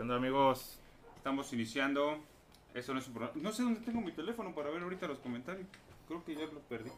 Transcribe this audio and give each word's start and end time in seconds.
¿Qué 0.00 0.02
onda 0.02 0.16
amigos? 0.16 0.78
Estamos 1.14 1.52
iniciando. 1.52 2.24
Eso 2.72 2.94
no 2.94 3.00
es 3.00 3.06
un 3.08 3.12
programa. 3.12 3.38
No 3.42 3.52
sé 3.52 3.62
dónde 3.62 3.80
tengo 3.80 4.00
mi 4.00 4.12
teléfono 4.12 4.54
para 4.54 4.70
ver 4.70 4.82
ahorita 4.82 5.06
los 5.06 5.18
comentarios. 5.18 5.66
Creo 6.08 6.24
que 6.24 6.34
ya 6.34 6.46
lo 6.46 6.58
perdí. 6.60 6.90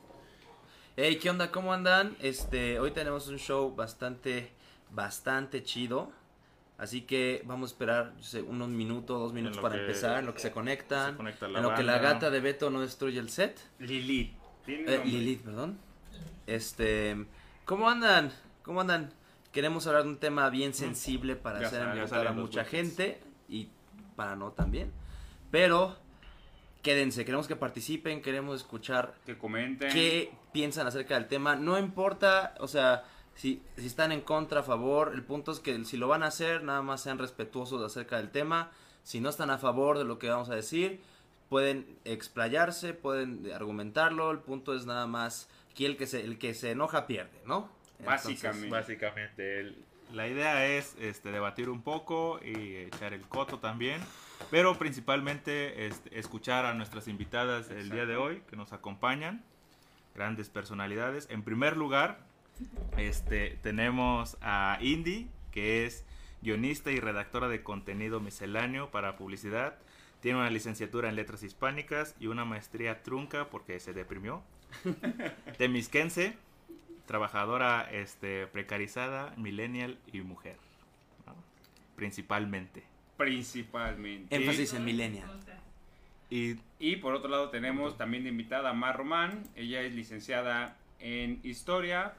Hey, 0.94 1.18
¿qué 1.20 1.28
onda? 1.28 1.50
¿Cómo 1.50 1.72
andan? 1.72 2.16
Este, 2.20 2.78
hoy 2.78 2.92
tenemos 2.92 3.26
un 3.26 3.40
show 3.40 3.74
bastante, 3.74 4.52
bastante 4.92 5.64
chido. 5.64 6.12
Así 6.78 7.00
que 7.00 7.42
vamos 7.44 7.70
a 7.70 7.72
esperar 7.72 8.14
yo 8.18 8.22
sé, 8.22 8.40
unos 8.40 8.68
minutos, 8.68 9.18
dos 9.18 9.32
minutos 9.32 9.58
para 9.58 9.74
que 9.74 9.80
empezar, 9.80 10.20
en 10.20 10.26
lo 10.26 10.34
que 10.34 10.40
se 10.40 10.52
conectan, 10.52 11.10
se 11.10 11.16
conecta 11.16 11.48
la 11.48 11.58
en 11.58 11.64
lo 11.64 11.74
que 11.74 11.82
la 11.82 11.98
gata 11.98 12.30
de 12.30 12.38
Beto 12.38 12.70
no 12.70 12.82
destruye 12.82 13.18
el 13.18 13.30
set. 13.30 13.58
Lilith. 13.80 14.32
Eh. 14.68 15.02
Lilith, 15.04 15.42
perdón. 15.42 15.76
Este, 16.46 17.26
¿cómo 17.64 17.90
andan? 17.90 18.30
¿Cómo 18.62 18.80
andan? 18.80 19.12
Queremos 19.52 19.86
hablar 19.86 20.04
de 20.04 20.08
un 20.08 20.18
tema 20.18 20.48
bien 20.50 20.72
sensible 20.74 21.36
para 21.36 21.60
Ya 21.60 21.66
hacer 21.66 21.86
invitar 21.96 22.26
a 22.26 22.32
mucha 22.32 22.60
huesos. 22.60 22.70
gente 22.70 23.20
y 23.48 23.68
para 24.16 24.34
no 24.34 24.52
también. 24.52 24.90
Pero 25.50 25.96
quédense, 26.82 27.24
queremos 27.24 27.46
que 27.46 27.56
participen, 27.56 28.22
queremos 28.22 28.56
escuchar 28.56 29.14
Que 29.26 29.36
comenten. 29.36 29.92
qué 29.92 30.32
piensan 30.52 30.86
acerca 30.86 31.14
del 31.14 31.28
tema. 31.28 31.54
No 31.56 31.78
importa, 31.78 32.54
o 32.60 32.66
sea, 32.66 33.04
si, 33.34 33.62
si 33.76 33.86
están 33.86 34.10
en 34.12 34.22
contra, 34.22 34.60
a 34.60 34.62
favor, 34.62 35.12
el 35.14 35.22
punto 35.22 35.52
es 35.52 35.60
que 35.60 35.84
si 35.84 35.96
lo 35.96 36.08
van 36.08 36.22
a 36.22 36.26
hacer, 36.28 36.64
nada 36.64 36.82
más 36.82 37.02
sean 37.02 37.18
respetuosos 37.18 37.82
acerca 37.82 38.16
del 38.16 38.30
tema. 38.30 38.70
Si 39.02 39.20
no 39.20 39.28
están 39.28 39.50
a 39.50 39.58
favor 39.58 39.98
de 39.98 40.04
lo 40.04 40.18
que 40.18 40.28
vamos 40.30 40.48
a 40.48 40.54
decir, 40.54 41.00
pueden 41.48 41.98
explayarse, 42.04 42.94
pueden 42.94 43.50
argumentarlo. 43.52 44.30
El 44.30 44.38
punto 44.38 44.74
es 44.74 44.86
nada 44.86 45.06
más 45.06 45.48
que 45.74 45.86
el 45.86 45.96
que 45.96 46.06
se, 46.06 46.20
el 46.20 46.38
que 46.38 46.54
se 46.54 46.70
enoja 46.70 47.06
pierde, 47.06 47.42
¿no? 47.46 47.68
Básicamente. 48.04 48.68
Básicamente, 48.68 49.60
el- 49.60 49.84
la 50.12 50.28
idea 50.28 50.66
es 50.66 50.94
este, 51.00 51.30
debatir 51.30 51.70
un 51.70 51.80
poco 51.82 52.38
y 52.44 52.76
echar 52.76 53.14
el 53.14 53.22
coto 53.22 53.58
también, 53.60 54.00
pero 54.50 54.76
principalmente 54.78 55.86
este, 55.86 56.18
escuchar 56.18 56.66
a 56.66 56.74
nuestras 56.74 57.08
invitadas 57.08 57.70
el 57.70 57.88
día 57.90 58.04
de 58.04 58.12
Exacto. 58.14 58.22
hoy 58.24 58.42
que 58.50 58.56
nos 58.56 58.72
acompañan, 58.74 59.42
grandes 60.14 60.50
personalidades. 60.50 61.28
En 61.30 61.42
primer 61.42 61.76
lugar, 61.78 62.18
este, 62.98 63.58
tenemos 63.62 64.36
a 64.42 64.76
Indy, 64.82 65.28
que 65.50 65.86
es 65.86 66.04
guionista 66.42 66.90
y 66.90 67.00
redactora 67.00 67.48
de 67.48 67.62
contenido 67.62 68.20
misceláneo 68.20 68.90
para 68.90 69.16
publicidad. 69.16 69.78
Tiene 70.20 70.38
una 70.40 70.50
licenciatura 70.50 71.08
en 71.08 71.16
letras 71.16 71.42
hispánicas 71.42 72.14
y 72.20 72.26
una 72.26 72.44
maestría 72.44 73.02
trunca 73.02 73.48
porque 73.48 73.80
se 73.80 73.92
deprimió. 73.94 74.42
Temisquense, 75.58 76.36
trabajadora 77.06 77.88
este, 77.90 78.46
precarizada, 78.46 79.34
millennial 79.36 79.98
y 80.12 80.20
mujer. 80.20 80.56
¿no? 81.26 81.34
Principalmente. 81.96 82.84
Principalmente. 83.16 84.34
Énfasis 84.34 84.74
en 84.74 84.84
millennial. 84.84 85.40
Y 86.30 86.56
Y 86.78 86.96
por 86.96 87.14
otro 87.14 87.30
lado 87.30 87.50
tenemos 87.50 87.98
también 87.98 88.24
de 88.24 88.30
invitada 88.30 88.70
a 88.70 88.72
Mar 88.72 88.96
Román. 88.96 89.44
Ella 89.54 89.82
es 89.82 89.94
licenciada 89.94 90.76
en 90.98 91.40
Historia, 91.42 92.14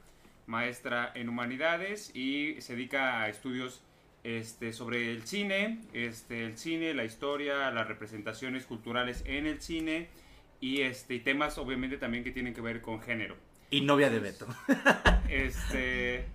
maestra 0.46 1.10
en 1.14 1.28
Humanidades 1.28 2.14
y 2.14 2.60
se 2.60 2.76
dedica 2.76 3.22
a 3.22 3.28
estudios 3.28 3.82
este, 4.22 4.72
sobre 4.72 5.10
el 5.10 5.26
cine, 5.26 5.80
este, 5.92 6.46
el 6.46 6.56
cine, 6.56 6.94
la 6.94 7.04
historia, 7.04 7.70
las 7.70 7.86
representaciones 7.86 8.64
culturales 8.64 9.22
en 9.26 9.46
el 9.46 9.60
cine 9.60 10.08
y 10.60 10.80
este, 10.80 11.14
y 11.14 11.20
temas 11.20 11.58
obviamente 11.58 11.98
también 11.98 12.24
que 12.24 12.30
tienen 12.30 12.54
que 12.54 12.62
ver 12.62 12.80
con 12.80 13.00
género. 13.02 13.36
Y 13.74 13.80
novia 13.80 14.08
de 14.08 14.20
Beto. 14.20 14.46
Este, 15.28 16.26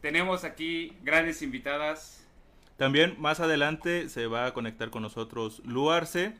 tenemos 0.00 0.42
aquí 0.42 0.96
grandes 1.04 1.40
invitadas. 1.40 2.26
también 2.76 3.14
más 3.20 3.38
adelante 3.38 4.08
se 4.08 4.26
va 4.26 4.46
a 4.46 4.54
conectar 4.54 4.90
con 4.90 5.02
nosotros 5.02 5.62
Luarce, 5.64 6.34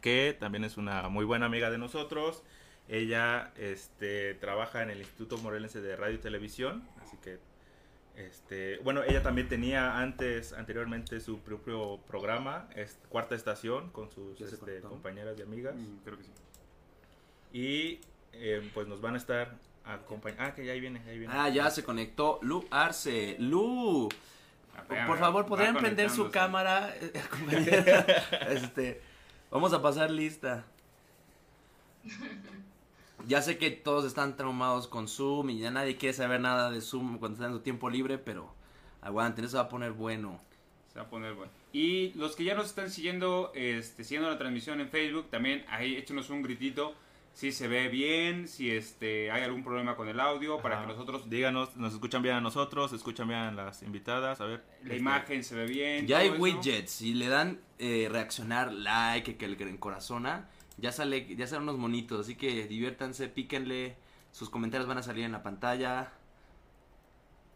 que 0.00 0.36
también 0.40 0.64
es 0.64 0.76
una 0.76 1.08
muy 1.08 1.24
buena 1.24 1.46
amiga 1.46 1.70
de 1.70 1.78
nosotros. 1.78 2.42
Ella 2.88 3.52
este, 3.56 4.34
trabaja 4.34 4.82
en 4.82 4.90
el 4.90 4.98
Instituto 4.98 5.38
Morelense 5.38 5.80
de 5.80 5.94
Radio 5.94 6.16
y 6.16 6.18
Televisión, 6.18 6.82
así 7.00 7.16
que 7.18 7.38
este, 8.16 8.78
bueno, 8.78 9.04
ella 9.04 9.22
también 9.22 9.48
tenía 9.48 10.00
antes, 10.00 10.52
anteriormente 10.52 11.20
su 11.20 11.38
propio 11.38 12.00
programa, 12.08 12.68
es 12.74 12.98
Cuarta 13.08 13.36
Estación, 13.36 13.90
con 13.90 14.10
sus 14.10 14.40
este, 14.40 14.80
compañeras 14.80 15.38
y 15.38 15.42
amigas. 15.42 15.76
Mm, 15.76 15.98
Creo 16.02 16.16
que 16.18 16.24
sí. 16.24 16.30
Y 17.52 18.00
eh, 18.32 18.68
pues 18.74 18.88
nos 18.88 19.00
van 19.00 19.14
a 19.14 19.18
estar 19.18 19.54
Ah, 19.86 20.52
que 20.54 20.64
ya 20.64 20.72
ahí 20.72 20.80
viene, 20.80 21.00
ahí 21.06 21.18
viene. 21.18 21.32
Ah, 21.34 21.48
ya 21.48 21.70
se 21.70 21.84
conectó 21.84 22.40
Lu 22.42 22.66
Arce. 22.70 23.36
Lu. 23.38 24.08
Por, 25.06 25.18
favor, 25.18 25.46
¿podrían 25.46 25.76
prender 25.76 26.10
su 26.10 26.30
cámara, 26.30 26.94
este, 28.50 29.00
vamos 29.50 29.72
a 29.72 29.80
pasar 29.80 30.10
lista. 30.10 30.64
Ya 33.26 33.42
sé 33.42 33.58
que 33.58 33.70
todos 33.70 34.04
están 34.04 34.36
traumados 34.36 34.86
con 34.86 35.08
Zoom 35.08 35.50
y 35.50 35.58
ya 35.58 35.70
nadie 35.70 35.96
quiere 35.96 36.12
saber 36.12 36.40
nada 36.40 36.70
de 36.70 36.80
Zoom 36.80 37.18
cuando 37.18 37.36
están 37.36 37.52
en 37.52 37.56
su 37.56 37.62
tiempo 37.62 37.88
libre, 37.88 38.18
pero 38.18 38.52
aguanten, 39.00 39.44
eso 39.44 39.56
va 39.56 39.64
a 39.64 39.68
poner 39.68 39.92
bueno. 39.92 40.40
Se 40.92 40.98
va 40.98 41.06
a 41.06 41.08
poner 41.08 41.34
bueno. 41.34 41.50
Y 41.72 42.12
los 42.14 42.36
que 42.36 42.44
ya 42.44 42.54
nos 42.54 42.66
están 42.66 42.90
siguiendo, 42.90 43.52
este, 43.54 44.04
siguiendo 44.04 44.30
la 44.30 44.38
transmisión 44.38 44.80
en 44.80 44.88
Facebook, 44.88 45.30
también 45.30 45.64
ahí 45.68 45.96
échenos 45.96 46.30
un 46.30 46.42
gritito 46.42 46.94
si 47.36 47.52
se 47.52 47.68
ve 47.68 47.88
bien, 47.88 48.48
si 48.48 48.70
este 48.70 49.30
hay 49.30 49.42
algún 49.42 49.62
problema 49.62 49.94
con 49.94 50.08
el 50.08 50.18
audio, 50.20 50.56
para 50.62 50.76
Ajá. 50.76 50.86
que 50.86 50.92
nosotros 50.94 51.28
Díganos, 51.28 51.76
nos 51.76 51.92
escuchan 51.92 52.22
bien 52.22 52.36
a 52.36 52.40
nosotros, 52.40 52.94
escuchan 52.94 53.28
bien 53.28 53.40
a 53.40 53.52
las 53.52 53.82
invitadas, 53.82 54.40
a 54.40 54.46
ver. 54.46 54.64
la 54.80 54.84
este, 54.84 54.96
imagen 54.96 55.44
se 55.44 55.54
ve 55.54 55.66
bien. 55.66 56.06
Ya 56.06 56.20
hay 56.20 56.28
eso. 56.28 56.36
widgets, 56.38 56.92
si 56.92 57.12
le 57.12 57.28
dan 57.28 57.60
eh, 57.78 58.08
reaccionar, 58.10 58.72
like, 58.72 59.36
que 59.36 59.44
el 59.44 59.78
corazona, 59.78 60.48
ya 60.78 60.92
sale, 60.92 61.36
ya 61.36 61.46
salen 61.46 61.64
unos 61.64 61.76
monitos, 61.76 62.20
así 62.20 62.36
que 62.36 62.66
diviértanse, 62.68 63.28
píquenle, 63.28 63.98
sus 64.32 64.48
comentarios 64.48 64.88
van 64.88 64.96
a 64.96 65.02
salir 65.02 65.26
en 65.26 65.32
la 65.32 65.42
pantalla. 65.42 66.14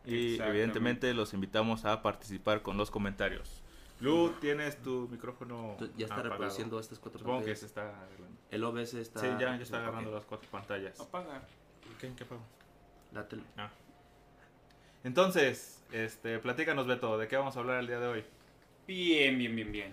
Y 0.05 0.39
evidentemente 0.43 1.15
los 1.15 1.33
invitamos 1.33 1.87
a 1.87 2.03
participar 2.03 2.61
con 2.61 2.77
los 2.77 2.91
comentarios. 2.91 3.60
Lu, 4.01 4.31
tienes 4.41 4.83
tu 4.83 5.09
micrófono. 5.11 5.77
Ya 5.97 6.05
está 6.05 6.15
apagado. 6.15 6.31
reproduciendo 6.31 6.81
estas 6.81 6.99
cuatro 6.99 7.19
Supongo 7.19 7.41
que 7.41 7.53
pantallas. 7.53 7.61
se 7.61 7.67
está 7.67 8.03
arreglando. 8.03 8.39
El 8.51 8.65
OBS 8.65 8.95
está... 8.95 9.21
Sí, 9.21 9.27
ya, 9.39 9.57
ya 9.57 9.63
está 9.63 9.79
agarrando 9.79 10.11
las 10.11 10.25
cuatro 10.25 10.49
pantallas. 10.51 10.99
Apaga. 11.01 11.43
¿Qué, 12.01 12.13
qué 12.17 12.25
pago? 12.25 12.43
Dátelo. 13.13 13.43
Ah. 13.57 13.71
Entonces, 15.05 15.83
este, 15.93 16.39
platícanos, 16.39 16.87
Beto, 16.87 17.19
¿de 17.19 17.29
qué 17.29 17.37
vamos 17.37 17.57
a 17.57 17.61
hablar 17.61 17.81
el 17.81 17.87
día 17.87 18.01
de 18.01 18.07
hoy? 18.07 18.25
Bien, 18.87 19.39
bien, 19.39 19.55
bien, 19.55 19.73
bien. 19.73 19.93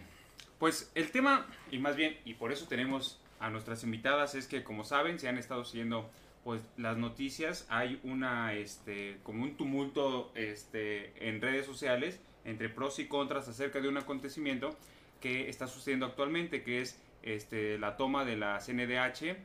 Pues 0.59 0.91
el 0.95 1.11
tema, 1.11 1.45
y 1.71 1.77
más 1.77 1.95
bien, 1.95 2.17
y 2.25 2.33
por 2.33 2.51
eso 2.51 2.67
tenemos 2.67 3.19
a 3.39 3.49
nuestras 3.49 3.83
invitadas, 3.83 4.35
es 4.35 4.47
que 4.47 4.63
como 4.63 4.83
saben, 4.83 5.19
se 5.19 5.27
han 5.27 5.37
estado 5.37 5.63
siguiendo 5.65 6.09
pues 6.43 6.61
las 6.77 6.97
noticias, 6.97 7.65
hay 7.69 7.99
una, 8.03 8.53
este, 8.53 9.19
como 9.23 9.43
un 9.43 9.57
tumulto, 9.57 10.31
este, 10.33 11.27
en 11.27 11.41
redes 11.41 11.65
sociales 11.65 12.21
entre 12.47 12.69
pros 12.69 12.97
y 12.97 13.07
contras 13.07 13.47
acerca 13.47 13.79
de 13.79 13.87
un 13.87 13.97
acontecimiento 13.97 14.75
que 15.21 15.49
está 15.49 15.67
sucediendo 15.67 16.07
actualmente, 16.07 16.63
que 16.63 16.81
es, 16.81 16.99
este, 17.21 17.77
la 17.77 17.97
toma 17.97 18.25
de 18.25 18.37
la 18.37 18.59
CNDH, 18.59 19.35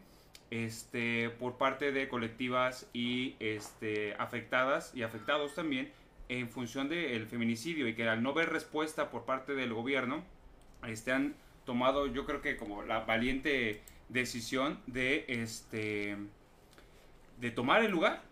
este, 0.51 1.31
por 1.31 1.59
parte 1.59 1.93
de 1.93 2.09
colectivas 2.09 2.89
y, 2.93 3.35
este, 3.41 4.15
afectadas 4.15 4.95
y 4.95 5.03
afectados 5.03 5.55
también 5.55 5.91
en 6.29 6.49
función 6.49 6.89
del 6.89 7.27
feminicidio 7.27 7.89
y 7.89 7.95
que 7.95 8.09
al 8.09 8.23
no 8.23 8.33
ver 8.33 8.51
respuesta 8.51 9.11
por 9.11 9.25
parte 9.25 9.55
del 9.55 9.75
gobierno, 9.75 10.23
este, 10.87 11.13
han 11.13 11.35
tomado 11.65 12.07
yo 12.07 12.25
creo 12.25 12.41
que 12.41 12.57
como 12.57 12.83
la 12.83 13.01
valiente 13.01 13.81
decisión 14.09 14.79
de 14.87 15.25
este 15.29 16.17
de 17.39 17.51
tomar 17.51 17.85
el 17.85 17.91
lugar 17.91 18.23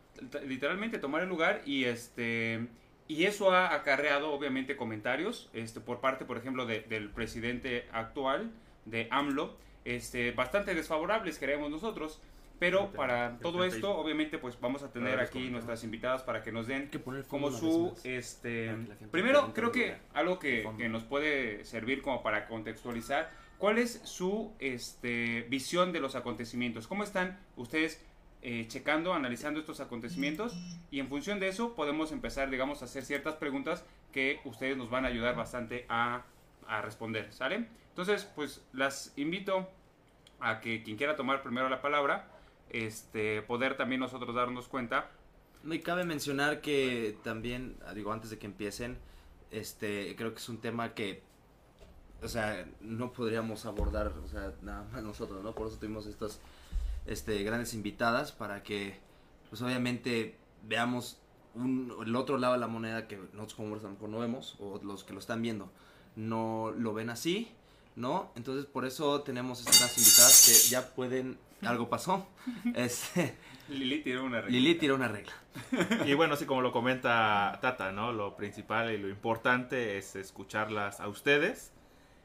literalmente 0.47 0.99
tomar 0.99 1.23
el 1.23 1.29
lugar 1.29 1.63
y 1.65 1.85
este 1.85 2.67
y 3.11 3.25
eso 3.25 3.51
ha 3.53 3.75
acarreado 3.75 4.33
obviamente 4.33 4.77
comentarios 4.77 5.49
este 5.53 5.81
por 5.81 6.01
parte 6.01 6.25
por 6.25 6.37
ejemplo 6.39 6.67
de- 6.67 6.81
del 6.83 7.11
presidente 7.11 7.87
actual 7.93 8.51
de 8.85 9.09
AMLO 9.11 9.57
este 9.85 10.31
bastante 10.33 10.75
desfavorables 10.75 11.39
creemos 11.39 11.71
nosotros. 11.71 12.21
Pero 12.59 12.91
para 12.93 13.39
todo 13.39 13.65
esto 13.65 13.97
obviamente 13.97 14.37
pues 14.37 14.61
vamos 14.61 14.83
a 14.83 14.93
tener 14.93 15.19
aquí 15.19 15.49
nuestras 15.51 15.83
invitadas 15.83 16.23
para 16.23 16.43
que 16.43 16.53
nos 16.53 16.67
den 16.67 16.91
como 17.27 17.51
su 17.51 17.97
este 18.05 18.77
primero 19.11 19.53
creo 19.55 19.73
que 19.73 19.97
algo 20.13 20.39
que, 20.39 20.69
que 20.77 20.89
nos 20.91 21.03
puede 21.05 21.65
servir 21.65 22.03
como 22.03 22.23
para 22.23 22.47
contextualizar 22.49 23.31
cuál 23.57 23.79
es 23.79 24.03
su 24.05 24.53
este 24.59 25.47
visión 25.49 25.91
de 25.93 26.01
los 26.01 26.15
acontecimientos 26.17 26.87
cómo 26.87 27.03
están 27.03 27.39
ustedes 27.57 28.05
eh, 28.43 28.67
checando 28.69 29.13
analizando 29.13 29.61
estos 29.61 29.81
acontecimientos 29.81 30.57
y 30.91 31.01
en 31.01 31.09
función 31.09 31.41
de 31.41 31.49
eso 31.49 31.75
podemos 31.75 32.13
empezar 32.13 32.51
digamos 32.51 32.83
a 32.83 32.87
hacer 32.87 33.05
ciertas 33.05 33.35
preguntas 33.35 33.85
que 34.13 34.41
ustedes 34.45 34.77
nos 34.77 34.91
van 34.91 35.05
a 35.05 35.09
ayudar 35.09 35.37
bastante 35.37 35.87
a, 35.89 36.25
a 36.67 36.83
responder 36.83 37.33
sale 37.33 37.67
entonces 37.91 38.25
pues 38.35 38.63
las 38.73 39.13
invito 39.17 39.69
a 40.41 40.61
que 40.61 40.83
quien 40.83 40.97
quiera 40.97 41.17
tomar 41.17 41.43
primero 41.43 41.69
la 41.69 41.83
palabra 41.83 42.29
este 42.71 43.43
poder 43.43 43.77
también 43.77 44.01
nosotros 44.01 44.35
darnos 44.35 44.69
cuenta 44.69 45.11
y 45.69 45.81
cabe 45.81 46.05
mencionar 46.05 46.63
que 46.63 47.19
también, 47.23 47.77
ah, 47.87 47.93
digo, 47.93 48.13
antes 48.13 48.31
de 48.31 48.39
que 48.39 48.47
empiecen, 48.47 48.97
este, 49.51 50.17
creo 50.17 50.33
que 50.33 50.39
es 50.39 50.49
un 50.49 50.59
tema 50.59 50.95
que 50.95 51.23
o 52.23 52.29
sea, 52.29 52.67
no 52.81 53.13
podríamos 53.13 53.65
abordar, 53.65 54.13
o 54.23 54.29
sea, 54.29 54.53
nada 54.63 54.87
más 54.93 55.03
nosotros, 55.03 55.43
¿no? 55.43 55.55
Por 55.55 55.69
eso 55.69 55.79
tuvimos 55.79 56.07
estas 56.07 56.41
este, 57.11 57.43
grandes 57.43 57.75
invitadas 57.75 58.33
para 58.33 58.63
que, 58.63 58.99
pues 59.51 59.61
obviamente, 59.63 60.39
veamos 60.67 61.19
un, 61.55 61.93
el 62.07 62.15
otro 62.17 62.39
lado 62.39 62.55
de 62.55 62.61
la 62.61 62.69
moneda 62.69 63.09
que 63.09 63.19
nosotros 63.33 63.83
como 63.99 64.09
no 64.09 64.19
vemos, 64.21 64.57
o 64.61 64.81
los 64.83 65.05
que 65.05 65.13
lo 65.13 65.19
están 65.19 65.43
viendo 65.43 65.71
no 66.17 66.73
lo 66.77 66.95
ven 66.95 67.11
así, 67.11 67.53
¿no? 67.97 68.33
Entonces 68.37 68.67
por 68.67 68.85
eso 68.85 69.23
tenemos 69.23 69.61
estas 69.61 69.97
invitadas 69.99 70.47
que 70.47 70.71
ya 70.71 70.95
pueden, 70.95 71.39
algo 71.63 71.89
pasó, 71.89 72.27
este... 72.75 73.37
Lili 73.69 74.03
tiró 74.03 74.25
una 74.25 74.41
regla. 74.41 74.59
Lili 74.59 74.75
tiró 74.77 74.95
una 74.97 75.09
regla. 75.09 75.33
Y 76.07 76.15
bueno, 76.15 76.35
así 76.35 76.45
como 76.45 76.61
lo 76.61 76.73
comenta 76.73 77.59
Tata, 77.61 77.93
¿no? 77.93 78.13
Lo 78.13 78.37
principal 78.37 78.93
y 78.93 78.99
lo 78.99 79.09
importante 79.09 79.99
es 79.99 80.17
escucharlas 80.17 81.01
a 81.01 81.09
ustedes, 81.09 81.73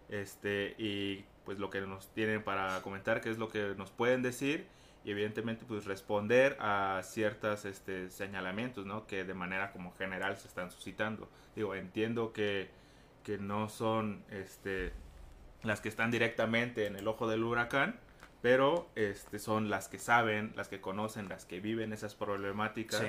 este, 0.09 0.75
y 0.77 1.25
pues 1.45 1.59
lo 1.59 1.69
que 1.69 1.81
nos 1.81 2.09
tienen 2.13 2.43
para 2.43 2.81
comentar, 2.81 3.21
qué 3.21 3.29
es 3.29 3.37
lo 3.37 3.47
que 3.49 3.75
nos 3.77 3.91
pueden 3.91 4.21
decir 4.21 4.67
y 5.05 5.11
evidentemente 5.11 5.65
pues 5.67 5.85
responder 5.85 6.57
a 6.59 7.01
ciertos 7.03 7.63
este, 7.65 8.09
señalamientos, 8.09 8.87
¿no? 8.87 9.05
Que 9.05 9.23
de 9.23 9.35
manera 9.35 9.71
como 9.71 9.93
general 9.93 10.35
se 10.35 10.47
están 10.47 10.71
suscitando. 10.71 11.29
Digo, 11.55 11.75
entiendo 11.75 12.33
que, 12.33 12.71
que 13.23 13.37
no 13.37 13.69
son 13.69 14.23
este, 14.31 14.93
las 15.61 15.79
que 15.79 15.89
están 15.89 16.09
directamente 16.09 16.87
en 16.87 16.95
el 16.95 17.07
ojo 17.07 17.27
del 17.27 17.43
huracán, 17.43 17.99
pero 18.41 18.89
este, 18.95 19.37
son 19.37 19.69
las 19.69 19.87
que 19.87 19.99
saben, 19.99 20.53
las 20.55 20.69
que 20.69 20.81
conocen, 20.81 21.29
las 21.29 21.45
que 21.45 21.59
viven 21.59 21.93
esas 21.93 22.15
problemáticas. 22.15 23.03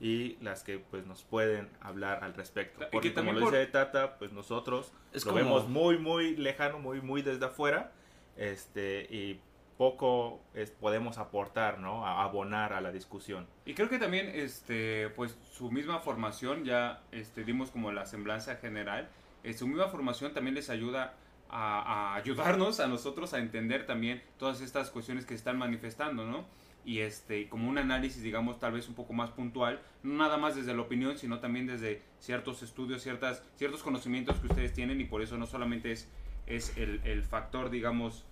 Y 0.00 0.36
las 0.42 0.62
que 0.62 0.78
pues 0.78 1.06
nos 1.06 1.24
pueden 1.24 1.68
hablar 1.80 2.22
al 2.22 2.34
respecto. 2.34 2.86
Porque 2.92 3.14
como 3.14 3.32
lo 3.32 3.50
dice 3.50 3.66
Tata, 3.66 4.18
pues 4.18 4.32
nosotros 4.32 4.92
lo 5.24 5.34
vemos 5.34 5.68
muy 5.68 5.98
muy 5.98 6.36
lejano, 6.36 6.78
muy 6.78 7.00
muy 7.00 7.22
desde 7.22 7.46
afuera, 7.46 7.92
este 8.36 9.06
y 9.10 9.40
poco 9.76 10.40
podemos 10.80 11.18
aportar, 11.18 11.78
¿no? 11.78 12.06
A 12.06 12.24
abonar 12.24 12.72
a 12.72 12.80
la 12.80 12.92
discusión. 12.92 13.46
Y 13.64 13.74
creo 13.74 13.88
que 13.88 13.98
también, 13.98 14.30
este, 14.34 15.10
pues 15.10 15.36
su 15.52 15.70
misma 15.70 16.00
formación, 16.00 16.64
ya 16.64 17.02
este, 17.12 17.44
dimos 17.44 17.70
como 17.70 17.92
la 17.92 18.06
semblanza 18.06 18.56
general, 18.56 19.08
eh, 19.44 19.52
su 19.52 19.66
misma 19.66 19.88
formación 19.88 20.32
también 20.32 20.54
les 20.54 20.70
ayuda 20.70 21.14
a, 21.48 22.14
ayudarnos 22.14 22.80
a 22.80 22.88
nosotros 22.88 23.34
a 23.34 23.38
entender 23.38 23.86
también 23.86 24.22
todas 24.38 24.60
estas 24.60 24.90
cuestiones 24.90 25.26
que 25.26 25.34
están 25.34 25.58
manifestando, 25.58 26.24
¿no? 26.24 26.46
Y 26.86 27.00
este, 27.00 27.48
como 27.48 27.68
un 27.68 27.78
análisis, 27.78 28.22
digamos, 28.22 28.58
tal 28.58 28.72
vez 28.72 28.88
un 28.88 28.94
poco 28.94 29.12
más 29.12 29.30
puntual, 29.30 29.82
no 30.04 30.14
nada 30.14 30.38
más 30.38 30.54
desde 30.54 30.72
la 30.72 30.82
opinión, 30.82 31.18
sino 31.18 31.40
también 31.40 31.66
desde 31.66 32.00
ciertos 32.20 32.62
estudios, 32.62 33.02
ciertas, 33.02 33.42
ciertos 33.56 33.82
conocimientos 33.82 34.38
que 34.38 34.46
ustedes 34.46 34.72
tienen 34.72 35.00
y 35.00 35.04
por 35.04 35.20
eso 35.20 35.36
no 35.36 35.46
solamente 35.46 35.90
es, 35.90 36.08
es 36.46 36.78
el, 36.78 37.00
el 37.04 37.24
factor, 37.24 37.70
digamos, 37.70 38.24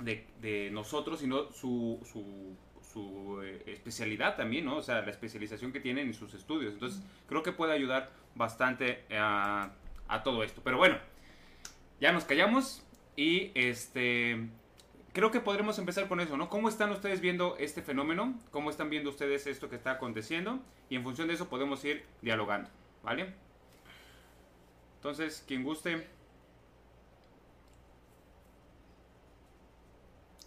de, 0.00 0.70
nosotros, 0.70 1.20
sino 1.20 1.50
su, 1.50 1.98
su, 2.04 3.40
eh, 3.42 3.62
especialidad 3.66 4.36
también, 4.36 4.66
¿no? 4.66 4.76
O 4.76 4.82
sea, 4.82 5.00
la 5.02 5.10
especialización 5.10 5.72
que 5.72 5.80
tienen 5.80 6.08
en 6.08 6.14
sus 6.14 6.34
estudios. 6.34 6.74
Entonces, 6.74 7.02
creo 7.26 7.42
que 7.42 7.52
puede 7.52 7.72
ayudar 7.72 8.10
bastante 8.34 9.04
a, 9.16 9.70
a 10.08 10.22
todo 10.22 10.42
esto. 10.42 10.60
Pero 10.62 10.76
bueno, 10.76 10.98
ya 12.00 12.12
nos 12.12 12.24
callamos 12.24 12.84
y 13.16 13.50
este... 13.54 14.48
Creo 15.18 15.32
que 15.32 15.40
podremos 15.40 15.76
empezar 15.80 16.06
con 16.06 16.20
eso, 16.20 16.36
¿no? 16.36 16.48
¿Cómo 16.48 16.68
están 16.68 16.92
ustedes 16.92 17.20
viendo 17.20 17.56
este 17.58 17.82
fenómeno? 17.82 18.38
¿Cómo 18.52 18.70
están 18.70 18.88
viendo 18.88 19.10
ustedes 19.10 19.48
esto 19.48 19.68
que 19.68 19.74
está 19.74 19.90
aconteciendo? 19.90 20.60
Y 20.88 20.94
en 20.94 21.02
función 21.02 21.26
de 21.26 21.34
eso 21.34 21.48
podemos 21.48 21.84
ir 21.84 22.04
dialogando, 22.22 22.70
¿vale? 23.02 23.34
Entonces, 24.98 25.42
quien 25.44 25.64
guste, 25.64 26.06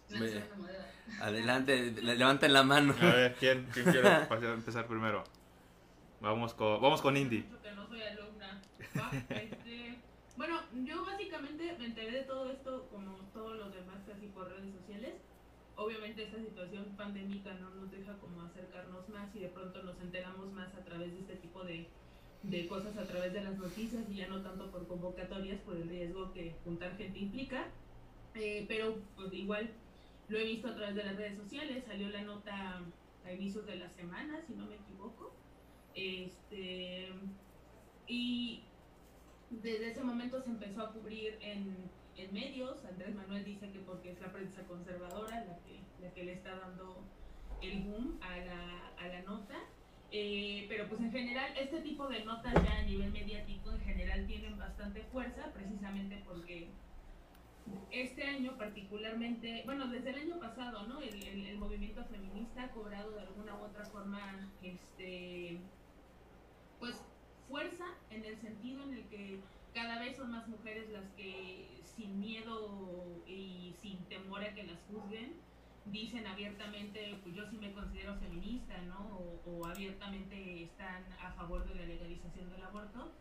adelante, 1.20 1.92
levanten 1.92 2.54
la 2.54 2.64
mano. 2.64 2.96
A 3.02 3.06
ver, 3.08 3.36
¿quién, 3.36 3.66
quiere 3.74 4.54
empezar 4.54 4.88
primero? 4.88 5.26
Vamos 6.22 6.54
con, 6.54 6.82
vamos 6.82 7.02
con 7.02 7.18
Indy. 7.18 7.46
Bueno, 10.42 10.60
yo 10.86 11.06
básicamente 11.06 11.76
me 11.78 11.86
enteré 11.86 12.12
de 12.14 12.24
todo 12.24 12.50
esto 12.50 12.88
como 12.90 13.16
todos 13.32 13.60
los 13.60 13.72
demás 13.76 14.00
casi 14.08 14.26
por 14.26 14.50
redes 14.50 14.74
sociales. 14.74 15.14
Obviamente 15.76 16.24
esta 16.24 16.40
situación 16.40 16.84
pandémica 16.98 17.54
no 17.54 17.70
nos 17.76 17.92
deja 17.92 18.18
como 18.18 18.42
acercarnos 18.42 19.08
más 19.10 19.36
y 19.36 19.40
de 19.42 19.50
pronto 19.50 19.84
nos 19.84 20.02
enteramos 20.02 20.52
más 20.52 20.74
a 20.74 20.84
través 20.84 21.14
de 21.14 21.20
este 21.20 21.36
tipo 21.36 21.64
de, 21.64 21.88
de 22.42 22.68
cosas, 22.68 22.98
a 22.98 23.06
través 23.06 23.34
de 23.34 23.44
las 23.44 23.56
noticias 23.56 24.04
y 24.10 24.16
ya 24.16 24.30
no 24.30 24.42
tanto 24.42 24.72
por 24.72 24.88
convocatorias, 24.88 25.60
por 25.60 25.76
el 25.76 25.88
riesgo 25.88 26.34
que 26.34 26.56
juntar 26.64 26.98
gente 26.98 27.20
implica. 27.20 27.68
Eh, 28.34 28.66
pero 28.68 28.98
pues 29.16 29.32
igual 29.34 29.70
lo 30.28 30.40
he 30.40 30.46
visto 30.46 30.70
a 30.70 30.76
través 30.76 30.96
de 30.96 31.04
las 31.04 31.18
redes 31.18 31.38
sociales, 31.38 31.84
salió 31.86 32.10
la 32.10 32.24
nota 32.24 32.82
a 33.24 33.32
inicios 33.32 33.68
de 33.68 33.76
la 33.76 33.92
semana, 33.92 34.42
si 34.48 34.54
no 34.54 34.66
me 34.66 34.74
equivoco. 34.78 35.36
Este, 35.94 37.10
y 38.08 38.64
desde 39.52 39.92
ese 39.92 40.04
momento 40.04 40.42
se 40.42 40.50
empezó 40.50 40.82
a 40.82 40.94
cubrir 40.94 41.38
en, 41.42 41.76
en, 42.18 42.34
medios. 42.34 42.84
Andrés 42.86 43.14
Manuel 43.16 43.44
dice 43.44 43.70
que 43.72 43.80
porque 43.80 44.12
es 44.12 44.22
la 44.22 44.32
prensa 44.32 44.64
conservadora 44.64 45.44
la 45.46 45.58
que, 45.60 45.80
la 46.02 46.14
que 46.14 46.24
le 46.24 46.34
está 46.34 46.56
dando 46.56 47.04
el 47.62 47.82
boom 47.82 48.20
a 48.22 48.38
la, 48.38 48.88
a 48.98 49.08
la 49.08 49.22
nota. 49.24 49.56
Eh, 50.14 50.66
pero 50.68 50.90
pues 50.90 51.00
en 51.00 51.12
general 51.12 51.54
este 51.58 51.80
tipo 51.82 52.08
de 52.08 52.26
notas 52.26 52.54
ya 52.54 52.80
a 52.80 52.84
nivel 52.84 53.12
mediático 53.12 53.72
en 53.72 53.80
general 53.80 54.28
tienen 54.28 54.58
bastante 54.60 55.04
fuerza 55.04 55.54
precisamente 55.54 56.22
porque 56.28 56.68
este 57.92 58.24
año 58.24 58.58
particularmente, 58.58 59.64
bueno, 59.66 59.88
desde 59.88 60.10
el 60.10 60.16
año 60.18 60.40
pasado, 60.40 60.86
¿no? 60.88 61.00
El, 61.00 61.24
el, 61.24 61.58
movimiento 61.58 62.04
feminista 62.06 62.64
ha 62.64 62.72
cobrado 62.72 63.12
de 63.12 63.22
alguna 63.22 63.56
u 63.56 63.64
otra 63.66 63.86
forma, 63.86 64.50
este, 64.62 65.60
pues, 66.80 66.96
fuerza 67.52 67.86
en 68.10 68.26
el 68.26 68.40
sentido 68.40 68.82
en 68.84 68.94
el 68.94 69.04
que 69.10 69.40
cada 69.74 70.00
vez 70.00 70.18
son 70.18 70.32
más 70.32 70.48
mujeres 70.48 70.90
las 70.90 71.06
que 71.12 71.82
sin 71.84 72.20
miedo 72.20 73.22
y 73.28 73.76
sin 73.82 73.98
temor 74.06 74.42
a 74.42 74.54
que 74.54 74.64
las 74.64 74.80
juzguen, 74.90 75.34
dicen 75.86 76.26
abiertamente, 76.26 77.20
pues 77.22 77.36
yo 77.36 77.46
sí 77.50 77.58
me 77.58 77.74
considero 77.74 78.18
feminista, 78.20 78.82
¿no? 78.84 79.20
o 79.46 79.66
abiertamente 79.66 80.64
están 80.64 81.04
a 81.22 81.32
favor 81.34 81.68
de 81.68 81.76
la 81.76 81.86
legalización 81.86 82.50
del 82.50 82.64
aborto 82.64 83.12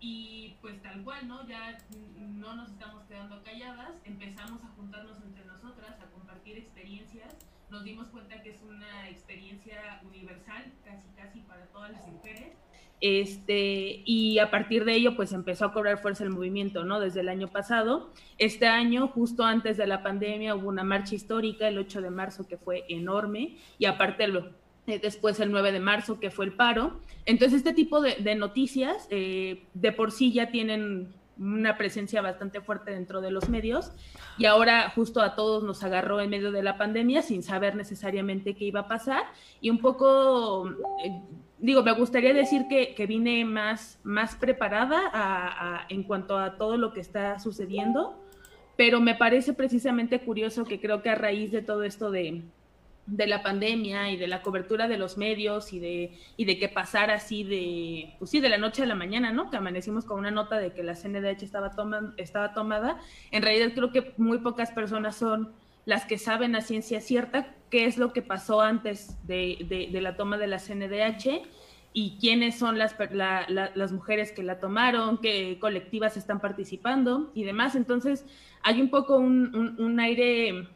y 0.00 0.56
pues 0.60 0.80
tal 0.82 1.02
cual, 1.02 1.26
¿no? 1.26 1.46
Ya 1.48 1.78
no 2.18 2.54
nos 2.54 2.70
estamos 2.70 3.04
quedando 3.04 3.42
calladas, 3.42 3.92
empezamos 4.04 4.62
a 4.62 4.68
juntarnos 4.68 5.20
entre 5.22 5.44
nosotras, 5.44 5.98
a 6.00 6.10
compartir 6.10 6.58
experiencias, 6.58 7.34
nos 7.70 7.84
dimos 7.84 8.08
cuenta 8.08 8.42
que 8.42 8.50
es 8.50 8.62
una 8.62 9.08
experiencia 9.08 10.00
universal, 10.06 10.72
casi 10.84 11.08
casi 11.16 11.40
para 11.40 11.66
todas 11.66 11.92
las 11.92 12.06
mujeres. 12.08 12.52
Este, 13.00 14.02
y 14.04 14.38
a 14.40 14.50
partir 14.50 14.84
de 14.84 14.94
ello, 14.94 15.14
pues 15.14 15.32
empezó 15.32 15.66
a 15.66 15.72
cobrar 15.72 15.98
fuerza 15.98 16.24
el 16.24 16.30
movimiento, 16.30 16.84
¿no? 16.84 16.98
Desde 16.98 17.20
el 17.20 17.28
año 17.28 17.48
pasado. 17.48 18.12
Este 18.38 18.66
año, 18.66 19.08
justo 19.08 19.44
antes 19.44 19.76
de 19.76 19.86
la 19.86 20.02
pandemia, 20.02 20.56
hubo 20.56 20.68
una 20.68 20.82
marcha 20.82 21.14
histórica, 21.14 21.68
el 21.68 21.78
8 21.78 22.02
de 22.02 22.10
marzo, 22.10 22.48
que 22.48 22.56
fue 22.56 22.84
enorme, 22.88 23.56
y 23.78 23.84
aparte 23.84 24.26
lo, 24.26 24.50
eh, 24.88 24.98
después 25.00 25.38
el 25.38 25.52
9 25.52 25.70
de 25.70 25.80
marzo, 25.80 26.18
que 26.18 26.30
fue 26.30 26.46
el 26.46 26.54
paro. 26.54 27.00
Entonces, 27.24 27.58
este 27.58 27.72
tipo 27.72 28.00
de, 28.00 28.34
noticias 28.34 29.06
eh, 29.10 29.62
de 29.74 29.92
por 29.92 30.10
sí 30.10 30.32
ya 30.32 30.50
tienen 30.50 31.14
una 31.38 31.76
presencia 31.76 32.20
bastante 32.20 32.60
fuerte 32.60 32.90
dentro 32.90 33.20
de 33.20 33.30
los 33.30 33.48
medios 33.48 33.92
y 34.38 34.46
ahora 34.46 34.90
justo 34.90 35.20
a 35.20 35.34
todos 35.34 35.62
nos 35.62 35.82
agarró 35.84 36.20
en 36.20 36.30
medio 36.30 36.52
de 36.52 36.62
la 36.62 36.76
pandemia 36.76 37.22
sin 37.22 37.42
saber 37.42 37.76
necesariamente 37.76 38.54
qué 38.54 38.64
iba 38.64 38.80
a 38.80 38.88
pasar 38.88 39.22
y 39.60 39.70
un 39.70 39.78
poco, 39.78 40.68
eh, 41.04 41.22
digo, 41.58 41.82
me 41.82 41.92
gustaría 41.92 42.34
decir 42.34 42.66
que, 42.68 42.94
que 42.94 43.06
vine 43.06 43.44
más, 43.44 43.98
más 44.02 44.34
preparada 44.36 45.86
en 45.88 46.02
cuanto 46.02 46.38
a 46.38 46.56
todo 46.56 46.76
lo 46.76 46.92
que 46.92 47.00
está 47.00 47.38
sucediendo, 47.38 48.18
pero 48.76 49.00
me 49.00 49.14
parece 49.14 49.52
precisamente 49.52 50.20
curioso 50.20 50.64
que 50.64 50.80
creo 50.80 51.02
que 51.02 51.10
a 51.10 51.14
raíz 51.14 51.50
de 51.52 51.62
todo 51.62 51.82
esto 51.82 52.10
de, 52.10 52.42
de 53.10 53.26
la 53.26 53.42
pandemia 53.42 54.10
y 54.10 54.16
de 54.16 54.26
la 54.26 54.42
cobertura 54.42 54.86
de 54.86 54.98
los 54.98 55.16
medios 55.16 55.72
y 55.72 55.80
de, 55.80 56.12
y 56.36 56.44
de 56.44 56.58
que 56.58 56.68
pasara 56.68 57.14
así 57.14 57.42
de, 57.42 58.14
pues 58.18 58.30
sí, 58.30 58.40
de 58.40 58.48
la 58.48 58.58
noche 58.58 58.82
a 58.82 58.86
la 58.86 58.94
mañana, 58.94 59.32
¿no? 59.32 59.50
Que 59.50 59.56
amanecimos 59.56 60.04
con 60.04 60.18
una 60.18 60.30
nota 60.30 60.58
de 60.58 60.72
que 60.72 60.82
la 60.82 60.94
CNDH 60.94 61.42
estaba, 61.42 61.72
estaba 62.16 62.52
tomada. 62.52 62.98
En 63.30 63.42
realidad 63.42 63.72
creo 63.74 63.90
que 63.92 64.12
muy 64.18 64.38
pocas 64.38 64.72
personas 64.72 65.16
son 65.16 65.52
las 65.86 66.04
que 66.04 66.18
saben 66.18 66.54
a 66.54 66.60
ciencia 66.60 67.00
cierta 67.00 67.54
qué 67.70 67.86
es 67.86 67.96
lo 67.96 68.12
que 68.12 68.20
pasó 68.20 68.60
antes 68.60 69.16
de, 69.26 69.88
de, 69.90 70.00
la 70.00 70.16
toma 70.16 70.36
de 70.36 70.46
la 70.46 70.58
CNDH 70.58 71.42
y 71.94 72.18
quiénes 72.20 72.58
son 72.58 72.78
las, 72.78 72.94
las 73.10 73.92
mujeres 73.92 74.32
que 74.32 74.42
la 74.42 74.60
tomaron, 74.60 75.18
qué 75.18 75.58
colectivas 75.58 76.18
están 76.18 76.40
participando 76.40 77.30
y 77.34 77.44
demás. 77.44 77.74
Entonces 77.74 78.26
hay 78.62 78.82
un 78.82 78.90
poco 78.90 79.16
un, 79.16 79.76
un 79.78 80.00
aire 80.00 80.68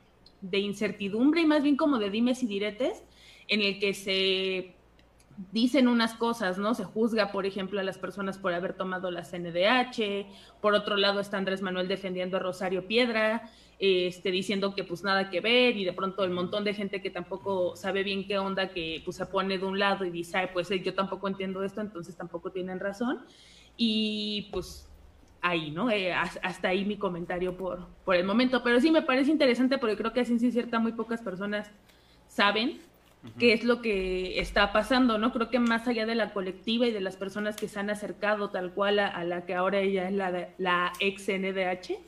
de 0.42 0.58
incertidumbre 0.58 1.40
y 1.40 1.46
más 1.46 1.62
bien 1.62 1.76
como 1.76 1.99
de 1.99 2.11
dimes 2.11 2.42
y 2.42 2.46
diretes, 2.46 3.02
en 3.49 3.62
el 3.62 3.78
que 3.78 3.94
se 3.94 4.75
dicen 5.50 5.88
unas 5.88 6.14
cosas, 6.14 6.58
¿no? 6.58 6.75
Se 6.75 6.84
juzga, 6.84 7.32
por 7.32 7.46
ejemplo, 7.46 7.80
a 7.80 7.82
las 7.82 7.99
personas 7.99 8.38
por 8.38 8.52
haber 8.52 8.75
tomado 8.75 9.11
la 9.11 9.22
CNDH, 9.22 10.26
por 10.61 10.75
otro 10.75 10.96
lado 10.96 11.20
está 11.20 11.38
Andrés 11.38 11.62
Manuel 11.62 11.88
defendiendo 11.88 12.37
a 12.37 12.40
Rosario 12.40 12.87
Piedra, 12.87 13.50
este, 13.78 14.30
diciendo 14.30 14.75
que 14.75 14.84
pues 14.84 15.02
nada 15.02 15.30
que 15.30 15.40
ver 15.40 15.76
y 15.76 15.84
de 15.84 15.92
pronto 15.92 16.22
el 16.22 16.30
montón 16.30 16.62
de 16.64 16.75
gente 16.75 17.00
que 17.00 17.11
tampoco 17.11 17.75
sabe 17.75 18.04
bien 18.04 18.26
qué 18.26 18.38
onda, 18.38 18.68
que 18.68 19.02
pues 19.04 19.16
se 19.16 19.26
pone 19.26 19.58
de 19.58 19.64
un 19.64 19.78
lado 19.78 20.04
y 20.04 20.11
dice, 20.11 20.38
Ay, 20.38 20.49
pues 20.52 20.68
yo 20.68 20.94
tampoco 20.94 21.26
entiendo 21.28 21.64
esto, 21.64 21.80
entonces 21.80 22.16
tampoco 22.16 22.52
tienen 22.52 22.78
razón. 22.78 23.25
Y 23.76 24.49
pues 24.52 24.91
ahí, 25.42 25.72
¿no? 25.72 25.90
Eh, 25.90 26.14
hasta 26.14 26.68
ahí 26.68 26.84
mi 26.84 26.96
comentario 26.96 27.56
por, 27.56 27.87
por 28.04 28.16
el 28.16 28.25
momento. 28.25 28.62
Pero 28.62 28.80
sí 28.80 28.90
me 28.90 29.02
parece 29.02 29.30
interesante 29.30 29.76
porque 29.76 29.96
creo 29.96 30.12
que 30.12 30.20
así 30.20 30.38
sí 30.38 30.50
cierta 30.52 30.78
muy 30.78 30.92
pocas 30.92 31.20
personas 31.20 31.70
saben 32.28 32.80
qué 33.38 33.52
es 33.52 33.62
lo 33.62 33.82
que 33.82 34.40
está 34.40 34.72
pasando, 34.72 35.18
¿no? 35.18 35.32
Creo 35.32 35.50
que 35.50 35.58
más 35.58 35.87
allá 35.87 36.06
de 36.06 36.14
la 36.14 36.32
colectiva 36.32 36.87
y 36.87 36.92
de 36.92 37.00
las 37.00 37.16
personas 37.16 37.56
que 37.56 37.68
se 37.68 37.78
han 37.78 37.90
acercado 37.90 38.50
tal 38.50 38.72
cual 38.72 38.99
a, 38.99 39.22
la 39.25 39.44
que 39.44 39.54
ahora 39.54 39.78
ella 39.78 40.08
es 40.08 40.14
la, 40.14 40.49
la 40.58 40.92
ex 40.99 41.28
NDH, 41.28 41.99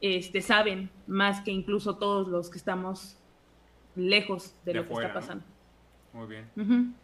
este, 0.00 0.42
saben 0.42 0.90
más 1.06 1.40
que 1.40 1.50
incluso 1.50 1.96
todos 1.96 2.28
los 2.28 2.50
que 2.50 2.58
estamos 2.58 3.18
lejos 3.96 4.54
de, 4.64 4.74
lo 4.74 4.86
que 4.86 4.92
está 4.92 5.12
pasando. 5.12 5.44
Muy 6.12 6.26
bien. 6.28 6.94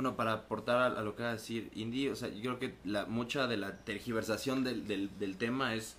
Bueno, 0.00 0.16
para 0.16 0.32
aportar 0.32 0.96
a, 0.96 1.02
lo 1.02 1.14
que 1.14 1.24
va 1.24 1.28
a 1.28 1.32
decir 1.32 1.70
Indy, 1.74 2.08
o 2.08 2.16
sea, 2.16 2.30
yo 2.30 2.56
creo 2.56 2.58
que 2.58 2.74
la, 2.88 3.04
mucha 3.04 3.46
de 3.46 3.58
la 3.58 3.76
tergiversación 3.84 4.64
del, 4.64 4.86
del, 4.86 5.36
tema 5.36 5.74
es, 5.74 5.94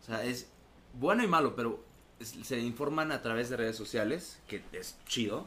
o 0.00 0.06
sea, 0.06 0.24
es 0.24 0.48
bueno 0.94 1.22
y 1.22 1.26
malo, 1.26 1.54
pero 1.54 1.84
se 2.18 2.58
informan 2.60 3.12
a 3.12 3.20
través 3.20 3.50
de 3.50 3.58
redes 3.58 3.76
sociales, 3.76 4.38
que 4.48 4.62
es 4.72 4.96
chido, 5.04 5.44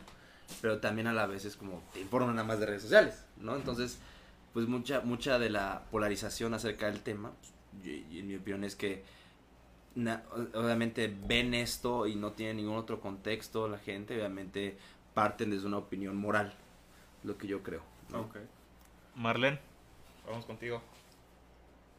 pero 0.62 0.78
también 0.78 1.08
a 1.08 1.14
la 1.14 1.26
vez 1.26 1.46
es 1.46 1.56
como 1.56 1.82
te 1.92 2.00
informan 2.00 2.36
nada 2.36 2.48
más 2.48 2.60
de 2.60 2.68
redes 2.68 2.84
sociales, 2.84 3.26
¿no? 3.38 3.56
Entonces, 3.56 3.98
pues 4.54 4.68
mucha, 4.68 5.02
mucha 5.02 5.40
de 5.40 5.50
la 5.50 5.86
polarización 5.90 6.54
acerca 6.54 6.92
del 6.92 7.02
tema, 7.02 7.32
pues, 7.82 8.04
en 8.12 8.28
mi 8.28 8.36
opinión 8.36 8.64
es 8.66 8.76
que 8.76 9.04
obviamente 10.54 11.12
ven 11.26 11.56
esto 11.56 12.06
y 12.06 12.14
no 12.16 12.34
tienen 12.34 12.58
ningún 12.58 12.78
otro 12.78 13.02
contexto 13.02 13.68
la 13.68 13.80
gente, 13.80 14.14
obviamente 14.16 14.78
parten 15.16 15.50
desde 15.50 15.66
una 15.66 15.78
opinión 15.78 16.16
moral, 16.18 16.54
lo 17.24 17.38
que 17.38 17.48
yo 17.48 17.62
creo. 17.64 17.82
Marlene, 19.16 19.60
vamos 20.26 20.46
contigo. 20.46 20.82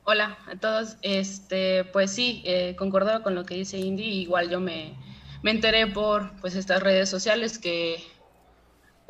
Hola 0.04 0.38
a 0.46 0.56
todos, 0.56 0.96
este, 1.02 1.84
pues 1.84 2.10
sí, 2.10 2.42
eh, 2.46 2.74
concuerdo 2.76 3.22
con 3.22 3.34
lo 3.34 3.44
que 3.44 3.54
dice 3.54 3.78
Indy, 3.78 4.02
igual 4.02 4.48
yo 4.48 4.58
me, 4.58 4.94
me 5.42 5.50
enteré 5.50 5.86
por 5.86 6.32
pues 6.40 6.54
estas 6.56 6.82
redes 6.82 7.08
sociales 7.08 7.58
que 7.58 8.02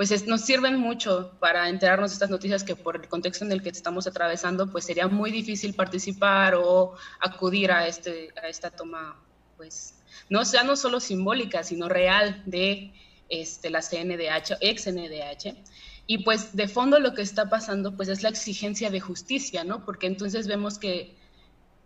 pues 0.00 0.26
nos 0.26 0.40
sirven 0.40 0.78
mucho 0.78 1.32
para 1.40 1.68
enterarnos 1.68 2.10
de 2.10 2.14
estas 2.14 2.30
noticias 2.30 2.64
que 2.64 2.74
por 2.74 2.96
el 2.96 3.06
contexto 3.06 3.44
en 3.44 3.52
el 3.52 3.62
que 3.62 3.68
estamos 3.68 4.06
atravesando, 4.06 4.70
pues 4.72 4.86
sería 4.86 5.08
muy 5.08 5.30
difícil 5.30 5.74
participar 5.74 6.54
o 6.54 6.94
acudir 7.20 7.70
a, 7.70 7.86
este, 7.86 8.30
a 8.42 8.48
esta 8.48 8.70
toma, 8.70 9.22
pues, 9.58 9.96
no, 10.30 10.46
sea 10.46 10.62
no 10.62 10.74
solo 10.76 11.00
simbólica, 11.00 11.62
sino 11.64 11.86
real 11.86 12.42
de 12.46 12.94
este, 13.28 13.68
la 13.68 13.82
CNDH, 13.82 14.56
ex 14.60 14.84
CNDH. 14.84 15.54
Y 16.06 16.18
pues 16.18 16.56
de 16.56 16.68
fondo 16.68 16.98
lo 16.98 17.14
que 17.14 17.22
está 17.22 17.48
pasando, 17.48 17.96
pues 17.96 18.08
es 18.08 18.22
la 18.22 18.28
exigencia 18.28 18.90
de 18.90 19.00
justicia, 19.00 19.64
¿no? 19.64 19.84
Porque 19.84 20.06
entonces 20.06 20.46
vemos 20.48 20.78
que 20.78 21.14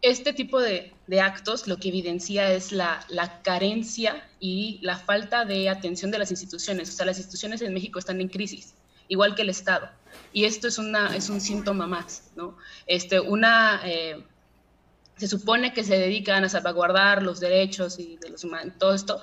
este 0.05 0.35
tipo 0.35 0.61
de, 0.61 0.93
actos 1.23 1.67
lo 1.67 1.79
que 1.79 1.89
evidencia 1.89 2.53
es 2.53 2.73
la, 2.73 3.07
carencia 3.43 4.29
y 4.39 4.79
la 4.83 4.99
falta 4.99 5.47
de 5.47 5.71
atención 5.71 6.11
de 6.11 6.19
las 6.19 6.31
instituciones. 6.31 6.91
O 6.91 6.93
sea, 6.93 7.07
las 7.07 7.17
instituciones 7.17 7.63
en 7.63 7.73
México 7.73 7.99
están 7.99 8.21
en 8.21 8.29
crisis, 8.29 8.75
igual 9.09 9.35
que 9.35 9.43
el 9.43 9.49
Estado. 9.49 9.89
Y 10.35 10.45
esto 10.45 10.69
es, 10.69 10.77
una, 10.77 11.17
es 11.17 11.31
un 11.31 11.41
síntoma 11.41 11.87
más, 11.87 12.31
¿no? 12.37 12.59
Este, 12.87 13.19
una, 13.19 13.81
eh, 13.85 14.23
se 15.17 15.27
supone 15.27 15.73
que 15.73 15.85
se 15.85 15.99
dedican 15.99 16.45
a 16.45 16.51
salvaguardar 16.51 17.23
los 17.23 17.41
derechos 17.41 17.99
y 17.99 18.19
de 18.19 18.29
los 18.29 18.45
humanos, 18.45 18.75
todo 18.79 18.93
esto, 18.93 19.23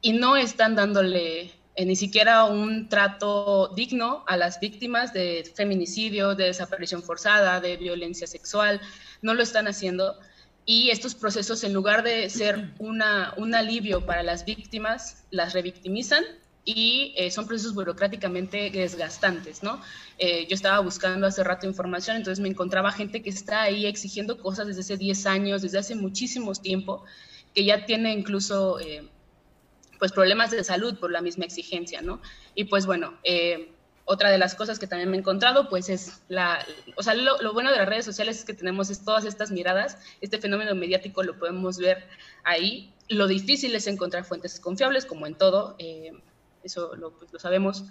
y 0.00 0.14
no 0.14 0.38
están 0.38 0.74
dándole 0.74 1.52
eh, 1.76 1.84
ni 1.84 1.96
siquiera 1.96 2.44
un 2.44 2.88
trato 2.88 3.72
digno 3.74 4.22
a 4.28 4.36
las 4.36 4.60
víctimas 4.60 5.12
de 5.12 5.50
feminicidio, 5.56 6.36
de 6.36 6.44
desaparición 6.44 7.02
forzada, 7.02 7.60
de 7.60 7.76
violencia 7.76 8.28
sexual, 8.28 8.80
no 9.22 9.34
lo 9.34 9.42
están 9.42 9.66
haciendo. 9.66 10.16
Y 10.66 10.90
estos 10.90 11.16
procesos, 11.16 11.64
en 11.64 11.72
lugar 11.72 12.04
de 12.04 12.30
ser 12.30 12.70
una, 12.78 13.34
un 13.36 13.54
alivio 13.54 14.06
para 14.06 14.22
las 14.22 14.44
víctimas, 14.44 15.24
las 15.30 15.52
revictimizan 15.52 16.22
y 16.64 17.12
eh, 17.16 17.30
son 17.30 17.46
procesos 17.46 17.74
burocráticamente 17.74 18.70
desgastantes, 18.70 19.62
¿no? 19.62 19.82
Eh, 20.18 20.46
yo 20.48 20.54
estaba 20.54 20.78
buscando 20.78 21.26
hace 21.26 21.42
rato 21.42 21.66
información, 21.66 22.16
entonces 22.16 22.40
me 22.40 22.48
encontraba 22.48 22.92
gente 22.92 23.20
que 23.20 23.30
está 23.30 23.62
ahí 23.62 23.84
exigiendo 23.84 24.38
cosas 24.38 24.68
desde 24.68 24.80
hace 24.80 24.96
10 24.96 25.26
años, 25.26 25.60
desde 25.60 25.78
hace 25.78 25.96
muchísimo 25.96 26.52
tiempo, 26.54 27.04
que 27.52 27.64
ya 27.64 27.84
tiene 27.84 28.12
incluso 28.12 28.78
pues 30.04 30.12
problemas 30.12 30.50
de 30.50 30.62
salud 30.62 30.98
por 30.98 31.10
la 31.10 31.22
misma 31.22 31.46
exigencia, 31.46 32.02
¿no? 32.02 32.20
Y 32.54 32.64
pues 32.64 32.84
bueno, 32.84 33.18
eh, 33.24 33.72
otra 34.04 34.28
de 34.28 34.36
las 34.36 34.54
cosas 34.54 34.78
que 34.78 34.86
también 34.86 35.10
me 35.10 35.16
he 35.16 35.20
encontrado, 35.20 35.70
pues 35.70 35.88
es 35.88 36.20
la, 36.28 36.62
o 36.94 37.02
sea, 37.02 37.14
lo, 37.14 37.54
bueno 37.54 37.70
de 37.70 37.78
las 37.78 37.88
redes 37.88 38.04
sociales 38.04 38.40
es 38.40 38.44
que 38.44 38.52
tenemos 38.52 39.02
todas 39.02 39.24
estas 39.24 39.50
miradas, 39.50 39.96
este 40.20 40.38
fenómeno 40.38 40.74
mediático 40.74 41.22
lo 41.22 41.38
podemos 41.38 41.78
ver 41.78 42.06
ahí. 42.42 42.92
Lo 43.08 43.26
difícil 43.26 43.74
es 43.74 43.86
encontrar 43.86 44.26
fuentes 44.26 44.60
confiables, 44.60 45.06
como 45.06 45.26
en 45.26 45.36
todo, 45.36 45.74
eh, 45.78 46.12
eso 46.62 46.94
lo, 46.96 47.12
pues, 47.12 47.32
lo 47.32 47.38
sabemos 47.38 47.84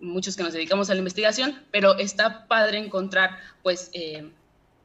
muchos 0.00 0.36
que 0.36 0.44
nos 0.44 0.54
dedicamos 0.54 0.88
a 0.88 0.94
la 0.94 1.00
investigación, 1.00 1.62
pero 1.70 1.98
está 1.98 2.48
padre 2.48 2.78
encontrar, 2.78 3.36
pues, 3.62 3.90
eh, 3.92 4.32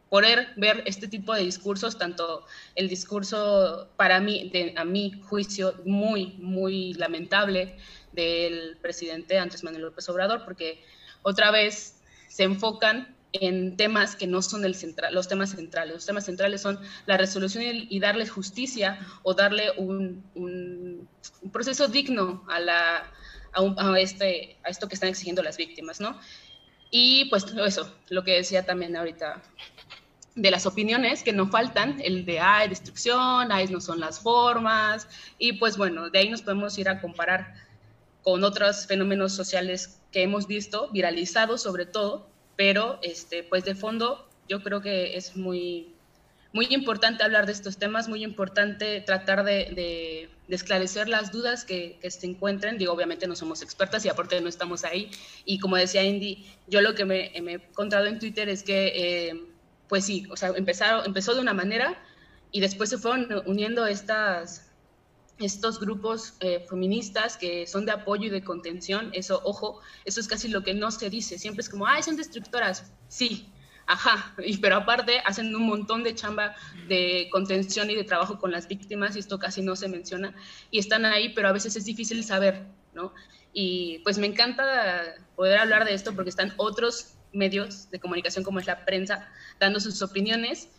poder 0.09 0.53
ver 0.55 0.83
este 0.85 1.07
tipo 1.07 1.33
de 1.33 1.43
discursos, 1.43 1.97
tanto 1.97 2.45
el 2.75 2.87
discurso 2.89 3.89
para 3.97 4.19
mí, 4.19 4.49
de, 4.51 4.73
a 4.77 4.85
mi 4.85 5.21
juicio, 5.21 5.75
muy, 5.85 6.35
muy 6.39 6.93
lamentable 6.93 7.77
del 8.13 8.77
presidente 8.81 9.37
Andrés 9.37 9.63
Manuel 9.63 9.83
López 9.83 10.07
Obrador, 10.09 10.43
porque 10.45 10.81
otra 11.23 11.51
vez 11.51 12.01
se 12.29 12.43
enfocan 12.43 13.15
en 13.33 13.75
temas 13.75 14.15
que 14.15 14.25
no 14.25 14.41
son 14.41 14.63
el 14.65 14.75
central, 14.75 15.13
los 15.13 15.27
temas 15.27 15.51
centrales. 15.51 15.93
Los 15.93 16.05
temas 16.05 16.25
centrales 16.25 16.61
son 16.61 16.79
la 17.05 17.17
resolución 17.17 17.63
y, 17.65 17.99
darle 17.99 18.25
justicia 18.27 18.99
o 19.23 19.33
darle 19.33 19.71
un, 19.77 21.07
proceso 21.51 21.87
digno 21.87 22.45
a, 22.47 22.59
la, 22.59 23.11
a, 23.53 23.91
a, 23.93 23.99
este, 23.99 24.57
a 24.63 24.69
esto 24.69 24.87
que 24.87 24.95
están 24.95 25.09
exigiendo 25.09 25.43
las 25.43 25.57
víctimas, 25.57 25.99
¿no? 25.99 26.17
Y 26.89 27.25
pues 27.25 27.45
eso, 27.65 27.93
lo 28.09 28.23
que 28.23 28.35
decía 28.35 28.65
también 28.65 28.95
ahorita 28.95 29.41
de 30.38 30.51
las 30.51 30.67
opiniones 30.67 31.24
que 31.24 31.34
no 31.34 31.48
faltan, 31.48 32.00
el 32.03 32.24
de 32.24 32.39
hay 32.39 32.70
destrucción, 32.70 33.51
hay 33.51 33.67
no 33.67 33.82
son 33.82 34.00
las 34.00 34.20
formas, 34.20 35.08
y 35.39 35.53
pues 35.53 35.77
bueno, 35.77 36.12
de 36.12 36.20
ahí 36.20 36.29
nos 36.29 36.44
podemos 36.44 36.77
ir 36.77 36.88
a 36.89 37.01
comparar 37.01 37.56
con 38.22 38.44
otros 38.44 38.86
fenómenos 38.86 39.34
sociales 39.34 40.00
que 40.12 40.22
hemos 40.22 40.48
visto, 40.48 40.89
viralizados 40.91 41.63
sobre 41.63 41.88
todo, 41.88 42.29
pero 42.56 43.00
este, 43.01 43.44
pues 43.44 43.65
de 43.65 43.74
fondo 43.74 44.29
yo 44.48 44.62
creo 44.62 44.79
que 44.79 45.17
es 45.17 45.36
muy, 45.36 45.96
muy 46.53 46.67
importante 46.70 47.24
hablar 47.24 47.48
de 47.48 47.53
estos 47.53 47.77
temas, 47.77 48.08
muy 48.08 48.24
importante 48.24 49.01
tratar 49.01 49.44
de, 49.44 50.29
esclarecer 50.50 51.10
las 51.10 51.32
dudas 51.32 51.65
que, 51.65 52.00
se 52.08 52.27
encuentren. 52.27 52.77
Digo, 52.77 52.94
obviamente 52.94 53.27
no 53.27 53.36
somos 53.36 53.63
expertas 53.63 54.06
y 54.06 54.10
aparte 54.10 54.39
no 54.39 54.50
estamos 54.50 54.84
ahí. 54.84 55.10
Y 55.46 55.60
como 55.60 55.77
decía 55.77 56.03
Indy, 56.03 56.46
yo 56.67 56.82
lo 56.82 56.96
que 56.96 57.06
me, 57.06 57.27
he 57.36 57.53
encontrado 57.53 58.06
en 58.06 58.20
Twitter 58.20 58.50
es 58.50 58.62
que... 58.62 58.91
Eh, 59.29 59.56
pues 59.88 60.06
sí, 60.06 60.27
o 60.29 60.38
sea, 60.38 60.50
empezaron, 60.50 61.06
empezó 61.06 61.34
de 61.34 61.41
una 61.41 61.53
manera 61.53 61.98
y 62.51 62.60
después 62.60 62.89
se 62.89 62.98
fueron 62.98 63.44
uniendo 63.46 63.86
estas, 63.86 64.70
estos 65.39 65.79
grupos 65.79 66.36
eh, 66.39 66.65
feministas 66.70 67.38
que 67.38 67.67
son 67.67 67.86
de 67.86 67.91
apoyo 67.91 68.27
y 68.27 68.29
de 68.29 68.44
contención. 68.44 69.10
Eso, 69.13 69.41
ojo, 69.44 69.82
eso 70.06 70.20
es 70.20 70.27
casi 70.27 70.48
lo 70.48 70.63
que 70.63 70.74
no 70.74 70.91
se 70.91 71.10
dice. 71.10 71.38
Siempre 71.38 71.62
es 71.62 71.70
como, 71.70 71.88
ay, 71.88 72.03
son 72.03 72.15
destructoras. 72.15 72.91
Sí, 73.08 73.50
ajá, 73.86 74.34
y, 74.44 74.58
pero 74.58 74.77
aparte 74.77 75.22
hacen 75.25 75.56
un 75.56 75.67
montón 75.67 76.03
de 76.03 76.15
chamba 76.15 76.56
de 76.88 77.29
contención 77.32 77.89
y 77.89 77.96
de 77.96 78.03
trabajo 78.03 78.39
con 78.39 78.51
las 78.51 78.67
víctimas 78.67 79.15
y 79.15 79.20
esto 79.20 79.39
casi 79.39 79.62
no 79.62 79.75
se 79.75 79.88
menciona. 79.88 80.36
Y 80.72 80.79
están 80.79 81.06
ahí, 81.06 81.29
pero 81.29 81.50
a 81.50 81.53
veces 81.53 81.75
es 81.75 81.86
difícil 81.86 82.24
saber, 82.24 82.65
¿no? 82.94 83.13
Y 83.53 84.00
pues 84.00 84.17
me 84.17 84.27
encanta 84.27 85.15
poder 85.36 85.60
hablar 85.60 85.86
de 85.86 85.94
esto 85.94 86.13
porque 86.13 86.29
están 86.29 86.53
otros 86.58 87.16
medios 87.34 87.89
de 87.91 88.00
comunicación 88.00 88.43
como 88.43 88.60
es 88.60 88.67
la 88.67 88.86
prensa 88.86 89.29
dando 89.60 89.79
sus 89.79 90.01
opiniones 90.01 90.69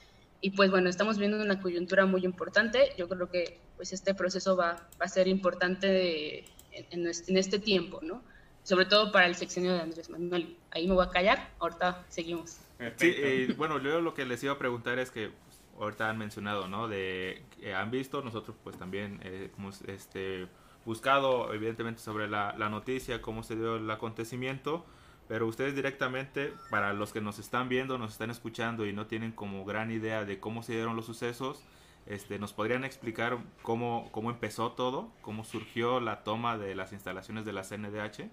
y 0.40 0.50
pues 0.50 0.70
bueno, 0.70 0.88
estamos 0.88 1.18
viendo 1.18 1.40
una 1.42 1.60
coyuntura 1.60 2.06
muy 2.06 2.24
importante. 2.24 2.92
Yo 2.96 3.08
creo 3.08 3.28
que 3.28 3.60
pues 3.76 3.92
este 3.92 4.14
proceso 4.14 4.56
va, 4.56 4.88
va 5.00 5.04
a 5.04 5.08
ser 5.08 5.26
importante 5.26 6.44
en, 6.72 7.06
en, 7.06 7.36
este 7.36 7.58
tiempo, 7.58 8.00
¿no? 8.02 8.22
Sobre 8.62 8.84
todo 8.84 9.10
para 9.10 9.26
el 9.26 9.34
sexenio 9.34 9.72
de 9.72 9.80
Andrés 9.80 10.10
Manuel. 10.10 10.56
Ahí 10.70 10.86
me 10.86 10.94
voy 10.94 11.04
a 11.04 11.10
callar, 11.10 11.50
ahorita 11.58 12.04
seguimos. 12.08 12.60
Sí, 12.96 13.12
eh, 13.16 13.54
bueno, 13.56 13.82
yo 13.82 14.00
lo 14.00 14.14
que 14.14 14.24
les 14.24 14.42
iba 14.44 14.52
a 14.52 14.58
preguntar 14.58 15.00
es 15.00 15.10
que 15.10 15.30
pues, 15.30 15.60
ahorita 15.80 16.08
han 16.08 16.18
mencionado, 16.18 16.68
¿no? 16.68 16.86
De 16.86 17.42
han 17.74 17.90
visto, 17.90 18.22
nosotros 18.22 18.56
pues 18.62 18.78
también 18.78 19.20
eh, 19.24 19.50
hemos 19.58 19.82
este, 19.82 20.46
buscado 20.84 21.52
evidentemente 21.52 22.00
sobre 22.00 22.28
la, 22.28 22.54
la 22.56 22.68
noticia, 22.68 23.20
cómo 23.20 23.42
se 23.42 23.56
dio 23.56 23.76
el 23.76 23.90
acontecimiento 23.90 24.86
pero 25.28 25.46
ustedes 25.46 25.74
directamente, 25.74 26.52
para 26.70 26.92
los 26.94 27.12
que 27.12 27.20
nos 27.20 27.38
están 27.38 27.68
viendo, 27.68 27.98
nos 27.98 28.12
están 28.12 28.30
escuchando 28.30 28.86
y 28.86 28.92
no 28.92 29.06
tienen 29.06 29.32
como 29.32 29.64
gran 29.64 29.90
idea 29.90 30.24
de 30.24 30.40
cómo 30.40 30.62
se 30.62 30.72
dieron 30.72 30.96
los 30.96 31.06
sucesos, 31.06 31.62
este, 32.06 32.38
¿nos 32.38 32.54
podrían 32.54 32.84
explicar 32.84 33.38
cómo, 33.62 34.08
cómo 34.10 34.30
empezó 34.30 34.72
todo? 34.72 35.12
¿Cómo 35.20 35.44
surgió 35.44 36.00
la 36.00 36.24
toma 36.24 36.56
de 36.56 36.74
las 36.74 36.92
instalaciones 36.92 37.44
de 37.44 37.52
la 37.52 37.62
CNDH? 37.62 38.30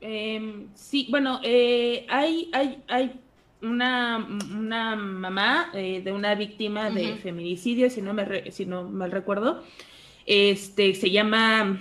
Em, 0.00 0.66
sí, 0.74 1.06
bueno, 1.10 1.40
eh, 1.44 2.04
hay, 2.10 2.50
hay, 2.52 2.82
hay 2.88 3.20
una, 3.62 4.26
una 4.52 4.96
mamá 4.96 5.70
eh, 5.72 6.02
de 6.04 6.12
una 6.12 6.34
víctima 6.34 6.90
de 6.90 7.14
feminicidio, 7.16 7.88
si 7.88 8.02
no, 8.02 8.12
me 8.12 8.50
si 8.50 8.66
no 8.66 8.82
mal 8.84 9.12
recuerdo. 9.12 9.62
Este, 10.26 10.94
se 10.94 11.10
llama, 11.10 11.78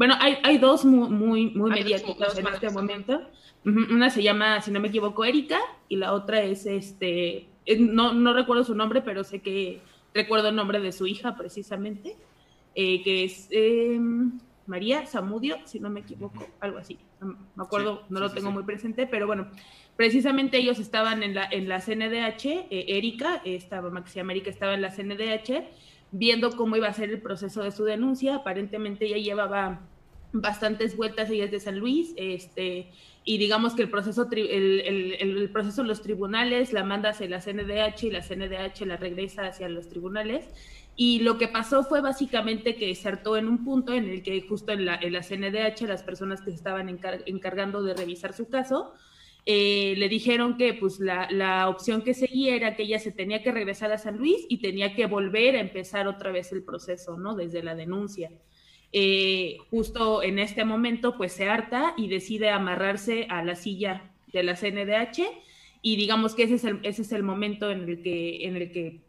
bueno, 0.00 0.14
hay, 0.18 0.38
hay 0.44 0.56
dos 0.56 0.86
muy, 0.86 1.10
muy, 1.10 1.50
muy 1.50 1.72
mediáticas 1.72 2.38
en 2.38 2.46
este 2.46 2.70
momento. 2.70 3.20
Una 3.66 4.08
se 4.08 4.22
llama, 4.22 4.62
si 4.62 4.70
no 4.70 4.80
me 4.80 4.88
equivoco, 4.88 5.26
Erika, 5.26 5.58
y 5.90 5.96
la 5.96 6.14
otra 6.14 6.40
es, 6.40 6.64
este, 6.64 7.48
eh, 7.66 7.76
no, 7.78 8.14
no 8.14 8.32
recuerdo 8.32 8.64
su 8.64 8.74
nombre, 8.74 9.02
pero 9.02 9.24
sé 9.24 9.40
que 9.40 9.82
recuerdo 10.14 10.48
el 10.48 10.56
nombre 10.56 10.80
de 10.80 10.92
su 10.92 11.06
hija 11.06 11.36
precisamente, 11.36 12.16
que 12.74 13.24
es... 13.24 13.48
Em, 13.50 14.40
María 14.70 15.04
Zamudio, 15.04 15.58
si 15.64 15.80
no 15.80 15.90
me 15.90 16.00
equivoco, 16.00 16.46
algo 16.60 16.78
así. 16.78 16.96
No 17.20 17.36
me 17.56 17.62
acuerdo, 17.62 18.04
no 18.08 18.20
lo 18.20 18.30
tengo 18.30 18.52
muy 18.52 18.62
presente, 18.62 19.06
pero 19.06 19.26
bueno, 19.26 19.48
precisamente 19.96 20.58
ellos 20.58 20.78
estaban 20.78 21.24
en 21.24 21.34
la, 21.34 21.44
en 21.50 21.68
la 21.68 21.80
CNDH, 21.80 22.46
eh, 22.46 22.84
Erika, 22.88 23.42
esta 23.44 23.82
mamá 23.82 24.04
que 24.04 24.10
se 24.10 24.20
llama 24.20 24.32
Erika, 24.32 24.48
estaba 24.48 24.72
en 24.74 24.82
la 24.82 24.90
CNDH, 24.90 25.64
viendo 26.12 26.56
cómo 26.56 26.76
iba 26.76 26.88
a 26.88 26.92
ser 26.92 27.10
el 27.10 27.20
proceso 27.20 27.62
de 27.62 27.70
su 27.70 27.84
denuncia. 27.84 28.36
Aparentemente 28.36 29.06
ella 29.06 29.18
llevaba 29.18 29.80
bastantes 30.32 30.96
vueltas, 30.96 31.30
ella 31.30 31.48
de 31.48 31.60
San 31.60 31.78
Luis, 31.78 32.12
este, 32.16 32.90
y 33.24 33.38
digamos 33.38 33.74
que 33.74 33.82
el 33.82 33.90
proceso, 33.90 34.28
el, 34.30 35.16
el, 35.20 35.50
proceso 35.50 35.82
en 35.82 35.88
los 35.88 36.02
tribunales 36.02 36.72
la 36.72 36.84
manda 36.84 37.10
hacia 37.10 37.28
la 37.28 37.40
CNDH 37.40 38.04
y 38.04 38.10
la 38.10 38.22
CNDH 38.22 38.86
la 38.86 38.96
regresa 38.96 39.46
hacia 39.46 39.68
los 39.68 39.88
tribunales. 39.88 40.48
Y 40.96 41.20
lo 41.20 41.38
que 41.38 41.48
pasó 41.48 41.82
fue 41.82 42.00
básicamente 42.00 42.76
que 42.76 42.94
se 42.94 43.08
hartó 43.08 43.36
en 43.36 43.48
un 43.48 43.64
punto 43.64 43.92
en 43.92 44.08
el 44.08 44.22
que 44.22 44.42
justo 44.42 44.72
en 44.72 44.84
la, 44.84 44.96
en 44.96 45.12
la 45.12 45.22
CNDH 45.22 45.82
las 45.88 46.02
personas 46.02 46.42
que 46.42 46.50
estaban 46.50 46.88
encargando 46.88 47.82
de 47.82 47.94
revisar 47.94 48.34
su 48.34 48.48
caso, 48.48 48.92
eh, 49.46 49.94
le 49.96 50.08
dijeron 50.08 50.56
que 50.56 50.74
pues 50.74 51.00
la, 51.00 51.28
la, 51.30 51.68
opción 51.68 52.02
que 52.02 52.14
seguía 52.14 52.54
era 52.54 52.76
que 52.76 52.82
ella 52.82 52.98
se 52.98 53.12
tenía 53.12 53.42
que 53.42 53.52
regresar 53.52 53.90
a 53.92 53.98
San 53.98 54.18
Luis 54.18 54.44
y 54.48 54.58
tenía 54.58 54.94
que 54.94 55.06
volver 55.06 55.56
a 55.56 55.60
empezar 55.60 56.06
otra 56.06 56.30
vez 56.30 56.52
el 56.52 56.62
proceso, 56.62 57.16
¿no? 57.16 57.34
Desde 57.34 57.62
la 57.62 57.74
denuncia. 57.74 58.30
Eh, 58.92 59.58
justo 59.70 60.22
en 60.22 60.40
este 60.40 60.64
momento 60.64 61.16
pues 61.16 61.32
se 61.32 61.48
harta 61.48 61.94
y 61.96 62.08
decide 62.08 62.50
amarrarse 62.50 63.26
a 63.30 63.44
la 63.44 63.54
silla 63.54 64.10
de 64.32 64.42
la 64.42 64.56
CNDH 64.56 65.22
y 65.80 65.96
digamos 65.96 66.34
que 66.34 66.42
ese 66.42 66.54
es 66.54 66.64
el, 66.64 66.80
ese 66.82 67.02
es 67.02 67.12
el 67.12 67.22
momento 67.22 67.70
en 67.70 67.88
el 67.88 68.02
que, 68.02 68.46
en 68.46 68.56
el 68.56 68.72
que 68.72 69.00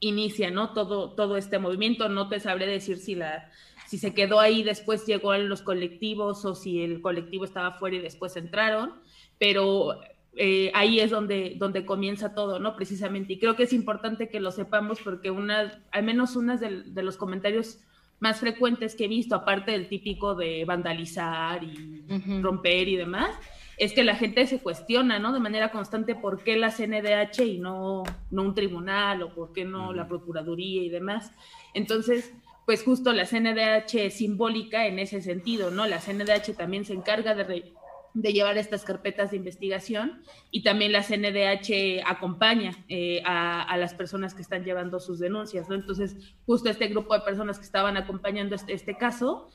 inicia, 0.00 0.50
¿no? 0.50 0.72
Todo, 0.72 1.10
todo 1.10 1.36
este 1.36 1.58
movimiento. 1.58 2.08
No 2.08 2.28
te 2.28 2.40
sabré 2.40 2.66
decir 2.66 2.98
si 2.98 3.14
la, 3.14 3.50
si 3.86 3.98
se 3.98 4.14
quedó 4.14 4.40
ahí, 4.40 4.62
después 4.62 5.06
llegó 5.06 5.32
a 5.32 5.38
los 5.38 5.62
colectivos 5.62 6.44
o 6.44 6.54
si 6.54 6.82
el 6.82 7.00
colectivo 7.00 7.44
estaba 7.44 7.72
fuera 7.72 7.96
y 7.96 8.00
después 8.00 8.36
entraron, 8.36 8.94
pero 9.38 10.00
eh, 10.36 10.70
ahí 10.74 11.00
es 11.00 11.10
donde, 11.10 11.54
donde 11.56 11.86
comienza 11.86 12.34
todo, 12.34 12.58
¿no? 12.58 12.76
Precisamente. 12.76 13.32
Y 13.32 13.38
creo 13.38 13.56
que 13.56 13.62
es 13.62 13.72
importante 13.72 14.28
que 14.28 14.40
lo 14.40 14.50
sepamos 14.50 15.00
porque 15.00 15.30
una, 15.30 15.82
al 15.90 16.02
menos 16.02 16.36
unas 16.36 16.60
de, 16.60 17.02
los 17.02 17.16
comentarios 17.16 17.80
más 18.20 18.40
frecuentes 18.40 18.94
que 18.94 19.06
he 19.06 19.08
visto, 19.08 19.34
aparte 19.34 19.72
del 19.72 19.88
típico 19.88 20.34
de 20.34 20.64
vandalizar 20.64 21.62
y 21.64 22.04
romper 22.40 22.88
y 22.88 22.96
demás, 22.96 23.30
es 23.78 23.92
que 23.92 24.04
la 24.04 24.14
gente 24.14 24.46
se 24.46 24.60
cuestiona, 24.60 25.18
¿no? 25.18 25.32
De 25.32 25.40
manera 25.40 25.70
constante 25.70 26.14
por 26.14 26.42
qué 26.42 26.56
la 26.56 26.70
CNDH 26.70 27.40
y 27.40 27.58
no, 27.58 28.04
no 28.30 28.42
un 28.42 28.54
tribunal 28.54 29.22
o 29.22 29.34
por 29.34 29.52
qué 29.52 29.64
no 29.64 29.92
la 29.92 30.08
Procuraduría 30.08 30.82
y 30.82 30.88
demás. 30.88 31.30
Entonces, 31.74 32.32
pues 32.64 32.82
justo 32.82 33.12
la 33.12 33.26
CNDH 33.26 34.06
es 34.06 34.14
simbólica 34.14 34.86
en 34.86 34.98
ese 34.98 35.20
sentido, 35.22 35.70
¿no? 35.70 35.86
La 35.86 36.00
CNDH 36.00 36.56
también 36.56 36.84
se 36.84 36.94
encarga 36.94 37.34
de, 37.34 37.72
de 38.16 38.32
llevar 38.32 38.56
estas 38.56 38.82
carpetas 38.82 39.30
de 39.30 39.36
investigación 39.36 40.22
y 40.50 40.62
también 40.62 40.90
la 40.90 41.02
CNDH 41.02 42.02
acompaña 42.06 42.72
eh, 42.88 43.20
a, 43.26 43.62
a, 43.62 43.76
las 43.76 43.92
personas 43.92 44.32
que 44.32 44.40
están 44.40 44.64
llevando 44.64 45.00
sus 45.00 45.18
denuncias, 45.18 45.68
¿no? 45.68 45.74
Entonces, 45.74 46.16
justo 46.46 46.70
este 46.70 46.88
grupo 46.88 47.12
de 47.12 47.20
personas 47.20 47.58
que 47.58 47.66
estaban 47.66 47.98
acompañando 47.98 48.54
este, 48.54 48.72
este 48.72 48.96
caso, 48.96 49.50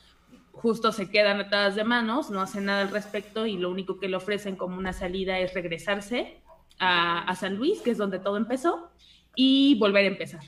justo 0.52 0.92
se 0.92 1.10
quedan 1.10 1.40
atadas 1.40 1.74
de 1.74 1.82
manos, 1.82 2.30
no 2.30 2.40
hacen 2.40 2.66
nada 2.66 2.82
al 2.82 2.90
respecto 2.90 3.46
y 3.46 3.56
lo 3.56 3.68
único 3.68 3.98
que 3.98 4.08
le 4.08 4.16
ofrecen 4.16 4.54
como 4.54 4.78
una 4.78 4.92
salida 4.92 5.40
es 5.40 5.54
regresarse 5.54 6.40
a, 6.78 7.34
San 7.34 7.56
Luis, 7.56 7.80
que 7.80 7.90
es 7.90 7.98
donde 7.98 8.18
todo 8.18 8.36
empezó, 8.36 8.90
y 9.34 9.76
volver 9.78 10.04
a 10.04 10.08
empezar. 10.08 10.42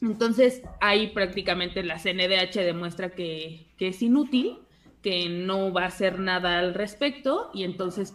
Entonces 0.00 0.62
ahí 0.80 1.08
prácticamente 1.08 1.82
la 1.82 1.98
CNDH 1.98 2.60
demuestra 2.60 3.10
que, 3.10 3.66
es 3.78 4.02
inútil, 4.02 4.58
que 5.04 5.28
no 5.28 5.70
va 5.70 5.82
a 5.82 5.88
hacer 5.88 6.18
nada 6.18 6.58
al 6.58 6.72
respecto 6.72 7.50
y 7.52 7.64
entonces 7.64 8.14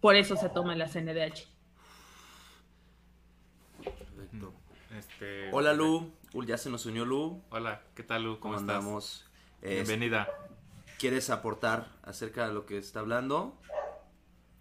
por 0.00 0.16
eso 0.16 0.34
se 0.34 0.48
toma 0.48 0.74
la 0.74 0.88
CNDH. 0.88 1.46
Este, 4.98 5.50
Hola 5.52 5.72
Lu, 5.72 6.12
ya 6.44 6.58
se 6.58 6.68
nos 6.68 6.84
unió 6.84 7.04
Lu. 7.04 7.40
Hola, 7.50 7.82
¿qué 7.94 8.02
tal 8.02 8.24
Lu? 8.24 8.40
¿Cómo, 8.40 8.56
¿Cómo 8.56 8.98
estás? 8.98 9.24
Bienvenida. 9.62 10.28
¿Quieres 10.98 11.30
aportar 11.30 11.86
acerca 12.02 12.48
de 12.48 12.54
lo 12.54 12.66
que 12.66 12.76
está 12.76 12.98
hablando? 12.98 13.56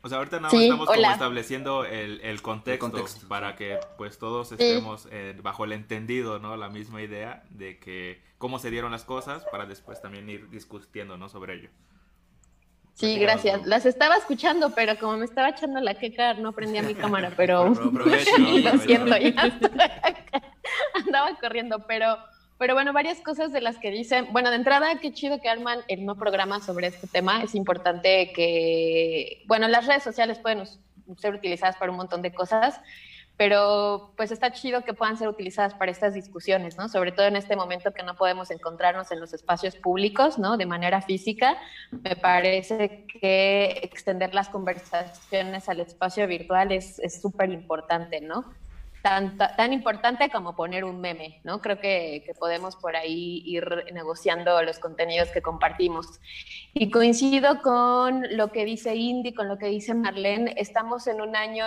O 0.04 0.08
sea, 0.08 0.20
ahorita 0.20 0.40
nada 0.40 0.54
más 0.54 0.62
estamos 0.62 0.88
como 0.88 1.12
estableciendo 1.12 1.84
el, 1.84 2.42
contexto, 2.44 3.28
para 3.28 3.56
que 3.56 3.80
pues 3.98 4.20
todos 4.20 4.52
estemos 4.52 5.08
eh, 5.10 5.36
bajo 5.42 5.66
el 5.66 5.72
entendido, 5.72 6.38
¿no? 6.38 6.56
La 6.58 6.70
misma 6.70 7.02
idea 7.02 7.44
de 7.50 7.80
que 7.80 8.29
cómo 8.40 8.58
se 8.58 8.72
dieron 8.72 8.92
las 8.92 9.04
cosas 9.04 9.46
para 9.52 9.68
después 9.68 10.02
también 10.02 10.28
ir 10.28 10.50
discutiendo, 10.50 11.18
¿no? 11.18 11.30
Sobre 11.30 11.54
ello. 11.54 11.70
Sí, 12.94 13.20
gracias. 13.20 13.66
Las 13.68 13.86
estaba 13.86 14.16
escuchando, 14.16 14.74
pero 14.74 14.98
como 14.98 15.18
me 15.18 15.26
estaba 15.26 15.50
echando 15.50 15.80
la 15.80 15.94
queca, 15.94 16.34
no 16.34 16.54
prendía 16.54 16.82
mi 16.82 16.96
cámara, 17.04 17.32
pero... 17.38 17.70
Lo 17.70 18.18
siento, 18.18 19.18
ya 19.18 19.44
Andaba 20.96 21.38
corriendo, 21.40 21.86
pero 21.88 22.18
pero 22.60 22.74
bueno, 22.74 22.92
varias 22.92 23.22
cosas 23.22 23.54
de 23.54 23.62
las 23.62 23.78
que 23.78 23.90
dicen. 23.90 24.28
Bueno, 24.34 24.50
de 24.50 24.58
entrada, 24.58 25.00
qué 25.00 25.14
chido 25.14 25.40
que 25.40 25.48
arman 25.48 25.80
el 25.88 26.06
no 26.06 26.18
programa 26.18 26.60
sobre 26.60 26.88
este 26.88 27.08
tema. 27.08 27.42
Es 27.42 27.56
importante 27.56 28.34
que, 28.34 29.44
bueno, 29.48 29.70
las 29.70 29.88
redes 29.88 30.04
sociales 30.04 30.40
pueden 30.40 30.64
ser 31.18 31.34
utilizadas 31.34 31.78
para 31.78 31.90
un 31.90 31.98
montón 31.98 32.22
de 32.22 32.34
cosas, 32.34 32.82
pero 33.40 34.12
pues 34.18 34.34
está 34.34 34.52
chido 34.52 34.84
que 34.84 34.94
puedan 34.94 35.16
ser 35.16 35.30
utilizadas 35.30 35.74
para 35.74 35.92
estas 35.92 36.14
discusiones, 36.14 36.78
¿no? 36.78 36.90
Sobre 36.90 37.14
todo 37.14 37.26
en 37.26 37.38
este 37.38 37.56
momento 37.56 37.94
que 37.94 38.04
no 38.04 38.16
podemos 38.16 38.52
encontrarnos 38.52 39.14
en 39.14 39.22
los 39.22 39.34
espacios 39.34 39.78
públicos, 39.78 40.38
¿no? 40.38 40.58
De 40.58 40.66
manera 40.66 41.02
física, 41.02 41.56
me 41.90 42.18
parece 42.18 43.06
que 43.08 43.80
extender 43.82 44.34
las 44.34 44.50
conversaciones 44.50 45.70
al 45.70 45.80
espacio 45.80 46.28
virtual 46.28 46.74
es 46.74 47.00
súper 47.22 47.50
importante, 47.52 48.20
¿no? 48.20 48.44
tan, 49.02 49.38
tan 49.38 49.72
importante 49.72 50.30
como 50.30 50.54
poner 50.54 50.84
un 50.84 51.00
meme, 51.00 51.40
¿no? 51.46 51.62
Creo 51.62 51.80
que, 51.80 52.24
que, 52.26 52.34
podemos 52.34 52.76
por 52.76 52.98
ahí 52.98 53.42
ir 53.46 53.86
negociando 53.94 54.62
los 54.64 54.80
contenidos 54.80 55.30
que 55.30 55.42
compartimos. 55.42 56.20
Y 56.74 56.92
coincido 56.92 57.62
con 57.62 58.36
lo 58.36 58.52
que 58.52 58.66
dice 58.66 58.96
Indy, 58.96 59.34
con 59.34 59.48
lo 59.48 59.58
que 59.58 59.68
dice 59.68 59.94
Marlene, 59.94 60.56
estamos 60.58 61.08
en 61.08 61.22
un 61.22 61.38
año, 61.38 61.66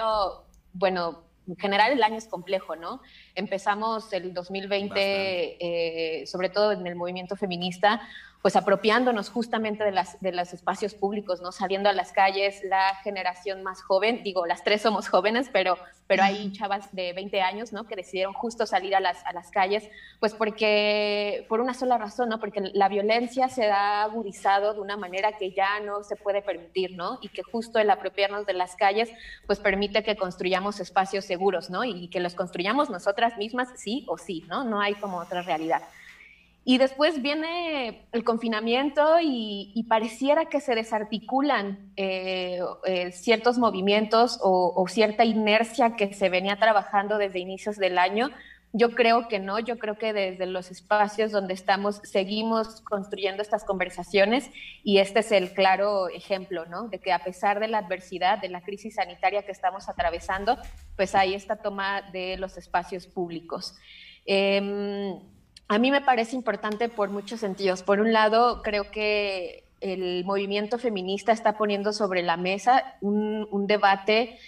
bueno, 0.75 1.32
en 1.49 1.57
general 1.57 1.93
el 1.93 2.03
año 2.03 2.17
es 2.17 2.27
complejo, 2.27 2.77
¿no? 2.77 3.01
Empezamos 3.35 4.13
el 4.13 4.33
2020, 4.33 4.93
eh, 5.01 6.27
sobre 6.27 6.49
todo 6.51 6.73
en 6.73 6.87
el 6.87 6.95
movimiento 6.95 7.37
feminista, 7.37 8.01
pues 8.43 8.57
apropiándonos 8.57 9.31
justamente 9.31 9.85
de, 9.85 9.93
las, 9.93 10.21
de 10.21 10.33
los 10.33 10.53
espacios 10.53 10.95
públicos, 10.95 11.41
¿no? 11.41 11.53
Saliendo 11.53 11.89
a 11.89 11.93
las 11.93 12.11
calles, 12.11 12.61
la 12.65 12.97
generación 13.05 13.63
más 13.63 13.83
joven, 13.83 14.25
digo, 14.25 14.47
las 14.47 14.65
tres 14.65 14.83
somos 14.83 15.09
jóvenes, 15.09 15.49
pero, 15.53 15.79
pero 16.09 16.25
hay 16.25 16.51
chavas 16.51 16.93
de 16.93 17.13
20 17.13 17.41
años, 17.41 17.73
¿no? 17.73 17.85
Que 17.85 17.95
decidieron 17.95 18.35
justo 18.35 18.67
salir 18.67 18.97
a 18.97 19.01
las, 19.01 19.25
a 19.27 19.33
las 19.33 19.53
calles, 19.53 19.89
pues 20.19 20.35
porque, 20.35 21.47
por 21.49 21.61
una 21.61 21.73
sola 21.73 21.99
razón, 21.99 22.31
¿no? 22.31 22.41
Porque 22.41 22.61
la 22.75 22.89
violencia 22.89 23.49
se 23.49 23.71
ha 23.71 24.03
agudizado 24.03 24.75
de 24.75 24.81
una 24.81 24.97
manera 24.97 25.39
que 25.39 25.53
ya 25.53 25.79
no 25.79 26.03
se 26.03 26.17
puede 26.17 26.43
permitir, 26.43 26.97
¿no? 26.97 27.21
Y 27.23 27.29
que 27.29 27.45
justo 27.45 27.79
el 27.79 27.91
apropiarnos 27.91 28.45
de 28.45 28.55
las 28.55 28.75
calles, 28.75 29.09
pues 29.47 29.61
permite 29.61 30.03
que 30.03 30.17
construyamos 30.17 30.81
espacios 30.81 31.25
seguros, 31.25 31.71
¿no? 31.71 31.85
Y 31.85 32.09
que 32.09 32.19
los 32.19 32.35
construyamos 32.35 32.91
nosotras 32.91 33.39
mismas, 33.39 33.69
sí 33.77 34.05
o 34.09 34.19
sí, 34.19 34.45
¿no? 34.49 34.65
No 34.65 34.81
hay 34.81 34.95
como 34.95 35.19
otra 35.19 35.43
realidad. 35.43 35.83
Y 36.65 36.79
después 36.79 37.21
viene 37.23 38.07
el 38.13 38.23
confinamiento 38.23 39.19
y, 39.21 39.85
pareciera 39.89 40.47
que 40.47 40.61
se 40.61 40.75
desarticulan 40.75 41.93
eh, 41.97 42.61
eh, 42.85 43.11
ciertos 43.11 43.59
movimientos 43.59 44.39
o, 44.41 44.87
cierta 44.89 45.25
inercia 45.25 45.97
que 45.97 46.15
se 46.15 46.29
venía 46.29 46.57
trabajando 46.57 47.19
desde 47.19 47.41
inicios 47.41 47.77
del 47.77 47.99
año, 47.99 48.31
Yo 48.75 48.93
creo 48.93 49.29
que 49.29 49.39
no, 49.39 49.59
yo 49.59 49.77
creo 49.77 49.99
que 49.99 50.15
desde 50.15 50.47
los 50.47 50.71
espacios 50.71 51.31
donde 51.31 51.53
estamos 51.53 52.01
seguimos 52.05 52.81
construyendo 52.81 53.43
estas 53.43 53.65
conversaciones 53.65 54.49
y 54.83 54.97
este 54.97 55.21
es 55.21 55.31
el 55.33 55.53
claro 55.53 56.09
ejemplo, 56.09 56.65
¿no? 56.65 56.89
De 56.89 56.99
que 56.99 57.13
a 57.13 57.19
pesar 57.19 57.61
de 57.61 57.69
la 57.69 57.79
adversidad, 57.79 58.39
de 58.39 58.49
la 58.49 58.63
crisis 58.63 58.95
sanitaria 58.95 59.43
que 59.43 59.53
estamos 59.53 59.91
atravesando, 59.91 60.57
pues 60.97 61.15
hay 61.15 61.35
esta 61.35 61.57
toma 61.57 62.01
de 62.13 62.39
los 62.39 62.57
espacios 62.57 63.07
públicos. 63.07 63.75
Em, 64.25 65.19
a 65.69 65.79
mí 65.79 65.91
me 65.91 66.01
parece 66.01 66.37
importante 66.37 66.89
por 66.89 67.11
muchos 67.11 67.41
sentidos. 67.41 67.83
Por 67.83 68.01
un 68.01 68.13
lado, 68.13 68.63
creo 68.63 68.91
que 68.91 69.65
el 69.81 70.25
movimiento 70.25 70.79
feminista 70.79 71.33
está 71.33 71.57
poniendo 71.57 71.93
sobre 71.93 72.23
la 72.23 72.37
mesa 72.37 72.97
un, 73.01 73.49
un 73.51 73.67
debate 73.67 74.39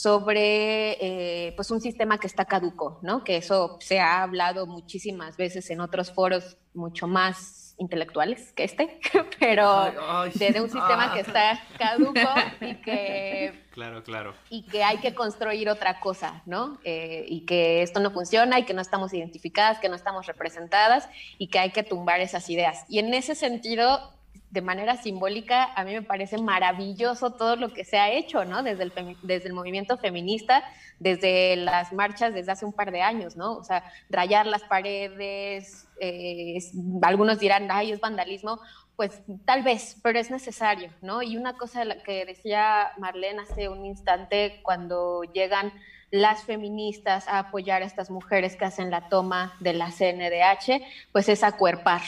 sobre 0.00 0.92
eh, 1.00 1.52
pues 1.56 1.72
un 1.72 1.80
sistema 1.80 2.18
que 2.18 2.28
está 2.28 2.44
caduco, 2.44 3.00
¿no? 3.02 3.24
Que 3.24 3.36
eso 3.36 3.78
se 3.80 3.98
ha 3.98 4.22
hablado 4.22 4.66
muchísimas 4.66 5.36
veces 5.36 5.68
en 5.70 5.80
otros 5.80 6.12
foros 6.12 6.56
mucho 6.72 7.08
más 7.08 7.74
intelectuales 7.78 8.52
que 8.52 8.64
este, 8.64 9.00
pero 9.40 9.92
de, 10.34 10.60
un 10.60 10.70
sistema 10.70 11.12
que 11.14 11.20
está 11.20 11.60
caduco 11.78 12.20
y 12.60 12.74
que 12.76 13.64
claro, 13.72 14.02
claro. 14.04 14.34
y 14.50 14.66
que 14.66 14.84
hay 14.84 14.98
que 14.98 15.14
construir 15.14 15.68
otra 15.68 15.98
cosa, 15.98 16.42
¿no? 16.46 16.78
Eh, 16.84 17.24
y 17.26 17.44
que 17.44 17.82
esto 17.82 17.98
no 17.98 18.12
funciona 18.12 18.58
y 18.60 18.64
que 18.64 18.74
no 18.74 18.82
estamos 18.82 19.12
identificadas, 19.12 19.80
que 19.80 19.88
no 19.88 19.96
estamos 19.96 20.26
representadas 20.26 21.08
y 21.38 21.48
que 21.48 21.58
hay 21.58 21.70
que 21.70 21.82
tumbar 21.82 22.20
esas 22.20 22.48
ideas. 22.50 22.84
Y 22.88 23.00
en 23.00 23.14
ese 23.14 23.34
sentido 23.34 24.12
de 24.50 24.62
manera 24.62 24.96
simbólica, 24.96 25.72
a 25.74 25.84
mí 25.84 25.92
me 25.92 26.02
parece 26.02 26.38
maravilloso 26.38 27.32
todo 27.32 27.56
lo 27.56 27.74
que 27.74 27.84
se 27.84 27.98
ha 27.98 28.10
hecho, 28.10 28.44
¿no? 28.46 28.62
Desde 28.62 28.84
el, 28.84 29.52
movimiento 29.52 29.98
feminista, 29.98 30.64
desde 30.98 31.56
las 31.56 31.92
marchas 31.92 32.32
desde 32.32 32.52
hace 32.52 32.64
un 32.64 32.72
par 32.72 32.90
de 32.90 33.02
años, 33.02 33.36
¿no? 33.36 33.56
O 33.56 33.64
sea, 33.64 33.84
rayar 34.08 34.46
las 34.46 34.62
paredes, 34.62 35.86
eh, 36.00 36.58
algunos 37.02 37.38
dirán, 37.40 37.68
ay, 37.70 37.92
es 37.92 38.00
vandalismo, 38.00 38.58
pues 38.96 39.22
tal 39.44 39.62
vez, 39.62 39.96
pero 40.02 40.18
es 40.18 40.30
necesario, 40.30 40.90
¿no? 41.02 41.22
Y 41.22 41.36
una 41.36 41.56
cosa 41.56 41.84
que 42.04 42.24
decía 42.24 42.92
Marlene 42.96 43.42
hace 43.42 43.68
un 43.68 43.84
instante, 43.84 44.60
cuando 44.62 45.22
llegan 45.24 45.72
las 46.10 46.42
feministas 46.44 47.28
a 47.28 47.38
apoyar 47.38 47.82
a 47.82 47.84
estas 47.84 48.10
mujeres 48.10 48.56
que 48.56 48.64
hacen 48.64 48.90
la 48.90 49.08
toma 49.08 49.54
de 49.60 49.74
la 49.74 49.90
CNDH, 49.90 50.82
pues 51.12 51.28
es 51.28 51.44
acuerpar, 51.44 52.00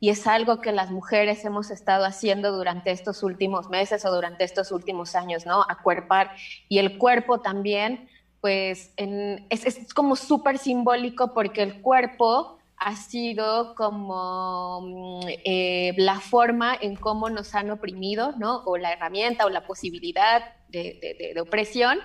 y 0.00 0.10
es 0.10 0.26
algo 0.26 0.60
que 0.60 0.72
las 0.72 0.90
mujeres 0.90 1.44
hemos 1.44 1.70
estado 1.70 2.04
haciendo 2.04 2.52
durante 2.52 2.90
estos 2.90 3.22
últimos 3.22 3.68
meses 3.68 4.04
o 4.04 4.14
durante 4.14 4.44
estos 4.44 4.70
últimos 4.70 5.14
años, 5.16 5.44
¿no? 5.44 5.64
Acuerpar. 5.68 6.30
Y 6.68 6.78
el 6.78 6.98
cuerpo 6.98 7.40
también, 7.40 8.08
pues 8.40 8.92
es, 8.96 9.92
como 9.94 10.14
súper 10.14 10.58
simbólico 10.58 11.34
porque 11.34 11.62
el 11.62 11.80
cuerpo 11.82 12.58
ha 12.76 12.94
sido 12.94 13.74
como 13.74 14.80
mm, 14.82 15.28
eh, 15.44 15.94
la 15.96 16.20
forma 16.20 16.76
en 16.80 16.94
cómo 16.94 17.28
nos 17.28 17.56
han 17.56 17.70
oprimido, 17.70 18.34
¿no? 18.38 18.62
O 18.66 18.76
la 18.76 18.92
herramienta 18.92 19.46
o 19.46 19.50
la 19.50 19.66
posibilidad 19.66 20.54
de 20.68 21.34
opresión. 21.40 21.98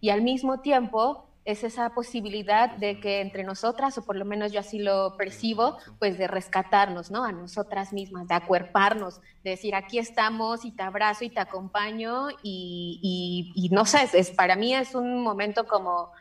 Y 0.00 0.10
al 0.10 0.20
mismo 0.22 0.60
tiempo 0.60 1.27
es 1.48 1.64
esa 1.64 1.88
posibilidad 1.94 2.76
de 2.76 3.00
que 3.00 3.22
entre 3.22 3.42
nosotras, 3.42 3.96
o 3.96 4.04
por 4.04 4.16
lo 4.16 4.26
menos 4.26 4.52
yo 4.52 4.60
así 4.60 4.78
lo 4.78 5.16
percibo, 5.16 5.78
pues 5.98 6.18
de 6.18 6.26
rescatarnos, 6.26 7.10
¿no? 7.10 7.24
A 7.24 7.32
nosotras 7.32 7.94
mismas, 7.94 8.28
de 8.28 8.34
acuerparnos, 8.34 9.22
de 9.42 9.50
decir, 9.50 9.74
aquí 9.74 9.98
estamos 9.98 10.66
y 10.66 10.72
te 10.72 10.82
abrazo 10.82 11.24
y 11.24 11.30
te 11.30 11.40
acompaño 11.40 12.28
y, 12.42 13.70
no 13.72 13.86
sé, 13.86 14.10
es, 14.12 14.30
para 14.30 14.56
mí 14.56 14.74
es 14.74 14.94
un 14.94 15.22
momento 15.22 15.66
como, 15.66 16.12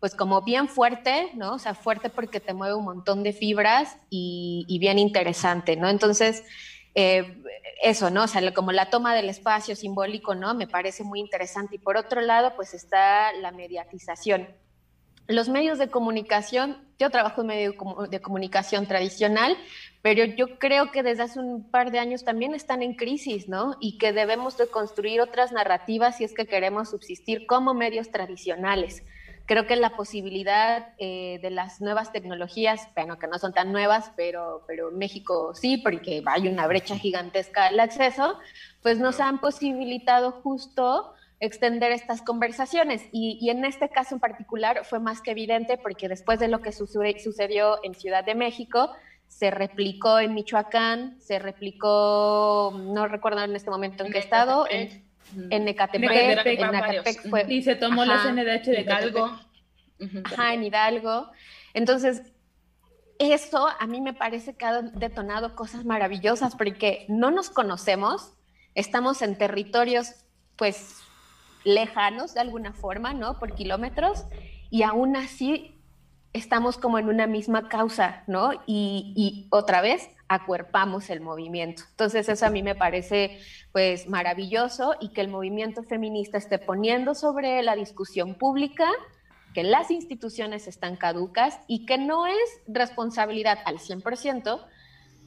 pues 0.00 0.16
como 0.16 0.42
bien 0.42 0.66
fuerte, 0.66 1.30
¿no? 1.34 1.54
O 1.54 1.58
sea, 1.60 1.74
fuerte 1.74 2.10
porque 2.10 2.40
te 2.40 2.52
mueve 2.52 2.74
un 2.74 2.84
montón 2.84 3.22
de 3.22 3.32
fibras 3.32 3.96
y, 4.10 4.78
bien 4.80 4.98
interesante, 4.98 5.76
¿no? 5.76 5.88
Entonces, 5.88 6.42
eh, 6.96 7.40
eso, 7.84 8.10
¿no? 8.10 8.24
O 8.24 8.26
sea, 8.26 8.52
como 8.52 8.72
la 8.72 8.90
toma 8.90 9.14
del 9.14 9.28
espacio 9.28 9.76
simbólico, 9.76 10.34
¿no? 10.34 10.54
Me 10.54 10.66
parece 10.66 11.04
muy 11.04 11.20
interesante. 11.20 11.76
Y 11.76 11.78
por 11.78 11.96
otro 11.96 12.20
lado, 12.20 12.56
pues 12.56 12.74
está 12.74 13.32
la 13.34 13.52
mediatización 13.52 14.48
los 15.28 15.48
medios 15.48 15.78
de 15.78 15.88
comunicación, 15.88 16.78
yo 16.98 17.10
trabajo 17.10 17.42
en 17.42 17.46
medio 17.48 17.74
de 18.10 18.20
comunicación 18.20 18.86
tradicional, 18.86 19.56
pero 20.02 20.24
yo 20.24 20.58
creo 20.58 20.90
que 20.90 21.02
desde 21.02 21.22
hace 21.22 21.38
un 21.38 21.70
par 21.70 21.92
de 21.92 21.98
años 21.98 22.24
también 22.24 22.54
están 22.54 22.82
en 22.82 22.94
crisis, 22.94 23.48
¿no? 23.48 23.76
Y 23.80 23.98
que 23.98 24.12
debemos 24.12 24.56
de 24.58 24.66
construir 24.66 25.20
otras 25.20 25.52
narrativas 25.52 26.16
si 26.16 26.24
es 26.24 26.34
que 26.34 26.46
queremos 26.46 26.90
subsistir 26.90 27.46
como 27.46 27.72
medios 27.72 28.10
tradicionales. 28.10 29.04
Creo 29.46 29.66
que 29.66 29.76
la 29.76 29.96
posibilidad 29.96 30.94
eh, 30.98 31.38
de 31.42 31.50
las 31.50 31.80
nuevas 31.80 32.12
tecnologías, 32.12 32.88
bueno, 32.94 33.18
que 33.18 33.26
no 33.26 33.38
son 33.38 33.52
tan 33.52 33.72
nuevas, 33.72 34.12
pero, 34.16 34.64
pero 34.66 34.90
México 34.90 35.54
sí, 35.54 35.78
porque 35.78 36.22
hay 36.26 36.48
una 36.48 36.66
brecha 36.66 36.96
gigantesca 36.96 37.66
al 37.66 37.80
acceso, 37.80 38.38
pues 38.82 38.98
nos 38.98 39.20
han 39.20 39.40
posibilitado 39.40 40.30
justo 40.30 41.14
extender 41.42 41.90
estas 41.90 42.22
conversaciones. 42.22 43.02
Y, 43.10 43.50
en 43.50 43.64
este 43.64 43.88
caso 43.88 44.14
en 44.14 44.20
particular 44.20 44.84
fue 44.84 45.00
más 45.00 45.20
que 45.20 45.32
evidente 45.32 45.76
porque 45.76 46.08
después 46.08 46.38
de 46.38 46.46
lo 46.46 46.62
que 46.62 46.70
sucedió 46.70 47.80
en 47.82 47.94
Ciudad 47.94 48.24
de 48.24 48.36
México, 48.36 48.92
se 49.26 49.50
replicó 49.50 50.20
en 50.20 50.34
Michoacán, 50.34 51.20
se 51.20 51.40
replicó, 51.40 52.72
no 52.78 53.08
recuerdo 53.08 53.42
en 53.42 53.56
este 53.56 53.70
momento 53.70 54.04
en 54.04 54.12
qué 54.12 54.18
estado, 54.18 54.66
en, 54.70 55.04
en 55.50 55.66
Ecatepec, 55.66 56.46
en 56.46 57.30
fue, 57.30 57.46
y 57.48 57.62
se 57.62 57.74
tomó 57.74 58.04
la 58.04 58.22
CNDH 58.22 58.66
de 58.66 58.80
Hidalgo. 58.82 59.38
Ajá, 60.24 60.54
en 60.54 60.62
Hidalgo. 60.62 61.30
Entonces, 61.74 62.22
eso 63.18 63.68
a 63.80 63.86
mí 63.88 64.00
me 64.00 64.14
parece 64.14 64.54
que 64.54 64.64
ha 64.64 64.80
detonado 64.82 65.56
cosas 65.56 65.84
maravillosas 65.84 66.54
porque 66.54 67.04
no 67.08 67.32
nos 67.32 67.50
conocemos, 67.50 68.34
estamos 68.76 69.22
en 69.22 69.36
territorios 69.36 70.14
pues 70.56 71.01
lejanos 71.64 72.34
de 72.34 72.40
alguna 72.40 72.72
forma, 72.72 73.14
¿no? 73.14 73.38
Por 73.38 73.54
kilómetros, 73.54 74.24
y 74.70 74.82
aún 74.82 75.16
así 75.16 75.78
estamos 76.32 76.78
como 76.78 76.98
en 76.98 77.08
una 77.08 77.26
misma 77.26 77.68
causa, 77.68 78.24
¿no? 78.26 78.52
Y, 78.66 79.46
otra 79.50 79.80
vez 79.80 80.08
acuerpamos 80.28 81.10
el 81.10 81.20
movimiento. 81.20 81.82
Entonces 81.90 82.28
eso 82.28 82.46
a 82.46 82.50
mí 82.50 82.62
me 82.62 82.74
parece 82.74 83.38
pues 83.70 84.08
maravilloso 84.08 84.94
y 84.98 85.10
que 85.10 85.20
el 85.20 85.28
movimiento 85.28 85.82
feminista 85.82 86.38
esté 86.38 86.58
poniendo 86.58 87.14
sobre 87.14 87.62
la 87.62 87.76
discusión 87.76 88.34
pública 88.34 88.88
que 89.52 89.62
las 89.62 89.90
instituciones 89.90 90.66
están 90.66 90.96
caducas 90.96 91.60
y 91.66 91.84
que 91.84 91.98
no 91.98 92.26
es 92.26 92.62
responsabilidad 92.66 93.58
al 93.66 93.78
100% 93.78 94.64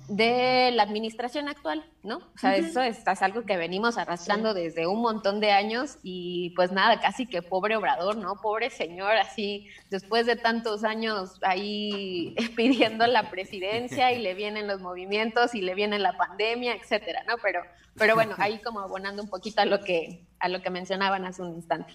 de 0.07 0.71
la 0.71 0.83
administración 0.83 1.47
actual, 1.47 1.83
¿no? 2.03 2.17
O 2.17 2.37
sea, 2.37 2.55
eso 2.55 2.81
es, 2.81 3.03
algo 3.21 3.43
que 3.43 3.57
venimos 3.57 3.97
arrastrando 3.97 4.53
desde 4.53 4.85
un 4.85 5.01
montón 5.01 5.39
de 5.39 5.51
años 5.51 5.97
y 6.03 6.51
pues 6.55 6.71
nada, 6.71 6.99
casi 6.99 7.25
que 7.25 7.41
pobre 7.41 7.75
obrador, 7.75 8.15
¿no? 8.17 8.39
Pobre 8.41 8.69
señor, 8.69 9.13
así, 9.13 9.67
después 9.89 10.25
de 10.25 10.35
tantos 10.35 10.83
años 10.83 11.39
ahí 11.41 12.35
pidiendo 12.55 13.07
la 13.07 13.31
presidencia 13.31 14.11
y 14.11 14.21
le 14.21 14.35
vienen 14.35 14.67
los 14.67 14.81
movimientos 14.81 15.55
y 15.55 15.61
le 15.61 15.73
viene 15.73 15.97
la 15.97 16.17
pandemia, 16.17 16.75
etcétera, 16.75 17.23
¿no? 17.27 17.35
Pero, 17.41 17.61
pero 17.95 18.15
bueno, 18.15 18.35
ahí 18.37 18.59
como 18.59 18.81
abonando 18.81 19.23
un 19.23 19.29
poquito 19.29 19.61
a 19.61 19.65
lo 19.65 19.79
que, 19.79 20.25
a 20.39 20.49
lo 20.49 20.61
que 20.61 20.69
mencionaban 20.69 21.25
hace 21.25 21.41
un 21.41 21.55
instante. 21.55 21.93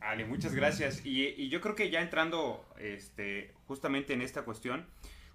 Ale, 0.00 0.24
muchas 0.24 0.54
gracias. 0.54 1.04
Y, 1.04 1.28
y 1.28 1.48
yo 1.48 1.60
creo 1.60 1.74
que 1.74 1.90
ya 1.90 2.00
entrando 2.00 2.64
este, 2.78 3.54
justamente 3.66 4.12
en 4.12 4.20
esta 4.20 4.42
cuestión, 4.42 4.86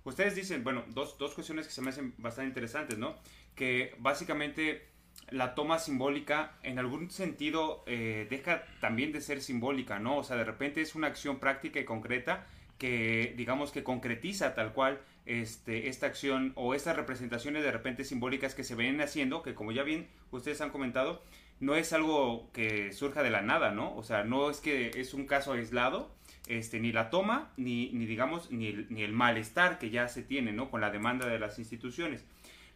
Ustedes 0.04 0.36
dicen, 0.36 0.64
bueno, 0.64 0.84
dos, 0.90 1.18
dos 1.18 1.34
cuestiones 1.34 1.68
que 1.68 1.74
se 1.74 1.82
me 1.82 1.90
hacen 1.90 2.14
bastante 2.18 2.50
interesantes, 2.50 2.98
¿no? 2.98 3.16
Que 3.56 3.96
básicamente 4.00 4.88
la 5.30 5.54
toma 5.56 5.80
simbólica 5.80 6.58
en 6.64 6.80
algún 6.80 7.12
sentido 7.12 7.84
eh, 7.86 8.28
deja 8.30 8.64
también 8.80 9.12
de 9.12 9.22
ser 9.22 9.42
simbólica, 9.42 10.00
¿no? 10.00 10.18
O 10.18 10.24
sea, 10.24 10.38
de 10.38 10.46
repente 10.46 10.82
es 10.82 10.96
una 10.96 11.08
acción 11.08 11.40
práctica 11.40 11.80
y 11.80 11.86
concreta 11.86 12.48
que 12.78 13.34
digamos 13.38 13.72
que 13.72 13.84
concretiza 13.84 14.56
tal 14.56 14.74
cual 14.74 15.02
este, 15.26 15.90
esta 15.90 16.08
acción 16.08 16.54
o 16.56 16.74
estas 16.74 16.96
representaciones 16.96 17.62
de 17.62 17.72
repente 17.72 18.06
simbólicas 18.06 18.56
que 18.56 18.64
se 18.64 18.74
ven 18.74 19.02
haciendo, 19.02 19.44
que 19.44 19.54
como 19.54 19.72
ya 19.72 19.84
bien 19.84 20.08
ustedes 20.32 20.62
han 20.62 20.72
comentado, 20.72 21.22
no 21.60 21.76
es 21.76 21.94
algo 21.94 22.50
que 22.54 22.94
surja 22.94 23.22
de 23.22 23.30
la 23.30 23.42
nada, 23.42 23.72
¿no? 23.72 23.96
O 23.96 24.04
sea, 24.04 24.24
no 24.24 24.50
es 24.50 24.60
que 24.62 24.92
es 24.96 25.14
un 25.14 25.28
caso 25.28 25.54
aislado, 25.54 26.10
este, 26.50 26.80
ni 26.80 26.92
la 26.92 27.10
toma, 27.10 27.52
ni, 27.56 27.92
ni 27.94 28.06
digamos, 28.06 28.52
ni 28.52 28.68
el, 28.68 28.88
ni 28.90 29.04
el, 29.04 29.14
malestar 29.14 29.80
que 29.80 29.90
ya 29.90 30.08
se 30.08 30.24
tiene, 30.24 30.52
¿no? 30.52 30.70
Con 30.70 30.82
la 30.82 30.90
demanda 30.90 31.28
de 31.28 31.40
las 31.40 31.60
instituciones. 31.60 32.26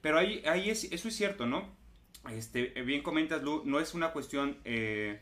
Pero 0.02 0.18
ahí, 0.18 0.42
ahí 0.46 0.70
es, 0.70 0.86
eso 0.86 1.08
es 1.08 1.16
cierto, 1.16 1.46
¿no? 1.46 1.68
Este, 2.32 2.68
bien 2.84 3.02
comentas, 3.02 3.44
Lu, 3.44 3.64
no 3.66 3.80
es 3.80 3.94
una 3.94 4.12
cuestión 4.12 4.58
eh, 4.64 5.22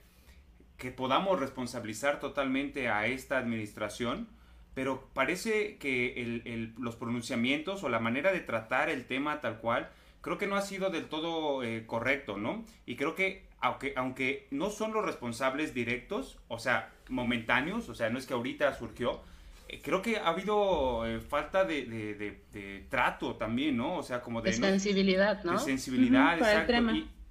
que 0.77 0.91
podamos 0.91 1.39
responsabilizar 1.39 2.19
totalmente 2.19 2.89
a 2.89 3.07
esta 3.07 3.37
administración, 3.37 4.27
pero 4.73 5.09
parece 5.13 5.77
que 5.77 6.21
el, 6.21 6.73
los 6.77 6.95
pronunciamientos 6.95 7.83
o 7.83 7.89
la 7.89 7.99
manera 7.99 8.31
de 8.31 8.41
tratar 8.41 8.89
el 8.89 9.05
tema 9.05 9.41
tal 9.41 9.59
cual, 9.59 9.89
creo 10.21 10.37
que 10.37 10.47
no 10.47 10.55
ha 10.55 10.61
sido 10.61 10.89
del 10.89 11.05
todo 11.05 11.63
eh, 11.63 11.85
correcto, 11.85 12.37
¿no? 12.37 12.63
Y 12.85 12.95
creo 12.95 13.15
que 13.15 13.49
aunque, 13.61 13.93
aunque 13.95 14.47
no 14.51 14.69
son 14.69 14.91
los 14.91 15.05
responsables 15.05 15.73
directos, 15.73 16.39
o 16.47 16.59
sea, 16.59 16.91
momentáneos, 17.11 17.87
o 17.89 17.95
sea, 17.95 18.09
no 18.09 18.17
es 18.17 18.25
que 18.25 18.33
ahorita 18.33 18.73
surgió, 18.73 19.21
eh, 19.67 19.79
creo 19.81 20.01
que 20.01 20.17
ha 20.17 20.27
habido 20.27 21.05
eh, 21.05 21.19
falta 21.19 21.63
de, 21.63 21.85
de, 21.85 22.85
trato 22.89 23.35
también, 23.35 23.77
¿no? 23.77 23.97
O 23.97 24.03
sea, 24.03 24.21
como 24.21 24.41
de... 24.41 24.53
sensibilidad, 24.53 25.43
¿no? 25.43 25.53
De 25.53 25.59
sensibilidad, 25.59 26.37
exacto. 26.37 26.73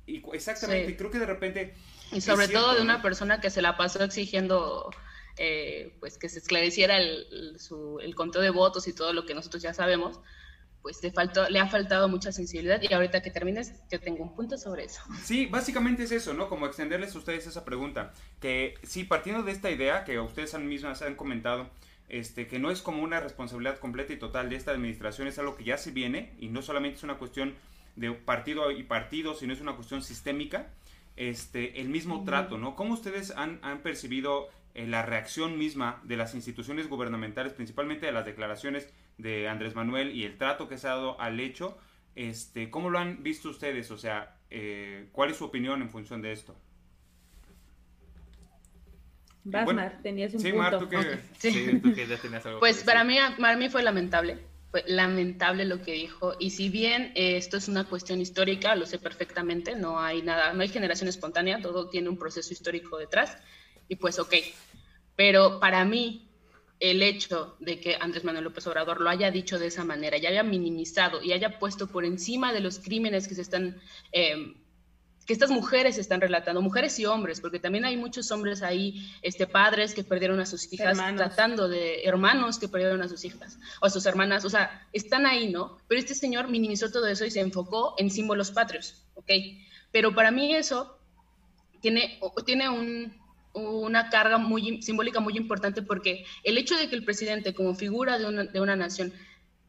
Y, 0.06 0.22
exactamente, 0.32 0.96
creo 0.96 1.10
que 1.10 1.18
de 1.18 1.26
repente... 1.26 1.74
Y 2.12 2.20
sobre 2.20 2.48
todo 2.48 2.74
de 2.74 2.82
una 2.82 3.02
persona 3.02 3.40
que 3.40 3.50
se 3.50 3.62
la 3.62 3.76
pasó 3.76 4.02
exigiendo... 4.02 4.90
Eh, 5.36 5.94
pues 6.00 6.18
que 6.18 6.28
se 6.28 6.38
esclareciera 6.38 6.98
el, 6.98 7.58
su, 7.58 7.98
el 8.00 8.14
conteo 8.14 8.42
de 8.42 8.50
votos 8.50 8.88
y 8.88 8.92
todo 8.92 9.14
lo 9.14 9.24
que 9.24 9.32
nosotros 9.32 9.62
ya 9.62 9.72
sabemos, 9.72 10.20
pues 10.82 11.02
le, 11.02 11.10
faltó, 11.10 11.48
le 11.48 11.58
ha 11.58 11.66
faltado 11.66 12.08
mucha 12.08 12.32
sensibilidad 12.32 12.80
y 12.82 12.92
ahorita 12.92 13.22
que 13.22 13.30
termines 13.30 13.74
yo 13.90 14.00
tengo 14.00 14.22
un 14.22 14.34
punto 14.34 14.56
sobre 14.56 14.84
eso. 14.84 15.02
Sí, 15.22 15.46
básicamente 15.46 16.04
es 16.04 16.12
eso, 16.12 16.34
¿no? 16.34 16.48
Como 16.48 16.66
extenderles 16.66 17.14
a 17.14 17.18
ustedes 17.18 17.46
esa 17.46 17.64
pregunta, 17.64 18.12
que 18.40 18.74
sí, 18.82 19.04
partiendo 19.04 19.42
de 19.42 19.52
esta 19.52 19.70
idea 19.70 20.04
que 20.04 20.18
ustedes 20.18 20.54
han 20.54 20.68
mismas 20.68 21.02
han 21.02 21.16
comentado, 21.16 21.68
este, 22.08 22.46
que 22.46 22.58
no 22.58 22.70
es 22.70 22.82
como 22.82 23.02
una 23.02 23.20
responsabilidad 23.20 23.78
completa 23.78 24.12
y 24.12 24.18
total 24.18 24.48
de 24.48 24.56
esta 24.56 24.72
administración, 24.72 25.28
es 25.28 25.38
algo 25.38 25.56
que 25.56 25.64
ya 25.64 25.76
se 25.76 25.90
viene 25.90 26.32
y 26.38 26.48
no 26.48 26.62
solamente 26.62 26.96
es 26.96 27.02
una 27.04 27.18
cuestión 27.18 27.54
de 27.96 28.12
partido 28.12 28.70
y 28.70 28.82
partido, 28.82 29.34
sino 29.34 29.52
es 29.52 29.60
una 29.60 29.76
cuestión 29.76 30.02
sistémica, 30.02 30.70
este, 31.16 31.80
el 31.80 31.88
mismo 31.88 32.24
trato, 32.24 32.56
¿no? 32.56 32.76
¿Cómo 32.76 32.94
ustedes 32.94 33.32
han, 33.32 33.58
han 33.62 33.80
percibido 33.80 34.48
eh, 34.74 34.86
la 34.86 35.02
reacción 35.02 35.58
misma 35.58 36.00
de 36.04 36.16
las 36.16 36.34
instituciones 36.34 36.88
gubernamentales, 36.88 37.52
principalmente 37.52 38.06
de 38.06 38.12
las 38.12 38.24
declaraciones 38.24 38.88
de 39.18 39.48
Andrés 39.48 39.74
Manuel 39.74 40.14
y 40.14 40.24
el 40.24 40.38
trato 40.38 40.68
que 40.68 40.78
se 40.78 40.88
ha 40.88 40.90
dado 40.90 41.20
al 41.20 41.40
hecho, 41.40 41.78
este, 42.14 42.70
¿cómo 42.70 42.90
lo 42.90 42.98
han 42.98 43.22
visto 43.22 43.48
ustedes? 43.50 43.90
O 43.90 43.98
sea, 43.98 44.36
eh, 44.50 45.08
¿cuál 45.12 45.30
es 45.30 45.36
su 45.36 45.44
opinión 45.44 45.82
en 45.82 45.90
función 45.90 46.22
de 46.22 46.32
esto? 46.32 46.56
Vas, 49.44 49.72
Mar, 49.72 50.00
tenías 50.02 50.34
un 50.34 50.40
sí, 50.40 50.52
punto. 50.52 50.62
Mar, 50.62 50.78
¿tú 50.78 50.88
que, 50.88 51.18
sí. 51.38 51.80
tú 51.82 51.94
que 51.94 52.06
ya 52.06 52.18
tenías 52.18 52.44
algo 52.44 52.60
Pues 52.60 52.84
para 52.84 53.04
mí, 53.04 53.16
para 53.40 53.56
mí 53.56 53.68
fue 53.68 53.82
lamentable, 53.82 54.38
fue 54.70 54.84
lamentable 54.86 55.64
lo 55.64 55.82
que 55.82 55.92
dijo. 55.92 56.34
Y 56.38 56.50
si 56.50 56.68
bien 56.68 57.12
eh, 57.14 57.36
esto 57.36 57.56
es 57.56 57.68
una 57.68 57.84
cuestión 57.84 58.20
histórica, 58.20 58.74
lo 58.74 58.86
sé 58.86 58.98
perfectamente, 58.98 59.76
no 59.76 59.98
hay 60.00 60.22
nada, 60.22 60.52
no 60.52 60.62
hay 60.62 60.68
generación 60.68 61.08
espontánea, 61.08 61.60
todo 61.62 61.88
tiene 61.88 62.08
un 62.08 62.18
proceso 62.18 62.52
histórico 62.52 62.98
detrás. 62.98 63.38
Y 63.88 63.96
pues 63.96 64.18
ok, 64.18 64.34
pero 65.16 65.58
para 65.58 65.84
mí 65.84 66.29
el 66.80 67.02
hecho 67.02 67.56
de 67.60 67.78
que 67.78 67.96
Andrés 68.00 68.24
Manuel 68.24 68.44
López 68.44 68.66
Obrador 68.66 69.02
lo 69.02 69.10
haya 69.10 69.30
dicho 69.30 69.58
de 69.58 69.66
esa 69.66 69.84
manera 69.84 70.16
y 70.16 70.26
haya 70.26 70.42
minimizado 70.42 71.22
y 71.22 71.32
haya 71.32 71.58
puesto 71.58 71.86
por 71.86 72.06
encima 72.06 72.54
de 72.54 72.60
los 72.60 72.78
crímenes 72.78 73.28
que 73.28 73.34
se 73.34 73.42
están, 73.42 73.78
eh, 74.12 74.54
que 75.26 75.34
estas 75.34 75.50
mujeres 75.50 75.98
están 75.98 76.22
relatando, 76.22 76.62
mujeres 76.62 76.98
y 76.98 77.04
hombres, 77.04 77.42
porque 77.42 77.58
también 77.58 77.84
hay 77.84 77.98
muchos 77.98 78.30
hombres 78.32 78.62
ahí, 78.62 79.06
este, 79.20 79.46
padres 79.46 79.92
que 79.92 80.04
perdieron 80.04 80.40
a 80.40 80.46
sus 80.46 80.72
hijas, 80.72 80.98
tratando 81.16 81.68
de 81.68 82.02
hermanos 82.04 82.58
que 82.58 82.66
perdieron 82.66 83.02
a 83.02 83.08
sus 83.08 83.26
hijas 83.26 83.58
o 83.82 83.86
a 83.86 83.90
sus 83.90 84.06
hermanas, 84.06 84.46
o 84.46 84.50
sea, 84.50 84.88
están 84.94 85.26
ahí, 85.26 85.52
¿no? 85.52 85.76
Pero 85.86 86.00
este 86.00 86.14
señor 86.14 86.48
minimizó 86.48 86.90
todo 86.90 87.06
eso 87.06 87.26
y 87.26 87.30
se 87.30 87.40
enfocó 87.40 87.94
en 87.98 88.10
símbolos 88.10 88.52
patrios, 88.52 89.04
¿ok? 89.14 89.30
Pero 89.92 90.14
para 90.14 90.30
mí 90.30 90.54
eso 90.54 90.98
tiene, 91.82 92.18
tiene 92.46 92.70
un, 92.70 93.20
una 93.52 94.10
carga 94.10 94.38
muy 94.38 94.82
simbólica 94.82 95.20
muy 95.20 95.36
importante 95.36 95.82
porque 95.82 96.24
el 96.44 96.56
hecho 96.58 96.76
de 96.76 96.88
que 96.88 96.96
el 96.96 97.04
presidente 97.04 97.54
como 97.54 97.74
figura 97.74 98.18
de 98.18 98.26
una, 98.26 98.44
de 98.44 98.60
una 98.60 98.76
nación 98.76 99.12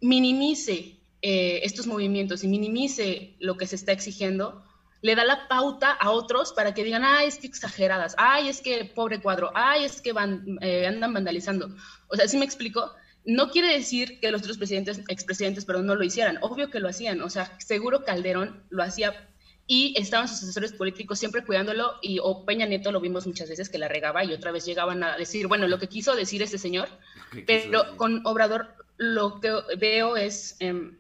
minimice 0.02 1.00
eh, 1.22 1.62
estos 1.64 1.88
movimientos 1.88 2.44
y 2.44 2.48
minimice 2.48 3.36
lo 3.40 3.56
que 3.56 3.68
se 3.68 3.76
está 3.76 3.92
exigiendo, 3.92 4.64
le 5.02 5.16
da 5.16 5.24
la 5.24 5.48
pauta 5.48 5.92
a 5.92 6.12
otros 6.12 6.54
para 6.54 6.74
que 6.74 6.84
digan, 6.84 7.04
ay, 7.04 7.28
es 7.28 7.38
que 7.38 7.48
exageradas, 7.48 8.16
ay, 8.18 8.50
es 8.50 8.62
que 8.62 8.86
pobre 8.86 9.22
cuadro, 9.22 9.52
ay, 9.54 9.84
es 9.84 10.02
que 10.02 10.14
van, 10.14 10.58
eh, 10.62 10.88
andan 10.88 11.14
vandalizando. 11.14 11.76
O 12.08 12.16
sea, 12.16 12.28
¿sí 12.28 12.38
me 12.38 12.46
explico? 12.46 12.92
No 13.24 13.52
quiere 13.52 13.74
decir 13.74 14.20
que 14.20 14.32
los 14.32 14.42
otros 14.42 14.58
presidentes, 14.58 15.02
expresidentes, 15.08 15.66
perdón, 15.66 15.86
no 15.86 15.96
lo 15.96 16.04
hicieran. 16.04 16.40
Obvio 16.42 16.72
que 16.72 16.80
lo 16.80 16.90
hacían. 16.90 17.22
O 17.22 17.30
sea, 17.30 17.56
seguro 17.60 18.04
Calderón 18.04 18.64
lo 18.70 18.82
hacía 18.82 19.31
y 19.74 19.94
estaban 19.96 20.28
sus 20.28 20.44
asesores 20.44 20.74
políticos 20.74 21.18
siempre 21.18 21.46
cuidándolo 21.46 21.94
y 22.02 22.20
o 22.22 22.44
Peña 22.44 22.66
Nieto 22.66 22.92
lo 22.92 23.00
vimos 23.00 23.26
muchas 23.26 23.48
veces 23.48 23.70
que 23.70 23.78
la 23.78 23.88
regaba 23.88 24.22
y 24.26 24.34
otra 24.34 24.52
vez 24.52 24.66
llegaban 24.66 25.02
a 25.02 25.16
decir, 25.16 25.48
bueno, 25.48 25.66
lo 25.70 25.80
que 25.80 25.88
quiso 25.88 26.14
decir 26.14 26.42
este 26.42 26.58
señor, 26.58 26.90
pero 27.48 27.96
con 27.96 28.20
Obrador 28.26 28.76
lo 28.98 29.40
que 29.40 29.50
veo 29.80 30.18
es, 30.18 30.58
em, 30.60 30.98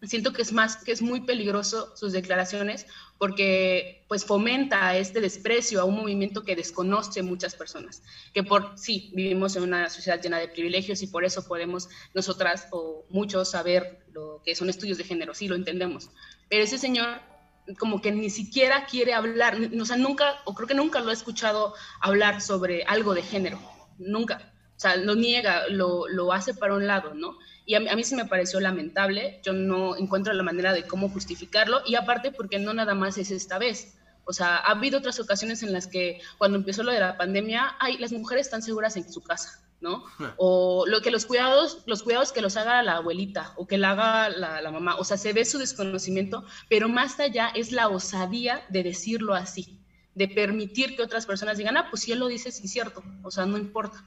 siento 0.00 0.32
que 0.32 0.40
es 0.40 0.50
más, 0.50 0.78
que 0.78 0.92
es 0.92 1.02
muy 1.02 1.20
peligroso 1.26 1.94
sus 1.94 2.12
declaraciones 2.12 2.86
porque 3.18 4.06
pues 4.08 4.24
fomenta 4.24 4.96
este 4.96 5.20
desprecio 5.20 5.82
a 5.82 5.84
un 5.84 5.96
movimiento 5.96 6.42
que 6.42 6.56
desconoce 6.56 7.22
muchas 7.22 7.54
personas, 7.54 8.02
que 8.32 8.42
por 8.42 8.78
sí 8.78 9.10
vivimos 9.14 9.56
en 9.56 9.64
una 9.64 9.90
sociedad 9.90 10.22
llena 10.22 10.38
de 10.38 10.48
privilegios 10.48 11.02
y 11.02 11.08
por 11.08 11.26
eso 11.26 11.46
podemos 11.46 11.90
nosotras 12.14 12.66
o 12.70 13.04
muchos 13.10 13.50
saber 13.50 13.98
lo 14.10 14.40
que 14.42 14.54
son 14.54 14.70
estudios 14.70 14.96
de 14.96 15.04
género, 15.04 15.34
sí 15.34 15.48
lo 15.48 15.54
entendemos, 15.54 16.08
pero 16.48 16.64
ese 16.64 16.78
señor 16.78 17.29
como 17.78 18.00
que 18.00 18.12
ni 18.12 18.30
siquiera 18.30 18.86
quiere 18.86 19.14
hablar, 19.14 19.56
o 19.80 19.84
sea, 19.84 19.96
nunca, 19.96 20.40
o 20.44 20.54
creo 20.54 20.68
que 20.68 20.74
nunca 20.74 21.00
lo 21.00 21.10
he 21.10 21.14
escuchado 21.14 21.74
hablar 22.00 22.40
sobre 22.40 22.84
algo 22.84 23.14
de 23.14 23.22
género, 23.22 23.60
nunca. 23.98 24.52
O 24.76 24.80
sea, 24.80 24.96
lo 24.96 25.14
niega, 25.14 25.68
lo, 25.68 26.08
lo 26.08 26.32
hace 26.32 26.54
para 26.54 26.74
un 26.74 26.86
lado, 26.86 27.12
¿no? 27.14 27.36
Y 27.66 27.74
a 27.74 27.80
mí, 27.80 27.88
a 27.88 27.96
mí 27.96 28.02
sí 28.02 28.14
me 28.14 28.24
pareció 28.24 28.60
lamentable, 28.60 29.40
yo 29.44 29.52
no 29.52 29.96
encuentro 29.96 30.32
la 30.32 30.42
manera 30.42 30.72
de 30.72 30.86
cómo 30.86 31.10
justificarlo, 31.10 31.82
y 31.86 31.96
aparte 31.96 32.32
porque 32.32 32.58
no 32.58 32.72
nada 32.72 32.94
más 32.94 33.18
es 33.18 33.30
esta 33.30 33.58
vez. 33.58 33.98
O 34.24 34.32
sea, 34.32 34.56
ha 34.56 34.72
habido 34.72 34.98
otras 34.98 35.20
ocasiones 35.20 35.62
en 35.62 35.72
las 35.72 35.86
que 35.86 36.20
cuando 36.38 36.56
empezó 36.56 36.82
lo 36.82 36.92
de 36.92 37.00
la 37.00 37.16
pandemia, 37.16 37.76
ay, 37.78 37.98
las 37.98 38.12
mujeres 38.12 38.46
están 38.46 38.62
seguras 38.62 38.96
en 38.96 39.12
su 39.12 39.22
casa, 39.22 39.60
¿no? 39.80 40.04
O 40.36 40.84
lo 40.86 41.00
que 41.00 41.10
los 41.10 41.26
cuidados, 41.26 41.82
los 41.86 42.02
cuidados 42.02 42.32
que 42.32 42.42
los 42.42 42.56
haga 42.56 42.82
la 42.82 42.96
abuelita 42.96 43.54
o 43.56 43.66
que 43.66 43.78
la 43.78 43.92
haga 43.92 44.28
la, 44.28 44.70
mamá. 44.70 44.96
O 44.96 45.04
sea, 45.04 45.16
se 45.16 45.32
ve 45.32 45.44
su 45.44 45.58
desconocimiento, 45.58 46.44
pero 46.68 46.88
más 46.88 47.18
allá 47.18 47.50
es 47.54 47.72
la 47.72 47.88
osadía 47.88 48.64
de 48.68 48.82
decirlo 48.82 49.34
así, 49.34 49.80
de 50.14 50.28
permitir 50.28 50.96
que 50.96 51.02
otras 51.02 51.26
personas 51.26 51.56
digan, 51.56 51.76
ah, 51.76 51.86
pues 51.90 52.02
si 52.02 52.12
él 52.12 52.18
lo 52.18 52.28
dice, 52.28 52.52
sí 52.52 52.66
es 52.66 52.72
cierto, 52.72 53.02
o 53.22 53.30
sea, 53.30 53.46
no 53.46 53.56
importa. 53.56 54.04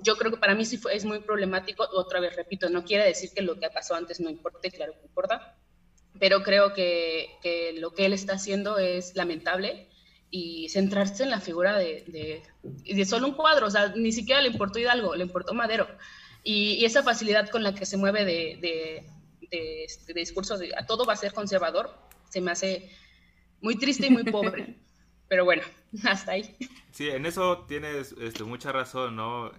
Yo 0.00 0.16
creo 0.16 0.30
que 0.30 0.38
para 0.38 0.54
mí 0.54 0.64
sí 0.64 0.78
fue, 0.78 0.96
es 0.96 1.04
muy 1.04 1.20
problemático, 1.20 1.86
otra 1.92 2.20
vez 2.20 2.34
repito, 2.36 2.68
no 2.70 2.84
quiere 2.84 3.04
decir 3.04 3.30
que 3.34 3.42
lo 3.42 3.58
que 3.58 3.70
pasó 3.70 3.94
antes 3.94 4.20
no 4.20 4.30
importe, 4.30 4.70
claro 4.70 4.94
que 4.94 5.06
importa, 5.06 5.56
pero 6.18 6.42
creo 6.42 6.74
que, 6.74 7.38
que 7.42 7.72
lo 7.78 7.92
que 7.92 8.06
él 8.06 8.12
está 8.12 8.34
haciendo 8.34 8.78
es 8.78 9.14
lamentable 9.16 9.88
y 10.34 10.70
centrarse 10.70 11.22
en 11.24 11.30
la 11.30 11.40
figura 11.40 11.76
de, 11.76 12.42
de, 12.62 13.04
solo 13.04 13.28
un 13.28 13.34
cuadro, 13.34 13.66
o 13.66 13.70
sea, 13.70 13.92
ni 13.94 14.12
siquiera 14.12 14.40
le 14.40 14.48
importó 14.48 14.78
Hidalgo, 14.78 15.14
le 15.14 15.24
importó 15.24 15.52
Madero. 15.52 15.86
Y, 16.42 16.84
esa 16.86 17.02
facilidad 17.02 17.50
con 17.50 17.62
la 17.62 17.74
que 17.74 17.84
se 17.84 17.98
mueve 17.98 18.24
de, 18.24 18.58
de, 19.50 19.84
este, 19.84 20.14
discurso 20.14 20.56
de 20.56 20.72
a 20.74 20.86
todo 20.86 21.04
va 21.04 21.12
a 21.12 21.16
ser 21.16 21.34
conservador, 21.34 21.94
se 22.30 22.40
me 22.40 22.50
hace 22.50 22.90
muy 23.60 23.76
triste 23.76 24.06
y 24.06 24.10
muy 24.10 24.24
pobre. 24.24 24.78
Pero 25.28 25.44
bueno, 25.44 25.62
hasta 26.04 26.32
ahí. 26.32 26.56
Sí, 26.92 27.10
en 27.10 27.26
eso 27.26 27.66
tienes 27.68 28.14
este, 28.18 28.42
mucha 28.44 28.72
razón, 28.72 29.16
¿no? 29.16 29.52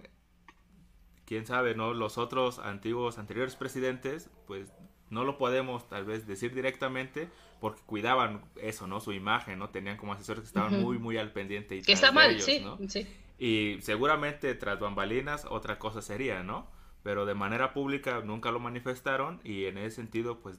Quién 1.24 1.46
sabe, 1.46 1.76
¿no? 1.76 1.94
Los 1.94 2.18
otros 2.18 2.58
antiguos, 2.58 3.18
anteriores 3.18 3.54
presidentes, 3.54 4.28
pues 4.48 4.72
no 5.10 5.24
lo 5.24 5.38
podemos 5.38 5.88
tal 5.88 6.04
vez 6.04 6.26
decir 6.26 6.54
directamente, 6.54 7.28
porque 7.60 7.80
cuidaban 7.86 8.42
eso, 8.56 8.86
¿no? 8.86 9.00
Su 9.00 9.12
imagen, 9.12 9.58
¿no? 9.58 9.70
Tenían 9.70 9.96
como 9.96 10.12
asesores 10.12 10.42
que 10.42 10.48
estaban 10.48 10.80
muy, 10.80 10.98
muy 10.98 11.16
al 11.16 11.32
pendiente. 11.32 11.76
Y 11.76 11.82
que 11.82 11.92
está 11.92 12.12
mal, 12.12 12.40
sí, 12.40 12.64
sí. 12.88 13.06
Y 13.38 13.78
seguramente 13.80 14.54
tras 14.54 14.78
bambalinas 14.78 15.46
otra 15.48 15.78
cosa 15.78 16.02
sería, 16.02 16.42
¿no? 16.42 16.68
Pero 17.02 17.26
de 17.26 17.34
manera 17.34 17.72
pública 17.72 18.20
nunca 18.24 18.50
lo 18.50 18.60
manifestaron 18.60 19.40
y 19.44 19.66
en 19.66 19.78
ese 19.78 19.96
sentido, 19.96 20.40
pues 20.40 20.58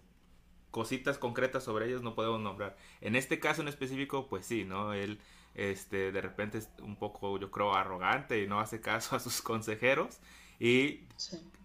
cositas 0.71 1.17
concretas 1.17 1.63
sobre 1.63 1.87
ellos 1.87 2.01
no 2.01 2.15
podemos 2.15 2.41
nombrar. 2.41 2.75
En 3.01 3.15
este 3.15 3.39
caso 3.39 3.61
en 3.61 3.67
específico, 3.67 4.27
pues 4.27 4.45
sí, 4.45 4.65
¿no? 4.65 4.93
Él 4.93 5.19
este, 5.55 6.11
de 6.11 6.21
repente 6.21 6.57
es 6.57 6.69
un 6.81 6.97
poco, 6.97 7.39
yo 7.39 7.49
creo, 7.49 7.73
arrogante 7.73 8.41
y 8.41 8.47
no 8.47 8.59
hace 8.59 8.81
caso 8.81 9.15
a 9.15 9.19
sus 9.19 9.41
consejeros 9.41 10.19
y 10.59 11.01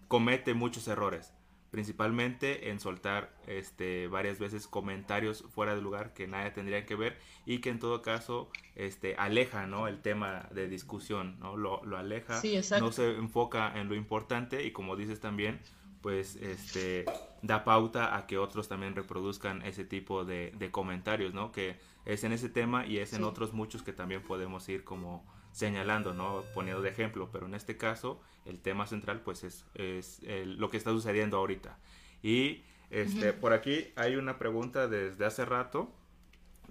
comete 0.08 0.54
muchos 0.54 0.86
errores 0.88 1.32
principalmente 1.70 2.70
en 2.70 2.80
soltar 2.80 3.32
este 3.46 4.08
varias 4.08 4.38
veces 4.38 4.66
comentarios 4.66 5.44
fuera 5.54 5.74
de 5.74 5.80
lugar 5.80 6.12
que 6.12 6.26
nadie 6.26 6.50
tendría 6.50 6.84
que 6.84 6.96
ver 6.96 7.16
y 7.46 7.58
que 7.58 7.70
en 7.70 7.78
todo 7.78 8.02
caso 8.02 8.50
este 8.74 9.14
aleja 9.16 9.66
no 9.66 9.86
el 9.86 10.00
tema 10.00 10.48
de 10.52 10.68
discusión 10.68 11.38
no 11.38 11.56
lo, 11.56 11.84
lo 11.84 11.96
aleja 11.96 12.40
no 12.80 12.92
se 12.92 13.10
enfoca 13.16 13.72
en 13.78 13.88
lo 13.88 13.94
importante 13.94 14.64
y 14.64 14.72
como 14.72 14.96
dices 14.96 15.20
también 15.20 15.60
pues 16.02 16.36
este 16.36 17.04
da 17.42 17.62
pauta 17.62 18.16
a 18.16 18.26
que 18.26 18.38
otros 18.38 18.68
también 18.68 18.96
reproduzcan 18.96 19.62
ese 19.62 19.84
tipo 19.84 20.24
de, 20.24 20.52
de 20.58 20.70
comentarios 20.70 21.34
no 21.34 21.52
que 21.52 21.78
es 22.04 22.24
en 22.24 22.32
ese 22.32 22.48
tema 22.48 22.86
y 22.86 22.98
es 22.98 23.12
en 23.12 23.22
otros 23.22 23.52
muchos 23.52 23.82
que 23.82 23.92
también 23.92 24.22
podemos 24.22 24.68
ir 24.68 24.82
como 24.82 25.24
señalando, 25.52 26.14
¿no? 26.14 26.44
Poniendo 26.54 26.82
de 26.82 26.90
ejemplo, 26.90 27.30
pero 27.32 27.46
en 27.46 27.54
este 27.54 27.76
caso 27.76 28.20
el 28.44 28.60
tema 28.60 28.86
central 28.86 29.20
pues 29.20 29.44
es, 29.44 29.64
es 29.74 30.22
lo 30.22 30.70
que 30.70 30.76
está 30.76 30.90
sucediendo 30.90 31.36
ahorita. 31.36 31.78
Y 32.22 32.62
este, 32.90 33.32
por 33.32 33.52
aquí 33.52 33.92
hay 33.96 34.16
una 34.16 34.38
pregunta 34.38 34.88
desde 34.88 35.24
hace 35.24 35.44
rato 35.44 35.92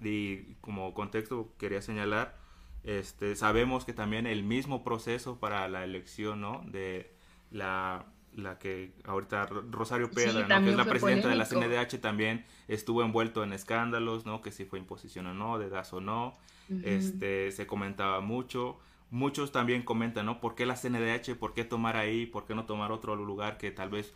y 0.02 0.54
como 0.60 0.94
contexto 0.94 1.52
quería 1.58 1.82
señalar, 1.82 2.36
este, 2.84 3.36
sabemos 3.36 3.84
que 3.84 3.92
también 3.92 4.26
el 4.26 4.42
mismo 4.42 4.84
proceso 4.84 5.38
para 5.38 5.68
la 5.68 5.84
elección, 5.84 6.40
¿no? 6.40 6.62
De, 6.66 7.14
la, 7.50 8.06
la 8.34 8.58
que 8.58 8.92
ahorita 9.04 9.46
Rosario 9.70 10.10
Piedra, 10.10 10.46
que 10.62 10.70
es 10.70 10.76
la 10.76 10.84
presidenta 10.84 11.28
de 11.28 11.36
la 11.36 11.46
CNDH, 11.46 12.00
también 12.00 12.44
estuvo 12.68 13.02
envuelto 13.02 13.42
en 13.42 13.52
escándalos, 13.52 14.26
¿no? 14.26 14.40
Que 14.40 14.52
si 14.52 14.64
fue 14.64 14.78
imposición 14.78 15.26
o 15.26 15.34
no, 15.34 15.58
de 15.58 15.68
DAS 15.68 15.92
o 15.92 16.00
no. 16.00 16.36
este, 16.84 17.50
se 17.52 17.66
comentaba 17.66 18.20
mucho. 18.20 18.78
Muchos 19.10 19.50
también 19.50 19.82
comentan, 19.82 20.26
¿no? 20.26 20.40
¿Por 20.40 20.54
qué 20.54 20.66
la 20.66 20.76
CNDH? 20.76 21.34
¿Por 21.36 21.52
qué 21.52 21.64
tomar 21.64 21.96
ahí? 21.96 22.26
¿Por 22.26 22.46
qué 22.46 22.54
no 22.54 22.64
tomar 22.64 22.92
otro 22.92 23.16
lugar 23.16 23.58
que 23.58 23.72
tal 23.72 23.90
vez 23.90 24.14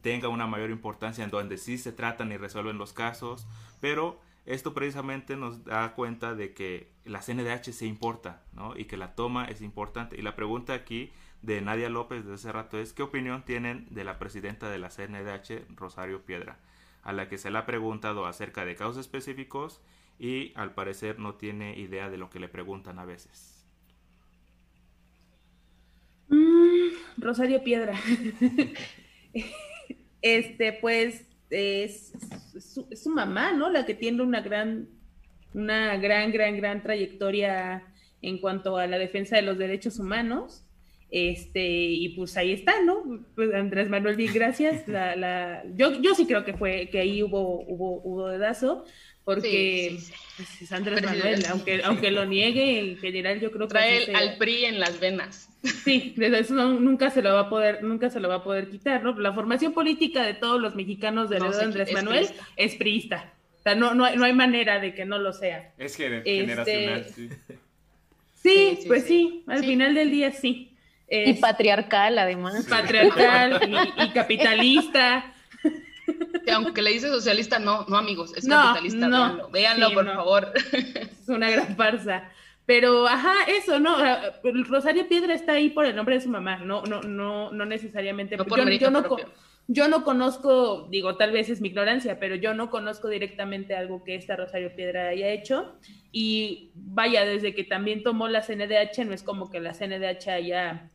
tenga 0.00 0.28
una 0.28 0.46
mayor 0.46 0.70
importancia 0.70 1.22
en 1.22 1.30
donde 1.30 1.58
sí 1.58 1.76
se 1.76 1.92
tratan 1.92 2.32
y 2.32 2.38
resuelven 2.38 2.78
los 2.78 2.94
casos? 2.94 3.46
Pero 3.80 4.18
esto 4.46 4.72
precisamente 4.72 5.36
nos 5.36 5.64
da 5.64 5.94
cuenta 5.94 6.34
de 6.34 6.54
que 6.54 6.90
la 7.04 7.20
CNDH 7.20 7.72
se 7.72 7.86
importa, 7.86 8.42
¿no? 8.54 8.76
Y 8.76 8.86
que 8.86 8.96
la 8.96 9.14
toma 9.14 9.44
es 9.44 9.60
importante. 9.60 10.16
Y 10.18 10.22
la 10.22 10.34
pregunta 10.34 10.72
aquí 10.72 11.12
de 11.42 11.60
Nadia 11.60 11.88
López 11.88 12.24
de 12.24 12.34
ese 12.34 12.52
rato 12.52 12.78
es, 12.78 12.92
¿qué 12.92 13.02
opinión 13.02 13.44
tienen 13.44 13.86
de 13.90 14.04
la 14.04 14.18
presidenta 14.18 14.70
de 14.70 14.78
la 14.78 14.88
CNDH, 14.88 15.76
Rosario 15.76 16.24
Piedra? 16.24 16.58
A 17.02 17.12
la 17.12 17.28
que 17.28 17.38
se 17.38 17.50
le 17.50 17.58
ha 17.58 17.66
preguntado 17.66 18.26
acerca 18.26 18.64
de 18.64 18.76
casos 18.76 18.96
específicos 18.96 19.80
y 20.18 20.52
al 20.54 20.72
parecer 20.72 21.18
no 21.18 21.34
tiene 21.34 21.76
idea 21.78 22.08
de 22.10 22.16
lo 22.16 22.30
que 22.30 22.38
le 22.38 22.48
preguntan 22.48 22.98
a 22.98 23.04
veces. 23.04 23.66
Rosario 27.16 27.62
Piedra. 27.62 27.94
este, 30.22 30.72
pues, 30.74 31.26
es, 31.50 32.12
su, 32.94 33.10
mamá, 33.10 33.52
¿no? 33.52 33.68
La 33.68 33.84
que 33.84 33.94
tiene 33.94 34.22
una 34.22 34.40
gran, 34.40 34.88
una 35.54 35.96
gran, 35.96 36.32
gran, 36.32 36.56
gran 36.56 36.82
trayectoria 36.82 37.84
en 38.22 38.38
cuanto 38.38 38.76
a 38.76 38.86
la 38.86 38.98
defensa 38.98 39.36
de 39.36 39.42
los 39.42 39.58
derechos 39.58 39.98
humanos. 39.98 40.64
Este, 41.12 41.60
y 41.62 42.08
pues 42.16 42.38
ahí 42.38 42.52
está, 42.52 42.82
¿no? 42.82 43.22
Pues 43.34 43.52
Andrés 43.54 43.90
Manuel, 43.90 44.16
bien, 44.16 44.32
gracias. 44.32 44.88
La, 44.92 45.14
la, 45.14 45.62
yo, 45.76 46.00
yo 46.00 46.14
sí 46.14 46.26
creo 46.26 46.44
que 46.44 46.54
fue, 46.54 46.88
que 46.90 47.00
ahí 47.00 47.22
hubo, 47.22 47.60
hubo, 47.60 48.00
hubo 48.02 48.28
dedazo 48.28 48.84
porque 49.24 49.98
pues, 50.36 50.62
es 50.62 50.72
Andrés 50.72 51.02
Manuel, 51.02 51.44
aunque, 51.50 51.82
aunque 51.84 52.10
lo 52.10 52.24
niegue 52.24 52.80
en 52.80 52.96
general, 52.96 53.40
yo 53.40 53.52
creo 53.52 53.68
que 53.68 53.72
trae 53.72 54.14
al 54.14 54.36
PRI 54.36 54.64
en 54.64 54.80
las 54.80 54.98
venas. 54.98 55.48
Sí, 55.84 56.12
desde 56.16 56.40
eso 56.40 56.54
nunca 56.54 57.10
se 57.10 57.22
lo 57.22 57.32
va 57.34 57.40
a 57.40 57.48
poder, 57.48 57.84
nunca 57.84 58.10
se 58.10 58.18
lo 58.18 58.28
va 58.28 58.36
a 58.36 58.42
poder 58.42 58.68
quitar, 58.68 59.04
¿no? 59.04 59.16
La 59.20 59.32
formación 59.32 59.72
política 59.74 60.24
de 60.24 60.34
todos 60.34 60.60
los 60.60 60.74
mexicanos 60.74 61.30
de 61.30 61.38
no, 61.38 61.52
Andrés 61.52 61.92
Manuel 61.92 62.26
es 62.56 62.74
priista. 62.74 63.32
O 63.60 63.62
sea, 63.62 63.76
no, 63.76 63.94
no, 63.94 64.04
hay, 64.04 64.16
no 64.16 64.24
hay 64.24 64.32
manera 64.32 64.80
de 64.80 64.92
que 64.92 65.04
no 65.04 65.18
lo 65.18 65.32
sea. 65.32 65.72
Es 65.78 65.94
generacional, 65.94 67.00
este, 67.06 67.12
sí. 67.14 67.28
Sí, 68.42 68.78
pues 68.88 69.04
sí, 69.04 69.44
al 69.46 69.64
final 69.64 69.94
del 69.94 70.10
día 70.10 70.32
sí. 70.32 70.71
Y 71.12 71.34
patriarcal, 71.34 72.18
además. 72.18 72.66
Patriarcal 72.66 73.60
y, 73.98 74.10
capitalista. 74.10 75.32
aunque 76.52 76.82
le 76.82 76.90
dice 76.90 77.08
socialista, 77.08 77.58
no, 77.58 77.84
no 77.88 77.98
amigos, 77.98 78.32
es 78.36 78.48
capitalista, 78.48 79.08
no, 79.08 79.48
véanlo, 79.50 79.92
por 79.92 80.06
favor. 80.06 80.52
Es 80.72 81.28
una 81.28 81.50
gran 81.50 81.76
farsa. 81.76 82.30
Pero, 82.64 83.06
ajá, 83.06 83.34
eso, 83.48 83.80
¿no? 83.80 83.96
Rosario 84.68 85.08
Piedra 85.08 85.34
está 85.34 85.52
ahí 85.52 85.70
por 85.70 85.84
el 85.84 85.96
nombre 85.96 86.14
de 86.14 86.20
su 86.20 86.28
mamá, 86.28 86.58
no, 86.58 86.82
no, 86.82 87.02
no, 87.02 87.52
no 87.52 87.64
necesariamente. 87.66 88.36
No 88.36 88.46
yo, 88.46 88.68
yo, 88.68 88.90
no, 88.90 89.16
yo 89.68 89.88
no 89.88 90.04
conozco, 90.04 90.86
digo, 90.90 91.16
tal 91.16 91.32
vez 91.32 91.48
es 91.48 91.60
mi 91.60 91.68
ignorancia, 91.68 92.18
pero 92.18 92.36
yo 92.36 92.54
no 92.54 92.70
conozco 92.70 93.08
directamente 93.08 93.74
algo 93.74 94.04
que 94.04 94.14
esta 94.14 94.36
Rosario 94.36 94.74
Piedra 94.74 95.08
haya 95.08 95.28
hecho. 95.28 95.76
Y 96.12 96.70
vaya, 96.74 97.24
desde 97.24 97.54
que 97.54 97.64
también 97.64 98.02
tomó 98.02 98.28
la 98.28 98.42
CNDH, 98.42 99.06
no 99.06 99.12
es 99.12 99.22
como 99.22 99.50
que 99.50 99.60
la 99.60 99.72
CNDH 99.72 100.28
haya 100.28 100.90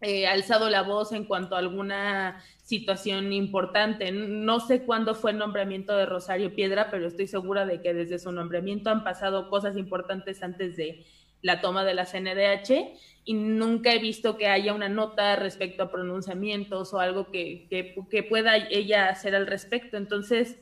eh, 0.00 0.26
alzado 0.26 0.68
la 0.68 0.82
voz 0.82 1.12
en 1.12 1.24
cuanto 1.24 1.54
a 1.54 1.58
alguna 1.58 2.42
situación 2.62 3.32
importante. 3.32 4.12
No 4.12 4.60
sé 4.60 4.82
cuándo 4.82 5.14
fue 5.14 5.30
el 5.30 5.38
nombramiento 5.38 5.96
de 5.96 6.06
Rosario 6.06 6.54
Piedra, 6.54 6.90
pero 6.90 7.06
estoy 7.06 7.26
segura 7.26 7.64
de 7.64 7.80
que 7.80 7.94
desde 7.94 8.18
su 8.18 8.32
nombramiento 8.32 8.90
han 8.90 9.04
pasado 9.04 9.48
cosas 9.48 9.76
importantes 9.76 10.42
antes 10.42 10.76
de 10.76 11.06
la 11.42 11.60
toma 11.60 11.84
de 11.84 11.94
la 11.94 12.04
CNDH 12.04 12.98
y 13.24 13.34
nunca 13.34 13.92
he 13.92 13.98
visto 13.98 14.36
que 14.36 14.48
haya 14.48 14.74
una 14.74 14.88
nota 14.88 15.36
respecto 15.36 15.84
a 15.84 15.90
pronunciamientos 15.90 16.92
o 16.92 17.00
algo 17.00 17.30
que, 17.30 17.66
que, 17.68 18.22
pueda 18.22 18.56
ella 18.56 19.08
hacer 19.08 19.34
al 19.34 19.46
respecto. 19.46 19.96
Entonces, 19.96 20.58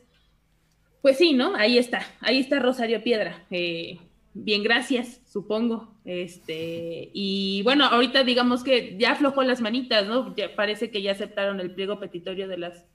pues 1.01 1.17
sí, 1.17 1.33
¿no? 1.33 1.55
Ahí 1.55 1.77
está, 1.77 2.05
ahí 2.21 2.39
está 2.39 2.59
Rosario 2.59 3.03
Piedra. 3.03 3.45
Eh, 3.51 3.99
bien, 4.35 4.61
gracias, 4.61 5.21
supongo. 5.25 5.95
Este, 6.05 7.09
y 7.13 7.63
bueno, 7.63 7.85
ahorita 7.85 8.23
digamos 8.23 8.63
que 8.63 8.95
ya 8.99 9.13
aflojó 9.13 9.41
las 9.41 9.61
manitas, 9.61 10.07
¿no? 10.07 10.35
Ya 10.35 10.55
parece 10.55 10.91
que 10.91 11.01
ya 11.01 11.13
aceptaron 11.13 11.59
el 11.59 11.73
pliego 11.73 11.99
petitorio 11.99 12.47
de 12.47 12.57
las, 12.57 12.85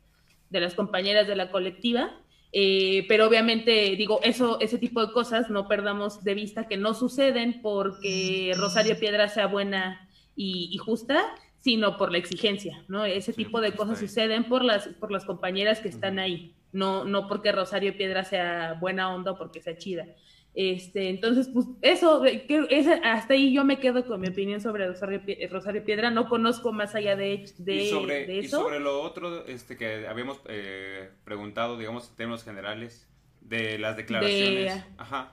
de 0.50 0.60
las 0.60 0.74
compañeras 0.74 1.26
de 1.26 1.34
la 1.34 1.50
colectiva. 1.50 2.14
Eh, 2.52 3.06
pero 3.08 3.26
obviamente, 3.28 3.94
digo, 3.96 4.20
eso, 4.22 4.60
ese 4.60 4.78
tipo 4.78 5.04
de 5.04 5.12
cosas 5.12 5.50
no 5.50 5.68
perdamos 5.68 6.24
de 6.24 6.34
vista 6.34 6.68
que 6.68 6.76
no 6.76 6.94
suceden 6.94 7.60
porque 7.62 8.52
Rosario 8.56 8.98
Piedra 8.98 9.28
sea 9.28 9.46
buena 9.46 10.08
y, 10.36 10.76
justa, 10.78 11.22
sino 11.58 11.96
por 11.96 12.10
la 12.10 12.18
exigencia, 12.18 12.82
¿no? 12.88 13.04
Ese 13.04 13.32
tipo 13.32 13.60
de 13.60 13.72
cosas 13.72 13.98
suceden 13.98 14.44
por 14.44 14.64
las, 14.64 14.88
por 14.88 15.10
las 15.10 15.24
compañeras 15.24 15.80
que 15.80 15.88
están 15.88 16.18
ahí, 16.18 16.54
no, 16.72 17.04
no 17.04 17.28
porque 17.28 17.52
Rosario 17.52 17.96
Piedra 17.96 18.24
sea 18.24 18.78
buena 18.80 19.14
onda 19.14 19.32
o 19.32 19.38
porque 19.38 19.60
sea 19.60 19.76
chida. 19.76 20.06
Este, 20.54 21.08
entonces, 21.08 21.48
pues 21.52 21.66
eso, 21.80 22.22
que, 22.22 23.00
hasta 23.04 23.34
ahí 23.34 23.52
yo 23.52 23.64
me 23.64 23.78
quedo 23.78 24.04
con 24.04 24.20
mi 24.20 24.28
opinión 24.28 24.60
sobre 24.60 24.88
Rosario, 24.88 25.22
Rosario 25.48 25.84
Piedra, 25.84 26.10
no 26.10 26.28
conozco 26.28 26.72
más 26.72 26.94
allá 26.94 27.14
de, 27.14 27.44
de, 27.58 27.74
y 27.76 27.90
sobre, 27.90 28.26
de 28.26 28.38
eso. 28.40 28.58
Y 28.58 28.62
sobre 28.62 28.80
lo 28.80 29.00
otro 29.00 29.46
este, 29.46 29.76
que 29.76 30.06
habíamos 30.08 30.40
eh, 30.48 31.10
preguntado, 31.24 31.78
digamos, 31.78 32.10
en 32.10 32.16
términos 32.16 32.44
generales, 32.44 33.08
de 33.40 33.78
las 33.78 33.96
declaraciones. 33.96 34.84
Ajá. 34.96 35.32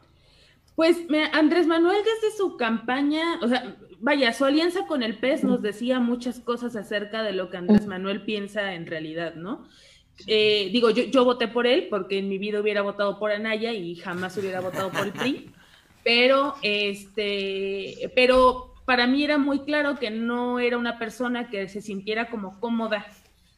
Pues 0.76 0.98
Andrés 1.34 1.66
Manuel 1.66 1.98
desde 1.98 2.38
su 2.38 2.56
campaña, 2.56 3.40
o 3.42 3.48
sea, 3.48 3.76
vaya, 4.00 4.32
su 4.32 4.46
alianza 4.46 4.86
con 4.86 5.02
el 5.02 5.18
PES 5.18 5.44
nos 5.44 5.62
decía 5.64 6.00
muchas 6.00 6.40
cosas 6.40 6.76
acerca 6.76 7.24
de 7.24 7.34
lo 7.34 7.50
que 7.50 7.58
Andrés 7.58 7.88
Manuel 7.88 8.24
piensa 8.24 8.74
en 8.74 8.86
realidad, 8.86 9.34
¿no? 9.34 9.68
Eh, 10.26 10.70
digo, 10.72 10.90
yo, 10.90 11.04
yo 11.04 11.24
voté 11.24 11.48
por 11.48 11.68
él 11.68 11.88
porque 11.90 12.18
en 12.18 12.30
mi 12.30 12.38
vida 12.38 12.60
hubiera 12.60 12.82
votado 12.82 13.20
por 13.20 13.32
Anaya 13.32 13.72
y 13.74 13.96
jamás 13.96 14.36
hubiera 14.38 14.62
votado 14.62 14.90
por 14.90 15.06
el 15.06 15.14
PRI, 15.14 15.52
pero, 16.04 16.56
este, 16.64 18.12
pero 18.16 18.74
para 18.86 19.06
mí 19.06 19.24
era 19.24 19.38
muy 19.38 19.60
claro 19.60 20.00
que 20.00 20.10
no 20.10 20.60
era 20.60 20.78
una 20.78 20.98
persona 20.98 21.50
que 21.50 21.68
se 21.68 21.82
sintiera 21.82 22.30
como 22.30 22.60
cómoda 22.60 23.06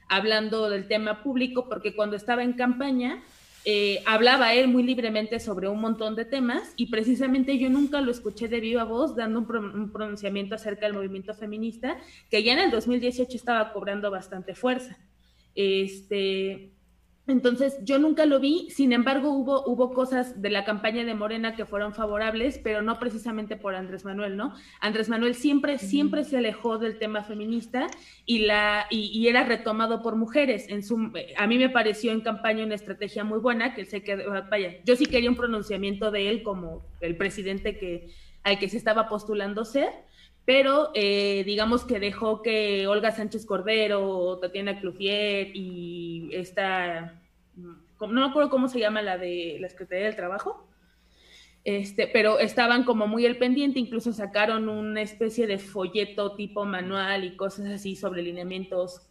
hablando 0.10 0.69
del 0.69 0.88
tema 0.88 1.24
público, 1.24 1.69
porque 1.69 1.95
cuando 1.95 2.15
estaba 2.15 2.43
en 2.43 2.54
campaña 2.54 3.24
eh, 3.65 4.02
hablaba 4.06 4.54
él 4.54 4.69
muy 4.69 4.84
libremente 4.84 5.39
sobre 5.39 5.67
un 5.67 5.82
montón 5.82 6.15
de 6.15 6.26
temas 6.26 6.74
y 6.78 6.88
precisamente 6.88 7.58
yo 7.58 7.69
nunca 7.69 8.02
lo 8.02 8.10
escuché 8.10 8.48
de 8.48 8.60
viva 8.60 8.86
voz 8.86 9.15
dando 9.15 9.39
un, 9.39 9.56
un 9.56 9.91
pronunciamiento 9.91 10.56
acerca 10.56 10.86
del 10.86 10.95
movimiento 10.95 11.34
feminista, 11.34 11.98
que 12.32 12.41
ya 12.41 12.54
en 12.54 12.60
el 12.60 12.72
2018 12.72 13.36
estaba 13.36 13.72
cobrando 13.72 14.10
bastante 14.10 14.56
fuerza. 14.56 14.98
Este, 15.62 16.72
entonces, 17.28 17.80
yo 17.84 18.00
nunca 18.00 18.26
lo 18.26 18.39
vi, 18.39 18.69
sin 18.69 18.93
embargo, 18.93 19.34
hubo, 19.34 19.65
hubo 19.67 19.93
cosas 19.93 20.41
de 20.41 20.50
la 20.50 20.63
campaña 20.63 21.04
de 21.04 21.13
Morena 21.13 21.54
que 21.54 21.65
fueron 21.65 21.93
favorables, 21.93 22.58
pero 22.60 22.82
no 22.82 22.98
precisamente 22.98 23.58
por 23.58 23.76
Andrés 23.76 24.06
Manuel, 24.06 24.38
¿no? 24.38 24.56
Andrés 24.80 25.10
Manuel 25.10 25.36
siempre, 25.36 25.78
siempre 25.78 26.24
se 26.24 26.38
alejó 26.38 26.78
del 26.78 26.98
tema 26.98 27.26
feminista 27.26 27.88
y, 28.26 28.45
la, 28.45 28.86
y, 28.89 29.28
era 29.28 29.43
retomado 29.43 30.02
por 30.02 30.15
mujeres. 30.15 30.69
En 30.69 30.82
su, 30.82 31.12
a 31.36 31.45
mí 31.45 31.58
me 31.58 31.69
pareció 31.69 32.13
en 32.13 32.22
campaña 32.22 32.63
una 32.63 32.76
estrategia 32.76 33.26
muy 33.26 33.39
buena, 33.39 33.74
que 33.74 33.84
se 33.84 34.02
quedó, 34.02 34.32
vaya, 34.50 34.78
yo 34.86 34.95
sí 34.95 35.08
quería 35.08 35.30
un 35.30 35.36
pronunciamiento 35.36 36.10
de 36.10 36.30
él 36.30 36.41
como 36.41 36.86
el 37.02 37.17
presidente 37.17 37.78
que, 37.78 38.08
al 38.43 38.60
que 38.60 38.69
se 38.69 38.78
estaba 38.78 39.10
postulando 39.10 39.65
ser, 39.65 39.89
pero 40.45 40.91
eh, 40.93 41.43
digamos 41.45 41.86
que 41.86 41.99
dejó 41.99 42.41
que 42.41 42.88
Olga 42.88 43.12
Sánchez 43.12 43.45
Cordero, 43.45 44.38
Tatiana 44.39 44.80
Clufier 44.80 45.52
y 45.54 46.30
esta, 46.34 47.21
no 47.99 48.08
me 48.08 48.25
acuerdo 48.25 48.49
cómo 48.49 48.67
se 48.67 48.80
llama 48.80 49.02
la 49.02 49.17
de 49.17 49.58
la 49.60 49.69
Secretaría 49.69 50.06
del 50.06 50.15
Trabajo, 50.15 50.67
este, 51.63 52.07
pero 52.07 52.39
estaban 52.39 52.84
como 52.84 53.05
muy 53.05 53.26
al 53.26 53.38
pendiente, 53.38 53.80
incluso 53.80 54.13
sacaron 54.13 54.70
una 54.70 55.01
especie 55.01 55.45
de 55.45 55.59
folleto 55.59 56.36
tipo 56.36 56.66
manual 56.66 57.26
y 57.26 57.36
cosas 57.36 57.68
así 57.68 57.95
sobre 57.95 58.22
lineamientos 58.22 59.01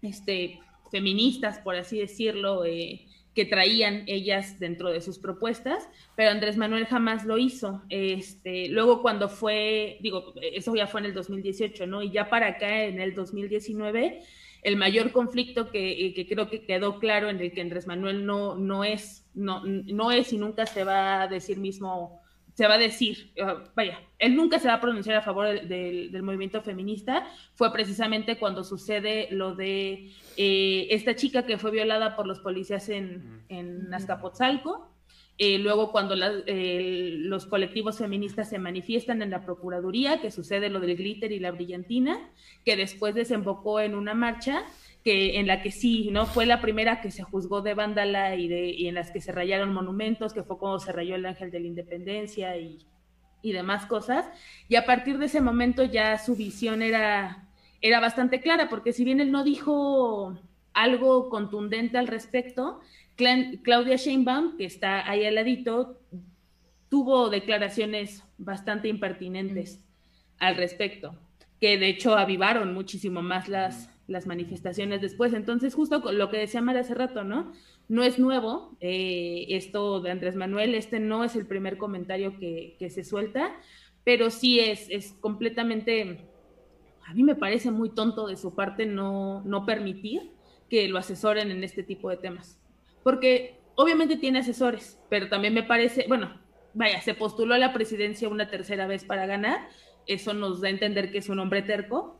este, 0.00 0.60
feministas, 0.90 1.58
por 1.58 1.74
así 1.74 1.98
decirlo, 1.98 2.64
eh, 2.64 3.07
que 3.38 3.44
traían 3.44 4.02
ellas 4.08 4.58
dentro 4.58 4.90
de 4.90 5.00
sus 5.00 5.20
propuestas, 5.20 5.88
pero 6.16 6.32
Andrés 6.32 6.56
Manuel 6.56 6.86
jamás 6.86 7.24
lo 7.24 7.38
hizo. 7.38 7.84
Este, 7.88 8.66
luego 8.68 9.00
cuando 9.00 9.28
fue, 9.28 9.98
digo, 10.00 10.34
eso 10.42 10.74
ya 10.74 10.88
fue 10.88 11.02
en 11.02 11.06
el 11.06 11.14
2018, 11.14 11.86
¿no? 11.86 12.02
Y 12.02 12.10
ya 12.10 12.28
para 12.30 12.48
acá, 12.48 12.82
en 12.82 13.00
el 13.00 13.14
2019, 13.14 14.24
el 14.62 14.76
mayor 14.76 15.12
conflicto 15.12 15.70
que, 15.70 16.12
que, 16.16 16.26
creo 16.26 16.50
que 16.50 16.64
quedó 16.64 16.98
claro 16.98 17.28
en 17.28 17.38
el 17.38 17.52
que 17.52 17.60
Andrés 17.60 17.86
Manuel 17.86 18.26
no, 18.26 18.56
no 18.56 18.82
es, 18.82 19.24
no, 19.34 19.62
no 19.64 20.10
es 20.10 20.32
y 20.32 20.38
nunca 20.38 20.66
se 20.66 20.82
va 20.82 21.22
a 21.22 21.28
decir 21.28 21.58
mismo 21.58 22.20
se 22.58 22.66
va 22.66 22.74
a 22.74 22.78
decir, 22.78 23.30
uh, 23.40 23.68
vaya, 23.76 24.00
él 24.18 24.34
nunca 24.34 24.58
se 24.58 24.66
va 24.66 24.74
a 24.74 24.80
pronunciar 24.80 25.14
a 25.14 25.22
favor 25.22 25.46
del, 25.68 26.22
movimiento 26.24 26.60
feminista, 26.60 27.24
fue 27.54 27.72
precisamente 27.72 28.36
cuando 28.36 28.64
sucede 28.64 29.28
lo 29.30 29.54
de 29.54 30.10
eh, 30.36 30.88
esta 30.90 31.14
chica 31.14 31.46
que 31.46 31.56
fue 31.56 31.70
violada 31.70 32.16
por 32.16 32.26
los 32.26 32.40
policías 32.40 32.88
en, 32.88 33.44
en 33.48 33.94
Azcapotzalco, 33.94 34.90
eh, 35.38 35.60
luego 35.60 35.92
cuando 35.92 36.16
los 36.16 37.46
colectivos 37.46 37.98
feministas 37.98 38.50
se 38.50 38.58
manifiestan 38.58 39.22
en 39.22 39.30
la 39.30 39.44
Procuraduría, 39.44 40.20
que 40.20 40.32
sucede 40.32 40.68
lo 40.68 40.80
del 40.80 40.96
glitter 40.96 41.30
y 41.30 41.38
la 41.38 41.52
brillantina, 41.52 42.28
que 42.64 42.74
después 42.74 43.14
desembocó 43.14 43.78
en 43.78 43.94
una 43.94 44.14
marcha 44.14 44.64
que 45.04 45.38
en 45.38 45.46
la 45.46 45.62
que 45.62 45.70
sí, 45.70 46.10
¿no? 46.10 46.26
Fue 46.26 46.46
la 46.46 46.60
primera 46.60 47.00
que 47.00 47.10
se 47.10 47.22
juzgó 47.22 47.62
de 47.62 47.74
vándala 47.74 48.34
y, 48.36 48.48
de, 48.48 48.70
y 48.70 48.88
en 48.88 48.94
las 48.94 49.10
que 49.10 49.20
se 49.20 49.32
rayaron 49.32 49.72
monumentos, 49.72 50.32
que 50.32 50.42
fue 50.42 50.58
como 50.58 50.78
se 50.78 50.92
rayó 50.92 51.14
el 51.14 51.26
Ángel 51.26 51.50
de 51.50 51.60
la 51.60 51.66
Independencia 51.66 52.56
y, 52.56 52.86
y 53.42 53.52
demás 53.52 53.86
cosas. 53.86 54.28
Y 54.68 54.76
a 54.76 54.84
partir 54.84 55.18
de 55.18 55.26
ese 55.26 55.40
momento 55.40 55.84
ya 55.84 56.18
su 56.18 56.36
visión 56.36 56.82
era, 56.82 57.48
era 57.80 58.00
bastante 58.00 58.40
clara, 58.40 58.68
porque 58.68 58.92
si 58.92 59.04
bien 59.04 59.20
él 59.20 59.30
no 59.30 59.44
dijo 59.44 60.38
algo 60.74 61.28
contundente 61.28 61.98
al 61.98 62.06
respecto, 62.06 62.80
Claudia 63.16 63.96
Sheinbaum, 63.96 64.56
que 64.56 64.64
está 64.64 65.08
ahí 65.10 65.24
al 65.24 65.34
ladito, 65.34 65.98
tuvo 66.88 67.30
declaraciones 67.30 68.24
bastante 68.38 68.88
impertinentes 68.88 69.84
al 70.38 70.56
respecto, 70.56 71.18
que 71.60 71.78
de 71.78 71.88
hecho 71.88 72.16
avivaron 72.16 72.72
muchísimo 72.74 73.22
más 73.22 73.48
las, 73.48 73.90
las 74.08 74.26
manifestaciones 74.26 75.00
después. 75.00 75.32
Entonces, 75.32 75.74
justo 75.74 76.00
lo 76.10 76.30
que 76.30 76.38
decía 76.38 76.60
Mara 76.60 76.80
hace 76.80 76.94
rato, 76.94 77.22
¿no? 77.22 77.52
No 77.88 78.02
es 78.02 78.18
nuevo 78.18 78.76
eh, 78.80 79.46
esto 79.50 80.00
de 80.00 80.10
Andrés 80.10 80.34
Manuel, 80.34 80.74
este 80.74 80.98
no 80.98 81.22
es 81.22 81.36
el 81.36 81.46
primer 81.46 81.78
comentario 81.78 82.36
que, 82.38 82.74
que 82.80 82.90
se 82.90 83.04
suelta, 83.04 83.54
pero 84.02 84.30
sí 84.30 84.58
es, 84.58 84.88
es 84.90 85.12
completamente, 85.20 86.26
a 87.06 87.14
mí 87.14 87.22
me 87.22 87.36
parece 87.36 87.70
muy 87.70 87.90
tonto 87.90 88.26
de 88.26 88.36
su 88.36 88.54
parte 88.56 88.86
no, 88.86 89.42
no 89.44 89.64
permitir 89.64 90.32
que 90.68 90.88
lo 90.88 90.98
asesoren 90.98 91.50
en 91.50 91.62
este 91.62 91.82
tipo 91.82 92.10
de 92.10 92.16
temas 92.16 92.58
porque 93.08 93.58
obviamente 93.74 94.16
tiene 94.16 94.40
asesores, 94.40 95.00
pero 95.08 95.30
también 95.30 95.54
me 95.54 95.62
parece, 95.62 96.04
bueno, 96.08 96.38
vaya, 96.74 97.00
se 97.00 97.14
postuló 97.14 97.54
a 97.54 97.58
la 97.58 97.72
presidencia 97.72 98.28
una 98.28 98.50
tercera 98.50 98.86
vez 98.86 99.02
para 99.02 99.24
ganar, 99.24 99.68
eso 100.06 100.34
nos 100.34 100.60
da 100.60 100.68
a 100.68 100.72
entender 100.72 101.10
que 101.10 101.16
es 101.16 101.30
un 101.30 101.38
hombre 101.38 101.62
terco, 101.62 102.17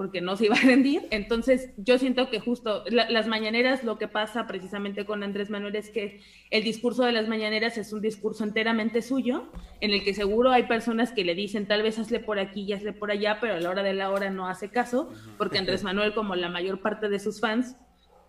porque 0.00 0.22
no 0.22 0.34
se 0.34 0.46
iba 0.46 0.56
a 0.56 0.60
rendir. 0.64 1.06
Entonces, 1.10 1.68
yo 1.76 1.98
siento 1.98 2.30
que 2.30 2.40
justo 2.40 2.84
las 2.88 3.26
mañaneras, 3.26 3.84
lo 3.84 3.98
que 3.98 4.08
pasa 4.08 4.46
precisamente 4.46 5.04
con 5.04 5.22
Andrés 5.22 5.50
Manuel 5.50 5.76
es 5.76 5.90
que 5.90 6.22
el 6.48 6.64
discurso 6.64 7.04
de 7.04 7.12
las 7.12 7.28
mañaneras 7.28 7.76
es 7.76 7.92
un 7.92 8.00
discurso 8.00 8.42
enteramente 8.42 9.02
suyo, 9.02 9.52
en 9.82 9.90
el 9.90 10.02
que 10.02 10.14
seguro 10.14 10.52
hay 10.52 10.62
personas 10.62 11.12
que 11.12 11.22
le 11.22 11.34
dicen, 11.34 11.68
tal 11.68 11.82
vez 11.82 11.98
hazle 11.98 12.18
por 12.18 12.38
aquí 12.38 12.62
y 12.62 12.72
hazle 12.72 12.94
por 12.94 13.10
allá, 13.10 13.40
pero 13.42 13.56
a 13.56 13.60
la 13.60 13.68
hora 13.68 13.82
de 13.82 13.92
la 13.92 14.10
hora 14.10 14.30
no 14.30 14.48
hace 14.48 14.70
caso, 14.70 15.10
porque 15.36 15.58
Andrés 15.58 15.84
Manuel, 15.84 16.14
como 16.14 16.34
la 16.34 16.48
mayor 16.48 16.80
parte 16.80 17.10
de 17.10 17.18
sus 17.18 17.38
fans, 17.38 17.76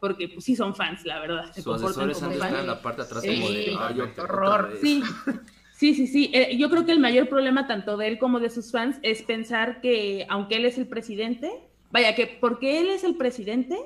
porque 0.02 0.28
pues 0.28 0.44
sí 0.44 0.58
son 0.58 0.76
fans, 0.76 1.06
la 1.06 1.22
verdad. 1.22 1.54
Se 1.54 1.62
Sus 1.62 1.82
asesores 1.82 2.22
han 2.22 2.34
en 2.34 2.68
la 2.68 2.82
parte 2.82 3.04
atrás 3.04 3.24
como 3.24 3.50
de, 3.50 4.12
horror. 4.18 4.74
Sí, 4.82 5.02
sí, 5.82 5.96
sí, 5.96 6.06
sí. 6.06 6.30
Eh, 6.32 6.58
yo 6.58 6.70
creo 6.70 6.86
que 6.86 6.92
el 6.92 7.00
mayor 7.00 7.28
problema 7.28 7.66
tanto 7.66 7.98
de 7.98 8.08
él 8.08 8.20
como 8.20 8.40
de 8.40 8.52
sus 8.52 8.72
fans 8.72 9.00
es 9.02 9.24
pensar 9.24 9.82
que 9.82 10.28
aunque 10.30 10.58
él 10.58 10.66
es 10.66 10.78
el 10.78 10.86
presidente, 10.86 11.52
vaya, 11.90 12.14
que 12.14 12.28
porque 12.28 12.80
él 12.80 12.90
es 12.90 13.04
el 13.04 13.16
presidente, 13.16 13.80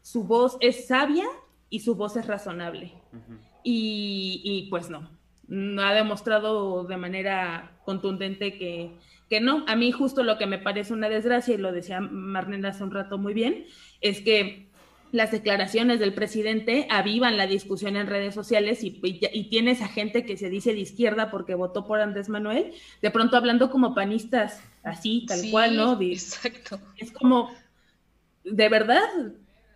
su 0.00 0.24
voz 0.24 0.56
es 0.60 0.86
sabia 0.86 1.26
y 1.68 1.80
su 1.80 1.94
voz 1.94 2.16
es 2.16 2.26
razonable. 2.26 2.94
y, 3.62 4.40
y, 4.42 4.70
pues 4.70 4.88
no, 4.88 5.10
no 5.46 5.82
ha 5.82 5.92
demostrado 5.92 6.84
de 6.84 6.96
manera 6.96 7.76
contundente 7.84 8.56
que, 8.56 8.92
que 9.28 9.42
no. 9.42 9.66
A 9.68 9.76
mí 9.76 9.92
justo 9.92 10.22
lo 10.22 10.38
que 10.38 10.46
me 10.46 10.58
parece 10.58 10.94
una 10.94 11.10
desgracia, 11.10 11.54
y 11.54 11.58
lo 11.58 11.70
decía 11.70 12.00
Marlene 12.00 12.68
hace 12.68 12.82
un 12.82 12.92
rato 12.92 13.18
muy 13.18 13.34
bien, 13.34 13.66
es 14.00 14.22
que 14.22 14.70
las 15.12 15.30
declaraciones 15.30 16.00
del 16.00 16.14
presidente 16.14 16.86
avivan 16.90 17.36
la 17.36 17.46
discusión 17.46 17.96
en 17.96 18.06
redes 18.06 18.34
sociales 18.34 18.82
y, 18.82 18.98
y, 19.02 19.50
tienes 19.50 19.82
a 19.82 19.88
gente 19.88 20.24
que 20.24 20.38
se 20.38 20.48
dice 20.48 20.72
de 20.72 20.80
izquierda 20.80 21.30
porque 21.30 21.54
votó 21.54 21.86
por 21.86 22.00
Andrés 22.00 22.30
Manuel, 22.30 22.72
de 23.02 23.10
pronto 23.10 23.36
hablando 23.36 23.70
como 23.70 23.94
panistas, 23.94 24.62
así, 24.82 25.26
tal 25.28 25.42
cual, 25.50 25.76
¿no? 25.76 26.00
exacto. 26.00 26.80
Es 26.96 27.12
como, 27.12 27.50
¿de 28.42 28.68
verdad? 28.70 29.02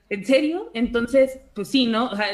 ¿En 0.09 0.25
serio? 0.25 0.71
Entonces, 0.73 1.39
pues 1.55 1.69
sí, 1.69 1.85
¿no? 1.85 2.07
O 2.07 2.17
sea, 2.17 2.27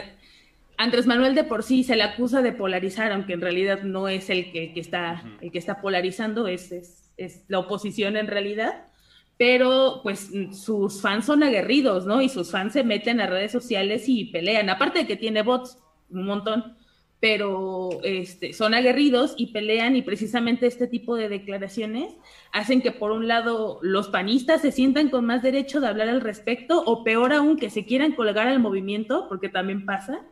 Andrés 0.77 1.07
Manuel 1.07 1.35
de 1.35 1.45
por 1.45 1.65
sí 1.65 1.83
se 1.83 1.97
le 1.97 2.05
acusa 2.05 2.41
de 2.41 2.53
polarizar, 2.53 3.11
aunque 3.11 3.33
en 3.33 3.41
realidad 3.41 3.83
no 3.83 4.09
es 4.09 4.31
el 4.31 4.53
que, 4.53 4.73
está, 4.77 5.25
el 5.41 5.51
que 5.51 5.59
está 5.59 5.81
polarizando, 5.81 6.47
es, 6.47 6.71
es 7.17 7.45
la 7.49 7.59
oposición 7.59 8.17
en 8.17 8.29
realidad 8.29 8.92
pero 9.39 10.01
pues 10.03 10.31
sus 10.53 11.01
fans 11.01 11.27
son 11.27 11.43
aguerridos, 11.43 12.07
¿no? 12.07 12.23
Y 12.23 12.29
sus 12.29 12.51
fans 12.51 12.75
se 12.75 12.85
meten 12.85 13.21
a 13.21 13.27
redes 13.27 13.53
sociales 13.53 14.05
y 14.09 14.27
pelean, 14.27 14.71
aparte 14.71 15.01
de 15.01 15.07
que 15.07 15.17
tiene 15.17 15.43
bots, 15.43 15.79
un 16.11 16.27
montón, 16.27 16.77
pero 17.23 18.01
este, 18.03 18.53
son 18.53 18.75
aguerridos 18.75 19.35
y 19.37 19.53
pelean 19.53 19.95
y 19.95 20.03
precisamente 20.03 20.67
este 20.67 20.89
tipo 20.89 21.15
de 21.15 21.29
declaraciones 21.29 22.13
hacen 22.53 22.83
que 22.83 22.91
por 22.91 23.13
un 23.13 23.29
lado 23.29 23.79
los 23.81 24.09
panistas 24.09 24.61
se 24.61 24.73
sientan 24.73 25.09
con 25.09 25.25
más 25.25 25.41
derecho 25.41 25.81
de 25.81 25.87
hablar 25.87 26.09
al 26.09 26.21
respecto 26.21 26.83
o 26.85 27.05
peor 27.05 27.33
aún 27.33 27.57
que 27.57 27.71
se 27.71 27.87
quieran 27.87 28.17
colgar 28.17 28.49
al 28.49 28.59
movimiento, 28.59 29.27
porque 29.29 29.49
también 29.49 29.87
pasa, 29.87 30.27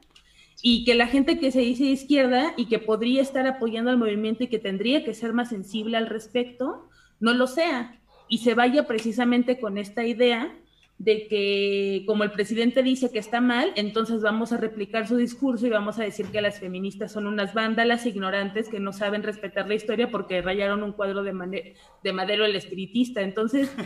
y 0.62 0.84
que 0.84 0.96
la 0.96 1.06
gente 1.06 1.38
que 1.38 1.52
se 1.52 1.60
dice 1.60 1.84
de 1.84 1.90
izquierda 1.90 2.54
y 2.56 2.66
que 2.66 2.80
podría 2.80 3.22
estar 3.22 3.46
apoyando 3.46 3.92
al 3.92 3.96
movimiento 3.96 4.42
y 4.42 4.48
que 4.48 4.58
tendría 4.58 5.04
que 5.04 5.14
ser 5.14 5.32
más 5.32 5.50
sensible 5.50 5.96
al 5.96 6.08
respecto, 6.08 6.88
no 7.20 7.34
lo 7.34 7.46
sea 7.46 7.99
y 8.30 8.38
se 8.38 8.54
vaya 8.54 8.86
precisamente 8.86 9.60
con 9.60 9.76
esta 9.76 10.06
idea 10.06 10.56
de 10.96 11.26
que 11.28 12.04
como 12.06 12.24
el 12.24 12.30
presidente 12.30 12.82
dice 12.82 13.10
que 13.10 13.18
está 13.18 13.40
mal, 13.40 13.72
entonces 13.74 14.22
vamos 14.22 14.52
a 14.52 14.58
replicar 14.58 15.08
su 15.08 15.16
discurso 15.16 15.66
y 15.66 15.70
vamos 15.70 15.98
a 15.98 16.04
decir 16.04 16.26
que 16.26 16.40
las 16.40 16.60
feministas 16.60 17.10
son 17.12 17.26
unas 17.26 17.54
vándalas 17.54 18.06
ignorantes 18.06 18.68
que 18.68 18.80
no 18.80 18.92
saben 18.92 19.22
respetar 19.22 19.66
la 19.66 19.74
historia 19.74 20.10
porque 20.10 20.42
rayaron 20.42 20.82
un 20.82 20.92
cuadro 20.92 21.22
de, 21.22 21.74
de 22.04 22.12
Madero 22.12 22.44
el 22.46 22.56
espiritista. 22.56 23.20
Entonces... 23.20 23.70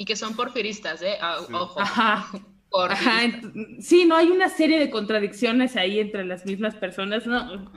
Y 0.00 0.04
que 0.04 0.14
son 0.14 0.36
porfiristas, 0.36 1.02
¿eh? 1.02 1.16
Ah, 1.20 1.38
ojo. 1.52 1.80
Ajá. 1.80 2.26
Sí, 3.80 4.04
no, 4.04 4.14
hay 4.14 4.28
una 4.28 4.50
serie 4.50 4.78
de 4.78 4.90
contradicciones 4.90 5.74
ahí 5.74 6.00
entre 6.00 6.26
las 6.26 6.44
mismas 6.44 6.74
personas, 6.74 7.26
¿no? 7.26 7.72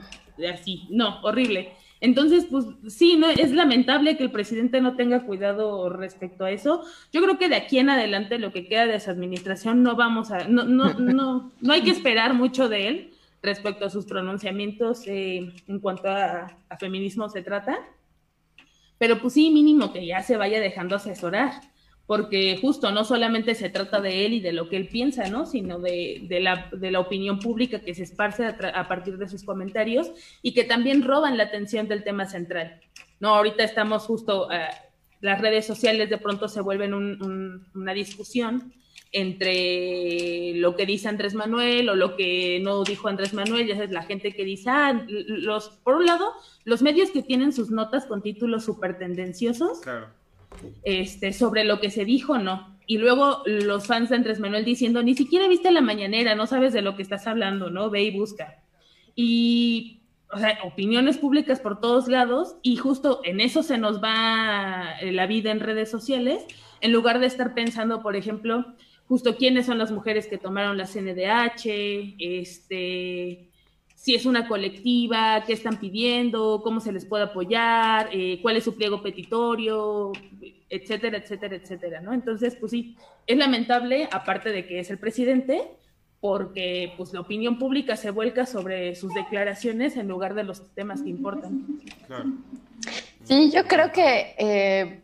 Así, 0.52 0.86
no, 0.90 1.20
horrible. 1.22 1.72
Entonces, 2.02 2.46
pues 2.50 2.66
sí, 2.88 3.16
no 3.16 3.28
es 3.28 3.52
lamentable 3.52 4.16
que 4.16 4.24
el 4.24 4.32
presidente 4.32 4.80
no 4.80 4.96
tenga 4.96 5.24
cuidado 5.24 5.88
respecto 5.88 6.44
a 6.44 6.50
eso. 6.50 6.82
Yo 7.12 7.22
creo 7.22 7.38
que 7.38 7.48
de 7.48 7.54
aquí 7.54 7.78
en 7.78 7.90
adelante 7.90 8.40
lo 8.40 8.52
que 8.52 8.66
queda 8.66 8.86
de 8.86 8.96
esa 8.96 9.12
administración 9.12 9.84
no 9.84 9.94
vamos 9.94 10.32
a, 10.32 10.48
no, 10.48 10.64
no, 10.64 10.94
no, 10.94 11.52
no 11.60 11.72
hay 11.72 11.82
que 11.82 11.92
esperar 11.92 12.34
mucho 12.34 12.68
de 12.68 12.88
él 12.88 13.14
respecto 13.40 13.84
a 13.84 13.90
sus 13.90 14.04
pronunciamientos 14.04 15.06
eh, 15.06 15.52
en 15.68 15.78
cuanto 15.78 16.08
a 16.08 16.48
feminismo 16.80 17.28
se 17.28 17.42
trata. 17.42 17.78
Pero 18.98 19.20
pues 19.20 19.34
sí, 19.34 19.50
mínimo 19.50 19.92
que 19.92 20.04
ya 20.04 20.24
se 20.24 20.36
vaya 20.36 20.60
dejando 20.60 20.96
asesorar 20.96 21.52
porque 22.12 22.58
justo 22.60 22.92
no 22.92 23.06
solamente 23.06 23.54
se 23.54 23.70
trata 23.70 23.98
de 24.02 24.26
él 24.26 24.34
y 24.34 24.40
de 24.40 24.52
lo 24.52 24.68
que 24.68 24.76
él 24.76 24.86
piensa, 24.86 25.30
¿no? 25.30 25.46
Sino 25.46 25.78
de, 25.78 26.20
la, 26.42 26.68
de 26.70 26.90
la, 26.90 27.00
opinión 27.00 27.38
pública 27.38 27.80
que 27.80 27.94
se 27.94 28.02
esparce 28.02 28.44
a, 28.44 28.86
partir 28.86 29.16
de 29.16 29.26
sus 29.26 29.44
comentarios 29.44 30.10
y 30.42 30.52
que 30.52 30.64
también 30.64 31.04
roban 31.04 31.38
la 31.38 31.44
atención 31.44 31.88
del 31.88 32.04
tema 32.04 32.26
central. 32.26 32.82
No, 33.18 33.34
ahorita 33.34 33.64
estamos 33.64 34.02
justo, 34.02 34.52
eh, 34.52 34.66
las 35.22 35.40
redes 35.40 35.66
sociales 35.66 36.10
de 36.10 36.18
pronto 36.18 36.48
se 36.48 36.60
vuelven 36.60 36.92
una 36.92 37.94
discusión 37.94 38.74
entre 39.10 40.52
lo 40.56 40.76
que 40.76 40.84
dice 40.84 41.08
Andrés 41.08 41.32
Manuel 41.32 41.88
o 41.88 41.94
lo 41.94 42.14
que 42.14 42.60
no 42.62 42.84
dijo 42.84 43.08
Andrés 43.08 43.32
Manuel, 43.32 43.68
ya 43.68 43.82
es 43.82 43.90
la 43.90 44.02
gente 44.02 44.34
que 44.34 44.44
dice, 44.44 44.68
ah, 44.68 45.02
los, 45.08 45.70
por 45.82 45.94
un 45.94 46.04
lado, 46.04 46.30
los 46.64 46.82
medios 46.82 47.10
que 47.10 47.22
tienen 47.22 47.54
sus 47.54 47.70
notas 47.70 48.04
con 48.04 48.20
títulos 48.20 48.66
súper 48.66 48.98
tendenciosos, 48.98 49.80
claro 49.80 50.20
este, 50.84 51.32
sobre 51.32 51.64
lo 51.64 51.80
que 51.80 51.90
se 51.90 52.04
dijo, 52.04 52.38
no. 52.38 52.78
Y 52.86 52.98
luego 52.98 53.42
los 53.46 53.86
fans 53.86 54.10
de 54.10 54.16
Andrés 54.16 54.40
Manuel 54.40 54.64
diciendo, 54.64 55.02
ni 55.02 55.14
siquiera 55.14 55.48
viste 55.48 55.70
la 55.70 55.80
mañanera, 55.80 56.34
no 56.34 56.46
sabes 56.46 56.72
de 56.72 56.82
lo 56.82 56.96
que 56.96 57.02
estás 57.02 57.26
hablando, 57.26 57.70
¿no? 57.70 57.90
Ve 57.90 58.02
y 58.02 58.10
busca. 58.10 58.62
Y, 59.14 60.02
o 60.32 60.38
sea, 60.38 60.58
opiniones 60.64 61.18
públicas 61.18 61.60
por 61.60 61.80
todos 61.80 62.08
lados 62.08 62.56
y 62.62 62.76
justo 62.76 63.20
en 63.24 63.40
eso 63.40 63.62
se 63.62 63.78
nos 63.78 64.02
va 64.02 64.96
la 65.02 65.26
vida 65.26 65.50
en 65.50 65.60
redes 65.60 65.90
sociales, 65.90 66.44
en 66.80 66.92
lugar 66.92 67.20
de 67.20 67.26
estar 67.26 67.54
pensando, 67.54 68.02
por 68.02 68.16
ejemplo, 68.16 68.74
justo 69.06 69.36
quiénes 69.36 69.66
son 69.66 69.78
las 69.78 69.92
mujeres 69.92 70.26
que 70.26 70.38
tomaron 70.38 70.76
la 70.76 70.86
CNDH, 70.86 72.16
este, 72.18 73.51
si 74.02 74.16
es 74.16 74.26
una 74.26 74.48
colectiva, 74.48 75.44
qué 75.46 75.52
están 75.52 75.78
pidiendo, 75.78 76.60
cómo 76.64 76.80
se 76.80 76.90
les 76.90 77.04
puede 77.04 77.22
apoyar, 77.22 78.08
eh, 78.12 78.40
cuál 78.42 78.56
es 78.56 78.64
su 78.64 78.74
pliego 78.74 79.00
petitorio, 79.00 80.10
etcétera, 80.68 81.18
etcétera, 81.18 81.54
etcétera, 81.54 82.00
¿no? 82.00 82.12
Entonces, 82.12 82.56
pues 82.56 82.72
sí, 82.72 82.96
es 83.28 83.38
lamentable, 83.38 84.08
aparte 84.10 84.50
de 84.50 84.66
que 84.66 84.80
es 84.80 84.90
el 84.90 84.98
presidente, 84.98 85.68
porque 86.18 86.94
pues 86.96 87.12
la 87.12 87.20
opinión 87.20 87.60
pública 87.60 87.96
se 87.96 88.10
vuelca 88.10 88.44
sobre 88.44 88.96
sus 88.96 89.14
declaraciones 89.14 89.96
en 89.96 90.08
lugar 90.08 90.34
de 90.34 90.42
los 90.42 90.66
temas 90.74 91.02
que 91.02 91.10
importan. 91.10 91.64
Sí, 93.22 93.52
yo 93.54 93.68
creo 93.68 93.92
que 93.92 94.34
eh, 94.36 95.00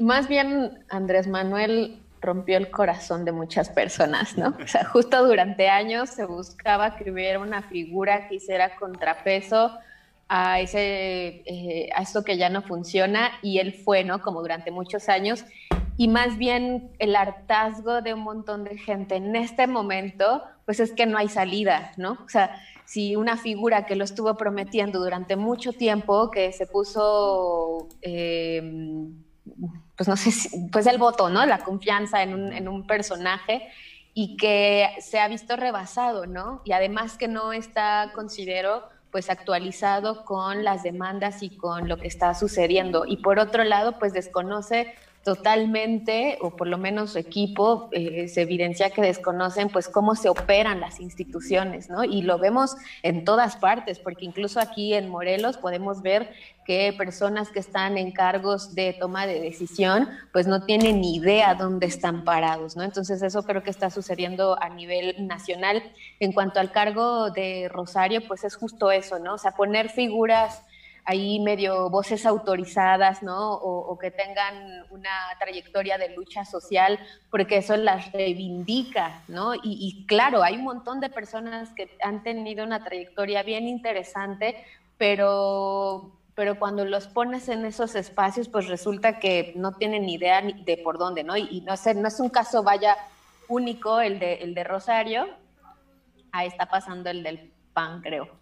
más 0.00 0.26
bien 0.26 0.72
Andrés 0.88 1.28
Manuel 1.28 1.99
rompió 2.20 2.56
el 2.56 2.70
corazón 2.70 3.24
de 3.24 3.32
muchas 3.32 3.68
personas, 3.70 4.36
¿no? 4.36 4.54
O 4.62 4.66
sea, 4.66 4.84
justo 4.84 5.26
durante 5.26 5.68
años 5.68 6.10
se 6.10 6.24
buscaba 6.24 6.96
que 6.96 7.10
hubiera 7.10 7.38
una 7.38 7.62
figura 7.62 8.28
que 8.28 8.36
hiciera 8.36 8.76
contrapeso 8.76 9.72
a 10.28 10.60
ese 10.60 11.42
eh, 11.44 11.90
a 11.94 12.02
esto 12.02 12.22
que 12.22 12.36
ya 12.36 12.48
no 12.50 12.62
funciona 12.62 13.32
y 13.42 13.58
él 13.58 13.72
fue, 13.72 14.04
¿no? 14.04 14.20
Como 14.20 14.42
durante 14.42 14.70
muchos 14.70 15.08
años 15.08 15.44
y 16.00 16.08
más 16.08 16.38
bien 16.38 16.90
el 16.98 17.14
hartazgo 17.14 18.00
de 18.00 18.14
un 18.14 18.20
montón 18.20 18.64
de 18.64 18.78
gente 18.78 19.16
en 19.16 19.36
este 19.36 19.66
momento, 19.66 20.42
pues 20.64 20.80
es 20.80 20.92
que 20.92 21.04
no 21.04 21.18
hay 21.18 21.28
salida, 21.28 21.92
¿no? 21.98 22.12
O 22.24 22.28
sea, 22.30 22.58
si 22.86 23.16
una 23.16 23.36
figura 23.36 23.84
que 23.84 23.96
lo 23.96 24.04
estuvo 24.04 24.34
prometiendo 24.34 24.98
durante 24.98 25.36
mucho 25.36 25.74
tiempo, 25.74 26.30
que 26.30 26.52
se 26.52 26.66
puso, 26.66 27.86
em, 28.00 29.12
pues 29.96 30.08
no 30.08 30.16
sé, 30.16 30.30
pues 30.70 30.86
el 30.86 30.98
voto, 30.98 31.28
¿no? 31.28 31.44
La 31.46 31.58
confianza 31.58 32.22
en 32.22 32.34
un, 32.34 32.52
en 32.52 32.68
un 32.68 32.86
personaje 32.86 33.68
y 34.14 34.36
que 34.36 34.88
se 35.00 35.20
ha 35.20 35.28
visto 35.28 35.56
rebasado, 35.56 36.26
¿no? 36.26 36.62
Y 36.64 36.72
además 36.72 37.16
que 37.16 37.28
no 37.28 37.52
está, 37.52 38.10
considero, 38.14 38.88
pues 39.10 39.28
actualizado 39.28 40.24
con 40.24 40.64
las 40.64 40.82
demandas 40.82 41.42
y 41.42 41.50
con 41.56 41.88
lo 41.88 41.98
que 41.98 42.08
está 42.08 42.34
sucediendo. 42.34 43.04
Y 43.06 43.18
por 43.18 43.38
otro 43.38 43.64
lado, 43.64 43.98
pues 43.98 44.12
desconoce 44.12 44.94
totalmente, 45.24 46.38
o 46.40 46.56
por 46.56 46.66
lo 46.66 46.78
menos 46.78 47.10
su 47.10 47.18
equipo, 47.18 47.90
eh, 47.92 48.26
se 48.28 48.42
evidencia 48.42 48.90
que 48.90 49.02
desconocen 49.02 49.68
pues 49.68 49.88
cómo 49.88 50.14
se 50.14 50.30
operan 50.30 50.80
las 50.80 50.98
instituciones, 50.98 51.90
¿no? 51.90 52.04
Y 52.04 52.22
lo 52.22 52.38
vemos 52.38 52.76
en 53.02 53.24
todas 53.24 53.56
partes, 53.56 53.98
porque 53.98 54.24
incluso 54.24 54.60
aquí 54.60 54.94
en 54.94 55.10
Morelos 55.10 55.58
podemos 55.58 56.00
ver 56.00 56.30
que 56.64 56.94
personas 56.96 57.50
que 57.50 57.58
están 57.58 57.98
en 57.98 58.12
cargos 58.12 58.74
de 58.74 58.94
toma 58.94 59.26
de 59.26 59.40
decisión, 59.40 60.08
pues 60.32 60.46
no 60.46 60.64
tienen 60.64 61.00
ni 61.00 61.16
idea 61.16 61.54
dónde 61.54 61.86
están 61.86 62.24
parados, 62.24 62.76
¿no? 62.76 62.82
Entonces 62.82 63.22
eso 63.22 63.42
creo 63.42 63.62
que 63.62 63.70
está 63.70 63.90
sucediendo 63.90 64.56
a 64.62 64.70
nivel 64.70 65.26
nacional. 65.26 65.82
En 66.18 66.32
cuanto 66.32 66.60
al 66.60 66.72
cargo 66.72 67.30
de 67.30 67.68
Rosario, 67.70 68.26
pues 68.26 68.44
es 68.44 68.56
justo 68.56 68.90
eso, 68.90 69.18
¿no? 69.18 69.34
O 69.34 69.38
sea, 69.38 69.52
poner 69.52 69.90
figuras 69.90 70.62
ahí 71.04 71.40
medio 71.40 71.90
voces 71.90 72.26
autorizadas, 72.26 73.22
¿no? 73.22 73.54
O, 73.54 73.98
que 73.98 74.10
tengan 74.10 74.84
una 74.90 75.10
trayectoria 75.38 75.98
de 75.98 76.14
lucha 76.14 76.44
social, 76.44 76.98
porque 77.30 77.58
eso 77.58 77.76
las 77.76 78.12
reivindica, 78.12 79.22
¿no? 79.28 79.54
Y, 79.54 79.60
y, 79.62 80.06
claro, 80.06 80.42
hay 80.42 80.56
un 80.56 80.64
montón 80.64 81.00
de 81.00 81.10
personas 81.10 81.70
que 81.74 81.96
han 82.02 82.22
tenido 82.22 82.64
una 82.64 82.84
trayectoria 82.84 83.42
bien 83.42 83.68
interesante, 83.68 84.64
pero, 84.96 86.12
pero 86.34 86.58
cuando 86.58 86.84
los 86.84 87.06
pones 87.06 87.48
en 87.48 87.64
esos 87.64 87.94
espacios, 87.94 88.48
pues 88.48 88.68
resulta 88.68 89.18
que 89.18 89.52
no 89.56 89.72
tienen 89.72 90.06
ni 90.06 90.14
idea 90.14 90.42
de 90.42 90.76
por 90.78 90.98
dónde, 90.98 91.24
¿no? 91.24 91.36
Y, 91.36 91.62
no 91.62 91.76
sé, 91.76 91.94
no 91.94 92.08
es 92.08 92.20
un 92.20 92.28
caso, 92.28 92.62
vaya, 92.62 92.96
único 93.48 94.00
el 94.00 94.18
de, 94.18 94.34
el 94.34 94.54
de 94.54 94.64
Rosario, 94.64 95.26
ahí 96.32 96.48
está 96.48 96.66
pasando 96.66 97.10
el 97.10 97.22
del 97.22 97.52
PAN, 97.72 98.00
creo. 98.02 98.39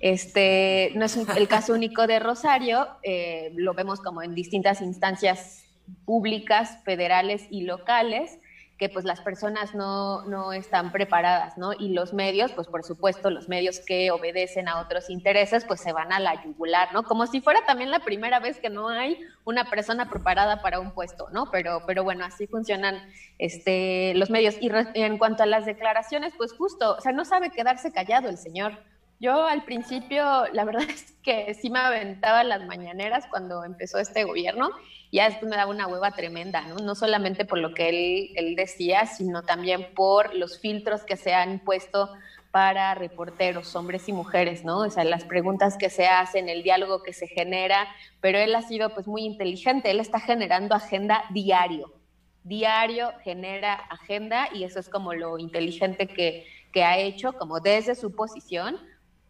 Este, 0.00 0.92
no 0.94 1.04
es 1.04 1.16
el 1.16 1.48
caso 1.48 1.72
único 1.72 2.06
de 2.06 2.18
Rosario, 2.18 2.88
eh, 3.02 3.52
lo 3.54 3.74
vemos 3.74 4.00
como 4.00 4.22
en 4.22 4.34
distintas 4.34 4.80
instancias 4.80 5.64
públicas, 6.04 6.78
federales 6.84 7.46
y 7.50 7.62
locales, 7.62 8.38
que 8.78 8.88
pues 8.88 9.04
las 9.04 9.20
personas 9.20 9.74
no, 9.74 10.22
no, 10.24 10.52
están 10.52 10.90
preparadas, 10.90 11.56
¿no? 11.56 11.72
Y 11.72 11.90
los 11.90 12.12
medios, 12.12 12.50
pues 12.52 12.66
por 12.66 12.82
supuesto, 12.82 13.30
los 13.30 13.48
medios 13.48 13.78
que 13.78 14.10
obedecen 14.10 14.68
a 14.68 14.80
otros 14.80 15.10
intereses, 15.10 15.64
pues 15.64 15.80
se 15.80 15.92
van 15.92 16.12
a 16.12 16.18
la 16.18 16.42
yugular, 16.42 16.92
¿no? 16.92 17.04
Como 17.04 17.26
si 17.28 17.40
fuera 17.40 17.64
también 17.66 17.92
la 17.92 18.00
primera 18.00 18.40
vez 18.40 18.58
que 18.58 18.70
no 18.70 18.88
hay 18.88 19.20
una 19.44 19.70
persona 19.70 20.10
preparada 20.10 20.60
para 20.60 20.80
un 20.80 20.90
puesto, 20.90 21.28
¿no? 21.30 21.50
Pero, 21.52 21.84
pero 21.86 22.02
bueno, 22.02 22.24
así 22.24 22.48
funcionan 22.48 23.00
este, 23.38 24.12
los 24.16 24.30
medios. 24.30 24.56
Y 24.60 24.70
en 24.94 25.18
cuanto 25.18 25.44
a 25.44 25.46
las 25.46 25.66
declaraciones, 25.66 26.34
pues 26.36 26.52
justo, 26.52 26.96
o 26.96 27.00
sea, 27.00 27.12
no 27.12 27.24
sabe 27.24 27.50
quedarse 27.50 27.92
callado 27.92 28.28
el 28.28 28.38
señor. 28.38 28.76
Yo 29.24 29.46
al 29.46 29.64
principio, 29.64 30.22
la 30.52 30.66
verdad 30.66 30.82
es 30.90 31.12
que 31.22 31.54
sí 31.54 31.70
me 31.70 31.78
aventaba 31.78 32.44
las 32.44 32.66
mañaneras 32.66 33.24
cuando 33.30 33.64
empezó 33.64 33.98
este 33.98 34.24
gobierno, 34.24 34.68
y 35.10 35.16
ya 35.16 35.30
después 35.30 35.48
me 35.48 35.56
daba 35.56 35.70
una 35.70 35.86
hueva 35.86 36.10
tremenda, 36.10 36.60
¿no? 36.60 36.76
No 36.76 36.94
solamente 36.94 37.46
por 37.46 37.56
lo 37.56 37.72
que 37.72 37.88
él, 37.88 38.30
él 38.36 38.54
decía, 38.54 39.06
sino 39.06 39.42
también 39.42 39.94
por 39.94 40.34
los 40.34 40.60
filtros 40.60 41.04
que 41.04 41.16
se 41.16 41.32
han 41.32 41.60
puesto 41.60 42.10
para 42.50 42.94
reporteros, 42.94 43.74
hombres 43.74 44.10
y 44.10 44.12
mujeres, 44.12 44.62
¿no? 44.62 44.80
O 44.80 44.90
sea, 44.90 45.04
las 45.04 45.24
preguntas 45.24 45.78
que 45.78 45.88
se 45.88 46.06
hacen, 46.06 46.50
el 46.50 46.62
diálogo 46.62 47.02
que 47.02 47.14
se 47.14 47.26
genera, 47.26 47.88
pero 48.20 48.36
él 48.36 48.54
ha 48.54 48.60
sido 48.60 48.90
pues 48.90 49.06
muy 49.06 49.22
inteligente, 49.24 49.90
él 49.90 50.00
está 50.00 50.20
generando 50.20 50.74
agenda 50.74 51.24
diario, 51.30 51.94
diario 52.42 53.10
genera 53.22 53.72
agenda 53.72 54.50
y 54.52 54.64
eso 54.64 54.80
es 54.80 54.90
como 54.90 55.14
lo 55.14 55.38
inteligente 55.38 56.08
que, 56.08 56.46
que 56.74 56.84
ha 56.84 56.98
hecho, 56.98 57.32
como 57.32 57.60
desde 57.60 57.94
su 57.94 58.14
posición, 58.14 58.78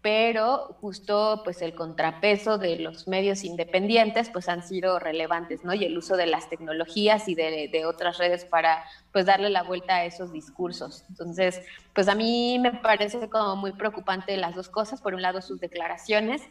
pero 0.05 0.77
justo 0.83 1.41
pues 1.45 1.63
el 1.63 1.75
contrapeso 1.75 2.59
de 2.59 2.79
los 2.79 3.09
medios 3.09 3.43
independientes 3.43 4.29
pues 4.29 4.51
han 4.51 4.63
sido 4.63 4.99
relevantes, 4.99 5.65
¿no? 5.65 5.73
Y 5.73 5.87
el 5.87 5.97
uso 5.97 6.19
de 6.19 6.27
las 6.27 6.51
tecnologías 6.51 7.27
y 7.27 7.35
de, 7.35 7.87
otras 7.87 8.19
redes 8.19 8.45
para 8.45 8.85
pues 9.13 9.25
darle 9.25 9.49
la 9.49 9.63
vuelta 9.63 9.97
a 9.97 10.05
esos 10.05 10.31
discursos. 10.31 11.07
Entonces, 11.09 11.63
pues 11.95 12.09
a 12.09 12.15
mí 12.15 12.59
me 12.59 12.73
parece 12.73 13.31
como 13.31 13.57
muy 13.57 13.73
preocupante 13.73 14.37
las 14.37 14.55
dos 14.55 14.69
cosas. 14.69 15.01
Por 15.01 15.15
un 15.15 15.23
lado, 15.23 15.41
sus 15.41 15.59
declaraciones. 15.59 16.43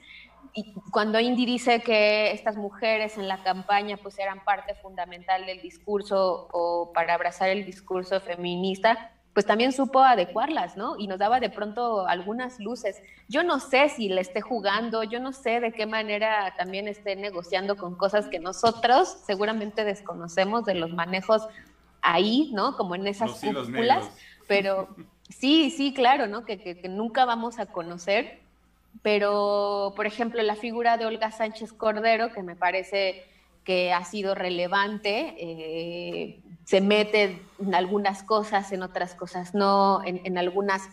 Y 0.55 0.73
cuando 0.91 1.19
Indy 1.19 1.45
dice 1.45 1.81
que 1.81 2.31
estas 2.31 2.55
mujeres 2.55 3.19
en 3.19 3.27
la 3.27 3.43
campaña 3.43 3.97
pues 3.97 4.17
eran 4.17 4.43
parte 4.43 4.73
fundamental 4.73 5.45
del 5.45 5.61
discurso 5.61 6.47
o 6.51 6.91
para 6.91 7.13
abrazar 7.13 7.49
el 7.49 7.67
discurso 7.67 8.19
feminista, 8.19 9.11
pues 9.34 9.45
también 9.47 9.71
supo 9.71 9.99
adecuarlas, 9.99 10.77
¿no? 10.77 10.95
Y 10.97 11.07
nos 11.07 11.17
daba 11.17 11.39
de 11.39 11.49
pronto 11.49 12.07
algunas 12.07 12.59
luces. 12.59 13.01
Yo 13.27 13.43
no 13.43 13.59
sé 13.59 13.89
si 13.89 14.07
le 14.07 14.21
esté 14.21 14.41
jugando, 14.41 15.03
yo 15.03 15.19
no 15.19 15.34
sé 15.34 15.59
de 15.59 15.71
qué 15.71 15.88
manera 15.88 16.53
también 16.55 16.88
esté 16.88 17.15
negociando 17.15 17.75
con 17.75 17.95
cosas 17.95 18.27
que 18.27 18.39
nosotros 18.39 19.09
seguramente 19.25 19.84
desconocemos 19.86 20.65
de 20.65 20.75
los 20.75 20.93
manejos 20.93 21.47
ahí, 22.01 22.51
¿no? 22.53 22.77
Como 22.77 22.93
en 22.93 23.07
esas 23.07 23.41
cúpulas, 23.41 24.07
pero 24.47 24.89
sí, 25.29 25.71
sí, 25.71 25.93
claro, 25.93 26.27
¿no? 26.27 26.45
Que, 26.45 26.59
que, 26.59 26.88
nunca 26.88 27.25
vamos 27.25 27.57
a 27.57 27.65
conocer. 27.65 28.39
Pero, 29.01 29.93
por 29.95 30.05
ejemplo, 30.05 30.43
la 30.43 30.55
figura 30.55 30.97
de 30.97 31.07
Olga 31.07 31.31
Sánchez 31.31 31.73
Cordero, 31.73 32.31
que 32.31 32.43
me 32.43 32.55
parece 32.55 33.25
que 33.64 33.93
ha 33.93 34.03
sido 34.03 34.36
relevante, 34.36 35.36
eh, 35.38 36.41
se 36.66 36.82
mete 36.82 37.41
en 37.59 37.76
algunas 37.76 38.24
cosas, 38.24 38.72
en 38.72 38.84
otras 38.84 39.16
cosas 39.16 39.53
no, 39.53 40.01
en, 40.05 40.38
algunas 40.38 40.89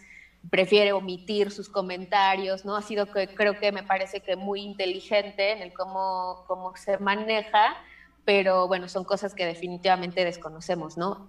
prefiere 0.51 0.93
omitir 0.93 1.51
sus 1.51 1.68
comentarios, 1.68 2.64
¿no? 2.64 2.77
Ha 2.77 2.83
sido, 2.83 3.11
que, 3.11 3.29
creo 3.29 3.59
que 3.59 3.73
me 3.73 3.83
parece 3.83 4.21
que 4.21 4.37
muy 4.37 4.62
inteligente 4.62 5.53
en 5.53 5.62
el 5.62 5.73
cómo, 5.73 6.45
cómo 6.47 6.75
se 6.77 6.99
maneja, 6.99 7.77
pero 8.25 8.66
bueno, 8.66 8.89
son 8.89 9.05
cosas 9.05 9.35
que 9.35 9.45
definitivamente 9.45 10.25
desconocemos, 10.25 10.97
¿no? 10.97 11.27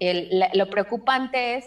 lo 0.54 0.70
preocupante 0.70 1.56
es, 1.56 1.66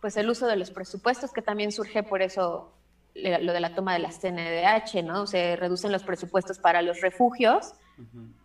pues, 0.00 0.16
el 0.16 0.30
uso 0.30 0.46
de 0.46 0.56
los 0.56 0.70
presupuestos, 0.70 1.32
que 1.32 1.42
también 1.42 1.72
surge 1.72 2.02
por 2.02 2.22
eso 2.22 2.72
lo 3.14 3.52
de 3.52 3.60
la 3.60 3.74
toma 3.74 3.92
de 3.92 3.98
las 3.98 4.20
CNDH, 4.20 5.02
¿no? 5.04 5.26
Se 5.26 5.56
reducen 5.56 5.92
los 5.92 6.04
presupuestos 6.04 6.58
para 6.58 6.80
los 6.80 7.00
refugios, 7.00 7.74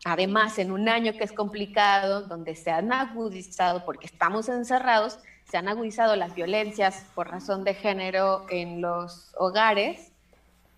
Además, 0.03 0.59
en 0.59 0.71
un 0.71 0.89
año 0.89 1.13
que 1.13 1.23
es 1.23 1.31
complicado, 1.31 2.21
donde 2.23 2.55
se 2.55 2.71
han 2.71 2.91
agudizado, 2.91 3.85
porque 3.85 4.05
estamos 4.05 4.49
encerrados, 4.49 5.19
se 5.49 5.57
han 5.57 5.67
agudizado 5.67 6.15
las 6.15 6.35
violencias 6.35 7.05
por 7.15 7.29
razón 7.29 7.63
de 7.63 7.73
género 7.73 8.45
en 8.49 8.81
los 8.81 9.31
hogares 9.37 10.11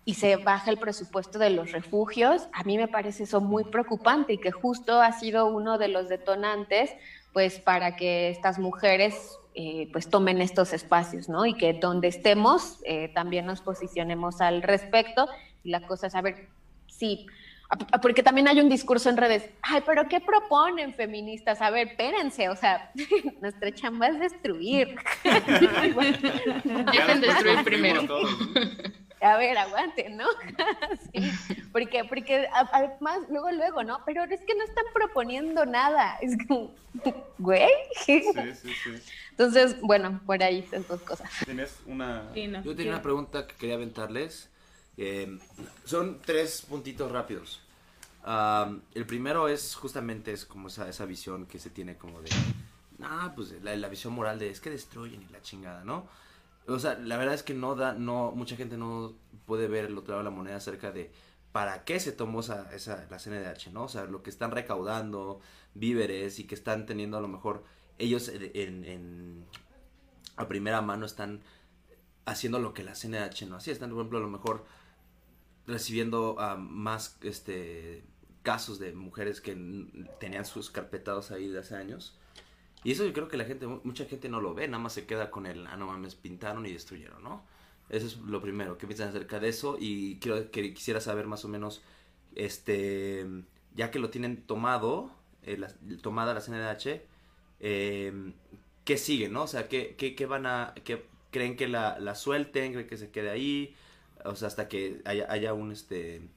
y 0.04 0.14
se 0.14 0.36
baja 0.36 0.70
el 0.70 0.78
presupuesto 0.78 1.38
de 1.38 1.50
los 1.50 1.72
refugios, 1.72 2.48
a 2.54 2.64
mí 2.64 2.78
me 2.78 2.88
parece 2.88 3.24
eso 3.24 3.42
muy 3.42 3.64
preocupante 3.64 4.32
y 4.32 4.38
que 4.38 4.50
justo 4.50 5.02
ha 5.02 5.12
sido 5.12 5.46
uno 5.46 5.76
de 5.76 5.88
los 5.88 6.08
detonantes 6.08 6.92
pues 7.34 7.60
para 7.60 7.94
que 7.94 8.30
estas 8.30 8.58
mujeres 8.58 9.38
eh, 9.54 9.88
pues 9.92 10.08
tomen 10.08 10.40
estos 10.40 10.72
espacios, 10.72 11.28
¿no? 11.28 11.44
Y 11.44 11.54
que 11.54 11.74
donde 11.74 12.08
estemos 12.08 12.78
eh, 12.84 13.10
también 13.12 13.44
nos 13.44 13.60
posicionemos 13.60 14.40
al 14.40 14.62
respecto 14.62 15.28
y 15.62 15.70
la 15.70 15.86
cosa 15.86 16.06
es, 16.06 16.14
a 16.14 16.22
ver, 16.22 16.48
sí, 16.86 17.26
porque 18.00 18.22
también 18.22 18.48
hay 18.48 18.60
un 18.60 18.68
discurso 18.68 19.10
en 19.10 19.18
redes, 19.18 19.50
ay, 19.60 19.82
pero 19.84 20.08
¿qué 20.08 20.20
proponen 20.20 20.94
feministas? 20.94 21.60
A 21.60 21.70
ver, 21.70 21.88
espérense, 21.88 22.48
o 22.48 22.56
sea, 22.56 22.90
nuestra 23.42 23.72
chamba 23.74 24.08
es 24.08 24.18
destruir. 24.18 24.96
Dejen 25.22 27.20
destruir 27.20 27.58
primero. 27.64 28.06
a 29.20 29.36
ver, 29.36 29.58
aguante, 29.58 30.08
¿no? 30.08 30.24
sí, 31.12 31.30
porque, 31.70 32.04
porque 32.04 32.48
además, 32.72 33.18
luego, 33.28 33.50
luego, 33.52 33.84
¿no? 33.84 34.00
Pero 34.06 34.24
es 34.24 34.40
que 34.40 34.54
no 34.54 34.64
están 34.64 34.84
proponiendo 34.94 35.66
nada. 35.66 36.16
Es 36.22 36.38
como, 36.46 36.74
güey. 37.36 37.68
Sí, 37.96 38.22
sí, 38.22 38.72
sí. 38.82 38.90
Entonces, 39.30 39.78
bueno, 39.82 40.22
por 40.24 40.42
ahí 40.42 40.60
están 40.60 40.86
dos 40.88 41.02
cosas. 41.02 41.30
¿Tienes 41.44 41.78
una...? 41.86 42.32
Yo 42.34 42.74
tenía 42.74 42.92
una 42.92 43.02
pregunta 43.02 43.46
que 43.46 43.54
quería 43.56 43.74
aventarles. 43.74 44.50
Eh, 44.98 45.38
son 45.84 46.20
tres 46.24 46.62
puntitos 46.68 47.10
rápidos. 47.10 47.62
el 48.94 49.06
primero 49.06 49.48
es 49.48 49.74
justamente 49.74 50.32
es 50.32 50.44
como 50.44 50.68
esa, 50.68 50.88
esa 50.88 51.06
visión 51.06 51.46
que 51.46 51.58
se 51.58 51.70
tiene 51.70 51.96
como 51.96 52.20
de... 52.20 52.30
Ah, 53.00 53.32
pues 53.34 53.54
la, 53.62 53.74
la 53.76 53.88
visión 53.88 54.12
moral 54.12 54.40
de 54.40 54.50
es 54.50 54.60
que 54.60 54.70
destruyen 54.70 55.22
y 55.22 55.32
la 55.32 55.40
chingada, 55.40 55.84
¿no? 55.84 56.08
O 56.66 56.78
sea, 56.78 56.98
la 56.98 57.16
verdad 57.16 57.34
es 57.34 57.42
que 57.42 57.54
no 57.54 57.74
da, 57.74 57.94
no, 57.94 58.32
mucha 58.32 58.56
gente 58.56 58.76
no 58.76 59.14
puede 59.46 59.68
ver 59.68 59.86
el 59.86 59.96
otro 59.96 60.12
lado 60.12 60.24
de 60.24 60.30
la 60.30 60.36
moneda 60.36 60.56
acerca 60.56 60.90
de 60.90 61.10
para 61.52 61.84
qué 61.84 61.98
se 61.98 62.12
tomó 62.12 62.40
esa, 62.40 62.70
esa, 62.74 63.06
la 63.10 63.18
CNDH, 63.18 63.72
¿no? 63.72 63.84
O 63.84 63.88
sea, 63.88 64.04
lo 64.04 64.22
que 64.22 64.28
están 64.28 64.50
recaudando, 64.50 65.40
víveres 65.74 66.38
y 66.38 66.44
que 66.44 66.54
están 66.54 66.84
teniendo 66.84 67.16
a 67.16 67.20
lo 67.22 67.28
mejor 67.28 67.64
ellos 67.96 68.30
en, 68.34 69.46
a 70.36 70.46
primera 70.46 70.82
mano 70.82 71.06
están 71.06 71.40
haciendo 72.26 72.58
lo 72.58 72.74
que 72.74 72.84
la 72.84 72.92
CNDH 72.92 73.46
no 73.48 73.56
hacía. 73.56 73.72
Están, 73.72 73.90
por 73.90 74.00
ejemplo, 74.00 74.18
a 74.18 74.22
lo 74.22 74.28
mejor 74.28 74.66
recibiendo 75.68 76.36
más 76.58 77.16
este 77.22 78.02
casos 78.42 78.80
de 78.80 78.92
mujeres 78.92 79.40
que 79.40 79.54
tenían 80.18 80.44
sus 80.44 80.70
carpetados 80.70 81.30
ahí 81.30 81.48
de 81.48 81.60
hace 81.60 81.76
años 81.76 82.18
y 82.84 82.92
eso 82.92 83.04
yo 83.04 83.12
creo 83.12 83.28
que 83.28 83.36
la 83.36 83.44
gente, 83.44 83.66
mucha 83.66 84.04
gente 84.04 84.28
no 84.28 84.40
lo 84.40 84.54
ve, 84.54 84.68
nada 84.68 84.82
más 84.82 84.92
se 84.92 85.06
queda 85.06 85.30
con 85.30 85.46
el, 85.46 85.66
ah, 85.66 85.76
no 85.76 85.86
mames, 85.86 86.14
pintaron 86.14 86.64
y 86.66 86.72
destruyeron, 86.72 87.22
¿no? 87.22 87.44
Eso 87.88 88.06
es 88.06 88.18
lo 88.18 88.40
primero, 88.40 88.78
¿qué 88.78 88.86
piensan 88.86 89.08
acerca 89.08 89.40
de 89.40 89.48
eso? 89.48 89.76
Y 89.80 90.18
quiero, 90.18 90.50
que 90.50 90.74
quisiera 90.74 91.00
saber 91.00 91.26
más 91.26 91.44
o 91.44 91.48
menos, 91.48 91.82
este, 92.34 93.26
ya 93.74 93.90
que 93.90 93.98
lo 93.98 94.10
tienen 94.10 94.42
tomado, 94.42 95.10
eh, 95.42 95.60
tomada 96.02 96.34
la 96.34 96.40
CNDH, 96.40 97.02
eh, 97.60 98.32
¿qué 98.84 98.96
sigue, 98.96 99.28
no? 99.28 99.44
O 99.44 99.48
sea, 99.48 99.68
¿qué, 99.68 99.96
qué, 99.96 100.26
van 100.26 100.46
a, 100.46 100.74
qué, 100.84 101.04
creen 101.30 101.56
que 101.56 101.66
la, 101.66 101.98
la, 101.98 102.14
suelten, 102.14 102.72
creen 102.72 102.86
que 102.86 102.96
se 102.96 103.10
quede 103.10 103.30
ahí? 103.30 103.74
O 104.24 104.36
sea, 104.36 104.48
hasta 104.48 104.68
que 104.68 105.02
haya, 105.04 105.30
haya 105.30 105.54
un, 105.54 105.72
este, 105.72 106.28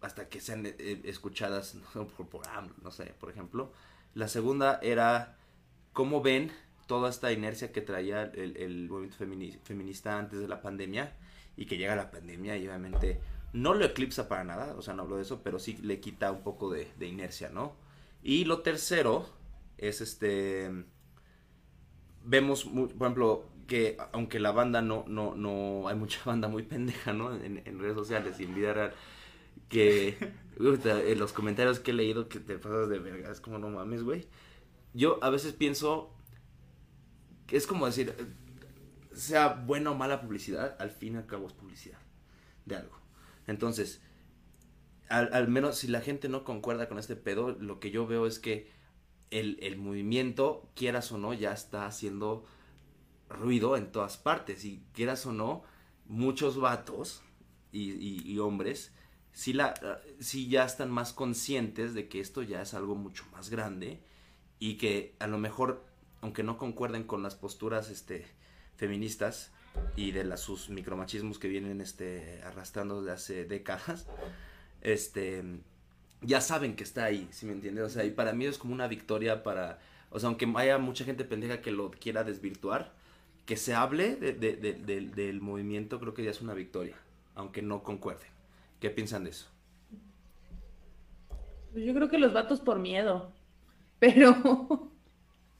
hasta 0.00 0.28
que 0.28 0.40
sean 0.40 0.66
eh, 0.66 1.00
escuchadas 1.04 1.76
por, 2.16 2.28
por 2.28 2.42
no 2.82 2.90
sé, 2.90 3.14
por 3.18 3.30
ejemplo. 3.30 3.72
La 4.14 4.28
segunda 4.28 4.78
era 4.82 5.36
¿Cómo 5.94 6.22
ven 6.22 6.50
toda 6.88 7.08
esta 7.08 7.30
inercia 7.30 7.70
que 7.70 7.80
traía 7.80 8.24
el, 8.24 8.88
movimiento 8.90 9.16
feminista 9.62 10.18
antes 10.18 10.40
de 10.40 10.48
la 10.48 10.60
pandemia 10.60 11.16
y 11.56 11.66
que 11.66 11.78
llega 11.78 11.94
la 11.94 12.10
pandemia 12.10 12.56
y 12.56 12.66
obviamente 12.66 13.20
no 13.52 13.74
lo 13.74 13.84
eclipsa 13.84 14.28
para 14.28 14.42
nada, 14.42 14.74
o 14.76 14.82
sea, 14.82 14.92
no 14.92 15.04
hablo 15.04 15.16
de 15.16 15.22
eso, 15.22 15.42
pero 15.44 15.60
sí 15.60 15.78
le 15.82 16.00
quita 16.00 16.32
un 16.32 16.42
poco 16.42 16.68
de, 16.72 16.88
inercia, 17.06 17.48
¿no? 17.48 17.76
Y 18.24 18.44
lo 18.44 18.62
tercero 18.62 19.24
es 19.78 20.00
este, 20.00 20.84
vemos, 22.24 22.64
por 22.64 22.90
ejemplo, 22.90 23.48
que 23.66 23.96
aunque 24.12 24.40
la 24.40 24.52
banda 24.52 24.82
no, 24.82 25.04
no, 25.08 25.34
no, 25.34 25.88
hay 25.88 25.96
mucha 25.96 26.20
banda 26.24 26.48
muy 26.48 26.62
pendeja, 26.62 27.12
¿no? 27.12 27.34
En, 27.34 27.78
redes 27.78 27.94
sociales 27.94 28.38
y 28.40 28.44
en 28.44 28.54
vida 28.54 28.72
real, 28.72 28.94
que 29.68 30.16
en 30.58 31.18
los 31.18 31.32
comentarios 31.32 31.80
que 31.80 31.90
he 31.90 31.94
leído 31.94 32.28
que 32.28 32.40
te 32.40 32.58
pasas 32.58 32.88
de 32.88 32.98
verga, 32.98 33.30
es 33.30 33.40
como 33.40 33.58
no 33.58 33.68
mames, 33.70 34.02
güey 34.02 34.26
yo 34.94 35.18
a 35.22 35.28
veces 35.28 35.52
pienso 35.52 36.14
que 37.46 37.56
es 37.56 37.66
como 37.66 37.84
decir, 37.84 38.14
sea 39.12 39.48
buena 39.48 39.90
o 39.90 39.94
mala 39.94 40.22
publicidad, 40.22 40.76
al 40.78 40.90
fin 40.90 41.14
y 41.14 41.16
al 41.18 41.26
cabo 41.26 41.46
es 41.46 41.52
publicidad 41.52 41.98
de 42.64 42.76
algo. 42.76 42.98
Entonces, 43.46 44.00
al, 45.08 45.48
menos 45.48 45.76
si 45.76 45.88
la 45.88 46.00
gente 46.00 46.28
no 46.28 46.44
concuerda 46.44 46.88
con 46.88 46.98
este 46.98 47.16
pedo, 47.16 47.50
lo 47.50 47.80
que 47.80 47.90
yo 47.90 48.06
veo 48.06 48.26
es 48.26 48.38
que 48.38 48.70
el, 49.30 49.76
movimiento, 49.76 50.70
quieras 50.74 51.10
o 51.12 51.18
no, 51.18 51.34
ya 51.34 51.52
está 51.52 51.86
haciendo 51.86 52.46
ruido 53.34 53.76
en 53.76 53.92
todas 53.92 54.16
partes. 54.16 54.64
Y 54.64 54.82
quieras 54.92 55.26
o 55.26 55.32
no, 55.32 55.62
muchos 56.06 56.58
vatos 56.58 57.22
y, 57.72 58.38
hombres 58.38 58.92
sí, 59.32 59.52
la, 59.52 59.74
sí 60.20 60.48
ya 60.48 60.64
están 60.64 60.90
más 60.90 61.12
conscientes 61.12 61.92
de 61.92 62.08
que 62.08 62.20
esto 62.20 62.42
ya 62.42 62.62
es 62.62 62.72
algo 62.72 62.94
mucho 62.94 63.24
más 63.32 63.50
grande 63.50 64.00
y 64.58 64.74
que 64.74 65.14
a 65.18 65.26
lo 65.26 65.38
mejor, 65.38 65.84
aunque 66.22 66.42
no 66.42 66.56
concuerden 66.56 67.04
con 67.04 67.22
las 67.22 67.34
posturas 67.34 67.90
este, 67.90 68.26
feministas 68.76 69.52
y 69.96 70.12
de 70.12 70.24
las, 70.24 70.40
sus 70.40 70.70
micromachismos 70.70 71.38
que 71.38 71.48
vienen 71.48 71.80
este, 71.80 72.40
arrastrando 72.44 73.02
desde 73.02 73.12
hace 73.12 73.44
décadas, 73.44 74.06
este, 74.80 75.42
ya 76.22 76.40
saben 76.40 76.76
que 76.76 76.84
está 76.84 77.04
ahí, 77.04 77.28
si 77.32 77.44
me 77.44 77.52
entiendes? 77.52 77.84
O 77.84 77.88
sea, 77.88 78.04
y 78.04 78.10
para 78.10 78.32
mí 78.32 78.46
es 78.46 78.56
como 78.56 78.72
una 78.72 78.86
victoria 78.86 79.42
para, 79.42 79.80
o 80.10 80.20
sea, 80.20 80.28
aunque 80.28 80.50
haya 80.56 80.78
mucha 80.78 81.04
gente 81.04 81.24
pendeja 81.24 81.60
que 81.60 81.72
lo 81.72 81.90
quiera 81.90 82.22
desvirtuar, 82.22 82.94
que 83.46 83.56
se 83.56 83.74
hable 83.74 84.16
de, 84.16 84.32
del 84.32 85.40
movimiento 85.40 86.00
creo 86.00 86.14
que 86.14 86.24
ya 86.24 86.30
es 86.30 86.40
una 86.40 86.54
victoria, 86.54 86.96
aunque 87.34 87.62
no 87.62 87.82
concuerden. 87.82 88.28
¿Qué 88.80 88.90
piensan 88.90 89.24
de 89.24 89.30
eso? 89.30 89.48
Yo 91.74 91.92
creo 91.94 92.08
que 92.08 92.18
los 92.18 92.32
vatos 92.32 92.60
por 92.60 92.78
miedo. 92.78 93.32
Pero 93.98 94.90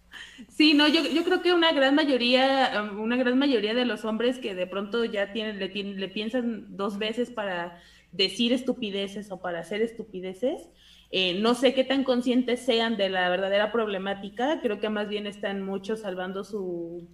sí, 0.48 0.74
no, 0.74 0.88
yo, 0.88 1.02
yo 1.02 1.24
creo 1.24 1.42
que 1.42 1.52
una 1.52 1.72
gran 1.72 1.94
mayoría, 1.94 2.90
una 2.96 3.16
gran 3.16 3.38
mayoría 3.38 3.74
de 3.74 3.84
los 3.84 4.04
hombres 4.04 4.38
que 4.38 4.54
de 4.54 4.66
pronto 4.66 5.04
ya 5.04 5.32
tienen, 5.32 5.58
le, 5.58 5.68
le 5.68 6.08
piensan 6.08 6.76
dos 6.76 6.98
veces 6.98 7.30
para 7.30 7.80
decir 8.12 8.52
estupideces 8.52 9.30
o 9.30 9.40
para 9.40 9.58
hacer 9.58 9.82
estupideces, 9.82 10.70
eh, 11.10 11.40
no 11.40 11.54
sé 11.54 11.74
qué 11.74 11.84
tan 11.84 12.04
conscientes 12.04 12.60
sean 12.60 12.96
de 12.96 13.08
la 13.08 13.28
verdadera 13.28 13.72
problemática, 13.72 14.60
creo 14.62 14.80
que 14.80 14.88
más 14.88 15.08
bien 15.08 15.26
están 15.26 15.62
muchos 15.62 16.00
salvando 16.00 16.44
su, 16.44 17.08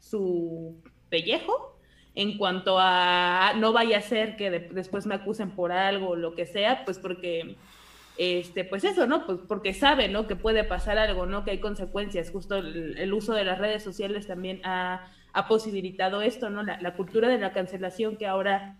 su 0.00 0.82
pellejo 1.08 1.78
en 2.14 2.36
cuanto 2.36 2.76
a 2.78 3.52
no 3.56 3.72
vaya 3.72 3.98
a 3.98 4.02
ser 4.02 4.36
que 4.36 4.50
después 4.50 5.06
me 5.06 5.14
acusen 5.14 5.52
por 5.52 5.70
algo 5.70 6.10
o 6.10 6.16
lo 6.16 6.34
que 6.34 6.46
sea, 6.46 6.84
pues 6.84 6.98
porque 6.98 7.56
este, 8.18 8.64
pues 8.64 8.84
eso, 8.84 9.06
¿no? 9.06 9.24
Pues 9.24 9.38
porque 9.48 9.72
sabe, 9.72 10.08
¿no? 10.08 10.26
Que 10.26 10.36
puede 10.36 10.64
pasar 10.64 10.98
algo, 10.98 11.24
¿no? 11.24 11.42
Que 11.44 11.52
hay 11.52 11.58
consecuencias. 11.58 12.30
Justo 12.30 12.56
el, 12.56 13.12
uso 13.14 13.32
de 13.32 13.44
las 13.44 13.58
redes 13.58 13.82
sociales 13.82 14.26
también 14.26 14.60
ha, 14.64 15.10
posibilitado 15.48 16.20
esto, 16.20 16.50
¿no? 16.50 16.62
La, 16.62 16.94
cultura 16.96 17.28
de 17.28 17.38
la 17.38 17.52
cancelación 17.52 18.16
que 18.16 18.26
ahora 18.26 18.76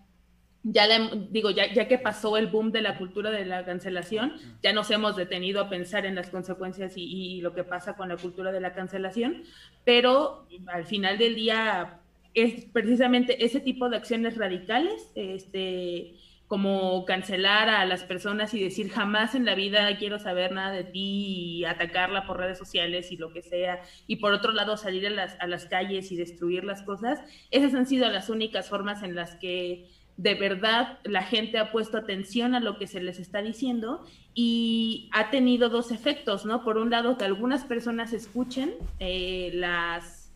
ya 0.63 0.87
digo, 1.29 1.49
ya, 1.49 1.73
ya 1.73 1.87
que 1.87 1.97
pasó 1.97 2.37
el 2.37 2.47
boom 2.47 2.71
de 2.71 2.81
la 2.81 2.97
cultura 2.97 3.31
de 3.31 3.45
la 3.45 3.65
cancelación, 3.65 4.33
ya 4.61 4.73
nos 4.73 4.91
hemos 4.91 5.15
detenido 5.15 5.61
a 5.61 5.69
pensar 5.69 6.05
en 6.05 6.15
las 6.15 6.29
consecuencias 6.29 6.97
y, 6.97 7.03
y 7.03 7.41
lo 7.41 7.53
que 7.53 7.63
pasa 7.63 7.95
con 7.95 8.09
la 8.09 8.17
cultura 8.17 8.51
de 8.51 8.61
la 8.61 8.73
cancelación, 8.73 9.43
pero 9.83 10.47
al 10.67 10.85
final 10.85 11.17
del 11.17 11.35
día 11.35 11.99
es 12.33 12.65
precisamente 12.65 13.43
ese 13.43 13.59
tipo 13.59 13.89
de 13.89 13.97
acciones 13.97 14.37
radicales, 14.37 15.11
este, 15.15 16.15
como 16.47 17.05
cancelar 17.05 17.69
a 17.69 17.85
las 17.85 18.03
personas 18.03 18.53
y 18.53 18.61
decir 18.61 18.89
jamás 18.89 19.35
en 19.35 19.45
la 19.45 19.55
vida 19.55 19.97
quiero 19.97 20.19
saber 20.19 20.51
nada 20.51 20.71
de 20.71 20.83
ti 20.83 21.59
y 21.59 21.63
atacarla 21.65 22.27
por 22.27 22.37
redes 22.37 22.57
sociales 22.57 23.11
y 23.11 23.17
lo 23.17 23.31
que 23.31 23.41
sea, 23.41 23.81
y 24.05 24.17
por 24.17 24.33
otro 24.33 24.51
lado 24.51 24.75
salir 24.77 25.07
a 25.07 25.11
las, 25.11 25.37
a 25.39 25.47
las 25.47 25.65
calles 25.65 26.11
y 26.11 26.17
destruir 26.17 26.65
las 26.65 26.83
cosas, 26.83 27.19
esas 27.51 27.73
han 27.73 27.87
sido 27.87 28.09
las 28.09 28.29
únicas 28.29 28.69
formas 28.69 29.01
en 29.01 29.15
las 29.15 29.35
que 29.35 29.89
de 30.21 30.35
verdad 30.35 30.99
la 31.03 31.23
gente 31.23 31.57
ha 31.57 31.71
puesto 31.71 31.97
atención 31.97 32.53
a 32.53 32.59
lo 32.59 32.77
que 32.77 32.85
se 32.85 33.01
les 33.01 33.17
está 33.17 33.41
diciendo 33.41 34.05
y 34.35 35.09
ha 35.13 35.31
tenido 35.31 35.69
dos 35.69 35.91
efectos, 35.91 36.45
¿no? 36.45 36.63
Por 36.63 36.77
un 36.77 36.91
lado, 36.91 37.17
que 37.17 37.25
algunas 37.25 37.63
personas 37.65 38.13
escuchen 38.13 38.75
eh, 38.99 39.49
las 39.55 40.31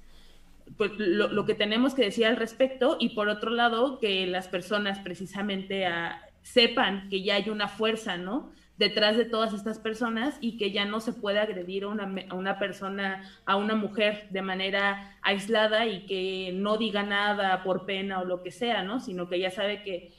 pues, 0.75 0.91
lo, 0.97 1.45
que 1.45 1.53
tenemos 1.53 1.93
que 1.93 2.01
decir 2.01 2.25
al 2.25 2.35
respecto 2.35 2.97
y 2.99 3.09
por 3.09 3.29
otro 3.29 3.51
lado 3.51 3.99
que 3.99 4.25
las 4.25 4.47
personas 4.47 4.97
precisamente 4.99 5.85
ah, 5.85 6.19
sepan 6.41 7.07
que 7.07 7.21
ya 7.21 7.35
hay 7.35 7.51
una 7.51 7.67
fuerza, 7.67 8.17
¿no? 8.17 8.51
Detrás 8.77 9.17
de 9.17 9.25
todas 9.25 9.53
estas 9.53 9.79
personas 9.79 10.37
y 10.41 10.57
que 10.57 10.71
ya 10.71 10.85
no 10.85 10.99
se 10.99 11.13
puede 11.13 11.39
agredir 11.39 11.83
a 11.83 11.87
una, 11.87 12.13
a 12.29 12.35
una, 12.35 12.59
persona, 12.59 13.23
a 13.45 13.55
una 13.55 13.75
mujer 13.75 14.27
de 14.31 14.41
manera 14.41 15.17
aislada 15.21 15.85
y 15.85 16.05
que 16.05 16.51
no 16.53 16.77
diga 16.77 17.03
nada 17.03 17.63
por 17.63 17.85
pena 17.85 18.19
o 18.19 18.25
lo 18.25 18.43
que 18.43 18.51
sea, 18.51 18.83
¿no? 18.83 18.99
Sino 18.99 19.29
que 19.29 19.39
ya 19.39 19.51
sabe 19.51 19.81
que 19.83 20.11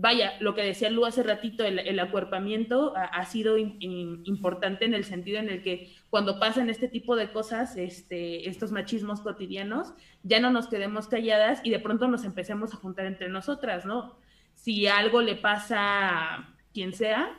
vaya, 0.00 0.32
lo 0.40 0.54
que 0.54 0.62
decía 0.62 0.90
Lu 0.90 1.04
hace 1.04 1.22
ratito, 1.22 1.64
el, 1.64 1.98
acuerpamiento 1.98 2.94
ha, 2.96 3.24
sido 3.26 3.58
importante 3.58 4.84
en 4.84 4.94
el 4.94 5.04
sentido 5.04 5.38
en 5.38 5.50
el 5.50 5.62
que 5.62 5.92
cuando 6.08 6.38
pasan 6.38 6.70
este 6.70 6.88
tipo 6.88 7.16
de 7.16 7.30
cosas, 7.32 7.76
este, 7.76 8.48
estos 8.48 8.72
machismos 8.72 9.20
cotidianos, 9.20 9.92
ya 10.22 10.40
no 10.40 10.50
nos 10.50 10.68
quedemos 10.68 11.06
calladas 11.06 11.60
y 11.64 11.70
de 11.70 11.80
pronto 11.80 12.08
nos 12.08 12.24
empecemos 12.24 12.72
a 12.72 12.76
juntar 12.76 13.06
entre 13.06 13.28
nosotras, 13.28 13.84
¿no? 13.84 14.16
Si 14.54 14.86
algo 14.86 15.22
le 15.22 15.36
pasa 15.36 16.36
a 16.36 16.54
quien 16.72 16.92
sea, 16.92 17.36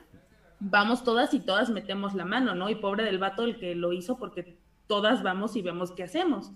vamos 0.62 1.03
todas 1.03 1.34
y 1.34 1.41
todas 1.41 1.70
metemos 1.70 2.14
la 2.16 2.24
mano, 2.24 2.55
¿no? 2.55 2.70
Y 2.70 2.76
pobre 2.76 3.03
del 3.03 3.18
vato 3.18 3.43
el 3.43 3.57
que 3.57 3.76
lo 3.76 3.91
hizo 3.91 4.18
porque 4.18 4.57
todas 4.88 5.22
vamos 5.22 5.55
y 5.55 5.62
vemos 5.62 5.91
qué 5.91 6.03
hacemos 6.03 6.53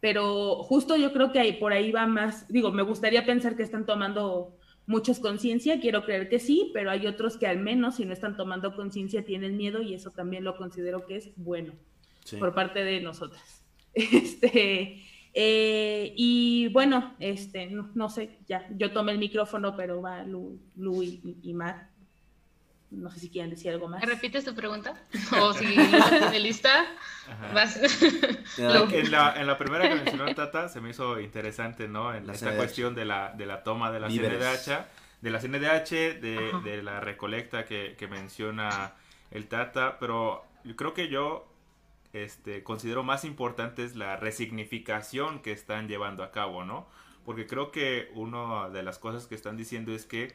pero 0.00 0.62
justo 0.62 0.96
yo 0.96 1.12
creo 1.12 1.30
que 1.30 1.38
ahí, 1.38 1.52
por 1.52 1.72
ahí 1.72 1.92
va 1.92 2.06
más, 2.06 2.48
digo, 2.48 2.72
me 2.72 2.82
gustaría 2.82 3.26
pensar 3.26 3.54
que 3.54 3.62
están 3.62 3.84
tomando 3.84 4.56
muchos 4.86 5.20
conciencia, 5.20 5.78
quiero 5.78 6.04
creer 6.04 6.28
que 6.28 6.38
sí, 6.38 6.70
pero 6.72 6.90
hay 6.90 7.06
otros 7.06 7.36
que 7.36 7.46
al 7.46 7.58
menos 7.58 7.96
si 7.96 8.06
no 8.06 8.12
están 8.12 8.36
tomando 8.36 8.74
conciencia 8.74 9.24
tienen 9.24 9.56
miedo 9.56 9.82
y 9.82 9.94
eso 9.94 10.10
también 10.10 10.42
lo 10.42 10.56
considero 10.56 11.06
que 11.06 11.16
es 11.16 11.30
bueno 11.36 11.74
por 12.38 12.54
parte 12.54 12.82
de 12.82 13.00
nosotras. 13.00 13.58
Este, 13.92 15.02
eh, 15.34 16.14
y 16.16 16.68
bueno, 16.68 17.16
este, 17.18 17.66
no, 17.66 18.08
sé, 18.08 18.38
ya, 18.46 18.68
yo 18.76 18.92
tomé 18.92 19.10
el 19.10 19.18
micrófono, 19.18 19.76
pero 19.76 20.00
va 20.00 20.22
Lu, 20.22 20.60
y, 21.02 21.38
y 21.42 21.54
Mar. 21.54 21.90
No 22.90 23.10
sé 23.10 23.20
si 23.20 23.30
quieren 23.30 23.50
decir 23.50 23.70
algo 23.70 23.88
más. 23.88 24.00
¿Me 24.00 24.06
repites 24.06 24.44
tu 24.44 24.54
pregunta? 24.54 24.94
¿O 25.40 25.52
si 25.52 25.76
de 25.76 26.40
lista? 26.40 26.86
Vas. 27.54 27.78
en, 28.58 29.10
la, 29.10 29.40
en 29.40 29.46
la 29.46 29.56
primera 29.56 29.88
que 29.88 29.94
mencionó 29.94 30.34
Tata 30.34 30.68
se 30.68 30.80
me 30.80 30.90
hizo 30.90 31.20
interesante, 31.20 31.86
¿no? 31.86 32.12
En 32.12 32.28
esta 32.28 32.56
cuestión 32.56 32.94
de 32.94 33.04
la, 33.04 33.32
de 33.32 33.46
la 33.46 33.62
toma 33.62 33.92
de 33.92 34.00
la 34.00 34.08
CNDH, 34.08 34.86
de 35.20 35.30
la 35.30 35.38
CNDH, 35.38 36.20
de, 36.20 36.52
de 36.64 36.82
la 36.82 37.00
recolecta 37.00 37.64
que, 37.64 37.94
que 37.96 38.08
menciona 38.08 38.94
el 39.30 39.46
Tata, 39.46 39.98
pero 40.00 40.44
yo 40.64 40.74
creo 40.74 40.92
que 40.92 41.08
yo 41.08 41.46
este, 42.12 42.62
considero 42.64 43.04
más 43.04 43.24
importante 43.24 43.84
es 43.84 43.94
la 43.94 44.16
resignificación 44.16 45.40
que 45.42 45.52
están 45.52 45.88
llevando 45.88 46.24
a 46.24 46.32
cabo, 46.32 46.64
¿no? 46.64 46.88
Porque 47.24 47.46
creo 47.46 47.70
que 47.70 48.10
una 48.14 48.68
de 48.70 48.82
las 48.82 48.98
cosas 48.98 49.26
que 49.26 49.34
están 49.34 49.56
diciendo 49.56 49.94
es 49.94 50.06
que 50.06 50.34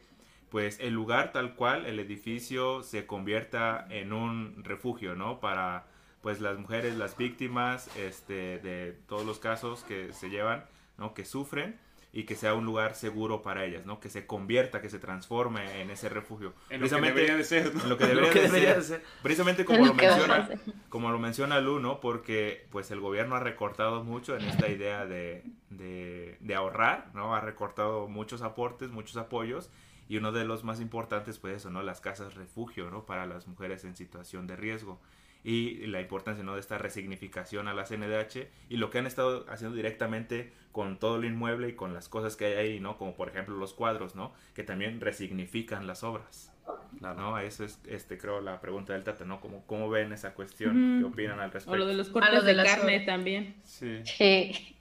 pues 0.55 0.79
el 0.79 0.93
lugar 0.93 1.33
tal 1.33 1.53
cual, 1.53 1.85
el 1.85 1.99
edificio 1.99 2.81
se 2.81 3.05
convierta 3.05 3.85
en 3.89 4.13
un 4.13 4.63
refugio, 4.63 5.13
¿no? 5.13 5.41
Para 5.41 5.85
pues 6.21 6.39
las 6.39 6.57
mujeres, 6.57 6.95
las 6.95 7.17
víctimas, 7.17 7.89
este, 7.97 8.59
de 8.59 8.97
todos 9.05 9.25
los 9.25 9.37
casos 9.37 9.83
que 9.83 10.13
se 10.13 10.29
llevan, 10.29 10.63
¿no? 10.97 11.13
Que 11.13 11.25
sufren 11.25 11.77
y 12.13 12.23
que 12.23 12.35
sea 12.35 12.53
un 12.53 12.63
lugar 12.63 12.95
seguro 12.95 13.41
para 13.41 13.65
ellas, 13.65 13.85
¿no? 13.85 13.99
Que 13.99 14.09
se 14.09 14.25
convierta, 14.25 14.81
que 14.81 14.87
se 14.87 14.97
transforme 14.97 15.81
en 15.81 15.89
ese 15.89 16.07
refugio. 16.07 16.53
En 16.69 16.79
precisamente, 16.79 17.09
lo 17.09 17.15
que 17.15 17.21
debería 17.21 17.35
de 17.35 17.43
ser, 17.43 17.75
¿no? 17.75 17.87
lo 17.87 17.97
que 17.97 18.05
debería, 18.47 18.75
de, 18.75 18.81
ser. 18.81 19.03
Precisamente 19.21 19.65
como 19.65 19.85
lo 19.85 19.93
menciona, 19.93 20.49
como 20.87 21.11
lo 21.11 21.19
menciona 21.19 21.59
Lu, 21.59 21.81
¿no? 21.81 21.99
Porque 21.99 22.65
pues 22.69 22.91
el 22.91 23.01
gobierno 23.01 23.35
ha 23.35 23.41
recortado 23.41 24.05
mucho 24.05 24.37
en 24.37 24.45
esta 24.45 24.69
idea 24.69 25.05
de, 25.05 25.43
de, 25.69 26.37
de 26.39 26.55
ahorrar, 26.55 27.09
¿no? 27.13 27.35
Ha 27.35 27.41
recortado 27.41 28.07
muchos 28.07 28.41
aportes, 28.41 28.89
muchos 28.89 29.17
apoyos 29.17 29.69
y 30.07 30.17
uno 30.17 30.31
de 30.31 30.45
los 30.45 30.63
más 30.63 30.79
importantes 30.79 31.39
pues 31.39 31.57
eso, 31.57 31.69
¿no? 31.69 31.81
Las 31.83 32.01
casas 32.01 32.35
refugio, 32.35 32.89
¿no? 32.89 33.05
Para 33.05 33.25
las 33.25 33.47
mujeres 33.47 33.83
en 33.85 33.95
situación 33.95 34.47
de 34.47 34.55
riesgo 34.55 34.99
y 35.45 35.85
la 35.85 36.01
importancia 36.01 36.43
¿no? 36.43 36.55
de 36.55 36.59
esta 36.59 36.79
resignificación 36.79 37.67
a 37.67 37.75
la 37.75 37.83
CNDH 37.83 38.47
y 38.67 38.77
lo 38.77 38.89
que 38.89 38.97
han 38.97 39.05
estado 39.05 39.45
haciendo 39.47 39.75
directamente 39.75 40.51
con 40.71 40.97
todo 40.97 41.17
el 41.17 41.25
inmueble 41.25 41.69
y 41.69 41.73
con 41.73 41.93
las 41.93 42.09
cosas 42.09 42.35
que 42.35 42.45
hay 42.45 42.53
ahí, 42.53 42.79
¿no? 42.79 42.97
Como 42.97 43.15
por 43.15 43.29
ejemplo 43.29 43.55
los 43.55 43.73
cuadros, 43.73 44.15
¿no? 44.15 44.33
Que 44.55 44.63
también 44.63 44.99
resignifican 44.99 45.85
las 45.85 46.03
obras. 46.03 46.51
¿no? 46.99 47.37
Eso 47.37 47.63
es, 47.63 47.79
este, 47.87 48.17
creo, 48.17 48.41
la 48.41 48.59
pregunta 48.59 48.93
del 48.93 49.03
Tata, 49.03 49.23
¿no? 49.23 49.39
¿Cómo, 49.39 49.63
cómo 49.67 49.87
ven 49.87 50.11
esa 50.13 50.33
cuestión? 50.33 50.99
¿Qué 50.99 51.05
opinan 51.05 51.39
al 51.39 51.51
respecto? 51.51 51.73
O 51.73 51.77
lo 51.77 51.85
de 51.85 51.93
los 51.93 52.09
cortes 52.09 52.43
de, 52.43 52.55
carne 52.55 53.01
también. 53.01 53.55
Sí. 53.63 54.01
sí. 54.03 54.75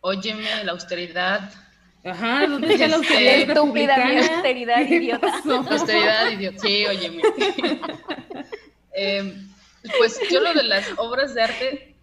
Óyeme, 0.00 0.64
la 0.64 0.72
austeridad. 0.72 1.52
Ajá, 2.10 2.46
¿dónde 2.46 2.72
está 2.72 2.88
la 2.88 2.96
austeridad? 2.96 3.34
Estúpida, 3.34 4.06
mi 4.06 4.18
austeridad, 4.18 4.80
idiota. 4.88 5.42
austeridad, 5.70 6.30
idiota. 6.32 6.58
Sí, 6.58 6.86
óyeme. 6.86 7.22
eh, 8.92 9.34
pues 9.98 10.20
yo 10.30 10.40
lo 10.40 10.54
de 10.54 10.64
las 10.64 10.86
obras 10.96 11.34
de 11.34 11.42
arte, 11.42 11.94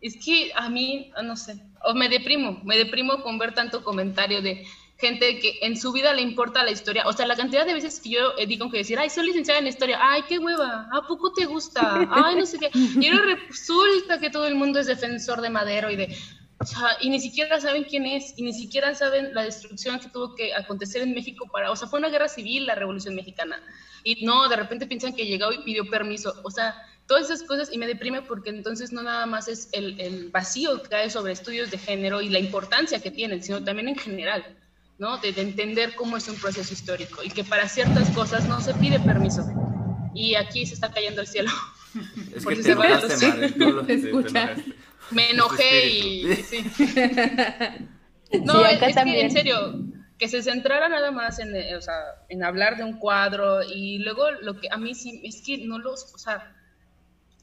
es 0.00 0.16
que 0.24 0.52
a 0.54 0.68
mí, 0.68 1.12
no 1.22 1.36
sé, 1.36 1.56
o 1.84 1.94
me 1.94 2.08
deprimo, 2.08 2.60
me 2.64 2.76
deprimo 2.76 3.22
con 3.22 3.38
ver 3.38 3.54
tanto 3.54 3.82
comentario 3.82 4.42
de 4.42 4.66
gente 4.98 5.38
que 5.38 5.58
en 5.62 5.76
su 5.76 5.92
vida 5.92 6.12
le 6.12 6.22
importa 6.22 6.64
la 6.64 6.72
historia. 6.72 7.04
O 7.06 7.12
sea, 7.12 7.26
la 7.26 7.36
cantidad 7.36 7.64
de 7.64 7.74
veces 7.74 8.00
que 8.00 8.10
yo 8.10 8.34
digo 8.46 8.68
que 8.70 8.78
decir, 8.78 8.98
ay, 8.98 9.10
soy 9.10 9.26
licenciada 9.26 9.60
en 9.60 9.68
historia, 9.68 9.98
ay, 10.00 10.22
qué 10.28 10.38
hueva, 10.38 10.88
¿a 10.92 11.06
poco 11.06 11.32
te 11.32 11.46
gusta? 11.46 12.08
Ay, 12.10 12.36
no 12.36 12.46
sé 12.46 12.58
qué. 12.58 12.70
Y 12.74 13.06
ahora 13.06 13.38
resulta 13.48 14.18
que 14.18 14.30
todo 14.30 14.46
el 14.46 14.56
mundo 14.56 14.80
es 14.80 14.86
defensor 14.86 15.40
de 15.40 15.50
Madero 15.50 15.90
y 15.90 15.96
de... 15.96 16.16
O 16.60 16.66
sea, 16.66 16.96
y 17.00 17.08
ni 17.08 17.20
siquiera 17.20 17.60
saben 17.60 17.84
quién 17.84 18.04
es, 18.04 18.34
y 18.36 18.42
ni 18.42 18.52
siquiera 18.52 18.94
saben 18.94 19.32
la 19.32 19.44
destrucción 19.44 20.00
que 20.00 20.08
tuvo 20.08 20.34
que 20.34 20.52
acontecer 20.54 21.02
en 21.02 21.14
México 21.14 21.46
para... 21.52 21.70
O 21.70 21.76
sea, 21.76 21.86
fue 21.86 22.00
una 22.00 22.08
guerra 22.08 22.28
civil 22.28 22.66
la 22.66 22.74
Revolución 22.74 23.14
Mexicana. 23.14 23.62
Y 24.02 24.24
no, 24.24 24.48
de 24.48 24.56
repente 24.56 24.86
piensan 24.86 25.14
que 25.14 25.26
llegó 25.26 25.52
y 25.52 25.62
pidió 25.62 25.88
permiso. 25.88 26.34
O 26.42 26.50
sea, 26.50 26.74
todas 27.06 27.26
esas 27.26 27.42
cosas 27.44 27.70
y 27.72 27.78
me 27.78 27.86
deprime 27.86 28.22
porque 28.22 28.50
entonces 28.50 28.92
no 28.92 29.02
nada 29.02 29.26
más 29.26 29.48
es 29.48 29.68
el, 29.72 30.00
el, 30.00 30.30
vacío 30.30 30.82
que 30.82 30.94
hay 30.94 31.10
sobre 31.10 31.32
estudios 31.32 31.70
de 31.70 31.78
género 31.78 32.20
y 32.20 32.28
la 32.28 32.38
importancia 32.38 33.00
que 33.00 33.10
tienen, 33.10 33.42
sino 33.42 33.64
también 33.64 33.88
en 33.88 33.96
general, 33.96 34.44
¿no? 34.98 35.18
De, 35.18 35.28
entender 35.28 35.94
cómo 35.94 36.16
es 36.16 36.28
un 36.28 36.36
proceso 36.36 36.74
histórico 36.74 37.22
y 37.22 37.30
que 37.30 37.44
para 37.44 37.68
ciertas 37.68 38.10
cosas 38.10 38.46
no 38.48 38.60
se 38.60 38.74
pide 38.74 39.00
permiso. 39.00 39.42
Y 40.14 40.34
aquí 40.34 40.66
se 40.66 40.74
está 40.74 40.92
cayendo 40.92 41.22
el 41.22 41.26
cielo. 41.26 41.50
Es 42.34 42.44
que 42.46 42.56
te 42.56 42.62
se 42.62 42.72
enojaste, 42.72 43.24
Me 45.10 45.30
enojé 45.30 45.88
y... 45.88 46.34
Sí. 48.30 48.40
No, 48.44 48.62
es, 48.66 48.82
es 48.82 48.94
que 48.94 49.20
en 49.22 49.30
serio, 49.30 49.74
que 50.18 50.28
se 50.28 50.42
centrara 50.42 50.88
nada 50.90 51.10
más 51.10 51.38
en, 51.38 51.54
o 51.74 51.80
sea, 51.80 51.94
en 52.28 52.44
hablar 52.44 52.76
de 52.76 52.84
un 52.84 52.98
cuadro 52.98 53.62
y 53.62 54.00
luego 54.00 54.30
lo 54.42 54.60
que 54.60 54.68
a 54.70 54.76
mí 54.76 54.94
sí 54.94 55.22
es 55.24 55.40
que 55.40 55.64
no 55.66 55.78
los, 55.78 56.12
o 56.14 56.18
sea, 56.18 56.54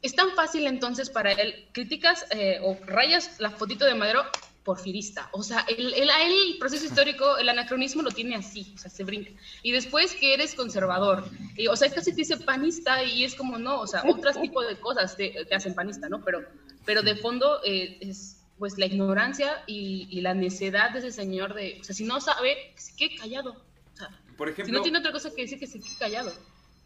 es 0.02 0.14
tan 0.14 0.30
fácil 0.36 0.66
entonces 0.68 1.10
para 1.10 1.32
él, 1.32 1.68
criticas 1.72 2.26
eh, 2.30 2.60
o 2.62 2.78
rayas 2.86 3.40
la 3.40 3.50
fotito 3.50 3.84
de 3.84 3.94
Madero 3.94 4.22
porfirista. 4.66 5.28
O 5.32 5.44
sea, 5.44 5.64
el, 5.68 5.94
el, 5.94 6.10
el, 6.10 6.58
proceso 6.58 6.84
histórico, 6.84 7.38
el 7.38 7.48
anacronismo 7.48 8.02
lo 8.02 8.10
tiene 8.10 8.34
así, 8.34 8.72
o 8.74 8.78
sea, 8.78 8.90
se 8.90 9.04
brinca. 9.04 9.30
Y 9.62 9.70
después 9.70 10.12
que 10.14 10.34
eres 10.34 10.54
conservador, 10.54 11.24
y, 11.56 11.68
o 11.68 11.76
sea, 11.76 11.88
casi 11.88 12.10
te 12.10 12.16
dice 12.16 12.36
panista 12.38 13.02
y 13.04 13.24
es 13.24 13.36
como 13.36 13.58
no, 13.58 13.80
o 13.80 13.86
sea, 13.86 14.02
otros 14.08 14.40
tipos 14.40 14.66
de 14.66 14.76
cosas 14.78 15.16
te, 15.16 15.46
hacen 15.54 15.74
panista, 15.74 16.08
¿no? 16.08 16.22
Pero, 16.24 16.40
pero 16.86 17.02
de 17.02 17.16
fondo 17.16 17.60
eh, 17.64 17.98
es 18.00 18.42
pues 18.58 18.78
la 18.78 18.86
ignorancia 18.86 19.62
y, 19.66 20.08
y, 20.10 20.22
la 20.22 20.32
necedad 20.32 20.90
de 20.90 21.00
ese 21.00 21.12
señor 21.12 21.52
de, 21.52 21.76
o 21.78 21.84
sea, 21.84 21.94
si 21.94 22.04
no 22.04 22.20
sabe, 22.22 22.72
que 22.74 22.80
se 22.80 22.96
quede 22.96 23.16
callado. 23.16 23.52
O 23.92 23.96
sea, 23.96 24.08
Por 24.38 24.48
ejemplo, 24.48 24.66
si 24.66 24.72
no 24.72 24.82
tiene 24.82 24.98
otra 24.98 25.12
cosa 25.12 25.34
que 25.34 25.42
decir, 25.42 25.58
que 25.58 25.66
se 25.66 25.78
quede 25.78 25.96
callado. 25.98 26.32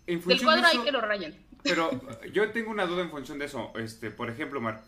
Del 0.07 0.43
cuadro 0.43 0.67
hay 0.67 0.79
que 0.79 0.91
lo 0.91 1.01
rayen. 1.01 1.39
Pero 1.63 1.91
yo 2.33 2.51
tengo 2.51 2.71
una 2.73 2.87
duda 2.87 3.03
en 3.03 3.11
función 3.11 3.39
de 3.39 3.45
eso. 3.45 3.73
Este, 3.77 4.11
por 4.11 4.31
ejemplo, 4.31 4.61
Mar, 4.61 4.83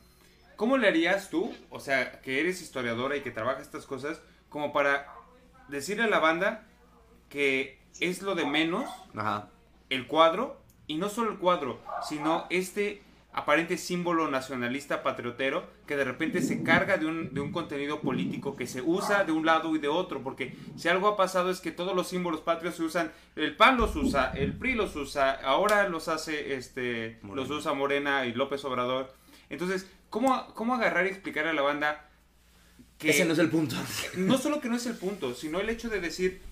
¿cómo 0.57 0.77
le 0.77 0.89
harías 0.89 1.31
tú, 1.31 1.55
o 1.71 1.79
sea, 1.79 2.21
que 2.21 2.41
eres 2.41 2.61
historiadora 2.61 3.17
y 3.17 3.21
que 3.21 3.31
trabajas 3.31 3.63
estas 3.63 3.87
cosas, 3.87 4.21
como 4.49 4.73
para 4.73 5.07
decirle 5.69 6.05
a 6.05 6.09
la 6.09 6.19
banda 6.19 6.67
que 7.29 7.79
es 8.01 8.23
lo 8.23 8.35
de 8.35 8.45
menos 8.45 8.91
el 9.89 10.07
cuadro, 10.09 10.61
y 10.87 10.97
no 10.97 11.09
solo 11.09 11.31
el 11.31 11.39
cuadro, 11.39 11.81
sino 12.09 12.47
este 12.51 13.03
aparente 13.33 13.79
símbolo 13.79 14.29
nacionalista 14.29 15.03
patriotero 15.03 15.67
que 15.87 15.97
de 15.97 16.05
repente 16.05 16.43
se 16.43 16.63
carga 16.63 16.99
de 16.99 17.07
un, 17.07 17.33
de 17.33 17.41
un, 17.41 17.51
contenido 17.51 18.01
político 18.01 18.57
que 18.57 18.67
se 18.67 18.83
usa 18.83 19.25
de 19.25 19.33
un 19.33 19.47
lado 19.47 19.75
y 19.75 19.79
de 19.79 19.89
otro, 19.89 20.23
porque 20.23 20.55
si 20.77 20.89
algo 20.89 21.09
ha 21.09 21.17
pasado 21.17 21.51
es 21.51 21.61
que 21.61 21.71
todos 21.71 21.97
los 21.97 22.09
símbolos 22.09 22.41
patrios 22.41 22.77
se 22.77 22.83
usan, 22.83 23.11
el 23.37 23.57
PAN 23.57 23.79
los 23.79 23.97
usa, 23.97 24.33
el 24.33 24.53
PRI 24.53 24.75
los 24.75 24.95
usa, 24.97 25.33
ahora 25.33 25.89
los 25.89 26.09
hace, 26.09 26.55
este, 26.55 27.19
los 27.35 27.49
usa 27.51 27.73
Morena 27.73 28.27
y 28.27 28.35
López 28.35 28.65
Obrador. 28.65 29.15
Entonces, 29.49 29.89
¿cómo, 30.11 30.53
¿cómo 30.55 30.75
agarrar 30.75 31.07
y 31.07 31.11
explicar 31.11 31.47
a 31.47 31.55
la 31.55 31.63
banda 31.63 32.09
que... 32.99 33.11
Ese 33.11 33.25
no 33.25 33.33
es 33.33 33.39
el 33.39 33.49
punto. 33.49 33.77
No 34.17 34.37
solo 34.37 34.61
que 34.61 34.69
no 34.69 34.77
es 34.77 34.85
el 34.87 34.97
punto, 34.97 35.35
sino 35.35 35.59
el 35.59 35.71
hecho 35.71 35.89
de 35.89 36.01
decir, 36.01 36.43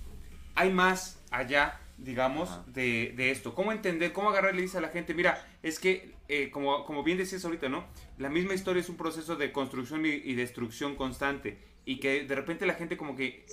hay 0.54 0.72
más 0.72 1.20
allá 1.30 1.78
digamos, 2.02 2.48
de, 2.66 3.12
de, 3.16 3.30
esto. 3.30 3.54
¿Cómo 3.54 3.72
entender, 3.72 4.12
cómo 4.12 4.30
agarrar 4.30 4.54
y 4.54 4.56
le 4.56 4.62
dice 4.62 4.78
a 4.78 4.80
la 4.80 4.88
gente, 4.88 5.14
mira, 5.14 5.46
es 5.62 5.78
que, 5.78 6.14
eh, 6.28 6.50
como, 6.50 6.84
como 6.84 7.02
bien 7.02 7.18
decías 7.18 7.44
ahorita, 7.44 7.68
¿no? 7.68 7.84
La 8.18 8.28
misma 8.28 8.54
historia 8.54 8.80
es 8.80 8.88
un 8.88 8.96
proceso 8.96 9.36
de 9.36 9.52
construcción 9.52 10.04
y, 10.06 10.34
destrucción 10.34 10.96
constante 10.96 11.58
y 11.84 12.00
que 12.00 12.24
de 12.24 12.34
repente 12.34 12.66
la 12.66 12.74
gente 12.74 12.96
como 12.96 13.16
que 13.16 13.44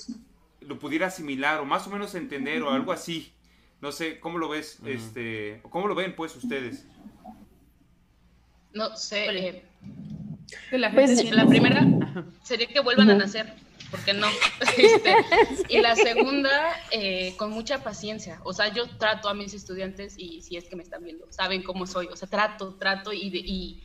lo 0.61 0.79
pudiera 0.79 1.07
asimilar 1.07 1.59
o 1.59 1.65
más 1.65 1.87
o 1.87 1.89
menos 1.89 2.15
entender 2.15 2.61
o 2.63 2.71
algo 2.71 2.91
así. 2.91 3.33
No 3.81 3.91
sé, 3.91 4.19
¿cómo 4.19 4.37
lo 4.37 4.49
ves? 4.49 4.79
este, 4.85 5.61
¿Cómo 5.69 5.87
lo 5.87 5.95
ven, 5.95 6.15
pues, 6.15 6.35
ustedes? 6.35 6.85
No 8.73 8.95
sé. 8.95 9.63
La, 10.71 10.91
pues, 10.91 11.31
la 11.31 11.45
primera 11.45 11.85
sería 12.43 12.67
que 12.67 12.79
vuelvan 12.79 13.09
a 13.09 13.15
nacer 13.15 13.53
porque 13.91 14.13
no. 14.13 14.27
Este, 14.77 15.15
y 15.69 15.79
la 15.79 15.95
segunda, 15.95 16.51
eh, 16.91 17.33
con 17.37 17.51
mucha 17.51 17.83
paciencia. 17.83 18.39
O 18.43 18.53
sea, 18.53 18.71
yo 18.73 18.87
trato 18.97 19.27
a 19.27 19.33
mis 19.33 19.53
estudiantes 19.53 20.13
y 20.17 20.41
si 20.41 20.55
es 20.55 20.65
que 20.65 20.75
me 20.75 20.83
están 20.83 21.03
viendo, 21.03 21.25
saben 21.31 21.63
cómo 21.63 21.87
soy. 21.87 22.07
O 22.07 22.15
sea, 22.15 22.27
trato, 22.27 22.75
trato 22.75 23.11
y, 23.11 23.31
y 23.33 23.83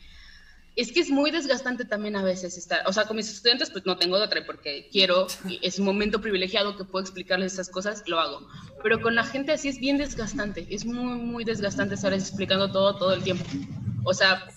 es 0.75 0.91
que 0.91 1.01
es 1.01 1.09
muy 1.09 1.29
desgastante 1.31 1.85
también 1.85 2.15
a 2.15 2.23
veces 2.23 2.57
estar, 2.57 2.81
o 2.87 2.93
sea, 2.93 3.05
con 3.05 3.15
mis 3.15 3.29
estudiantes 3.29 3.69
pues 3.69 3.85
no 3.85 3.97
tengo 3.97 4.17
de 4.17 4.25
otra 4.25 4.43
porque 4.45 4.89
quiero, 4.91 5.27
es 5.61 5.77
un 5.77 5.85
momento 5.85 6.19
privilegiado 6.19 6.75
que 6.75 6.83
puedo 6.83 7.03
explicarles 7.03 7.53
esas 7.53 7.69
cosas, 7.69 8.03
lo 8.07 8.19
hago. 8.19 8.47
Pero 8.81 9.01
con 9.01 9.13
la 9.13 9.23
gente 9.23 9.51
así 9.51 9.69
es 9.69 9.79
bien 9.79 9.97
desgastante, 9.97 10.65
es 10.69 10.85
muy, 10.85 11.19
muy 11.19 11.43
desgastante 11.43 11.95
estar 11.95 12.13
explicando 12.13 12.71
todo, 12.71 12.95
todo 12.97 13.13
el 13.13 13.23
tiempo. 13.23 13.45
O 14.03 14.13
sea, 14.13 14.47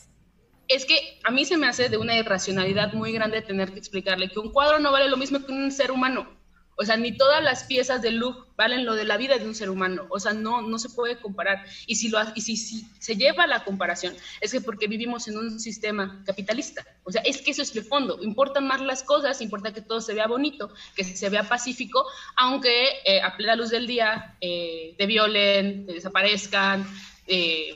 es 0.68 0.84
que 0.84 1.18
a 1.24 1.30
mí 1.30 1.44
se 1.44 1.56
me 1.56 1.66
hace 1.66 1.88
de 1.88 1.96
una 1.96 2.16
irracionalidad 2.16 2.92
muy 2.92 3.12
grande 3.12 3.42
tener 3.42 3.72
que 3.72 3.78
explicarle 3.78 4.28
que 4.28 4.38
un 4.38 4.52
cuadro 4.52 4.78
no 4.78 4.92
vale 4.92 5.08
lo 5.08 5.16
mismo 5.16 5.44
que 5.44 5.52
un 5.52 5.70
ser 5.72 5.90
humano. 5.90 6.36
O 6.78 6.84
sea, 6.84 6.98
ni 6.98 7.16
todas 7.16 7.42
las 7.42 7.64
piezas 7.64 8.02
de 8.02 8.10
Louvre 8.10 8.42
valen 8.54 8.84
lo 8.84 8.94
de 8.94 9.06
la 9.06 9.16
vida 9.16 9.38
de 9.38 9.46
un 9.46 9.54
ser 9.54 9.70
humano. 9.70 10.06
O 10.10 10.20
sea, 10.20 10.34
no, 10.34 10.60
no 10.60 10.78
se 10.78 10.90
puede 10.90 11.18
comparar. 11.18 11.64
Y, 11.86 11.96
si, 11.96 12.10
lo, 12.10 12.18
y 12.34 12.42
si, 12.42 12.58
si 12.58 12.86
se 12.98 13.16
lleva 13.16 13.46
la 13.46 13.64
comparación, 13.64 14.14
es 14.42 14.52
que 14.52 14.60
porque 14.60 14.86
vivimos 14.86 15.26
en 15.26 15.38
un 15.38 15.58
sistema 15.58 16.22
capitalista. 16.26 16.86
O 17.04 17.10
sea, 17.10 17.22
es 17.22 17.40
que 17.40 17.52
eso 17.52 17.62
es 17.62 17.74
el 17.74 17.84
fondo. 17.84 18.22
Importan 18.22 18.66
más 18.66 18.82
las 18.82 19.02
cosas, 19.02 19.40
importa 19.40 19.72
que 19.72 19.80
todo 19.80 20.02
se 20.02 20.12
vea 20.12 20.26
bonito, 20.26 20.70
que 20.94 21.02
se 21.02 21.30
vea 21.30 21.48
pacífico, 21.48 22.04
aunque 22.36 22.88
eh, 23.06 23.22
a 23.22 23.34
plena 23.38 23.56
luz 23.56 23.70
del 23.70 23.86
día 23.86 24.36
eh, 24.42 24.94
te 24.98 25.06
violen, 25.06 25.86
te 25.86 25.94
desaparezcan, 25.94 26.86
eh, 27.26 27.74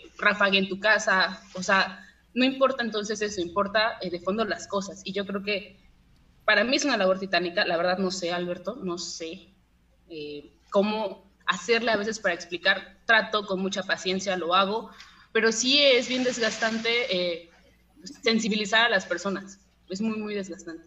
tu 0.69 0.79
casa. 0.79 1.43
O 1.55 1.63
sea, 1.63 2.07
no 2.35 2.45
importa 2.45 2.83
entonces 2.83 3.21
eso, 3.23 3.41
importa 3.41 3.99
eh, 4.01 4.11
de 4.11 4.21
fondo 4.21 4.45
las 4.45 4.67
cosas. 4.67 5.03
Y 5.05 5.13
yo 5.13 5.27
creo 5.27 5.43
que 5.43 5.77
para 6.45 6.65
mí 6.65 6.77
es 6.77 6.85
una 6.85 6.97
labor 6.97 7.19
titánica, 7.19 7.65
la 7.65 7.77
verdad 7.77 7.99
no 7.99 8.11
sé, 8.11 8.33
Alberto, 8.33 8.77
no 8.77 8.99
sé 8.99 9.49
eh, 10.09 10.53
cómo 10.71 11.31
hacerle 11.47 11.91
a 11.91 11.97
veces 11.97 12.19
para 12.19 12.35
explicar, 12.35 12.99
trato 13.07 13.47
con 13.47 13.61
mucha 13.61 13.83
paciencia, 13.83 14.37
lo 14.37 14.55
hago, 14.55 14.91
pero 15.33 15.53
sí 15.53 15.81
es 15.81 16.09
bien 16.09 16.25
desgastante 16.25 16.89
eh, 17.15 17.51
sensibilizar 18.23 18.87
a 18.87 18.89
las 18.89 19.07
personas, 19.07 19.59
es 19.89 20.01
muy, 20.01 20.19
muy 20.19 20.35
desgastante. 20.35 20.85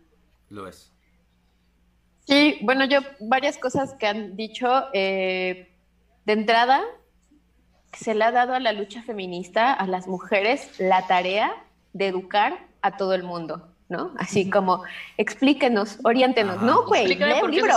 Lo 0.49 0.67
es. 0.67 0.91
Sí, 2.25 2.57
bueno, 2.61 2.85
yo 2.85 2.99
varias 3.19 3.57
cosas 3.57 3.95
que 3.99 4.07
han 4.07 4.37
dicho. 4.37 4.85
Eh, 4.93 5.69
de 6.25 6.33
entrada, 6.33 6.81
se 7.93 8.15
le 8.15 8.23
ha 8.23 8.31
dado 8.31 8.53
a 8.53 8.59
la 8.59 8.71
lucha 8.71 9.01
feminista, 9.03 9.73
a 9.73 9.87
las 9.87 10.07
mujeres, 10.07 10.79
la 10.79 11.07
tarea 11.07 11.53
de 11.93 12.07
educar 12.07 12.59
a 12.81 12.97
todo 12.97 13.13
el 13.13 13.23
mundo. 13.23 13.69
¿no? 13.89 14.11
Así 14.17 14.49
como, 14.49 14.83
explíquenos, 15.17 15.99
oriéntenos. 16.03 16.61
no, 16.61 16.87
güey, 16.87 17.15
lee 17.15 17.41
un 17.43 17.51
libro 17.51 17.75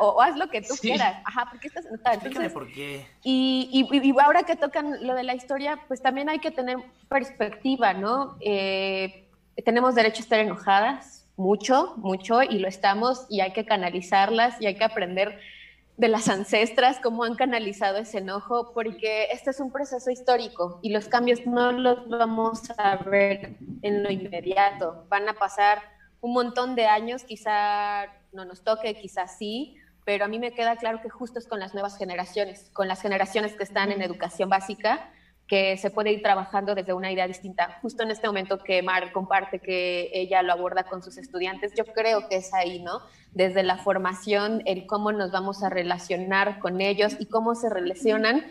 o, 0.00 0.22
haz 0.22 0.36
lo 0.36 0.48
que 0.48 0.62
tú 0.62 0.74
quieras. 0.80 1.20
Ajá, 1.24 1.50
¿por 1.50 1.60
qué 1.60 1.68
estás 1.68 1.84
enojada? 1.84 2.14
Explícame 2.14 2.50
por 2.50 2.72
qué. 2.72 3.06
Y, 3.22 3.86
y, 3.92 4.14
ahora 4.20 4.44
que 4.44 4.56
tocan 4.56 5.06
lo 5.06 5.14
de 5.14 5.22
la 5.22 5.34
historia, 5.34 5.78
pues 5.86 6.00
también 6.00 6.30
hay 6.30 6.38
que 6.38 6.50
tener 6.50 6.78
perspectiva, 7.08 7.92
¿no? 7.92 8.36
Eh, 8.40 9.28
tenemos 9.64 9.94
derecho 9.94 10.20
a 10.20 10.22
estar 10.22 10.40
enojadas, 10.40 11.26
mucho, 11.36 11.94
mucho, 11.96 12.42
y 12.42 12.58
lo 12.58 12.68
estamos, 12.68 13.26
y 13.28 13.40
hay 13.40 13.52
que 13.52 13.66
canalizarlas, 13.66 14.60
y 14.60 14.66
hay 14.66 14.76
que 14.76 14.84
aprender 14.84 15.38
de 16.00 16.08
las 16.08 16.30
ancestras, 16.30 16.98
cómo 16.98 17.24
han 17.24 17.34
canalizado 17.34 17.98
ese 17.98 18.18
enojo, 18.18 18.72
porque 18.72 19.28
este 19.32 19.50
es 19.50 19.60
un 19.60 19.70
proceso 19.70 20.10
histórico 20.10 20.80
y 20.82 20.92
los 20.92 21.08
cambios 21.08 21.44
no 21.44 21.72
los 21.72 22.08
vamos 22.08 22.62
a 22.78 22.96
ver 22.96 23.58
en 23.82 24.02
lo 24.02 24.10
inmediato. 24.10 25.04
Van 25.10 25.28
a 25.28 25.34
pasar 25.34 25.82
un 26.22 26.32
montón 26.32 26.74
de 26.74 26.86
años, 26.86 27.24
quizá 27.24 28.06
no 28.32 28.46
nos 28.46 28.64
toque, 28.64 28.94
quizá 28.94 29.28
sí, 29.28 29.76
pero 30.06 30.24
a 30.24 30.28
mí 30.28 30.38
me 30.38 30.52
queda 30.52 30.76
claro 30.76 31.02
que 31.02 31.10
justo 31.10 31.38
es 31.38 31.46
con 31.46 31.60
las 31.60 31.74
nuevas 31.74 31.98
generaciones, 31.98 32.70
con 32.72 32.88
las 32.88 33.02
generaciones 33.02 33.52
que 33.52 33.64
están 33.64 33.92
en 33.92 34.00
educación 34.00 34.48
básica, 34.48 35.12
que 35.46 35.76
se 35.76 35.90
puede 35.90 36.12
ir 36.12 36.22
trabajando 36.22 36.74
desde 36.74 36.94
una 36.94 37.12
idea 37.12 37.26
distinta. 37.26 37.78
Justo 37.82 38.04
en 38.04 38.10
este 38.10 38.26
momento 38.26 38.56
que 38.56 38.82
Mar 38.82 39.12
comparte 39.12 39.58
que 39.58 40.08
ella 40.14 40.42
lo 40.42 40.54
aborda 40.54 40.84
con 40.84 41.02
sus 41.02 41.18
estudiantes, 41.18 41.74
yo 41.76 41.84
creo 41.84 42.26
que 42.26 42.36
es 42.36 42.54
ahí, 42.54 42.80
¿no? 42.82 43.00
Desde 43.32 43.62
la 43.62 43.78
formación, 43.78 44.62
el 44.66 44.86
cómo 44.86 45.12
nos 45.12 45.30
vamos 45.30 45.62
a 45.62 45.68
relacionar 45.68 46.58
con 46.58 46.80
ellos 46.80 47.16
y 47.18 47.26
cómo 47.26 47.54
se 47.54 47.68
relacionan 47.70 48.44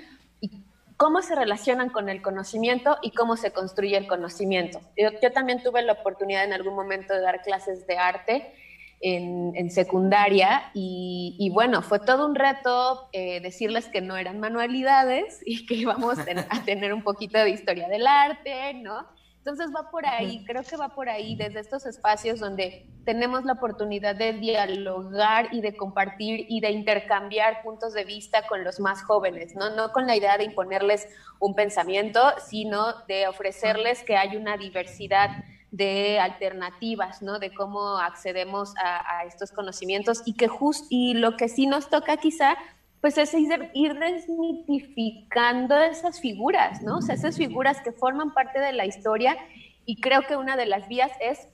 cómo 0.96 1.22
se 1.22 1.34
relacionan 1.34 1.90
con 1.90 2.10
el 2.10 2.22
conocimiento 2.22 2.98
y 3.02 3.12
cómo 3.12 3.38
se 3.38 3.52
construye 3.52 3.96
el 3.96 4.06
conocimiento. 4.06 4.82
Yo, 4.98 5.12
yo 5.24 5.32
también 5.32 5.64
tuve 5.64 5.82
la 5.82 5.94
oportunidad 5.94 6.44
en 6.44 6.52
algún 6.52 6.76
momento 6.76 7.14
de 7.14 7.22
dar 7.22 7.42
clases 7.42 7.88
de 7.88 7.98
arte 7.98 8.54
en, 9.02 9.72
secundaria 9.72 10.72
y, 10.74 11.50
bueno, 11.54 11.82
fue 11.82 12.00
todo 12.00 12.26
un 12.26 12.36
reto 12.36 13.08
eh, 13.14 13.40
decirles 13.40 13.88
que 13.88 14.02
no 14.02 14.18
eran 14.18 14.40
manualidades 14.40 15.42
y 15.46 15.66
que 15.66 15.76
íbamos 15.76 16.20
a 16.20 16.66
tener 16.66 16.94
un 16.94 17.04
poquito 17.04 17.38
de 17.38 17.50
historia 17.50 17.88
del 17.88 18.08
arte, 18.08 18.74
¿no? 18.74 19.08
Entonces 19.50 19.76
va 19.76 19.90
por 19.90 20.06
ahí, 20.06 20.46
creo 20.46 20.62
que 20.62 20.78
va 20.78 20.90
por 20.90 21.10
ahí, 21.10 21.36
desde 21.36 21.60
estos 21.60 21.88
espacios 21.88 22.40
donde 22.40 22.86
tenemos 23.04 23.46
la 23.46 23.54
oportunidad 23.54 24.16
de 24.16 24.34
dialogar 24.34 25.48
y 25.52 25.62
de 25.62 25.76
compartir 25.76 26.46
y 26.48 26.62
de 26.62 26.70
intercambiar 26.70 27.64
puntos 27.64 27.94
de 27.94 28.04
vista 28.04 28.46
con 28.48 28.64
los 28.64 28.80
más 28.80 29.02
jóvenes, 29.02 29.56
¿no? 29.56 29.72
No 29.72 29.92
con 29.92 30.06
la 30.06 30.16
idea 30.16 30.38
de 30.38 30.44
imponerles 30.44 31.08
un 31.40 31.56
pensamiento, 31.56 32.22
sino 32.48 32.94
de 33.08 33.28
ofrecerles 33.28 34.04
que 34.04 34.18
hay 34.18 34.38
una 34.38 34.56
diversidad 34.56 35.32
de 35.72 36.20
alternativas, 36.20 37.24
¿no? 37.24 37.40
De 37.40 37.52
cómo 37.52 37.98
accedemos 37.98 38.76
a, 38.78 39.26
estos 39.26 39.52
conocimientos 39.52 40.22
y 40.26 40.34
que 40.34 40.48
just, 40.48 40.86
y 40.92 41.16
lo 41.16 41.38
que 41.38 41.50
sí 41.50 41.66
nos 41.66 41.90
toca 41.90 42.18
quizá, 42.18 42.56
pues 43.02 43.18
es 43.18 43.34
ir, 43.34 43.72
ir, 43.74 43.98
desmitificando 43.98 45.78
esas 45.78 46.20
figuras, 46.20 46.82
¿no? 46.82 46.98
O 46.98 47.02
sea, 47.02 47.16
esas 47.16 47.38
figuras 47.38 47.82
que 47.82 47.92
forman 47.92 48.34
parte 48.34 48.60
de 48.60 48.74
la 48.74 48.86
historia 48.86 49.38
y 49.86 50.02
creo 50.02 50.24
que 50.24 50.36
una 50.36 50.58
de 50.58 50.66
las 50.66 50.88
vías 50.88 51.12
es 51.22 51.48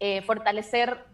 eh, 0.00 0.22
fortalecer 0.22 1.04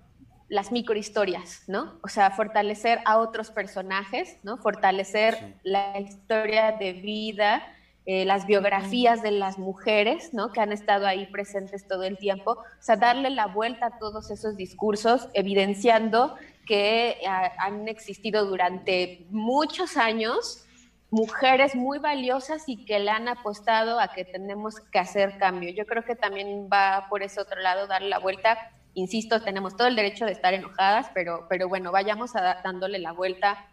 las 0.49 0.72
microhistorias, 0.72 1.64
¿no? 1.68 1.99
O 2.03 2.09
sea, 2.09 2.30
fortalecer 2.30 3.01
a 3.05 3.18
otros 3.18 3.51
personajes, 3.51 4.39
¿no? 4.43 4.57
Fortalecer 4.59 5.57
la 5.62 5.99
historia 6.01 6.72
de 6.72 6.95
vida, 6.95 7.62
eh, 8.07 8.24
las 8.24 8.47
biografías 8.47 9.22
de 9.22 9.30
las 9.30 9.59
mujeres, 9.59 10.32
¿no? 10.32 10.51
Que 10.51 10.61
han 10.61 10.72
estado 10.72 11.07
ahí 11.07 11.26
presentes 11.26 11.86
todo 11.86 12.05
el 12.05 12.16
tiempo, 12.16 12.53
o 12.53 12.82
sea, 12.82 12.97
darle 12.97 13.28
la 13.28 13.47
vuelta 13.47 13.86
a 13.86 13.99
todos 13.99 14.30
esos 14.30 14.57
discursos, 14.57 15.28
evidenciando 15.34 16.34
que 16.69 17.16
eh, 17.23 17.27
han 17.59 17.89
existido 17.89 18.45
durante 18.45 19.27
muchos 19.31 19.97
años 19.97 20.64
mujeres 21.11 21.75
muy 21.75 21.99
valiosas 21.99 22.69
y 22.69 22.85
que 22.85 22.99
le 22.99 23.11
han 23.11 23.29
apostado 23.29 23.99
a 23.99 24.09
que 24.09 24.27
tenemos 24.27 24.79
que 24.79 24.99
hacer 24.99 25.39
cambio. 25.39 25.71
Yo 25.71 25.87
creo 25.87 26.05
que 26.05 26.14
también 26.14 26.69
va 26.71 27.07
por 27.09 27.23
ese 27.23 27.41
otro 27.41 27.61
lado, 27.61 27.87
darle 27.87 28.11
la 28.11 28.19
vuelta. 28.19 28.59
Insisto, 28.93 29.41
tenemos 29.41 29.77
todo 29.77 29.89
el 29.89 29.97
derecho 29.97 30.27
de 30.27 30.33
estar 30.33 30.53
enojadas, 30.53 31.11
pero, 31.14 31.47
pero 31.49 31.66
bueno, 31.66 31.91
vayamos 31.91 32.37
a, 32.37 32.61
dándole 32.62 32.99
la 32.99 33.12
vuelta 33.12 33.66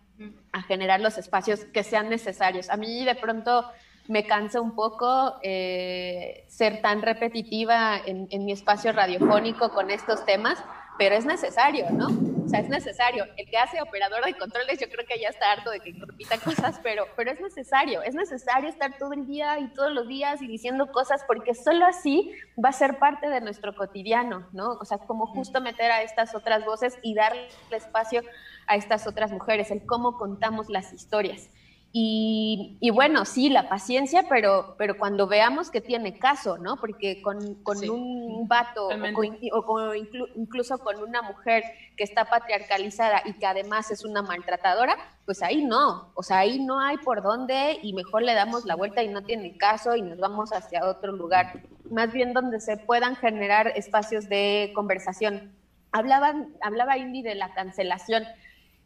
a 0.54 0.62
generar 0.62 1.02
los 1.02 1.18
espacios 1.18 1.66
que 1.66 1.84
sean 1.84 2.10
necesarios. 2.10 2.70
A 2.70 2.78
mí 2.78 3.04
de 3.04 3.16
pronto 3.16 3.70
me 4.08 4.26
cansa 4.26 4.62
un 4.62 4.74
poco 4.74 5.36
eh, 5.42 6.46
ser 6.48 6.82
tan 6.82 7.02
repetitiva 7.02 8.00
en, 8.06 8.28
mi 8.46 8.54
espacio 8.54 8.94
radiofónico 8.94 9.72
con 9.72 9.92
estos 9.92 10.26
temas, 10.26 10.64
pero 10.98 11.16
es 11.16 11.26
necesario, 11.26 11.90
¿no? 11.92 12.35
O 12.46 12.48
sea, 12.48 12.60
es 12.60 12.70
necesario. 12.70 13.26
El 13.38 13.50
que 13.50 13.58
hace 13.58 13.82
operador 13.82 14.24
de 14.24 14.36
controles, 14.36 14.80
yo 14.80 14.88
creo 14.88 15.04
que 15.08 15.20
ya 15.20 15.30
está 15.30 15.52
harto 15.52 15.72
de 15.72 15.80
que 15.80 15.94
repita 16.00 16.38
cosas, 16.38 16.80
pero, 16.84 17.06
pero 17.16 17.32
es 17.32 17.42
necesario. 17.42 18.04
Es 18.04 18.14
necesario 18.14 18.70
estar 18.70 19.00
todo 19.00 19.14
el 19.14 19.26
día 19.26 19.60
y 19.60 19.74
todos 19.74 19.92
los 19.92 20.08
días 20.08 20.44
y 20.44 20.48
diciendo 20.48 20.92
cosas, 20.92 21.24
porque 21.26 21.56
solo 21.56 21.86
así 21.86 22.32
va 22.64 22.70
a 22.70 22.74
ser 22.74 23.00
parte 23.00 23.30
de 23.30 23.42
nuestro 23.42 23.76
cotidiano, 23.76 24.48
¿no? 24.54 24.74
O 24.74 24.86
sea, 24.86 25.00
como 25.00 25.26
justo 25.26 25.60
meter 25.60 25.90
a 25.90 26.04
estas 26.04 26.36
otras 26.36 26.64
voces 26.66 27.00
y 27.02 27.16
darle 27.16 27.48
espacio 27.72 28.22
a 28.68 28.76
estas 28.76 29.08
otras 29.08 29.32
mujeres, 29.32 29.72
el 29.72 29.84
cómo 29.84 30.18
contamos 30.18 30.70
las 30.70 30.94
historias. 30.94 31.50
Y, 31.98 32.92
bueno, 32.94 33.24
sí, 33.24 33.50
la 33.50 33.70
paciencia, 33.70 34.26
pero, 34.28 34.76
pero 34.78 34.98
cuando 34.98 35.28
veamos 35.28 35.72
que 35.72 35.80
tiene 35.80 36.20
caso, 36.20 36.58
¿no? 36.58 36.76
Porque 36.76 37.22
con, 37.22 37.38
un 37.90 38.50
vato 38.50 38.90
o, 38.90 39.94
incluso 40.36 40.78
con 40.80 41.02
una 41.02 41.22
mujer 41.22 41.64
que 41.96 42.04
está 42.04 42.26
patriarcalizada 42.26 43.22
y 43.24 43.32
que 43.36 43.46
además 43.46 43.92
es 43.92 44.04
una 44.04 44.22
maltratadora, 44.22 44.98
pues 45.24 45.42
ahí 45.42 45.64
no, 45.64 46.12
o 46.16 46.22
sea, 46.22 46.40
ahí 46.40 46.60
no 46.60 46.82
hay 46.82 46.98
por 46.98 47.24
dónde 47.24 47.80
y 47.82 47.94
mejor 47.94 48.24
le 48.24 48.34
damos 48.34 48.66
la 48.66 48.76
vuelta 48.76 49.02
y 49.02 49.08
no 49.08 49.24
tiene 49.24 49.56
caso 49.56 49.96
y 49.96 50.02
nos 50.02 50.20
vamos 50.20 50.52
hacia 50.52 50.86
otro 50.86 51.14
lugar, 51.14 51.62
más 51.90 52.12
bien 52.12 52.34
donde 52.34 52.60
se 52.60 52.76
puedan 52.76 53.16
generar 53.16 53.72
espacios 53.74 54.28
de 54.28 54.74
conversación. 54.76 55.56
Hablaban, 55.94 56.58
hablaba 56.62 56.98
Indy 56.98 57.22
de 57.22 57.36
la 57.36 57.54
cancelación 57.54 58.26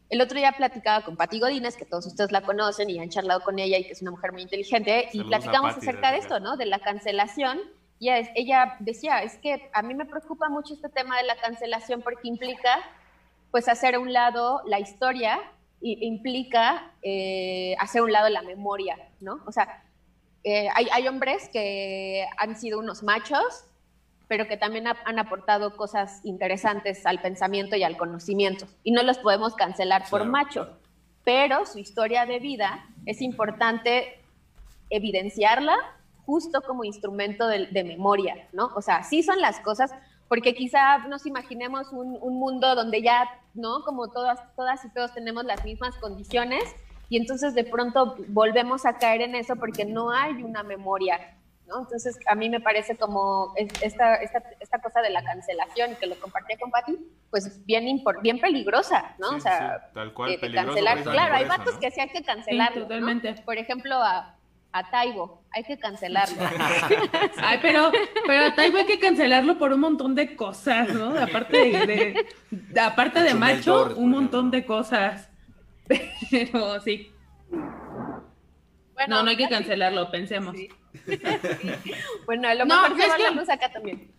el 0.09 0.21
otro 0.21 0.37
día 0.37 0.51
platicaba 0.53 1.05
con 1.05 1.15
Pati 1.15 1.39
Godínez, 1.39 1.77
que 1.77 1.85
todos 1.85 2.07
ustedes 2.07 2.31
la 2.31 2.41
conocen 2.41 2.89
y 2.89 2.99
han 2.99 3.09
charlado 3.09 3.41
con 3.41 3.59
ella 3.59 3.77
y 3.77 3.83
que 3.83 3.93
es 3.93 4.01
una 4.01 4.11
mujer 4.11 4.31
muy 4.31 4.41
inteligente, 4.41 5.09
y 5.13 5.23
platicamos 5.23 5.77
acerca 5.77 6.11
de 6.11 6.17
esto, 6.17 6.39
¿no? 6.39 6.57
De 6.57 6.65
la 6.65 6.79
cancelación. 6.79 7.59
Y 7.99 8.09
ella 8.09 8.77
decía, 8.79 9.21
es 9.21 9.37
que 9.37 9.69
a 9.73 9.81
mí 9.81 9.93
me 9.93 10.05
preocupa 10.05 10.49
mucho 10.49 10.73
este 10.73 10.89
tema 10.89 11.17
de 11.17 11.23
la 11.23 11.35
cancelación 11.35 12.01
porque 12.01 12.27
implica, 12.27 12.79
pues, 13.51 13.67
hacer 13.67 13.95
a 13.95 13.99
un 13.99 14.11
lado 14.11 14.61
la 14.65 14.79
historia 14.79 15.39
y 15.81 16.05
implica 16.07 16.91
eh, 17.03 17.75
hacer 17.77 18.01
a 18.01 18.03
un 18.03 18.11
lado 18.11 18.29
la 18.29 18.41
memoria, 18.41 18.97
¿no? 19.19 19.43
O 19.45 19.51
sea, 19.51 19.83
eh, 20.43 20.69
hay, 20.73 20.87
hay 20.91 21.07
hombres 21.07 21.49
que 21.49 22.25
han 22.37 22.55
sido 22.55 22.79
unos 22.79 23.03
machos 23.03 23.68
pero 24.29 24.47
que 24.47 24.57
también 24.57 24.85
han 24.87 25.17
aportado 25.19 25.75
cosas 25.75 26.21
interesantes 26.23 27.05
al 27.07 27.19
pensamiento 27.19 27.75
y 27.75 27.83
al 27.83 27.97
conocimiento. 27.97 28.67
Y 28.83 28.91
no 28.91 29.01
los 29.01 29.17
podemos 29.17 29.55
cancelar 29.55 30.03
por 30.07 30.23
macho, 30.23 30.77
pero 31.25 31.65
su 31.65 31.79
historia 31.79 32.27
de 32.27 32.39
vida 32.39 32.85
es 33.07 33.21
importante 33.21 34.23
evidenciarla, 34.91 35.75
justo 36.27 36.61
como 36.61 36.83
instrumento 36.83 37.47
de, 37.47 37.65
de 37.65 37.83
memoria, 37.83 38.47
¿no? 38.53 38.69
O 38.75 38.83
sea, 38.83 39.01
sí 39.03 39.23
son 39.23 39.41
las 39.41 39.59
cosas, 39.61 39.91
porque 40.27 40.53
quizá 40.53 40.99
nos 41.07 41.25
imaginemos 41.25 41.91
un, 41.91 42.15
un, 42.21 42.39
mundo 42.39 42.75
donde 42.75 43.01
ya, 43.01 43.27
¿no? 43.55 43.83
Como 43.83 44.11
todas, 44.11 44.39
todas 44.55 44.85
y 44.85 44.89
todos 44.93 45.11
tenemos 45.11 45.43
las 45.43 45.65
mismas 45.65 45.95
condiciones 45.97 46.63
y 47.09 47.17
entonces 47.17 47.55
de 47.55 47.63
pronto 47.63 48.15
volvemos 48.27 48.85
a 48.85 48.99
caer 48.99 49.21
en 49.21 49.33
eso 49.33 49.55
porque 49.55 49.85
no 49.85 50.11
hay 50.11 50.43
una 50.43 50.61
memoria, 50.61 51.35
¿no? 51.69 51.79
Entonces 51.81 52.19
a 52.27 52.35
mí 52.35 52.49
me 52.49 52.59
parece 52.59 52.97
como 52.97 53.53
esta, 53.55 54.15
esta, 54.15 54.43
esta 54.59 54.81
cosa 54.81 55.01
de 55.01 55.09
la 55.09 55.23
cancelación 55.23 55.95
que 55.95 56.07
lo 56.07 56.19
compartía 56.19 56.57
con 56.59 56.71
Pati, 56.71 56.97
pues 57.29 57.65
bien, 57.65 58.01
bien 58.21 58.39
peligrosa, 58.39 59.15
¿no? 59.19 59.29
Sí, 59.29 59.35
o 59.35 59.39
sea, 59.39 59.79
sí, 59.79 59.93
tal 59.93 60.13
cual, 60.13 60.39
de, 60.39 60.51
cancelar. 60.51 61.03
Claro, 61.03 61.35
hay 61.35 61.45
vatos 61.45 61.75
¿no? 61.75 61.79
que 61.79 61.91
sí 61.91 62.01
hay 62.01 62.09
que 62.09 62.23
cancelar. 62.23 62.73
Sí, 62.73 62.79
totalmente. 62.79 63.33
Por 63.45 63.57
ejemplo, 63.57 63.95
a 63.95 64.35
a 64.71 64.89
Taibo, 64.91 65.41
hay 65.51 65.63
que 65.63 65.79
cancelarlo. 65.79 66.37
Ay, 67.37 67.57
pero, 67.61 67.91
pero 68.27 68.45
a 68.45 68.55
Taibo 68.55 68.77
hay 68.77 68.85
que 68.85 68.99
cancelarlo 68.99 69.57
por 69.57 69.73
un 69.73 69.79
montón 69.79 70.13
de 70.13 70.35
cosas, 70.35 70.93
¿no? 70.93 71.17
Aparte 71.17 71.57
de, 71.57 72.25
de 72.51 72.79
aparte 72.79 73.21
de 73.21 73.33
macho, 73.33 73.95
un 73.95 74.11
montón 74.11 74.51
de 74.51 74.65
cosas. 74.65 75.29
Pero 76.29 76.79
sí. 76.81 77.11
Bueno, 78.99 79.15
no, 79.15 79.23
no 79.23 79.29
hay 79.29 79.37
que 79.37 79.47
cancelarlo, 79.47 80.11
pensemos. 80.11 80.53
Sí. 80.57 80.67
bueno, 82.25 82.49
a 82.49 82.53
lo 82.53 82.65
mejor 82.65 82.89
no, 82.89 83.01
es 83.01 83.13
que... 83.15 83.23
la 83.23 83.31
luz 83.31 83.47
acá 83.47 83.71
también. 83.71 84.11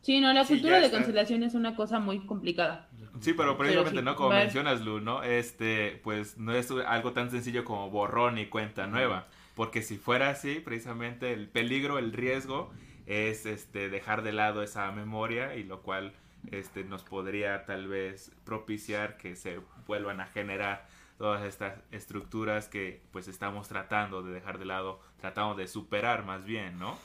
Sí, 0.00 0.20
no, 0.20 0.32
la 0.32 0.44
cultura 0.44 0.76
sí, 0.76 0.84
de 0.84 0.90
cancelación 0.92 1.42
es 1.42 1.54
una 1.54 1.74
cosa 1.74 1.98
muy 1.98 2.24
complicada. 2.24 2.88
Sí, 3.20 3.32
pero 3.32 3.58
precisamente, 3.58 3.98
sí, 3.98 4.04
¿no? 4.04 4.14
Como 4.14 4.28
vale. 4.28 4.44
mencionas, 4.44 4.80
Lu, 4.82 5.00
¿no? 5.00 5.24
Este, 5.24 6.00
pues 6.04 6.38
no 6.38 6.54
es 6.54 6.70
algo 6.70 7.12
tan 7.12 7.32
sencillo 7.32 7.64
como 7.64 7.90
borrón 7.90 8.38
y 8.38 8.46
cuenta 8.46 8.86
nueva. 8.86 9.26
Porque 9.56 9.82
si 9.82 9.98
fuera 9.98 10.30
así, 10.30 10.60
precisamente 10.60 11.32
el 11.32 11.48
peligro, 11.48 11.98
el 11.98 12.12
riesgo 12.12 12.70
es 13.06 13.44
este 13.44 13.88
dejar 13.88 14.22
de 14.22 14.30
lado 14.30 14.62
esa 14.62 14.92
memoria 14.92 15.56
y 15.56 15.64
lo 15.64 15.82
cual 15.82 16.12
este 16.52 16.84
nos 16.84 17.02
podría 17.02 17.64
tal 17.64 17.88
vez 17.88 18.30
propiciar 18.44 19.16
que 19.16 19.34
se 19.34 19.58
vuelvan 19.88 20.20
a 20.20 20.26
generar 20.26 20.86
todas 21.18 21.44
estas 21.44 21.78
estructuras 21.90 22.68
que 22.68 23.02
pues 23.10 23.28
estamos 23.28 23.68
tratando 23.68 24.22
de 24.22 24.32
dejar 24.32 24.58
de 24.58 24.64
lado, 24.64 25.00
tratamos 25.20 25.56
de 25.56 25.68
superar 25.68 26.24
más 26.24 26.44
bien, 26.44 26.78
¿no? 26.78 26.98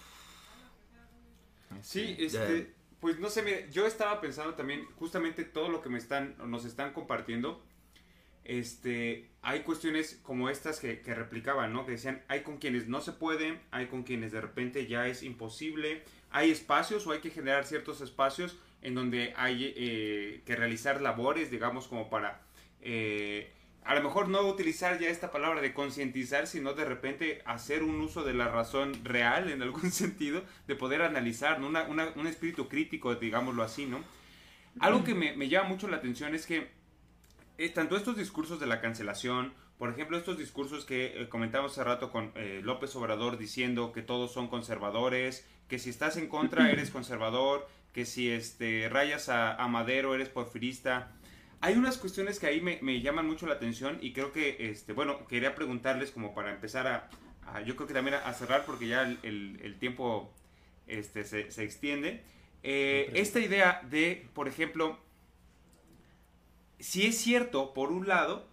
Sí, 1.82 2.16
este 2.20 2.74
pues 3.04 3.20
no 3.20 3.30
sé, 3.30 3.42
mire, 3.42 3.68
yo 3.70 3.86
estaba 3.86 4.22
pensando 4.22 4.54
también 4.54 4.86
justamente 4.96 5.44
todo 5.44 5.68
lo 5.68 5.82
que 5.82 5.90
me 5.90 5.98
están, 5.98 6.36
nos 6.46 6.64
están 6.64 6.94
compartiendo. 6.94 7.62
Este, 8.46 9.30
hay 9.42 9.64
cuestiones 9.64 10.22
como 10.24 10.50
estas 10.50 10.80
que, 10.80 11.02
que, 11.02 11.14
replicaban, 11.14 11.74
¿no? 11.74 11.86
Que 11.86 11.92
decían, 11.92 12.24
hay 12.30 12.44
con 12.44 12.60
quienes 12.60 12.88
no 12.88 13.02
se 13.02 13.12
puede, 13.12 13.60
hay 13.72 13.88
con 13.88 14.04
quienes 14.04 14.32
de 14.32 14.40
repente 14.40 14.88
ya 14.88 15.06
es 15.10 15.22
imposible, 15.22 16.02
hay 16.30 16.50
espacios 16.50 17.06
o 17.06 17.12
hay 17.12 17.20
que 17.20 17.30
generar 17.30 17.66
ciertos 17.66 18.00
espacios 18.00 18.58
en 18.82 18.96
donde 18.96 19.34
hay 19.36 19.74
eh, 19.76 20.42
que 20.46 20.56
realizar 20.56 21.02
labores, 21.02 21.52
digamos, 21.52 21.90
como 21.90 22.10
para, 22.10 22.42
eh, 22.80 23.52
a 23.86 23.96
lo 23.96 24.02
mejor 24.02 24.30
no 24.30 24.42
utilizar 24.48 25.00
ya 25.00 25.10
esta 25.10 25.32
palabra 25.32 25.62
de 25.62 25.74
concientizar, 25.74 26.48
sino 26.48 26.74
de 26.74 26.86
repente 26.86 27.42
hacer 27.46 27.84
un 27.84 28.00
uso 28.02 28.24
de 28.24 28.34
la 28.34 28.48
razón 28.48 28.94
real 29.04 29.50
en 29.50 29.62
algún 29.62 29.92
sentido, 30.04 30.44
de 30.68 30.76
poder 30.76 31.02
analizar, 31.02 31.60
¿no? 31.60 31.68
una, 31.68 31.84
una, 31.84 32.10
un 32.16 32.28
espíritu 32.28 32.68
crítico, 32.68 33.16
digámoslo 33.16 33.64
así, 33.64 33.86
¿no? 33.86 34.02
Algo 34.80 35.04
que 35.04 35.14
me, 35.14 35.36
me 35.36 35.50
llama 35.50 35.70
mucho 35.70 35.88
la 35.88 35.98
atención 35.98 36.34
es 36.34 36.48
que 36.48 36.72
eh, 37.58 37.70
tanto 37.70 37.96
estos 37.96 38.18
discursos 38.18 38.60
de 38.60 38.66
la 38.66 38.82
cancelación, 38.82 39.54
por 39.78 39.90
ejemplo, 39.90 40.18
estos 40.18 40.38
discursos 40.38 40.86
que 40.86 41.22
eh, 41.22 41.30
comentamos 41.30 41.74
hace 41.74 41.84
rato 41.84 42.12
con 42.12 42.32
eh, 42.36 42.62
López 42.64 42.96
Obrador 42.96 43.38
diciendo 43.38 43.92
que 43.92 44.02
todos 44.02 44.32
son 44.32 44.48
conservadores, 44.48 45.48
que 45.68 45.78
si 45.78 45.92
estás 45.92 46.18
en 46.18 46.28
contra 46.28 46.72
eres 46.72 46.90
conservador, 46.92 47.68
que 47.94 48.06
si 48.06 48.32
este, 48.32 48.90
rayas 48.90 49.30
a, 49.30 49.54
a 49.54 49.68
Madero 49.68 50.16
eres 50.16 50.30
porfirista. 50.30 51.12
Hay 51.64 51.76
unas 51.76 51.98
cuestiones 51.98 52.40
que 52.40 52.48
ahí 52.48 52.60
me, 52.60 52.78
me, 52.82 53.00
llaman 53.00 53.26
mucho 53.26 53.48
la 53.48 53.54
atención 53.54 53.98
y 54.02 54.12
creo 54.12 54.34
que, 54.34 54.70
este, 54.70 54.92
bueno, 54.92 55.26
quería 55.28 55.56
preguntarles 55.56 56.12
como 56.12 56.34
para 56.34 56.52
empezar 56.52 56.88
a, 56.88 57.10
a 57.46 57.62
yo 57.62 57.78
creo 57.78 57.88
que 57.88 57.94
también 57.94 58.16
a, 58.16 58.28
a, 58.28 58.34
cerrar 58.34 58.66
porque 58.66 58.90
ya 58.90 59.04
el, 59.04 59.18
el, 59.24 59.62
el 59.64 59.80
tiempo 59.80 60.30
este, 60.88 61.24
se, 61.24 61.52
se 61.52 61.64
extiende. 61.64 62.22
Eh, 62.64 63.12
esta 63.14 63.40
idea 63.40 63.82
de, 63.90 64.28
por 64.34 64.50
ejemplo, 64.50 65.00
si 66.82 67.06
es 67.08 67.18
cierto, 67.18 67.74
por 67.74 67.94
un 67.94 68.10
lado, 68.10 68.46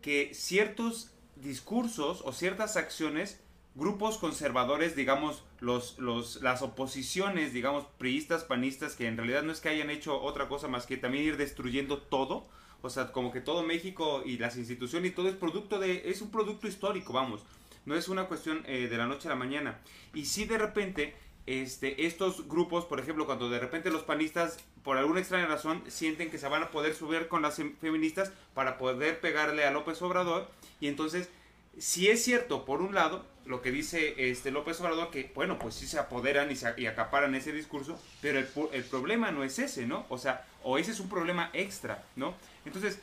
que 0.00 0.32
ciertos 0.32 1.12
discursos 1.34 2.22
o 2.24 2.32
ciertas 2.32 2.76
acciones, 2.76 3.42
grupos 3.74 4.18
conservadores, 4.18 4.96
digamos, 4.96 5.44
los, 5.60 5.98
los, 5.98 6.42
las 6.42 6.62
oposiciones, 6.62 7.52
digamos, 7.52 7.84
priistas, 7.98 8.44
panistas, 8.44 8.96
que 8.96 9.06
en 9.06 9.16
realidad 9.16 9.42
no 9.42 9.52
es 9.52 9.60
que 9.60 9.70
hayan 9.70 9.90
hecho 9.90 10.20
otra 10.20 10.48
cosa 10.48 10.68
más 10.68 10.86
que 10.86 10.96
también 10.96 11.24
ir 11.24 11.36
destruyendo 11.36 11.98
todo, 11.98 12.46
o 12.82 12.90
sea, 12.90 13.12
como 13.12 13.32
que 13.32 13.40
todo 13.40 13.62
México 13.62 14.22
y 14.24 14.38
las 14.38 14.56
instituciones 14.56 15.12
y 15.12 15.14
todo 15.14 15.28
es 15.28 15.36
producto 15.36 15.78
de, 15.78 16.10
es 16.10 16.20
un 16.20 16.30
producto 16.30 16.66
histórico, 16.66 17.12
vamos, 17.12 17.42
no 17.86 17.94
es 17.94 18.08
una 18.08 18.24
cuestión 18.24 18.62
eh, 18.66 18.88
de 18.88 18.96
la 18.96 19.06
noche 19.06 19.28
a 19.28 19.30
la 19.30 19.36
mañana. 19.36 19.80
Y 20.14 20.26
si 20.26 20.44
de 20.44 20.58
repente 20.58 21.14
este, 21.46 22.06
estos 22.06 22.46
grupos, 22.46 22.84
por 22.84 23.00
ejemplo, 23.00 23.26
cuando 23.26 23.50
de 23.50 23.58
repente 23.58 23.90
los 23.90 24.02
panistas, 24.02 24.58
por 24.84 24.96
alguna 24.96 25.20
extraña 25.20 25.46
razón, 25.46 25.82
sienten 25.88 26.30
que 26.30 26.38
se 26.38 26.48
van 26.48 26.62
a 26.62 26.70
poder 26.70 26.94
subir 26.94 27.28
con 27.28 27.42
las 27.42 27.60
feministas 27.80 28.32
para 28.54 28.78
poder 28.78 29.20
pegarle 29.20 29.64
a 29.64 29.72
López 29.72 30.00
Obrador, 30.02 30.48
y 30.80 30.86
entonces, 30.86 31.30
si 31.78 32.08
es 32.08 32.22
cierto, 32.22 32.64
por 32.64 32.82
un 32.82 32.94
lado, 32.94 33.24
lo 33.44 33.62
que 33.62 33.70
dice 33.70 34.30
este 34.30 34.50
López 34.50 34.80
Obrador, 34.80 35.10
que 35.10 35.30
bueno, 35.34 35.58
pues 35.58 35.74
sí 35.74 35.86
se 35.86 35.98
apoderan 35.98 36.50
y, 36.50 36.56
se, 36.56 36.72
y 36.76 36.86
acaparan 36.86 37.34
ese 37.34 37.52
discurso, 37.52 38.00
pero 38.20 38.38
el, 38.38 38.48
el, 38.72 38.84
problema 38.84 39.30
no 39.30 39.42
es 39.42 39.58
ese, 39.58 39.86
¿no? 39.86 40.06
O 40.08 40.18
sea, 40.18 40.44
o 40.62 40.78
ese 40.78 40.92
es 40.92 41.00
un 41.00 41.08
problema 41.08 41.50
extra, 41.52 42.04
¿no? 42.14 42.34
Entonces, 42.64 43.00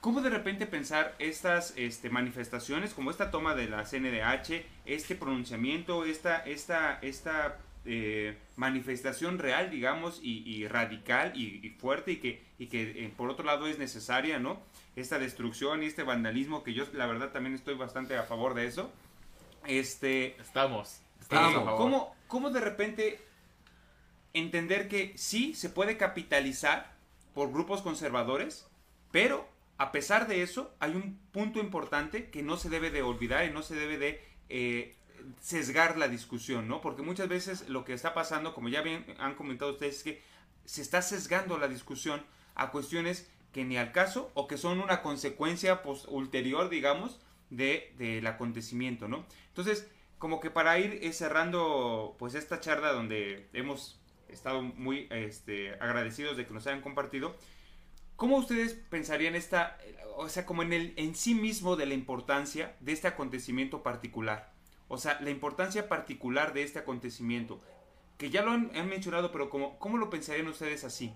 ¿cómo 0.00 0.22
de 0.22 0.30
repente 0.30 0.66
pensar 0.66 1.14
estas 1.18 1.74
este, 1.76 2.08
manifestaciones, 2.08 2.94
como 2.94 3.10
esta 3.10 3.30
toma 3.30 3.54
de 3.54 3.68
la 3.68 3.84
CNDH, 3.84 4.64
este 4.86 5.14
pronunciamiento, 5.14 6.04
esta, 6.04 6.38
esta, 6.38 6.98
esta 7.02 7.58
eh, 7.84 8.38
manifestación 8.56 9.38
real, 9.38 9.70
digamos, 9.70 10.20
y, 10.22 10.66
radical 10.68 11.32
y, 11.34 11.66
y, 11.66 11.70
fuerte 11.70 12.12
y 12.12 12.16
que, 12.16 12.42
y 12.58 12.66
que 12.66 13.04
eh, 13.04 13.12
por 13.14 13.28
otro 13.28 13.44
lado 13.44 13.66
es 13.66 13.78
necesaria, 13.78 14.38
¿no? 14.38 14.62
Esta 14.96 15.18
destrucción 15.18 15.82
y 15.82 15.86
este 15.86 16.02
vandalismo 16.02 16.62
que 16.62 16.72
yo 16.72 16.84
la 16.92 17.06
verdad 17.06 17.32
también 17.32 17.54
estoy 17.54 17.74
bastante 17.74 18.16
a 18.16 18.22
favor 18.22 18.54
de 18.54 18.66
eso. 18.66 18.90
Este, 19.66 20.40
estamos. 20.40 21.00
estamos 21.20 21.54
eh, 21.54 21.74
¿cómo, 21.76 22.14
¿Cómo 22.28 22.50
de 22.50 22.60
repente 22.60 23.20
entender 24.34 24.88
que 24.88 25.12
sí 25.16 25.54
se 25.54 25.70
puede 25.70 25.96
capitalizar 25.96 26.94
por 27.34 27.52
grupos 27.52 27.82
conservadores, 27.82 28.66
pero 29.10 29.48
a 29.78 29.92
pesar 29.92 30.28
de 30.28 30.42
eso 30.42 30.74
hay 30.80 30.92
un 30.92 31.18
punto 31.32 31.58
importante 31.58 32.30
que 32.30 32.42
no 32.42 32.56
se 32.56 32.68
debe 32.68 32.90
de 32.90 33.02
olvidar 33.02 33.44
y 33.44 33.50
no 33.50 33.62
se 33.62 33.74
debe 33.74 33.98
de 33.98 34.24
eh, 34.48 34.94
sesgar 35.40 35.96
la 35.96 36.08
discusión, 36.08 36.68
¿no? 36.68 36.80
Porque 36.80 37.02
muchas 37.02 37.28
veces 37.28 37.68
lo 37.68 37.84
que 37.84 37.92
está 37.92 38.14
pasando, 38.14 38.54
como 38.54 38.68
ya 38.68 38.82
bien 38.82 39.04
han 39.18 39.34
comentado 39.34 39.72
ustedes, 39.72 39.98
es 39.98 40.02
que 40.04 40.22
se 40.64 40.82
está 40.82 41.02
sesgando 41.02 41.58
la 41.58 41.68
discusión 41.68 42.22
a 42.54 42.70
cuestiones 42.70 43.28
que 43.54 43.64
ni 43.64 43.78
al 43.78 43.92
caso 43.92 44.32
o 44.34 44.48
que 44.48 44.58
son 44.58 44.80
una 44.80 45.00
consecuencia 45.00 45.82
pues, 45.82 46.04
ulterior, 46.08 46.68
digamos, 46.68 47.20
de, 47.50 47.94
del 47.96 48.26
acontecimiento, 48.26 49.06
¿no? 49.06 49.24
Entonces, 49.48 49.88
como 50.18 50.40
que 50.40 50.50
para 50.50 50.78
ir 50.80 51.12
cerrando 51.14 52.16
pues 52.18 52.34
esta 52.34 52.58
charla 52.58 52.92
donde 52.92 53.48
hemos 53.52 54.00
estado 54.28 54.60
muy 54.60 55.06
este, 55.10 55.74
agradecidos 55.74 56.36
de 56.36 56.46
que 56.46 56.52
nos 56.52 56.66
hayan 56.66 56.80
compartido, 56.80 57.36
¿cómo 58.16 58.38
ustedes 58.38 58.74
pensarían 58.74 59.36
esta, 59.36 59.78
o 60.16 60.28
sea, 60.28 60.44
como 60.46 60.64
en, 60.64 60.72
el, 60.72 60.92
en 60.96 61.14
sí 61.14 61.36
mismo 61.36 61.76
de 61.76 61.86
la 61.86 61.94
importancia 61.94 62.74
de 62.80 62.90
este 62.90 63.06
acontecimiento 63.06 63.84
particular? 63.84 64.52
O 64.88 64.98
sea, 64.98 65.20
la 65.20 65.30
importancia 65.30 65.88
particular 65.88 66.54
de 66.54 66.64
este 66.64 66.80
acontecimiento, 66.80 67.60
que 68.18 68.30
ya 68.30 68.42
lo 68.42 68.50
han, 68.50 68.72
han 68.74 68.88
mencionado, 68.88 69.30
pero 69.30 69.48
como, 69.48 69.78
¿cómo 69.78 69.96
lo 69.96 70.10
pensarían 70.10 70.48
ustedes 70.48 70.82
así? 70.82 71.14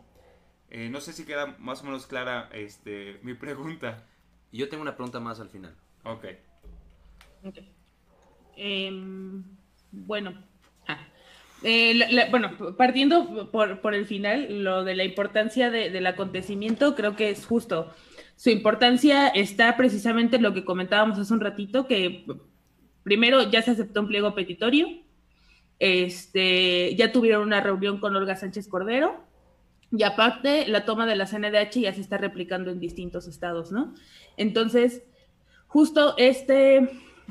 Eh, 0.70 0.88
no 0.90 1.00
sé 1.00 1.12
si 1.12 1.24
queda 1.24 1.56
más 1.58 1.82
o 1.82 1.84
menos 1.84 2.06
clara 2.06 2.48
este, 2.52 3.18
mi 3.22 3.34
pregunta. 3.34 4.04
Yo 4.52 4.68
tengo 4.68 4.82
una 4.82 4.96
pregunta 4.96 5.20
más 5.20 5.40
al 5.40 5.48
final. 5.48 5.74
Ok. 6.04 6.24
okay. 7.44 7.72
Eh, 8.56 8.90
bueno. 9.92 10.34
Ah. 10.86 10.98
Eh, 11.62 11.94
la, 11.94 12.10
la, 12.10 12.30
bueno, 12.30 12.50
partiendo 12.76 13.50
por, 13.50 13.80
por, 13.80 13.94
el 13.94 14.06
final, 14.06 14.62
lo 14.62 14.84
de 14.84 14.94
la 14.94 15.04
importancia 15.04 15.70
de, 15.70 15.90
del 15.90 16.06
acontecimiento, 16.06 16.94
creo 16.94 17.16
que 17.16 17.30
es 17.30 17.46
justo. 17.46 17.92
Su 18.36 18.50
importancia 18.50 19.28
está 19.28 19.76
precisamente 19.76 20.36
en 20.36 20.42
lo 20.42 20.54
que 20.54 20.64
comentábamos 20.64 21.18
hace 21.18 21.32
un 21.34 21.40
ratito, 21.40 21.88
que 21.88 22.24
primero 23.02 23.50
ya 23.50 23.62
se 23.62 23.72
aceptó 23.72 24.02
un 24.02 24.08
pliego 24.08 24.34
petitorio, 24.34 24.86
este, 25.80 26.94
ya 26.94 27.10
tuvieron 27.10 27.42
una 27.42 27.60
reunión 27.60 27.98
con 27.98 28.14
Olga 28.14 28.36
Sánchez 28.36 28.68
Cordero, 28.68 29.27
y 29.90 30.02
aparte 30.02 30.66
la 30.68 30.84
toma 30.84 31.06
de 31.06 31.16
la 31.16 31.26
CNDH 31.26 31.80
ya 31.80 31.94
se 31.94 32.00
está 32.00 32.18
replicando 32.18 32.70
en 32.70 32.80
distintos 32.80 33.26
estados, 33.26 33.72
¿no? 33.72 33.94
Entonces, 34.36 35.02
justo 35.66 36.14
este, 36.18 36.76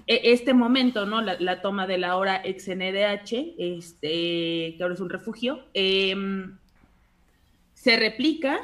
e, 0.08 0.22
este 0.32 0.54
momento, 0.54 1.06
¿no? 1.06 1.22
La, 1.22 1.62
toma 1.62 1.86
de 1.86 1.98
la 1.98 2.18
hora 2.18 2.42
ex 2.44 2.68
NDH, 2.68 3.56
este, 3.58 4.76
que 4.76 4.78
ahora 4.82 4.96
es 4.96 5.00
un 5.00 5.10
refugio, 5.10 5.66
em, 5.74 6.58
se 7.74 7.98
replica 7.98 8.60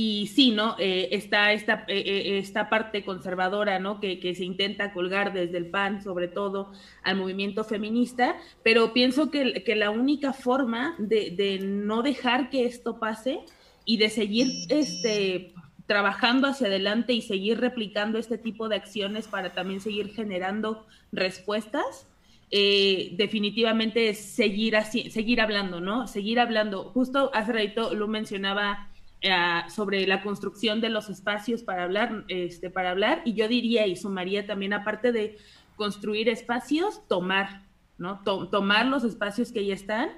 y 0.00 0.28
sí, 0.28 0.52
¿no? 0.52 0.76
Eh, 0.78 1.08
está 1.10 1.52
esta, 1.52 1.84
eh, 1.88 1.98
eh, 1.98 2.38
esta 2.38 2.70
parte 2.70 3.04
conservadora, 3.04 3.80
¿no? 3.80 3.98
Que, 3.98 4.32
se 4.32 4.44
intenta 4.44 4.92
colgar 4.92 5.32
desde 5.32 5.58
el 5.58 5.66
PAN, 5.66 6.04
sobre 6.04 6.28
todo, 6.28 6.70
al 7.02 7.16
movimiento 7.16 7.64
feminista, 7.64 8.36
pero 8.62 8.92
pienso 8.92 9.32
que, 9.32 9.64
la 9.74 9.90
única 9.90 10.32
forma 10.32 10.94
de, 10.98 11.32
de, 11.32 11.58
no 11.58 12.02
dejar 12.02 12.48
que 12.48 12.64
esto 12.64 13.00
pase 13.00 13.40
y 13.84 13.96
de 13.96 14.08
seguir 14.08 14.46
este, 14.68 15.52
trabajando 15.88 16.46
hacia 16.46 16.68
adelante 16.68 17.12
y 17.12 17.20
seguir 17.20 17.58
replicando 17.58 18.20
este 18.20 18.38
tipo 18.38 18.68
de 18.68 18.76
acciones 18.76 19.26
para 19.26 19.52
también 19.52 19.80
seguir 19.80 20.14
generando 20.14 20.86
respuestas, 21.10 22.06
definitivamente 22.52 24.10
es 24.10 24.20
seguir 24.20 24.76
así, 24.76 25.10
seguir 25.10 25.40
hablando, 25.40 25.80
¿no? 25.80 26.06
Seguir 26.06 26.38
hablando. 26.38 26.84
Justo 26.84 27.32
hace 27.34 27.52
ratito 27.52 27.94
lo 27.94 28.06
mencionaba 28.06 28.87
eh, 29.20 29.34
sobre 29.74 30.06
la 30.06 30.22
construcción 30.22 30.80
de 30.80 30.90
los 30.90 31.10
espacios 31.10 31.62
para 31.62 31.84
hablar, 31.84 32.24
este, 32.28 32.70
para 32.70 32.90
hablar, 32.90 33.22
y 33.24 33.34
yo 33.34 33.48
diría 33.48 33.86
y 33.86 33.96
sumaría 33.96 34.46
también, 34.46 34.72
aparte 34.72 35.12
de 35.12 35.36
construir 35.76 36.28
espacios, 36.28 37.06
tomar, 37.08 37.62
¿no? 37.98 38.20
tomar 38.22 38.86
los 38.86 39.04
espacios 39.04 39.52
que 39.52 39.66
ya 39.66 39.74
están, 39.74 40.10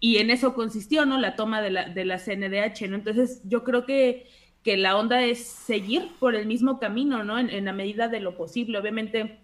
y 0.00 0.16
en 0.16 0.30
eso 0.30 0.54
consistió, 0.54 1.04
¿no? 1.04 1.18
La 1.18 1.36
toma 1.36 1.60
de 1.60 1.70
la, 1.70 1.88
de 1.90 2.04
la 2.06 2.18
CNDH, 2.18 2.88
¿no? 2.88 2.96
Entonces, 2.96 3.42
yo 3.44 3.62
creo 3.64 3.84
que, 3.84 4.26
que 4.64 4.78
la 4.78 4.96
onda 4.96 5.22
es 5.22 5.44
seguir 5.44 6.08
por 6.18 6.34
el 6.34 6.46
mismo 6.46 6.80
camino, 6.80 7.22
¿no? 7.22 7.38
En, 7.38 7.64
la 7.66 7.72
medida 7.74 8.08
de 8.08 8.20
lo 8.20 8.34
posible. 8.34 8.78
Obviamente, 8.78 9.38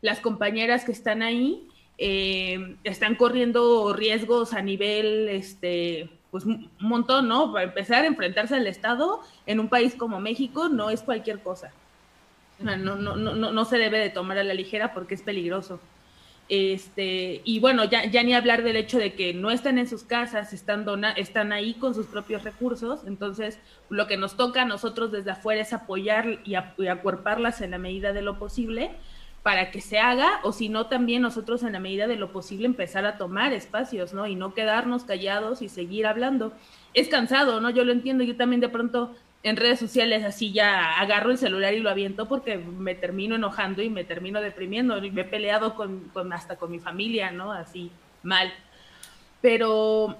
las 0.00 0.18
compañeras 0.18 0.84
que 0.84 0.92
están 0.92 1.22
ahí 1.22 1.68
eh, 1.96 2.76
están 2.82 3.14
corriendo 3.14 3.92
riesgos 3.92 4.52
a 4.52 4.62
nivel, 4.62 5.28
este, 5.28 6.10
pues 6.30 6.44
un 6.44 6.70
montón, 6.78 7.28
¿no? 7.28 7.52
Para 7.52 7.64
empezar 7.64 8.04
a 8.04 8.06
enfrentarse 8.06 8.54
al 8.54 8.66
Estado 8.66 9.20
en 9.46 9.60
un 9.60 9.68
país 9.68 9.94
como 9.94 10.20
México 10.20 10.68
no 10.68 10.90
es 10.90 11.02
cualquier 11.02 11.40
cosa. 11.40 11.72
No, 12.58 12.76
no, 12.76 12.96
no, 12.96 13.16
no, 13.16 13.52
no 13.52 13.64
se 13.64 13.78
debe 13.78 13.98
de 13.98 14.10
tomar 14.10 14.38
a 14.38 14.44
la 14.44 14.54
ligera 14.54 14.92
porque 14.92 15.14
es 15.14 15.22
peligroso. 15.22 15.80
Este, 16.48 17.42
y 17.44 17.60
bueno, 17.60 17.84
ya, 17.84 18.06
ya 18.06 18.22
ni 18.22 18.32
hablar 18.32 18.62
del 18.62 18.76
hecho 18.76 18.98
de 18.98 19.12
que 19.12 19.34
no 19.34 19.50
están 19.50 19.76
en 19.78 19.86
sus 19.86 20.02
casas, 20.02 20.54
están, 20.54 20.86
dona, 20.86 21.12
están 21.12 21.52
ahí 21.52 21.74
con 21.74 21.94
sus 21.94 22.06
propios 22.06 22.42
recursos, 22.42 23.02
entonces 23.06 23.58
lo 23.90 24.06
que 24.06 24.16
nos 24.16 24.36
toca 24.36 24.62
a 24.62 24.64
nosotros 24.64 25.12
desde 25.12 25.32
afuera 25.32 25.60
es 25.60 25.74
apoyar 25.74 26.40
y, 26.44 26.54
y 26.78 26.86
acuerparlas 26.86 27.60
en 27.60 27.72
la 27.72 27.78
medida 27.78 28.14
de 28.14 28.22
lo 28.22 28.38
posible, 28.38 28.92
para 29.42 29.70
que 29.70 29.80
se 29.80 29.98
haga, 29.98 30.40
o 30.42 30.52
si 30.52 30.68
no, 30.68 30.86
también 30.86 31.22
nosotros 31.22 31.62
en 31.62 31.72
la 31.72 31.80
medida 31.80 32.06
de 32.06 32.16
lo 32.16 32.32
posible 32.32 32.66
empezar 32.66 33.06
a 33.06 33.16
tomar 33.16 33.52
espacios, 33.52 34.12
¿no? 34.12 34.26
Y 34.26 34.34
no 34.34 34.52
quedarnos 34.52 35.04
callados 35.04 35.62
y 35.62 35.68
seguir 35.68 36.06
hablando. 36.06 36.52
Es 36.94 37.08
cansado, 37.08 37.60
¿no? 37.60 37.70
Yo 37.70 37.84
lo 37.84 37.92
entiendo, 37.92 38.24
yo 38.24 38.36
también 38.36 38.60
de 38.60 38.68
pronto 38.68 39.14
en 39.42 39.56
redes 39.56 39.78
sociales 39.78 40.24
así 40.24 40.52
ya 40.52 40.98
agarro 40.98 41.30
el 41.30 41.38
celular 41.38 41.72
y 41.72 41.80
lo 41.80 41.90
aviento 41.90 42.26
porque 42.26 42.58
me 42.58 42.94
termino 42.94 43.36
enojando 43.36 43.82
y 43.82 43.88
me 43.88 44.04
termino 44.04 44.40
deprimiendo 44.40 45.02
y 45.02 45.10
me 45.10 45.22
he 45.22 45.24
peleado 45.24 45.74
con, 45.74 46.10
hasta 46.32 46.56
con 46.56 46.70
mi 46.70 46.80
familia, 46.80 47.30
¿no? 47.30 47.52
Así 47.52 47.90
mal. 48.22 48.52
Pero, 49.40 50.16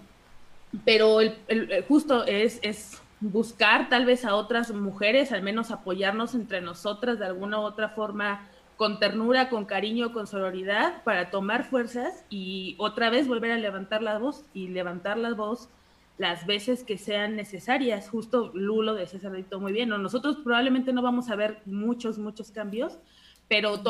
pero 0.84 1.20
el, 1.20 1.84
justo 1.88 2.24
es, 2.24 2.60
es 2.62 3.02
buscar 3.20 3.88
tal 3.88 4.06
vez 4.06 4.24
a 4.24 4.36
otras 4.36 4.70
mujeres, 4.70 5.32
al 5.32 5.42
menos 5.42 5.72
apoyarnos 5.72 6.34
entre 6.34 6.60
nosotras 6.60 7.18
de 7.18 7.26
alguna 7.26 7.58
u 7.58 7.62
otra 7.62 7.88
forma 7.88 8.48
con 8.78 9.00
ternura, 9.00 9.48
con 9.48 9.64
cariño, 9.64 10.12
con 10.12 10.28
sororidad, 10.28 11.02
para 11.02 11.30
tomar 11.30 11.64
fuerzas 11.64 12.24
y 12.30 12.76
otra 12.78 13.10
vez 13.10 13.26
volver 13.26 13.50
a 13.50 13.58
levantar 13.58 14.04
la 14.04 14.18
voz 14.18 14.44
y 14.54 14.68
levantar 14.68 15.18
la 15.18 15.34
voz 15.34 15.68
las 16.16 16.46
veces 16.46 16.84
que 16.84 16.96
sean 16.96 17.34
necesarias. 17.34 18.08
Justo 18.08 18.52
Lulo 18.54 18.94
de 18.94 19.08
César 19.08 19.32
dictó 19.32 19.58
muy 19.58 19.72
bien. 19.72 19.88
Nosotros 19.88 20.38
probablemente 20.44 20.92
no 20.92 21.02
vamos 21.02 21.28
a 21.28 21.34
ver 21.34 21.58
muchos, 21.66 22.18
muchos 22.18 22.52
cambios, 22.52 23.00
pero 23.48 23.82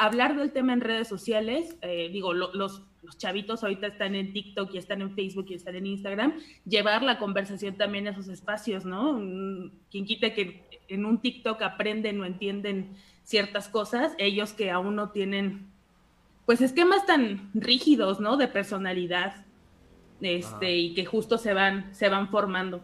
hablar 0.00 0.36
del 0.36 0.50
tema 0.50 0.72
en 0.72 0.80
redes 0.80 1.06
sociales, 1.06 1.76
eh, 1.82 2.08
digo, 2.12 2.34
los, 2.34 2.82
chavitos 3.18 3.62
ahorita 3.62 3.86
están 3.86 4.16
en 4.16 4.32
TikTok 4.32 4.74
y 4.74 4.78
están 4.78 5.00
en 5.02 5.14
Facebook 5.14 5.46
y 5.50 5.54
están 5.54 5.76
en 5.76 5.86
Instagram, 5.86 6.40
llevar 6.64 7.04
la 7.04 7.20
conversación 7.20 7.76
también 7.76 8.08
a 8.08 8.10
esos 8.10 8.26
espacios, 8.26 8.84
¿no? 8.84 9.12
Mm, 9.20 9.70
quien 9.88 10.04
quite 10.04 10.34
que 10.34 10.66
en 10.88 11.04
un 11.04 11.20
TikTok 11.20 11.62
aprenden 11.62 12.20
o 12.20 12.24
entienden 12.24 12.96
ciertas 13.26 13.68
cosas, 13.68 14.14
ellos 14.18 14.52
que 14.52 14.70
aún 14.70 14.94
no 14.94 15.10
tienen, 15.10 15.66
pues 16.46 16.60
esquemas 16.60 17.04
tan 17.06 17.50
rígidos, 17.54 18.20
¿no? 18.20 18.36
De 18.36 18.46
personalidad, 18.46 19.44
este, 20.20 20.76
y 20.76 20.94
que 20.94 21.04
justo 21.04 21.36
se 21.36 21.52
van, 21.52 21.92
se 21.92 22.08
van 22.08 22.30
formando. 22.30 22.80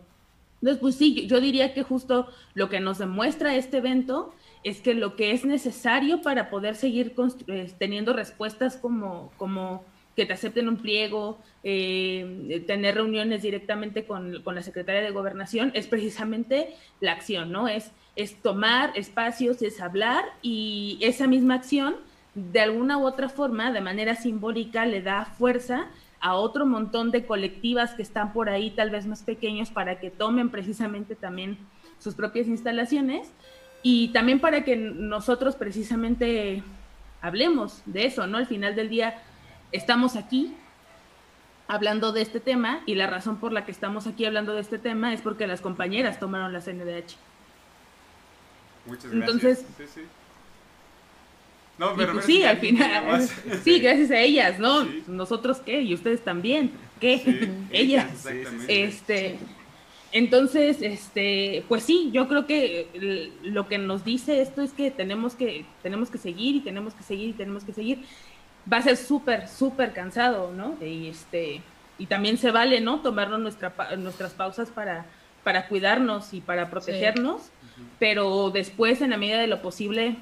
Entonces, 0.61 0.81
pues 0.81 0.97
sí, 0.97 1.27
yo 1.29 1.41
diría 1.41 1.73
que 1.75 1.85
justo 1.85 2.29
lo 2.55 2.69
que 2.69 2.81
nos 2.81 2.99
demuestra 2.99 3.55
este 3.55 3.79
evento 3.79 4.35
es 4.65 4.81
que 4.81 4.95
lo 4.95 5.15
que 5.15 5.31
es 5.31 5.45
necesario 5.45 6.23
para 6.23 6.51
poder 6.51 6.75
seguir 6.75 7.15
eh, 7.47 7.73
teniendo 7.79 8.13
respuestas 8.13 8.77
como, 8.77 9.33
como 9.37 9.85
que 10.17 10.27
te 10.27 10.33
acepten 10.33 10.69
un 10.69 10.77
pliego, 10.77 11.39
eh, 11.63 12.65
tener 12.67 12.97
reuniones 12.97 13.43
directamente 13.43 14.05
con, 14.05 14.43
con, 14.43 14.57
la 14.57 14.63
secretaria 14.63 15.03
de 15.03 15.11
gobernación, 15.11 15.71
es 15.75 15.87
precisamente 15.87 16.75
la 17.01 17.13
acción, 17.13 17.51
¿no? 17.51 17.69
Es 17.69 17.93
es 18.17 18.41
tomar 18.41 18.93
espacios, 18.95 19.63
es 19.63 19.81
hablar 19.81 20.25
y 20.43 20.99
esa 21.01 21.27
misma 21.27 21.55
acción 21.55 21.97
de 22.35 22.61
alguna 22.61 22.99
u 22.99 23.07
otra 23.07 23.29
forma, 23.29 23.73
de 23.73 23.81
manera 23.81 24.15
simbólica, 24.15 24.87
le 24.87 25.03
da 25.03 25.25
fuerza 25.25 25.87
a 26.21 26.35
otro 26.35 26.67
montón 26.67 27.11
de 27.11 27.27
colectivas 27.27 27.95
que 27.95 28.03
están 28.03 28.33
por 28.33 28.49
ahí, 28.49 28.71
tal 28.71 28.91
vez 28.91 29.07
más 29.07 29.23
pequeños, 29.23 29.71
para 29.71 29.99
que 29.99 30.11
tomen 30.11 30.51
precisamente 30.51 31.15
también 31.15 31.59
sus 31.99 32.15
propias 32.15 32.47
instalaciones 32.47 33.31
y 33.83 34.09
también 34.09 34.41
para 34.41 34.65
que 34.65 34.77
nosotros 34.77 35.57
precisamente 35.57 36.63
hablemos 37.21 37.83
de 37.87 38.07
eso, 38.07 38.27
¿no? 38.27 38.39
Al 38.39 38.47
final 38.47 38.77
del 38.77 38.89
día 38.89 39.21
estamos 39.73 40.17
aquí 40.17 40.55
hablando 41.67 42.13
de 42.13 42.23
este 42.23 42.41
tema 42.41 42.81
y 42.87 42.95
la 42.95 43.07
razón 43.07 43.39
por 43.39 43.53
la 43.53 43.65
que 43.65 43.73
estamos 43.73 44.07
aquí 44.07 44.25
hablando 44.25 44.55
de 44.55 44.61
este 44.61 44.79
tema 44.79 45.13
es 45.13 45.23
porque 45.23 45.47
las 45.47 45.61
compañeras 45.61 46.21
tomaron 46.21 46.53
la 46.53 46.61
CNDH. 46.61 47.17
Muchas 48.87 49.11
gracias. 49.11 49.15
Entonces, 49.15 49.67
sí, 49.79 49.85
sí. 49.95 50.01
No, 51.79 51.97
pero 51.97 52.13
pues 52.13 52.27
sí, 52.27 52.45
al 52.45 52.59
final, 52.59 53.29
sí, 53.65 53.81
gracias 53.81 54.11
a 54.11 54.19
ellas, 54.19 54.59
¿no? 54.59 54.87
Nosotros 55.07 55.59
qué, 55.65 55.81
y 55.81 55.95
ustedes 55.95 56.23
también, 56.23 56.71
¿qué? 57.01 57.51
ellas. 57.73 58.27
Este, 58.69 59.39
entonces, 60.13 60.83
este, 60.83 61.65
pues 61.69 61.83
sí, 61.83 62.11
yo 62.13 62.29
creo 62.29 62.47
que 62.47 63.33
lo 63.43 63.67
que 63.67 63.79
nos 63.79 64.05
dice 64.05 64.43
esto 64.43 64.63
es 64.63 64.73
que 64.73 64.91
tenemos 64.91 65.35
que, 65.35 65.65
tenemos 65.83 66.11
que 66.11 66.19
seguir 66.19 66.57
y 66.57 66.61
tenemos 66.61 66.95
que 66.95 67.03
seguir 67.03 67.31
y 67.31 67.33
tenemos 67.33 67.65
que 67.65 67.73
seguir. 67.73 68.05
Va 68.71 68.77
a 68.77 68.83
ser 68.83 68.97
súper, 68.97 69.49
súper 69.49 69.93
cansado, 69.93 70.53
¿no? 70.53 70.77
Y 70.85 71.09
este, 71.09 71.63
y 71.99 72.07
también 72.07 72.37
se 72.37 72.51
vale, 72.51 72.81
¿no? 72.81 73.01
Tomarnos 73.01 73.41
nuestra, 73.41 73.75
nuestras 73.97 74.33
pausas 74.35 74.69
para, 74.69 75.07
para 75.43 75.67
cuidarnos 75.67 76.35
y 76.35 76.41
para 76.41 76.71
protegernos 76.71 77.51
pero 77.99 78.51
después 78.51 79.01
en 79.01 79.11
la 79.11 79.17
medida 79.17 79.41
de 79.41 79.47
lo 79.47 79.63
posible 79.63 80.17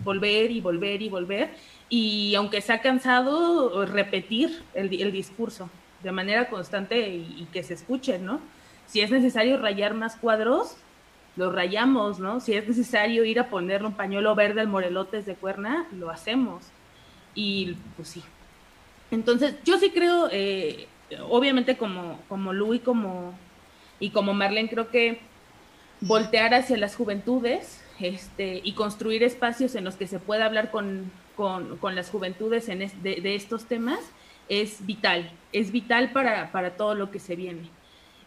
volver 0.00 0.50
y 0.50 0.60
volver 0.60 1.02
y 1.02 1.08
volver 1.08 1.50
y 1.88 2.34
aunque 2.34 2.60
sea 2.60 2.80
cansado 2.80 3.86
repetir 3.86 4.62
el, 4.74 5.12
discurso 5.12 5.70
de 6.02 6.12
manera 6.12 6.48
constante 6.48 7.08
y, 7.08 7.46
que 7.52 7.62
se 7.62 7.74
escuche, 7.74 8.18
¿no? 8.18 8.40
Si 8.86 9.00
es 9.00 9.10
necesario 9.10 9.58
rayar 9.58 9.94
más 9.94 10.16
cuadros, 10.16 10.76
los 11.36 11.54
rayamos, 11.54 12.18
¿no? 12.18 12.40
Si 12.40 12.54
es 12.54 12.66
necesario 12.66 13.24
ir 13.24 13.38
a 13.38 13.48
ponerle 13.48 13.88
un 13.88 13.94
pañuelo 13.94 14.34
verde 14.34 14.60
al 14.60 14.68
morelotes 14.68 15.26
de 15.26 15.34
cuerna, 15.34 15.86
lo 15.92 16.10
hacemos. 16.10 16.64
Y 17.34 17.76
pues 17.96 18.08
sí. 18.08 18.22
Entonces, 19.10 19.54
yo 19.64 19.78
sí 19.78 19.90
creo, 19.90 20.28
eh, 20.32 20.88
obviamente 21.28 21.76
como, 21.76 22.20
como 22.28 22.52
Lu 22.52 22.80
como, 22.82 23.34
y 24.00 24.10
como 24.10 24.34
Marlene, 24.34 24.68
creo 24.68 24.90
que 24.90 25.20
voltear 26.00 26.54
hacia 26.54 26.76
las 26.76 26.94
juventudes 26.96 27.82
este, 28.00 28.60
y 28.62 28.72
construir 28.72 29.22
espacios 29.22 29.74
en 29.74 29.84
los 29.84 29.96
que 29.96 30.06
se 30.06 30.18
pueda 30.18 30.46
hablar 30.46 30.70
con, 30.70 31.10
las 31.94 32.10
juventudes 32.10 32.68
en 32.68 32.90
de, 33.02 33.34
estos 33.34 33.64
temas 33.64 34.00
es 34.48 34.84
vital, 34.86 35.30
es 35.52 35.72
vital 35.72 36.12
para, 36.12 36.76
todo 36.76 36.94
lo 36.94 37.10
que 37.10 37.18
se 37.18 37.36
viene. 37.36 37.70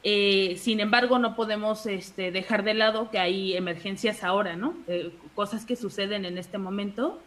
Eh, 0.03 0.55
sin 0.57 0.79
embargo, 0.79 1.19
no 1.19 1.35
podemos 1.35 1.85
este, 1.85 2.31
dejar 2.31 2.63
de 2.63 2.73
lado 2.73 3.09
que 3.09 3.19
hay 3.19 3.55
emergencias 3.55 4.23
ahora, 4.23 4.55
¿no? 4.55 4.73
Eh, 4.87 5.11
cosas 5.35 5.65
que 5.65 5.75
suceden 5.75 6.25
en 6.25 6.37
este 6.37 6.57
momento. 6.57 7.21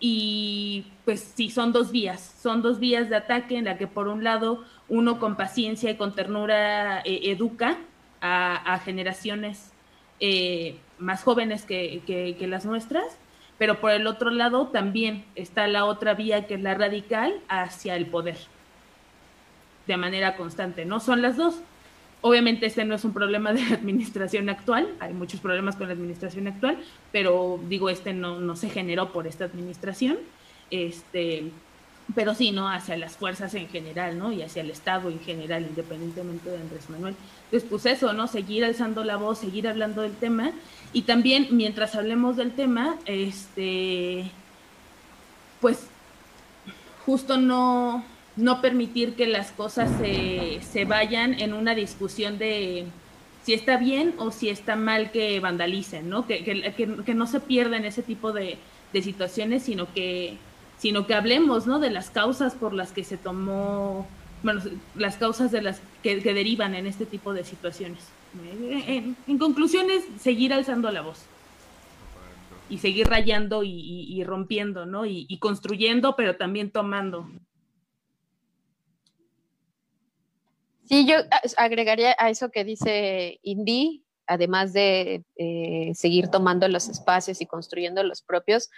Y 0.00 0.86
pues 1.04 1.32
sí, 1.34 1.50
son 1.50 1.72
dos 1.72 1.92
vías, 1.92 2.34
son 2.42 2.62
dos 2.62 2.80
vías 2.80 3.08
de 3.08 3.16
ataque 3.16 3.56
en 3.56 3.66
la 3.66 3.78
que 3.78 3.86
por 3.86 4.08
un 4.08 4.24
lado 4.24 4.64
uno 4.88 5.18
con 5.18 5.36
paciencia 5.36 5.90
y 5.90 5.96
con 5.96 6.14
ternura 6.14 7.00
eh, 7.00 7.20
educa 7.24 7.78
a 8.26 8.80
generaciones 8.82 9.73
eh, 10.20 10.76
más 10.98 11.22
jóvenes 11.22 11.64
que, 11.64 12.36
las 12.40 12.64
nuestras, 12.64 13.04
pero 13.58 13.80
por 13.80 13.90
el 13.90 14.06
otro 14.06 14.30
lado 14.30 14.68
también 14.68 15.24
está 15.34 15.66
la 15.66 15.84
otra 15.84 16.14
vía 16.14 16.46
que 16.46 16.54
es 16.54 16.60
la 16.60 16.74
radical 16.74 17.40
hacia 17.48 17.96
el 17.96 18.06
poder, 18.06 18.36
de 19.86 19.96
manera 19.96 20.36
constante, 20.36 20.84
¿no? 20.84 21.00
Son 21.00 21.22
las 21.22 21.36
dos. 21.36 21.60
Obviamente 22.20 22.66
este 22.66 22.84
no 22.86 22.94
es 22.94 23.04
un 23.04 23.12
problema 23.12 23.52
de 23.52 23.62
la 23.68 23.76
administración 23.76 24.48
actual, 24.48 24.88
hay 24.98 25.12
muchos 25.12 25.40
problemas 25.40 25.76
con 25.76 25.88
la 25.88 25.92
administración 25.92 26.48
actual, 26.48 26.78
pero 27.12 27.60
digo, 27.68 27.90
este 27.90 28.14
no, 28.14 28.40
no 28.40 28.56
se 28.56 28.70
generó 28.70 29.12
por 29.12 29.26
esta 29.26 29.44
administración, 29.44 30.18
este, 30.70 31.50
pero 32.14 32.34
sí, 32.34 32.50
¿no? 32.50 32.68
Hacia 32.68 32.96
las 32.96 33.16
fuerzas 33.16 33.54
en 33.54 33.68
general, 33.68 34.18
¿no? 34.18 34.30
Y 34.30 34.42
hacia 34.42 34.62
el 34.62 34.70
Estado 34.70 35.08
en 35.08 35.20
general, 35.20 35.64
independientemente 35.68 36.50
de 36.50 36.58
Andrés 36.58 36.90
Manuel. 36.90 37.14
Entonces, 37.46 37.68
pues 37.68 37.86
eso, 37.86 38.12
¿no? 38.12 38.26
Seguir 38.26 38.64
alzando 38.64 39.04
la 39.04 39.16
voz, 39.16 39.38
seguir 39.38 39.66
hablando 39.66 40.02
del 40.02 40.12
tema. 40.12 40.52
Y 40.92 41.02
también, 41.02 41.48
mientras 41.50 41.94
hablemos 41.94 42.36
del 42.36 42.52
tema, 42.52 42.96
este, 43.06 44.30
pues, 45.60 45.86
justo 47.06 47.38
no, 47.38 48.04
no 48.36 48.60
permitir 48.60 49.14
que 49.14 49.26
las 49.26 49.50
cosas 49.52 49.90
se, 49.98 50.60
se 50.60 50.84
vayan 50.84 51.40
en 51.40 51.54
una 51.54 51.74
discusión 51.74 52.38
de 52.38 52.86
si 53.44 53.52
está 53.52 53.76
bien 53.76 54.14
o 54.18 54.30
si 54.30 54.48
está 54.48 54.76
mal 54.76 55.10
que 55.10 55.38
vandalicen, 55.40 56.08
¿no? 56.08 56.26
Que, 56.26 56.44
que, 56.44 56.72
que, 57.04 57.14
no 57.14 57.26
se 57.26 57.40
pierdan 57.40 57.84
ese 57.84 58.02
tipo 58.02 58.32
de, 58.32 58.56
de 58.92 59.02
situaciones, 59.02 59.64
sino 59.64 59.92
que 59.92 60.38
sino 60.84 61.06
que 61.06 61.14
hablemos, 61.14 61.66
¿no? 61.66 61.80
De 61.80 61.88
las 61.88 62.10
causas 62.10 62.54
por 62.54 62.74
las 62.74 62.92
que 62.92 63.04
se 63.04 63.16
tomó, 63.16 64.06
bueno, 64.42 64.60
las 64.94 65.16
causas 65.16 65.50
de 65.50 65.62
las 65.62 65.80
que, 66.02 66.20
derivan 66.20 66.74
en 66.74 66.86
este 66.86 67.06
tipo 67.06 67.32
de 67.32 67.42
situaciones. 67.42 68.04
En, 69.26 69.38
conclusión 69.38 69.90
es 69.90 70.04
seguir 70.20 70.52
alzando 70.52 70.92
la 70.92 71.00
voz 71.00 71.24
y 72.68 72.76
seguir 72.76 73.06
rayando 73.06 73.62
y, 73.64 74.22
rompiendo, 74.24 74.84
¿no? 74.84 75.06
Y, 75.06 75.24
y, 75.26 75.38
construyendo, 75.38 76.16
pero 76.16 76.36
también 76.36 76.70
tomando. 76.70 77.30
Sí, 80.84 81.06
yo 81.06 81.14
agregaría 81.56 82.14
a 82.18 82.28
eso 82.28 82.50
que 82.50 82.62
dice 82.62 83.40
Indy, 83.42 84.03
además 84.26 84.72
de 84.72 85.24
eh, 85.36 85.92
seguir 85.94 86.28
tomando 86.28 86.68
los 86.68 86.88
espacios 86.88 87.40
y 87.40 87.46
construyendo 87.46 88.02
los 88.02 88.22
propios, 88.22 88.70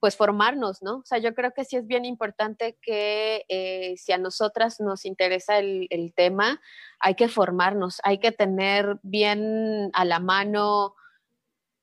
pues 0.00 0.16
formarnos, 0.16 0.82
¿no? 0.82 0.98
O 0.98 1.04
sea, 1.04 1.18
yo 1.18 1.34
creo 1.34 1.52
que 1.52 1.64
sí 1.64 1.76
es 1.76 1.86
bien 1.86 2.04
importante 2.04 2.78
que 2.82 3.44
eh, 3.48 3.94
si 3.96 4.12
a 4.12 4.18
nosotras 4.18 4.80
nos 4.80 5.04
interesa 5.04 5.58
el, 5.58 6.12
tema, 6.16 6.60
hay 7.00 7.14
que 7.14 7.28
formarnos, 7.28 8.00
hay 8.04 8.18
que 8.18 8.32
tener 8.32 8.98
bien 9.02 9.90
a 9.94 10.04
la 10.04 10.20
mano 10.20 10.94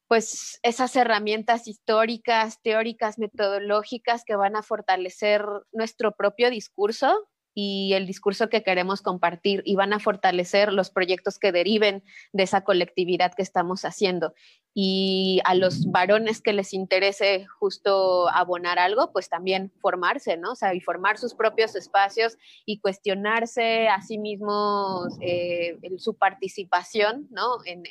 pues 0.07 0.59
esas 0.63 0.95
herramientas 0.97 1.67
históricas, 1.67 2.61
teóricas, 2.61 3.17
metodológicas 3.17 4.23
que 4.25 4.35
van 4.35 4.57
a 4.57 4.61
fortalecer 4.61 5.45
nuestro 5.71 6.11
propio 6.11 6.49
discurso 6.49 7.30
y 7.53 7.93
el 7.93 8.07
discurso 8.07 8.49
que 8.49 8.63
queremos 8.63 9.01
compartir 9.01 9.61
y 9.65 9.75
van 9.75 9.93
a 9.93 9.99
fortalecer 9.99 10.71
los 10.71 10.89
proyectos 10.89 11.37
que 11.37 11.51
deriven 11.51 12.03
de 12.31 12.43
esa 12.43 12.63
colectividad 12.63 13.33
que 13.33 13.41
estamos 13.43 13.83
haciendo. 13.85 14.33
Y 14.73 15.41
a 15.43 15.53
los 15.53 15.91
varones 15.91 16.41
que 16.41 16.53
les 16.53 16.73
interese 16.73 17.45
justo 17.59 18.29
abonar 18.29 18.79
algo, 18.79 19.11
pues 19.11 19.27
también 19.27 19.71
formarse, 19.81 20.37
¿no? 20.37 20.53
O 20.53 20.55
sea, 20.55 20.73
y 20.73 20.79
formar 20.79 21.17
sus 21.17 21.33
propios 21.33 21.75
espacios 21.75 22.37
y 22.65 22.79
cuestionarse 22.79 23.89
a 23.89 24.01
sí 24.01 24.17
mismos 24.17 25.17
eh, 25.19 25.77
su 25.97 26.15
participación, 26.15 27.27
¿no? 27.31 27.57
en 27.65 27.81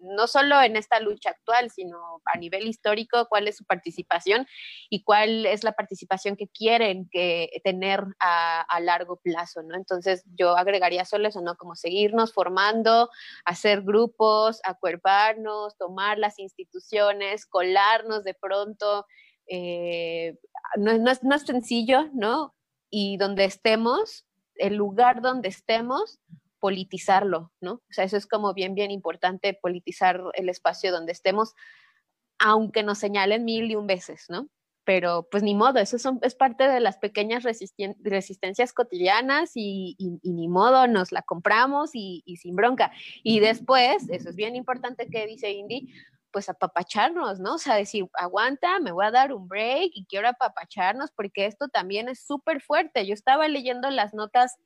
no 0.00 0.26
solo 0.26 0.60
en 0.62 0.76
esta 0.76 1.00
lucha 1.00 1.30
actual, 1.30 1.70
sino 1.70 2.20
a 2.24 2.38
nivel 2.38 2.66
histórico, 2.66 3.26
cuál 3.28 3.48
es 3.48 3.56
su 3.56 3.64
participación 3.64 4.46
y 4.88 5.02
cuál 5.02 5.46
es 5.46 5.64
la 5.64 5.72
participación 5.72 6.36
que 6.36 6.48
quieren 6.48 7.08
que 7.10 7.50
tener 7.64 8.04
a, 8.18 8.66
largo 8.80 9.16
plazo, 9.16 9.62
¿no? 9.62 9.76
Entonces 9.76 10.24
yo 10.38 10.56
agregaría 10.56 11.04
solo 11.04 11.28
eso, 11.28 11.42
¿no? 11.42 11.54
Como 11.56 11.76
seguirnos 11.76 12.32
formando, 12.32 13.10
hacer 13.44 13.82
grupos, 13.82 14.60
acuerparnos, 14.64 15.76
tomar 15.76 16.18
las 16.18 16.38
instituciones, 16.38 17.44
colarnos 17.44 18.24
de 18.24 18.34
pronto. 18.34 19.06
Eh, 19.46 20.38
no, 20.76 20.92
es, 21.10 21.22
no 21.22 21.34
es 21.34 21.42
sencillo, 21.42 22.08
¿no? 22.14 22.54
Y 22.88 23.18
donde 23.18 23.44
estemos, 23.44 24.26
el 24.54 24.76
lugar 24.76 25.20
donde 25.20 25.48
estemos, 25.48 26.20
politizarlo, 26.60 27.52
¿no? 27.60 27.72
O 27.72 27.92
sea, 27.92 28.04
eso 28.04 28.16
es 28.16 28.26
como 28.26 28.54
bien, 28.54 28.74
bien 28.74 28.90
importante, 28.90 29.58
politizar 29.60 30.22
el 30.34 30.48
espacio 30.48 30.92
donde 30.92 31.12
estemos, 31.12 31.54
aunque 32.38 32.82
nos 32.82 32.98
señalen 32.98 33.44
mil 33.44 33.70
y 33.70 33.74
un 33.74 33.86
veces, 33.86 34.26
¿no? 34.28 34.48
Pero 34.84 35.28
pues 35.30 35.42
ni 35.42 35.54
modo, 35.54 35.78
eso 35.78 35.96
es 36.22 36.34
parte 36.34 36.66
de 36.68 36.80
las 36.80 36.98
pequeñas 36.98 37.44
resistencias 37.44 38.72
cotidianas 38.72 39.52
y, 39.54 39.96
ni 40.22 40.48
modo, 40.48 40.86
nos 40.86 41.12
la 41.12 41.22
compramos 41.22 41.90
y, 41.92 42.22
sin 42.40 42.56
bronca. 42.56 42.90
Y 43.22 43.40
después, 43.40 44.08
eso 44.08 44.30
es 44.30 44.36
bien 44.36 44.56
importante 44.56 45.06
que 45.08 45.26
dice 45.26 45.50
Indy, 45.52 45.92
pues 46.32 46.48
apapacharnos, 46.48 47.40
¿no? 47.40 47.54
O 47.54 47.58
sea, 47.58 47.74
decir, 47.74 48.06
aguanta, 48.14 48.80
me 48.80 48.92
voy 48.92 49.04
a 49.04 49.10
dar 49.10 49.32
un 49.32 49.48
break 49.48 49.90
y 49.94 50.06
quiero 50.06 50.28
apapacharnos 50.28 51.10
porque 51.12 51.46
esto 51.46 51.68
también 51.68 52.08
es 52.08 52.24
súper 52.24 52.60
fuerte. 52.60 53.06
Yo 53.06 53.14
estaba 53.14 53.48
leyendo 53.48 53.90
las 53.90 54.14
notas 54.14 54.56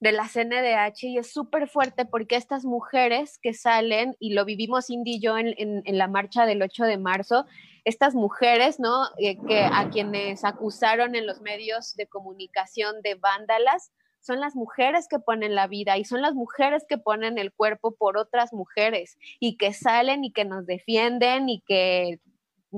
de 0.00 0.12
la 0.12 0.28
CNDH 0.28 1.04
y 1.04 1.18
es 1.18 1.32
súper 1.32 1.68
fuerte 1.68 2.04
porque 2.04 2.36
estas 2.36 2.64
mujeres 2.64 3.38
que 3.42 3.52
salen, 3.52 4.16
y 4.20 4.32
lo 4.32 4.44
vivimos 4.44 4.90
Indy 4.90 5.16
y 5.16 5.20
yo 5.20 5.36
en, 5.38 5.54
en, 5.56 5.98
la 5.98 6.06
marcha 6.06 6.46
del 6.46 6.62
8 6.62 6.84
de 6.84 6.98
marzo, 6.98 7.46
estas 7.84 8.14
mujeres, 8.14 8.78
¿no? 8.78 9.06
Eh, 9.18 9.38
que 9.48 9.62
a 9.62 9.90
quienes 9.90 10.44
acusaron 10.44 11.16
en 11.16 11.26
los 11.26 11.40
medios 11.40 11.96
de 11.96 12.06
comunicación 12.06 13.02
de 13.02 13.16
vándalas, 13.16 13.90
son 14.20 14.40
las 14.40 14.54
mujeres 14.54 15.08
que 15.08 15.18
ponen 15.18 15.54
la 15.54 15.66
vida 15.66 15.96
y 15.96 16.04
son 16.04 16.22
las 16.22 16.34
mujeres 16.34 16.84
que 16.88 16.98
ponen 16.98 17.38
el 17.38 17.52
cuerpo 17.52 17.92
por 17.92 18.18
otras 18.18 18.52
mujeres 18.52 19.16
y 19.40 19.56
que 19.56 19.72
salen 19.72 20.24
y 20.24 20.32
que 20.32 20.44
nos 20.44 20.66
defienden 20.66 21.48
y 21.48 21.60
que 21.60 22.20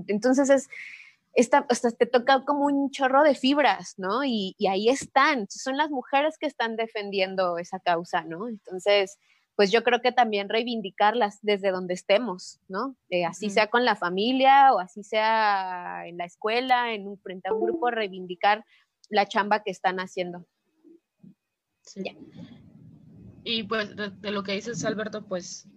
entonces 0.06 0.48
es, 0.50 0.68
esta, 1.34 1.66
te 1.66 2.06
toca 2.06 2.44
como 2.44 2.66
un 2.66 2.90
chorro 2.90 3.22
de 3.22 3.34
fibras, 3.34 3.94
¿no? 3.98 4.24
Y, 4.24 4.56
ahí 4.68 4.88
están, 4.88 5.46
son 5.48 5.76
las 5.76 5.90
mujeres 5.90 6.36
que 6.38 6.46
están 6.46 6.76
defendiendo 6.76 7.58
esa 7.58 7.78
causa, 7.80 8.22
¿no? 8.22 8.48
Entonces, 8.48 9.18
pues 9.54 9.70
yo 9.70 9.84
creo 9.84 10.00
que 10.00 10.12
también 10.12 10.48
reivindicarlas 10.48 11.38
desde 11.42 11.70
donde 11.70 11.94
estemos, 11.94 12.60
¿no? 12.68 12.96
Eh, 13.10 13.24
así 13.24 13.50
sea 13.50 13.68
con 13.68 13.84
la 13.84 13.94
familia 13.94 14.72
o 14.72 14.78
así 14.78 15.02
sea 15.02 16.06
en 16.06 16.16
la 16.16 16.24
escuela, 16.24 16.94
en 16.94 17.06
un, 17.06 17.18
frente 17.18 17.48
a 17.48 17.54
un 17.54 17.60
grupo, 17.60 17.90
reivindicar 17.90 18.64
la 19.08 19.26
chamba 19.26 19.62
que 19.62 19.70
están 19.70 19.98
haciendo. 19.98 20.46
Sí. 21.82 22.02
Y 23.44 23.62
pues 23.64 23.94
de, 23.96 24.30
lo 24.30 24.42
que 24.42 24.52
dices, 24.52 24.84
Alberto, 24.84 25.26
pues 25.26 25.68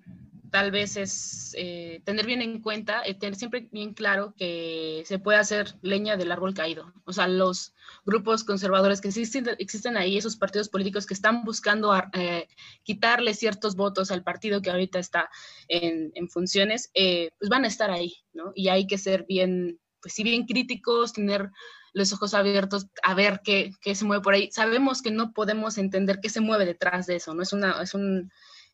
tal 0.53 0.69
vez 0.69 0.97
es 0.97 1.55
eh, 1.57 2.03
tener 2.05 2.27
bien 2.27 2.43
en 2.43 2.61
cuenta, 2.61 3.01
eh, 3.03 3.15
tener 3.15 3.33
siempre 3.33 3.67
bien 3.71 3.95
claro 3.95 4.35
que 4.37 5.01
se 5.03 5.17
puede 5.17 5.39
hacer 5.39 5.73
leña 5.81 6.15
del 6.15 6.31
árbol 6.31 6.53
caído. 6.53 6.93
O 7.05 7.11
sea, 7.11 7.27
los 7.27 7.73
grupos 8.05 8.43
conservadores 8.43 9.01
que 9.01 9.07
existen, 9.07 9.49
existen 9.57 9.97
ahí, 9.97 10.15
esos 10.15 10.35
partidos 10.35 10.69
políticos 10.69 11.07
que 11.07 11.15
están 11.15 11.43
buscando 11.43 11.91
eh, 12.13 12.47
quitarle 12.83 13.33
ciertos 13.33 13.75
votos 13.75 14.11
al 14.11 14.21
partido 14.21 14.61
que 14.61 14.69
ahorita 14.69 14.99
está 14.99 15.27
en, 15.69 16.11
en 16.13 16.29
funciones, 16.29 16.91
pues 16.93 17.49
van 17.49 17.63
a 17.65 17.69
estar 17.69 17.89
ahí, 17.89 18.17
¿no? 18.31 18.51
Y 18.53 18.67
hay 18.67 18.85
que 18.85 18.99
ser 18.99 19.25
bien, 19.27 19.79
pues 20.03 20.13
sí, 20.13 20.21
bien 20.21 20.45
críticos, 20.45 21.13
tener 21.13 21.49
los 21.93 22.13
ojos 22.13 22.35
abiertos 22.35 22.85
a 23.01 23.15
ver 23.15 23.41
qué, 23.43 23.71
qué 23.81 23.95
se 23.95 24.05
mueve 24.05 24.21
por 24.21 24.35
ahí. 24.35 24.51
Sabemos 24.51 25.01
que 25.01 25.09
no 25.09 25.33
podemos 25.33 25.79
entender 25.79 26.19
qué 26.21 26.29
se 26.29 26.41
mueve 26.41 26.67
detrás 26.67 27.07
de 27.07 27.15
eso, 27.15 27.33
¿no? 27.33 27.41
Es 27.41 27.53
una, 27.53 27.81
es 27.81 27.95
un 27.95 28.31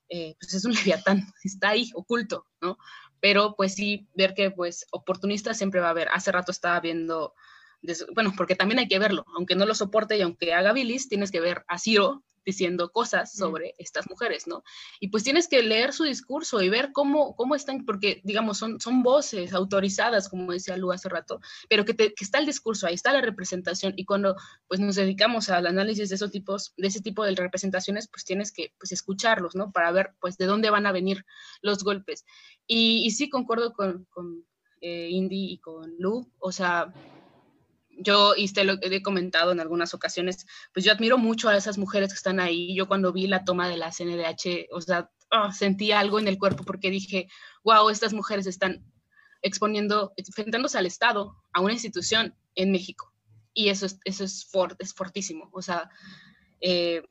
eh, 0.10 0.36
pues 0.40 0.54
es 0.54 0.66
un 0.66 0.74
leviatán, 1.06 1.28
está 1.44 1.70
ahí 1.70 1.90
oculto, 1.94 2.48
¿no? 2.62 2.78
Pero 3.22 3.56
pues 3.56 3.76
sí, 3.76 4.08
ver 4.14 4.34
que 4.34 4.52
pues 4.52 4.86
oportunista 4.92 5.54
siempre 5.54 5.80
va 5.80 5.88
a 5.88 5.92
haber. 5.92 6.08
Hace 6.10 6.32
rato 6.32 6.52
estaba 6.52 6.80
viendo, 6.80 7.34
bueno, 8.14 8.34
porque 8.36 8.56
también 8.56 8.80
hay 8.80 8.88
que 8.88 9.00
verlo, 9.00 9.26
aunque 9.36 9.56
no 9.56 9.66
lo 9.66 9.74
soporte 9.74 10.18
y 10.18 10.22
aunque 10.22 10.54
haga 10.54 10.74
bilis, 10.74 11.08
tienes 11.10 11.32
que 11.32 11.40
ver 11.40 11.64
a 11.68 11.78
Ciro 11.78 12.24
diciendo 12.46 12.92
cosas 12.92 13.34
sobre 13.34 13.76
estas 13.78 14.10
mujeres, 14.10 14.48
¿no? 14.48 14.64
Y 15.00 15.10
pues 15.10 15.24
tienes 15.24 15.48
que 15.48 15.62
leer 15.62 15.94
su 15.94 16.04
discurso 16.04 16.62
y 16.62 16.70
ver 16.70 16.92
cómo, 16.92 17.36
cómo 17.36 17.56
están, 17.56 17.86
porque 17.86 18.22
digamos, 18.24 18.58
son, 18.58 18.80
son 18.80 19.04
voces 19.04 19.54
autorizadas, 19.54 20.30
como 20.30 20.52
decía 20.52 20.78
Lu 20.78 20.92
hace 20.92 21.10
rato, 21.10 21.40
pero 21.70 21.86
que, 21.86 21.96
que, 21.96 22.14
está 22.20 22.40
el 22.40 22.46
discurso, 22.46 22.88
ahí 22.88 22.96
está 22.96 23.14
la 23.14 23.22
representación 23.22 23.94
y 23.96 24.06
cuando 24.06 24.36
pues 24.68 24.80
nos 24.80 24.96
dedicamos 24.96 25.50
al 25.50 25.68
análisis 25.68 26.10
de 26.10 26.16
esos 26.16 26.32
tipos, 26.32 26.74
de 26.78 26.88
ese 26.88 27.02
tipo 27.02 27.24
de 27.24 27.36
representaciones, 27.36 28.08
pues 28.08 28.24
tienes 28.26 28.52
que 28.52 28.74
pues 28.80 28.92
escucharlos, 28.92 29.56
¿no? 29.56 29.72
Para 29.72 29.92
ver 29.92 30.12
pues 30.20 30.38
de 30.38 30.46
dónde 30.46 30.70
van 30.70 30.86
a 30.86 30.92
venir 30.92 31.26
los 31.62 31.84
golpes. 31.84 32.26
Y, 32.66 33.06
y 33.06 33.12
sí 33.12 33.30
concuerdo 33.30 33.74
con, 33.74 34.06
con 34.10 34.46
eh, 34.82 35.10
Indy 35.10 35.54
y 35.54 35.58
con 35.60 35.96
Lu, 36.00 36.32
o 36.40 36.52
sea, 36.52 36.94
yo, 38.00 38.34
y 38.36 38.52
te 38.52 38.64
lo 38.64 38.78
he 38.82 39.02
comentado 39.02 39.52
en 39.52 39.60
algunas 39.60 39.94
ocasiones, 39.94 40.46
pues 40.74 40.86
yo 40.86 40.92
admiro 40.92 41.18
mucho 41.18 41.50
a 41.50 41.58
esas 41.58 41.78
mujeres 41.78 42.10
que 42.10 42.18
están 42.18 42.40
ahí. 42.40 42.76
Yo 42.76 42.88
cuando 42.88 43.14
vi 43.14 43.28
la 43.28 43.44
toma 43.44 43.68
de 43.68 43.78
la 43.78 43.92
CNDH, 43.92 44.68
o 44.72 44.82
sea, 44.82 45.12
oh, 45.32 45.52
sentí 45.52 45.92
algo 45.92 46.20
en 46.20 46.28
el 46.28 46.38
cuerpo 46.38 46.64
porque 46.64 46.90
dije, 46.90 47.28
wow, 47.64 47.90
estas 47.90 48.14
mujeres 48.14 48.48
están 48.48 48.86
exponiendo, 49.42 50.14
enfrentándose 50.16 50.78
al 50.78 50.86
Estado, 50.86 51.36
a 51.54 51.62
una 51.62 51.74
institución 51.74 52.36
en 52.56 52.72
México. 52.72 53.14
Y 53.54 53.70
eso 53.70 53.86
es, 53.86 54.00
eso 54.06 54.24
es, 54.24 54.50
es 54.80 54.94
fortísimo. 54.94 55.50
O 55.52 55.62
sea, 55.62 55.90
eh, 56.62 57.04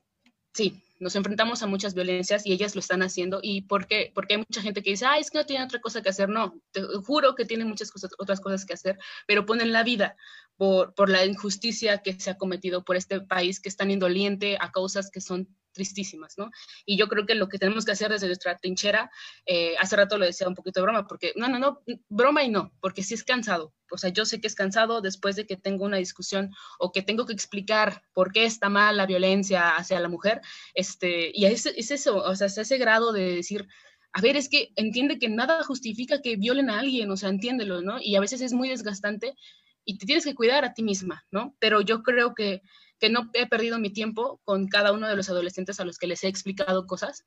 sí, 0.53 0.83
nos 1.01 1.15
enfrentamos 1.17 1.63
a 1.63 1.67
muchas 1.67 1.95
violencias 1.95 2.45
y 2.45 2.53
ellas 2.53 2.75
lo 2.75 2.81
están 2.81 3.03
haciendo. 3.03 3.41
¿Y 3.43 3.63
por 3.63 3.87
qué? 3.87 4.11
Porque 4.15 4.35
hay 4.35 4.39
mucha 4.39 4.63
gente 4.63 4.83
que 4.83 4.91
dice, 4.91 5.07
ah, 5.07 5.19
es 5.19 5.31
que 5.31 5.39
no 5.39 5.47
tienen 5.47 5.67
otra 5.67 5.81
cosa 5.81 6.03
que 6.03 6.09
hacer. 6.09 6.29
No, 6.29 6.61
te 6.73 6.83
juro 7.05 7.35
que 7.35 7.45
tienen 7.45 7.69
muchas 7.69 7.91
cosas, 7.91 8.11
otras 8.19 8.41
cosas 8.41 8.65
que 8.65 8.75
hacer, 8.75 8.99
pero 9.27 9.47
ponen 9.47 9.73
la 9.73 9.85
vida 9.85 10.17
por, 10.57 10.95
por 10.95 11.09
la 11.09 11.25
injusticia 11.25 11.99
que 11.99 12.19
se 12.19 12.31
ha 12.31 12.37
cometido 12.37 12.85
por 12.85 12.97
este 12.97 13.21
país 13.21 13.61
que 13.61 13.69
es 13.69 13.77
tan 13.77 13.91
indoliente 13.91 14.59
a 14.61 14.73
causas 14.73 15.11
que 15.11 15.21
son 15.21 15.49
tristísimas, 15.73 16.37
¿no? 16.39 16.51
Y 16.85 16.97
yo 16.97 17.09
creo 17.09 17.27
que 17.27 17.35
lo 17.35 17.49
que 17.49 17.59
tenemos 17.59 17.85
que 17.85 17.93
hacer 17.93 18.11
desde 18.11 18.27
nuestra 18.27 18.57
trinchera, 18.57 19.11
eh, 19.47 19.75
hace 19.79 19.97
rato 19.97 20.19
lo 20.19 20.25
decía 20.25 20.49
un 20.49 20.55
poquito 20.55 20.81
de 20.81 20.85
broma, 20.85 21.07
porque 21.07 21.33
no, 21.37 21.49
no, 21.49 21.59
no, 21.59 21.83
broma 22.09 22.43
y 22.43 22.49
no, 22.49 22.73
porque 22.81 23.03
sí 23.03 23.15
es 23.15 23.25
cansado. 23.25 23.75
O 23.91 23.99
sea, 23.99 24.11
yo 24.11 24.25
sé 24.25 24.41
que 24.41 24.47
es 24.47 24.55
cansado 24.55 25.01
después 25.01 25.37
de 25.37 25.47
que 25.47 25.57
tengo 25.57 25.85
una 25.85 25.97
discusión 25.97 26.51
o 26.79 26.93
que 26.93 27.03
tengo 27.03 27.27
que 27.27 27.33
explicar 27.33 28.03
por 28.13 28.33
qué 28.33 28.45
está 28.45 28.69
mal 28.69 28.97
la 28.97 29.07
violencia 29.07 29.77
hacia 29.77 30.01
la 30.01 30.09
mujer, 30.09 30.41
este, 30.75 31.31
y 31.35 31.47
es, 31.47 31.67
es 31.67 31.91
eso, 31.91 32.17
o 32.17 32.37
sea, 32.37 32.49
es 32.49 32.59
ese 32.59 32.79
grado 32.79 33.13
de 33.13 33.37
decir, 33.37 33.67
a 34.13 34.21
ver, 34.21 34.37
es 34.37 34.49
que 34.49 34.71
entiende 34.77 35.19
que 35.19 35.29
nada 35.29 35.63
justifica 35.63 36.21
que 36.21 36.37
violen 36.37 36.71
a 36.71 36.81
alguien, 36.81 37.11
o 37.11 37.17
sea, 37.17 37.29
entiéndelo, 37.29 37.83
¿no? 37.83 37.99
Y 38.01 38.17
a 38.17 38.21
veces 38.21 38.41
es 38.41 38.53
muy 38.53 38.69
desgastante 38.69 39.35
y 39.85 39.99
te 39.99 40.07
tienes 40.07 40.25
que 40.25 40.35
cuidar 40.35 40.65
a 40.65 40.75
ti 40.75 40.83
misma, 40.83 41.25
¿no? 41.31 41.57
Pero 41.59 41.81
yo 41.81 42.03
creo 42.03 42.35
que 42.35 42.63
que 42.99 43.11
no 43.11 43.31
he 43.33 43.47
perdido 43.47 43.79
mi 43.79 43.91
tiempo 43.91 44.41
con 44.45 44.69
cada 44.69 44.93
uno 44.93 45.09
de 45.09 45.17
los 45.17 45.29
adolescentes 45.29 45.81
a 45.81 45.85
los 45.85 45.99
que 45.99 46.07
les 46.07 46.25
he 46.25 46.29
explicado 46.29 46.87
cosas. 46.87 47.25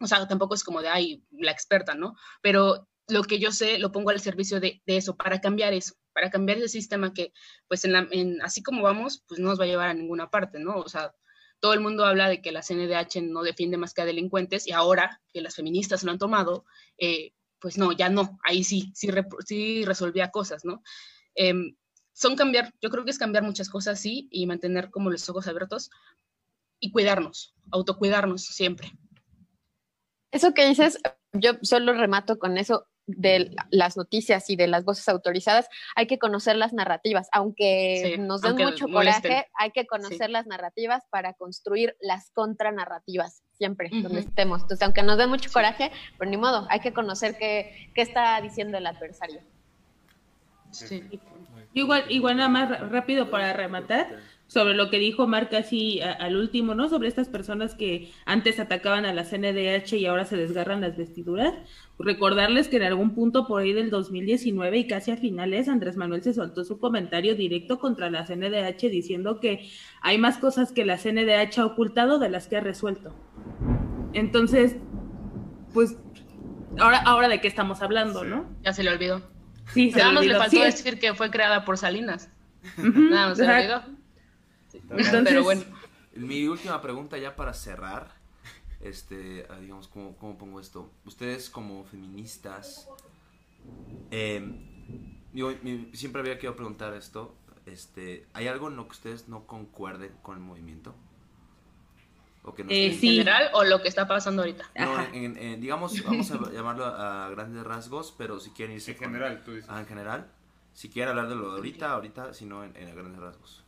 O 0.00 0.06
sea, 0.06 0.26
tampoco 0.28 0.54
es 0.54 0.64
como 0.64 0.82
de, 0.82 0.88
ay, 0.88 1.24
la 1.30 1.52
experta, 1.52 1.94
¿no? 1.94 2.14
Pero 2.42 2.88
lo 3.08 3.22
que 3.22 3.38
yo 3.38 3.52
sé 3.52 3.78
lo 3.78 3.92
pongo 3.92 4.10
al 4.10 4.20
servicio 4.20 4.60
de, 4.60 4.82
eso, 4.86 5.16
para 5.16 5.40
cambiar 5.40 5.72
eso, 5.72 5.94
para 6.12 6.30
cambiar 6.30 6.58
ese 6.58 6.68
sistema 6.68 7.12
que, 7.14 7.32
pues, 7.68 7.84
en 7.84 8.42
así 8.42 8.62
como 8.62 8.82
vamos, 8.82 9.24
pues 9.28 9.40
no 9.40 9.48
nos 9.48 9.60
va 9.60 9.64
a 9.64 9.68
llevar 9.68 9.88
a 9.88 9.94
ninguna 9.94 10.28
parte, 10.30 10.58
¿no? 10.58 10.76
O 10.76 10.88
sea, 10.88 11.14
todo 11.60 11.72
el 11.72 11.80
mundo 11.80 12.04
habla 12.04 12.28
de 12.28 12.42
que 12.42 12.52
la 12.52 12.62
CNDH 12.62 13.22
no 13.22 13.42
defiende 13.42 13.78
más 13.78 13.94
que 13.94 14.02
a 14.02 14.04
delincuentes 14.04 14.66
y 14.66 14.72
ahora 14.72 15.22
que 15.32 15.40
las 15.40 15.54
feministas 15.54 16.02
lo 16.02 16.10
han 16.10 16.18
tomado, 16.18 16.64
eh, 16.98 17.32
pues 17.58 17.78
no, 17.78 17.92
ya 17.92 18.08
no, 18.08 18.38
ahí 18.44 18.64
sí, 18.64 18.92
sí, 18.94 19.08
sí 19.44 19.84
resolvía 19.84 20.30
cosas, 20.30 20.64
¿no? 20.64 20.82
Em, 21.34 21.76
son 22.16 22.34
cambiar, 22.34 22.72
yo 22.80 22.88
creo 22.88 23.04
que 23.04 23.10
es 23.10 23.18
cambiar 23.18 23.44
muchas 23.44 23.68
cosas, 23.68 24.00
sí, 24.00 24.26
y 24.30 24.46
mantener 24.46 24.90
como 24.90 25.10
los 25.10 25.28
ojos 25.28 25.46
abiertos 25.48 25.90
y 26.80 26.90
cuidarnos, 26.90 27.54
autocuidarnos 27.70 28.42
siempre. 28.42 28.90
Eso 30.30 30.54
que 30.54 30.66
dices, 30.66 30.98
yo 31.34 31.52
solo 31.60 31.92
remato 31.92 32.38
con 32.38 32.56
eso 32.56 32.86
de 33.04 33.54
las 33.70 33.98
noticias 33.98 34.48
y 34.48 34.56
de 34.56 34.66
las 34.66 34.84
voces 34.84 35.08
autorizadas, 35.10 35.68
hay 35.94 36.06
que 36.06 36.18
conocer 36.18 36.56
las 36.56 36.72
narrativas, 36.72 37.28
aunque 37.32 38.16
nos 38.18 38.40
den 38.40 38.56
mucho 38.56 38.88
coraje, 38.88 39.46
hay 39.54 39.70
que 39.72 39.86
conocer 39.86 40.30
las 40.30 40.46
narrativas 40.46 41.04
para 41.10 41.34
construir 41.34 41.96
las 42.00 42.30
contranarrativas, 42.30 43.42
siempre, 43.52 43.90
donde 43.92 44.20
estemos. 44.20 44.62
Entonces, 44.62 44.82
aunque 44.82 45.02
nos 45.02 45.18
den 45.18 45.28
mucho 45.28 45.52
coraje, 45.52 45.92
pero 46.18 46.30
ni 46.30 46.38
modo, 46.38 46.66
hay 46.70 46.80
que 46.80 46.94
conocer 46.94 47.36
qué, 47.38 47.90
qué 47.94 48.00
está 48.00 48.40
diciendo 48.40 48.78
el 48.78 48.86
adversario. 48.86 49.42
Sí. 50.78 51.02
Igual, 51.74 52.04
igual 52.08 52.36
nada 52.38 52.48
más 52.48 52.90
rápido 52.90 53.30
para 53.30 53.52
rematar 53.52 54.18
sobre 54.46 54.74
lo 54.74 54.90
que 54.90 54.98
dijo 54.98 55.26
Marc 55.26 55.52
así 55.54 56.00
al 56.00 56.36
último, 56.36 56.74
¿no? 56.74 56.88
Sobre 56.88 57.08
estas 57.08 57.28
personas 57.28 57.74
que 57.74 58.12
antes 58.24 58.60
atacaban 58.60 59.04
a 59.04 59.12
la 59.12 59.24
CNDH 59.24 59.94
y 59.94 60.06
ahora 60.06 60.24
se 60.24 60.36
desgarran 60.36 60.80
las 60.80 60.96
vestiduras. 60.96 61.52
Recordarles 61.98 62.68
que 62.68 62.76
en 62.76 62.84
algún 62.84 63.14
punto 63.14 63.46
por 63.46 63.62
ahí 63.62 63.72
del 63.72 63.90
2019 63.90 64.78
y 64.78 64.86
casi 64.86 65.10
a 65.10 65.16
finales, 65.16 65.68
Andrés 65.68 65.96
Manuel 65.96 66.22
se 66.22 66.32
soltó 66.32 66.64
su 66.64 66.78
comentario 66.78 67.34
directo 67.34 67.78
contra 67.78 68.08
la 68.08 68.24
CNDH 68.24 68.88
diciendo 68.88 69.40
que 69.40 69.68
hay 70.00 70.18
más 70.18 70.38
cosas 70.38 70.72
que 70.72 70.84
la 70.84 70.96
CNDH 70.96 71.58
ha 71.58 71.66
ocultado 71.66 72.18
de 72.18 72.30
las 72.30 72.46
que 72.46 72.56
ha 72.56 72.60
resuelto. 72.60 73.14
Entonces, 74.12 74.76
pues, 75.74 75.98
ahora, 76.78 76.98
ahora 76.98 77.28
de 77.28 77.40
qué 77.40 77.48
estamos 77.48 77.82
hablando, 77.82 78.24
¿no? 78.24 78.46
Ya 78.62 78.72
se 78.72 78.84
le 78.84 78.90
olvidó. 78.90 79.35
Sí, 79.72 79.90
Nada 79.90 80.12
más 80.12 80.26
le 80.26 80.36
faltó 80.36 80.60
decir 80.60 80.98
que 80.98 81.14
fue 81.14 81.30
creada 81.30 81.64
por 81.64 81.78
Salinas. 81.78 82.28
Nada 82.76 83.28
más 83.28 83.38
se 83.38 83.44
olvidó. 83.44 83.82
Pero 85.24 85.42
bueno. 85.42 85.62
Mi 86.14 86.46
última 86.46 86.80
pregunta 86.80 87.18
ya 87.18 87.36
para 87.36 87.52
cerrar, 87.52 88.14
este, 88.80 89.46
ah, 89.50 89.58
digamos, 89.60 89.88
¿cómo, 89.88 90.16
cómo 90.16 90.38
pongo 90.38 90.60
esto? 90.60 90.90
Ustedes 91.04 91.50
como 91.50 91.84
feministas, 91.84 92.88
eh, 94.10 94.42
siempre 95.92 96.22
había 96.22 96.36
querido 96.36 96.56
preguntar 96.56 96.94
esto, 96.94 97.36
este, 97.66 98.26
¿hay 98.32 98.48
algo 98.48 98.68
en 98.68 98.76
lo 98.76 98.86
que 98.86 98.92
ustedes 98.92 99.28
no 99.28 99.46
concuerden 99.46 100.12
con 100.22 100.38
el 100.38 100.42
movimiento? 100.42 100.94
Eh, 102.68 102.86
¿En 102.86 102.98
general 102.98 103.50
o 103.54 103.64
lo 103.64 103.82
que 103.82 103.88
está 103.88 104.06
pasando 104.06 104.42
ahorita? 104.42 104.70
No, 104.78 104.96
en, 105.12 105.60
digamos, 105.60 106.02
vamos 106.04 106.30
a 106.30 106.52
llamarlo 106.52 106.84
a 106.84 107.28
grandes 107.30 107.64
rasgos, 107.64 108.14
pero 108.16 108.38
si 108.38 108.50
quieren 108.50 108.76
irse... 108.76 108.92
En 108.92 108.98
general, 108.98 109.42
tú 109.44 109.52
dices. 109.52 109.68
Ah, 109.70 109.80
en 109.80 109.86
general. 109.86 110.26
Si 110.72 110.88
quieren 110.88 111.10
hablar 111.10 111.28
de 111.28 111.34
lo 111.34 111.50
de 111.50 111.56
ahorita, 111.56 111.92
ahorita, 111.92 112.34
si 112.34 112.44
no 112.44 112.62
en, 112.62 112.72
grandes 112.72 113.20
rasgos. 113.20 113.64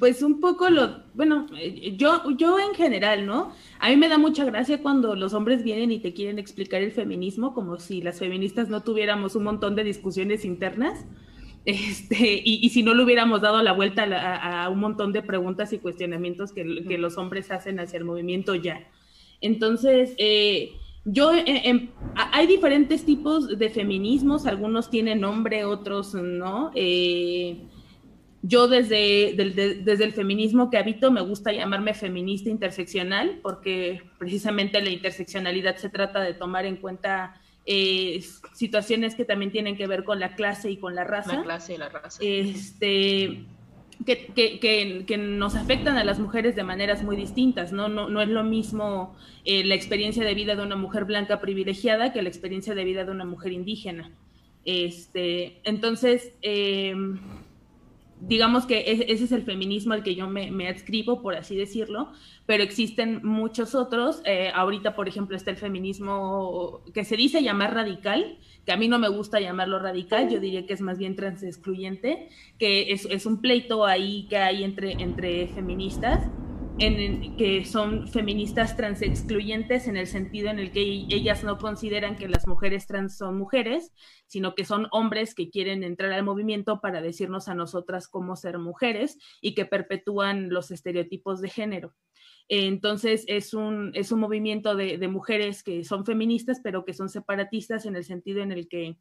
Pues 0.00 0.22
un 0.22 0.40
poco 0.40 0.68
lo, 0.70 1.04
bueno, 1.14 1.46
eh, 1.56 1.96
yo, 1.96 2.28
yo 2.32 2.58
en 2.58 2.74
general, 2.74 3.26
¿no? 3.26 3.54
A 3.78 3.90
mí 3.90 3.96
me 3.96 4.08
da 4.08 4.18
mucha 4.18 4.44
gracia 4.44 4.82
cuando 4.82 5.14
los 5.14 5.34
hombres 5.34 5.62
vienen 5.62 5.92
y 5.92 6.00
te 6.00 6.12
quieren 6.12 6.40
explicar 6.40 6.82
el 6.82 6.90
feminismo, 6.90 7.54
como 7.54 7.78
si 7.78 8.02
las 8.02 8.18
feministas 8.18 8.68
no 8.68 8.82
tuviéramos 8.82 9.36
un 9.36 9.44
montón 9.44 9.76
de 9.76 9.84
discusiones 9.84 10.44
internas. 10.44 11.04
Este, 11.64 12.42
y, 12.44 12.68
si 12.70 12.82
no 12.82 12.92
le 12.92 13.04
hubiéramos 13.04 13.40
dado 13.40 13.62
la 13.62 13.72
vuelta 13.72 14.04
a, 14.64 14.68
un 14.68 14.80
montón 14.80 15.12
de 15.12 15.22
preguntas 15.22 15.72
y 15.72 15.78
cuestionamientos 15.78 16.52
que, 16.52 16.64
los 16.64 17.18
hombres 17.18 17.50
hacen 17.50 17.78
hacia 17.78 17.98
el 17.98 18.04
movimiento 18.04 18.54
ya. 18.54 18.88
Entonces, 19.40 20.14
eh, 20.18 20.72
yo, 21.04 21.32
eh, 21.32 21.44
em, 21.46 21.90
hay 22.14 22.46
diferentes 22.46 23.04
tipos 23.04 23.58
de 23.58 23.70
feminismos, 23.70 24.46
algunos 24.46 24.90
tienen 24.90 25.20
nombre, 25.20 25.64
otros 25.64 26.14
no. 26.14 26.72
Eh, 26.74 27.58
yo 28.42 28.66
desde, 28.66 29.34
desde 29.36 30.04
el 30.04 30.12
feminismo 30.12 30.68
que 30.68 30.78
habito 30.78 31.12
me 31.12 31.20
gusta 31.20 31.52
llamarme 31.52 31.94
feminista 31.94 32.50
interseccional 32.50 33.38
porque 33.40 34.02
precisamente 34.18 34.82
la 34.82 34.90
interseccionalidad 34.90 35.76
se 35.76 35.88
trata 35.90 36.20
de 36.20 36.34
tomar 36.34 36.66
en 36.66 36.76
cuenta 36.76 37.40
eh, 37.64 38.22
situaciones 38.54 39.14
que 39.14 39.24
también 39.24 39.52
tienen 39.52 39.76
que 39.76 39.86
ver 39.86 40.04
con 40.04 40.18
la 40.20 40.34
clase 40.34 40.70
y 40.70 40.76
con 40.76 40.94
la 40.94 41.04
raza. 41.04 41.36
La 41.36 41.42
clase 41.42 41.74
y 41.74 41.78
la 41.78 41.88
raza. 41.88 42.18
Este, 42.22 43.44
que, 44.04 44.26
que, 44.34 45.04
que, 45.06 45.16
nos 45.16 45.54
afectan 45.54 45.96
a 45.96 46.04
las 46.04 46.18
mujeres 46.18 46.56
de 46.56 46.64
maneras 46.64 47.02
muy 47.02 47.16
distintas, 47.16 47.72
¿no? 47.72 47.88
No, 47.88 48.08
no 48.08 48.20
es 48.20 48.28
lo 48.28 48.42
mismo 48.42 49.14
eh, 49.44 49.64
la 49.64 49.74
experiencia 49.74 50.24
de 50.24 50.34
vida 50.34 50.56
de 50.56 50.62
una 50.62 50.76
mujer 50.76 51.04
blanca 51.04 51.40
privilegiada 51.40 52.12
que 52.12 52.22
la 52.22 52.28
experiencia 52.28 52.74
de 52.74 52.84
vida 52.84 53.04
de 53.04 53.10
una 53.10 53.24
mujer 53.24 53.52
indígena. 53.52 54.10
Este, 54.64 55.60
entonces, 55.64 56.32
eh, 56.42 56.94
digamos 58.26 58.66
que 58.66 58.84
ese 58.86 59.24
es 59.24 59.32
el 59.32 59.42
feminismo 59.42 59.94
al 59.94 60.02
que 60.02 60.14
yo 60.14 60.28
me, 60.28 60.68
adscribo, 60.68 61.22
por 61.22 61.34
así 61.34 61.56
decirlo, 61.56 62.12
pero 62.46 62.62
existen 62.62 63.20
muchos 63.24 63.74
otros. 63.74 64.22
Eh, 64.24 64.50
ahorita, 64.54 64.94
por 64.94 65.08
ejemplo, 65.08 65.36
está 65.36 65.50
el 65.50 65.56
feminismo 65.56 66.82
que 66.94 67.04
se 67.04 67.16
dice 67.16 67.42
llamar 67.42 67.74
radical, 67.74 68.38
que 68.64 68.72
a 68.72 68.76
mí 68.76 68.86
no 68.86 68.98
me 68.98 69.08
gusta 69.08 69.40
llamarlo 69.40 69.80
radical, 69.80 70.30
yo 70.30 70.38
diría 70.38 70.66
que 70.66 70.72
es 70.72 70.80
más 70.80 70.98
bien 70.98 71.16
transexcluyente, 71.16 72.28
que 72.58 72.92
es, 72.92 73.06
es 73.10 73.26
un 73.26 73.40
pleito 73.40 73.84
ahí 73.84 74.26
que 74.28 74.36
hay 74.36 74.62
entre, 74.62 74.92
entre 74.92 75.48
feministas 75.48 76.30
en, 76.78 77.36
que 77.36 77.64
son 77.64 78.08
feministas 78.08 78.76
transexcluyentes 78.76 79.86
en 79.88 79.96
el 79.96 80.06
sentido 80.06 80.50
en 80.50 80.58
el 80.58 80.72
que 80.72 80.80
ellas 80.80 81.44
no 81.44 81.58
consideran 81.58 82.16
que 82.16 82.28
las 82.28 82.46
mujeres 82.46 82.86
trans 82.86 83.16
son 83.16 83.36
mujeres, 83.36 83.92
sino 84.26 84.54
que 84.54 84.64
son 84.64 84.88
hombres 84.90 85.34
que 85.34 85.50
quieren 85.50 85.84
entrar 85.84 86.12
al 86.12 86.24
movimiento 86.24 86.80
para 86.80 87.02
decirnos 87.02 87.48
a 87.48 87.54
nosotras 87.54 88.08
cómo 88.08 88.36
ser 88.36 88.58
mujeres 88.58 89.18
y 89.40 89.54
que 89.54 89.66
perpetúan 89.66 90.48
los 90.50 90.70
estereotipos 90.70 91.40
de 91.40 91.50
género. 91.50 91.94
Entonces 92.48 93.24
es 93.28 93.54
un, 93.54 93.92
es 93.94 94.12
un 94.12 94.20
movimiento 94.20 94.74
de, 94.74 95.08
mujeres 95.08 95.62
que 95.62 95.84
son 95.84 96.04
feministas, 96.04 96.60
pero 96.62 96.84
que 96.84 96.94
son 96.94 97.08
separatistas 97.08 97.86
en 97.86 97.96
el 97.96 98.04
sentido 98.04 98.42
en 98.42 98.52
el 98.52 98.68
que 98.68 98.98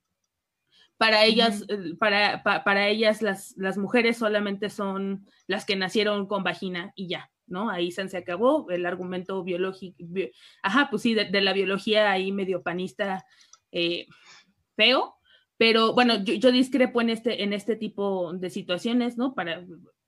para 0.97 1.25
ellas, 1.25 1.65
para, 1.99 2.43
para 2.43 2.87
ellas 2.87 3.23
las, 3.23 3.55
las 3.57 3.77
mujeres 3.77 4.17
solamente 4.17 4.69
son 4.69 5.25
las 5.47 5.65
que 5.65 5.75
nacieron 5.75 6.27
con 6.27 6.43
vagina 6.43 6.93
y 6.95 7.07
ya. 7.07 7.31
¿No? 7.51 7.69
Ahí 7.69 7.91
se 7.91 8.17
acabó 8.17 8.69
el 8.69 8.85
argumento 8.85 9.43
biológico, 9.43 10.03
ajá, 10.63 10.87
pues 10.89 11.03
sí, 11.03 11.13
de, 11.13 11.41
la 11.41 11.53
biología 11.53 12.11
ahí 12.11 12.31
medio 12.31 12.63
panista 12.63 13.25
eh, 13.71 14.07
feo, 14.75 15.15
pero 15.57 15.93
bueno, 15.93 16.23
yo, 16.23 16.51
discrepo 16.51 17.01
en 17.01 17.11
este, 17.11 17.43
en 17.43 17.53
este 17.53 17.75
tipo 17.75 18.33
de 18.33 18.49
situaciones, 18.49 19.17
¿no? 19.17 19.35
Para, 19.35 19.63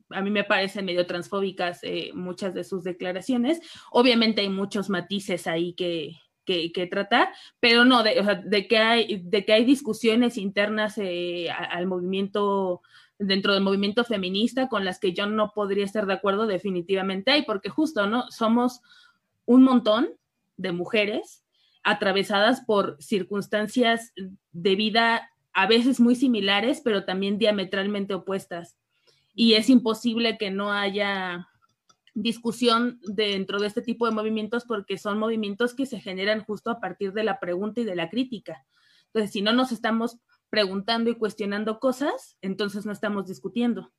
a 0.10 0.22
mí 0.22 0.32
me 0.32 0.44
parecen 0.44 0.86
medio 0.86 1.06
transfóbicas 1.06 1.80
eh, 1.84 2.12
muchas 2.14 2.54
de 2.54 2.64
sus 2.64 2.84
declaraciones. 2.84 3.62
Obviamente 3.92 4.42
hay 4.42 4.50
muchos 4.50 4.90
matices 4.90 5.48
ahí 5.48 5.74
que, 5.74 6.14
que, 6.46 6.88
tratar, 6.90 7.30
pero 7.60 7.86
no, 7.86 8.04
de, 8.04 8.20
o 8.20 8.24
sea, 8.24 8.36
de, 8.36 8.68
que 8.68 8.78
hay, 8.78 9.22
de 9.24 9.46
que 9.46 9.54
hay 9.54 9.66
discusiones 9.66 10.38
internas 10.38 10.98
eh, 10.98 11.50
al 11.52 11.88
movimiento, 11.88 12.82
dentro 13.28 13.54
del 13.54 13.64
movimiento 13.64 14.04
feminista 14.04 14.68
con 14.68 14.86
las 14.86 15.00
que 15.00 15.14
yo 15.14 15.26
no 15.28 15.52
podría 15.54 15.86
estar 15.86 16.06
de 16.06 16.14
acuerdo, 16.14 16.48
definitivamente 16.48 17.32
hay, 17.32 17.44
porque 17.44 17.70
justo, 17.70 18.08
¿no? 18.08 18.30
Somos 18.32 18.82
un 19.46 19.64
montón 19.64 20.10
de 20.58 20.72
mujeres 20.72 21.44
atravesadas 21.84 22.62
por 22.62 22.98
circunstancias 23.00 24.14
de 24.52 24.76
vida 24.76 25.30
a 25.54 25.68
veces 25.68 26.00
muy 26.00 26.16
similares, 26.16 26.82
pero 26.84 27.06
también 27.06 27.38
diametralmente 27.38 28.14
opuestas. 28.14 28.78
Y 29.36 29.54
es 29.54 29.70
imposible 29.70 30.38
que 30.38 30.52
no 30.52 30.72
haya 30.72 31.48
discusión 32.16 33.00
dentro 33.04 33.60
de 33.60 33.68
este 33.68 33.82
tipo 33.82 34.06
de 34.06 34.12
movimientos 34.12 34.66
porque 34.66 34.98
son 34.98 35.18
movimientos 35.18 35.74
que 35.74 35.86
se 35.86 36.00
generan 36.00 36.44
justo 36.44 36.70
a 36.70 36.80
partir 36.80 37.14
de 37.14 37.24
la 37.24 37.40
pregunta 37.40 37.82
y 37.82 37.86
de 37.86 37.96
la 37.96 38.10
crítica. 38.10 38.66
Entonces, 39.08 39.32
si 39.32 39.42
no 39.42 39.54
nos 39.54 39.72
estamos 39.72 40.18
preguntando 40.54 41.10
y 41.10 41.16
cuestionando 41.16 41.80
cosas, 41.80 42.38
entonces 42.44 42.86
no 42.86 42.92
estamos 42.92 43.26
discutiendo. 43.26 43.92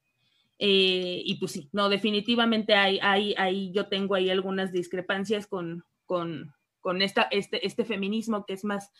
Eh, 0.61 1.21
y 1.25 1.35
pues 1.41 1.51
sí, 1.51 1.69
no, 1.73 1.89
definitivamente 1.89 2.77
hay, 2.77 3.01
hay, 3.03 3.35
hay, 3.37 3.73
yo 3.73 3.89
tengo 3.89 4.15
ahí 4.15 4.31
algunas 4.31 4.71
discrepancias 4.71 5.49
con, 5.49 5.85
con, 6.07 6.55
con 6.79 7.03
esta, 7.03 7.23
este, 7.33 7.67
este 7.67 7.85
feminismo 7.85 8.47
que 8.47 8.53
es 8.53 8.63
más 8.63 8.93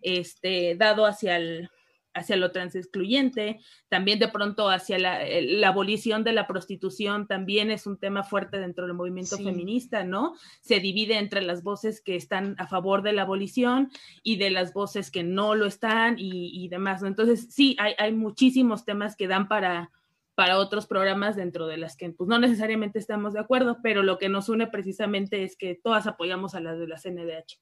este, 0.00 0.74
dado 0.74 1.04
hacia 1.04 1.36
el, 1.36 1.68
hacia 2.14 2.36
lo 2.36 2.50
transexcluyente, 2.52 3.60
también 3.88 4.18
de 4.18 4.28
pronto 4.28 4.68
hacia 4.68 4.98
la, 4.98 5.20
la, 5.40 5.68
abolición 5.68 6.24
de 6.24 6.32
la 6.32 6.46
prostitución, 6.46 7.26
también 7.26 7.70
es 7.70 7.86
un 7.86 7.98
tema 7.98 8.22
fuerte 8.22 8.58
dentro 8.58 8.86
del 8.86 8.94
movimiento 8.94 9.36
feminista, 9.38 10.04
¿no? 10.04 10.34
Se 10.60 10.80
divide 10.80 11.18
entre 11.18 11.42
las 11.42 11.62
voces 11.62 12.00
que 12.00 12.16
están 12.16 12.54
a 12.58 12.66
favor 12.66 13.02
de 13.02 13.12
la 13.12 13.22
abolición 13.22 13.90
y 14.22 14.36
de 14.36 14.50
las 14.50 14.72
voces 14.72 15.10
que 15.10 15.22
no 15.22 15.54
lo 15.54 15.66
están 15.66 16.18
y, 16.18 16.50
y 16.52 16.68
demás, 16.68 17.02
¿no? 17.02 17.08
Entonces, 17.08 17.48
sí, 17.50 17.76
hay, 17.78 17.94
hay, 17.98 18.12
muchísimos 18.12 18.84
temas 18.84 19.16
que 19.16 19.28
dan 19.28 19.48
para, 19.48 19.90
para 20.34 20.58
otros 20.58 20.86
programas 20.86 21.36
dentro 21.36 21.66
de 21.66 21.76
las 21.76 21.96
que 21.96 22.10
pues, 22.10 22.28
no 22.28 22.38
necesariamente 22.38 22.98
estamos 22.98 23.32
de 23.34 23.40
acuerdo, 23.40 23.78
pero 23.82 24.02
lo 24.02 24.18
que 24.18 24.28
nos 24.28 24.48
une 24.48 24.66
precisamente 24.66 25.44
es 25.44 25.56
que 25.56 25.74
todas 25.74 26.06
apoyamos 26.06 26.54
a 26.54 26.60
las 26.60 26.78
de 26.78 26.88
la 26.88 26.96
CNDH. 26.96 27.60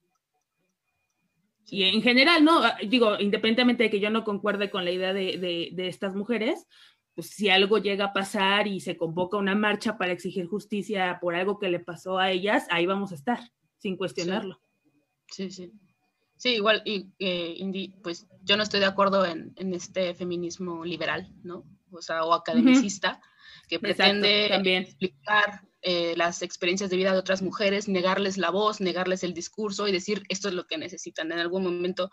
Y 1.70 1.84
en 1.84 2.02
general, 2.02 2.44
¿no? 2.44 2.62
Ah, 2.64 2.76
digo, 2.86 3.18
independientemente 3.18 3.84
de 3.84 3.90
que 3.90 4.00
yo 4.00 4.10
no 4.10 4.24
concuerde 4.24 4.70
con 4.70 4.84
la 4.84 4.90
idea 4.90 5.12
de, 5.12 5.72
estas 5.76 6.14
mujeres, 6.14 6.66
pues 7.14 7.30
si 7.30 7.48
algo 7.48 7.78
llega 7.78 8.06
a 8.06 8.12
pasar 8.12 8.66
y 8.66 8.80
se 8.80 8.96
convoca 8.96 9.36
una 9.36 9.54
marcha 9.54 9.96
para 9.96 10.12
exigir 10.12 10.46
justicia 10.46 11.18
por 11.20 11.34
algo 11.34 11.58
que 11.58 11.68
le 11.68 11.80
pasó 11.80 12.18
a 12.18 12.30
ellas, 12.30 12.66
ahí 12.70 12.86
vamos 12.86 13.12
a 13.12 13.14
estar, 13.14 13.38
sin 13.78 13.96
cuestionarlo. 13.96 14.60
Sí, 15.28 15.50
sí. 15.50 15.72
Sí, 16.36 16.54
igual, 16.54 16.82
y, 16.86 17.06
eh, 17.18 17.92
pues 18.02 18.26
yo 18.42 18.56
no 18.56 18.62
estoy 18.62 18.80
de 18.80 18.86
acuerdo 18.86 19.26
en, 19.26 19.54
este 19.74 20.14
feminismo 20.14 20.84
liberal, 20.84 21.30
¿no? 21.42 21.66
O 21.92 22.00
sea, 22.00 22.24
o 22.24 22.32
academicista, 22.32 23.20
que 23.68 23.78
pretende 23.78 24.78
explicar 24.78 25.69
eh, 25.82 26.14
las 26.16 26.42
experiencias 26.42 26.90
de 26.90 26.96
vida 26.96 27.12
de 27.12 27.18
otras 27.18 27.42
mujeres, 27.42 27.88
negarles 27.88 28.36
la 28.36 28.50
voz, 28.50 28.80
negarles 28.80 29.24
el 29.24 29.34
discurso 29.34 29.88
y 29.88 29.92
decir 29.92 30.22
esto 30.28 30.48
es 30.48 30.54
lo 30.54 30.66
que 30.66 30.78
necesitan. 30.78 31.32
En 31.32 31.38
algún 31.38 31.64
momento 31.64 32.10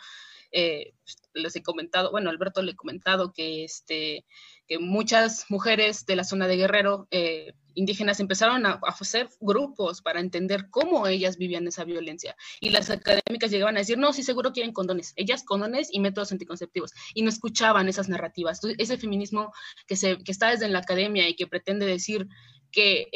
eh, 0.51 0.93
les 1.33 1.55
he 1.55 1.63
comentado, 1.63 2.11
bueno, 2.11 2.29
Alberto 2.29 2.61
le 2.61 2.71
he 2.71 2.75
comentado 2.75 3.31
que, 3.33 3.63
este, 3.63 4.25
que 4.67 4.79
muchas 4.79 5.45
mujeres 5.49 6.05
de 6.05 6.15
la 6.15 6.23
zona 6.23 6.47
de 6.47 6.57
Guerrero 6.57 7.07
eh, 7.11 7.53
indígenas 7.75 8.19
empezaron 8.19 8.65
a, 8.65 8.79
hacer 8.83 9.29
grupos 9.39 10.01
para 10.01 10.19
entender 10.19 10.69
cómo 10.69 11.05
ellas 11.07 11.37
vivían 11.37 11.67
esa 11.67 11.83
violencia. 11.83 12.35
Y 12.59 12.69
las 12.71 12.89
académicas 12.89 13.51
llegaban 13.51 13.75
a 13.75 13.79
decir, 13.79 13.97
no, 13.97 14.13
sí, 14.13 14.23
seguro 14.23 14.51
quieren 14.51 14.73
condones. 14.73 15.13
Ellas 15.15 15.43
condones 15.43 15.89
y 15.91 15.99
métodos 15.99 16.31
anticonceptivos. 16.31 16.93
Y 17.13 17.21
no 17.21 17.29
escuchaban 17.29 17.87
esas 17.87 18.09
narrativas. 18.09 18.59
ese 18.77 18.97
feminismo 18.97 19.51
que, 19.85 19.95
se, 19.95 20.17
que 20.23 20.31
está 20.31 20.49
desde 20.49 20.69
la 20.69 20.79
academia 20.79 21.27
y 21.29 21.35
que 21.35 21.47
pretende 21.47 21.85
decir 21.85 22.27
que 22.71 23.07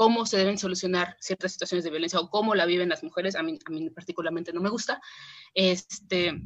cómo 0.00 0.24
se 0.24 0.38
deben 0.38 0.56
solucionar 0.56 1.14
ciertas 1.20 1.52
situaciones 1.52 1.84
de 1.84 1.90
violencia 1.90 2.18
o 2.18 2.30
cómo 2.30 2.54
la 2.54 2.64
viven 2.64 2.88
las 2.88 3.04
mujeres, 3.04 3.36
a 3.36 3.42
mí, 3.42 3.58
a 3.66 3.70
mí 3.70 3.90
particularmente 3.90 4.50
no 4.50 4.62
me 4.62 4.70
gusta. 4.70 4.98
Este, 5.52 6.40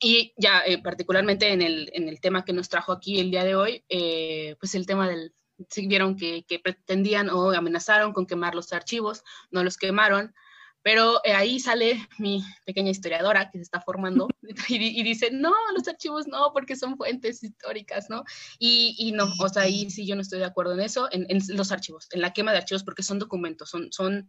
y 0.00 0.34
ya 0.36 0.64
eh, 0.66 0.82
particularmente 0.82 1.52
en 1.52 1.62
el, 1.62 1.88
en 1.94 2.08
el, 2.08 2.20
tema 2.20 2.44
que 2.44 2.52
nos 2.52 2.68
trajo 2.68 2.90
aquí 2.90 3.20
el 3.20 3.30
día 3.30 3.44
de 3.44 3.54
hoy, 3.54 3.84
eh, 3.88 4.56
pues 4.58 4.74
el 4.74 4.86
tema 4.86 5.08
del, 5.08 5.32
si 5.68 5.86
vieron 5.86 6.16
que, 6.16 6.44
que, 6.48 6.58
pretendían 6.58 7.30
o 7.30 7.52
amenazaron 7.52 8.12
con 8.12 8.26
quemar 8.26 8.56
los 8.56 8.72
archivos, 8.72 9.22
no 9.52 9.62
los 9.62 9.76
quemaron, 9.76 10.34
pero 10.82 11.20
eh, 11.24 11.32
ahí 11.32 11.60
sale 11.60 12.08
mi 12.18 12.42
pequeña 12.64 12.90
historiadora 12.90 13.50
que 13.50 13.58
se 13.58 13.62
está 13.62 13.80
formando 13.80 14.28
y, 14.68 15.02
dice, 15.02 15.30
no, 15.30 15.52
los 15.76 15.86
archivos 15.88 16.26
no, 16.26 16.52
porque 16.52 16.76
son 16.76 16.96
fuentes 16.96 17.42
históricas, 17.42 18.08
¿no? 18.08 18.24
Y, 18.58 18.96
y, 18.98 19.12
no, 19.12 19.28
o 19.38 19.48
sea, 19.48 19.62
ahí 19.62 19.90
sí 19.90 20.06
yo 20.06 20.14
no 20.14 20.22
estoy 20.22 20.38
de 20.38 20.46
acuerdo 20.46 20.74
en 20.74 20.80
eso, 20.80 21.08
en, 21.10 21.26
los 21.48 21.72
archivos, 21.72 22.08
en 22.12 22.20
la 22.20 22.32
quema 22.32 22.52
de 22.52 22.58
archivos, 22.58 22.84
porque 22.84 23.02
son 23.02 23.18
documentos, 23.18 23.70
son, 23.70 23.92
son, 23.92 24.28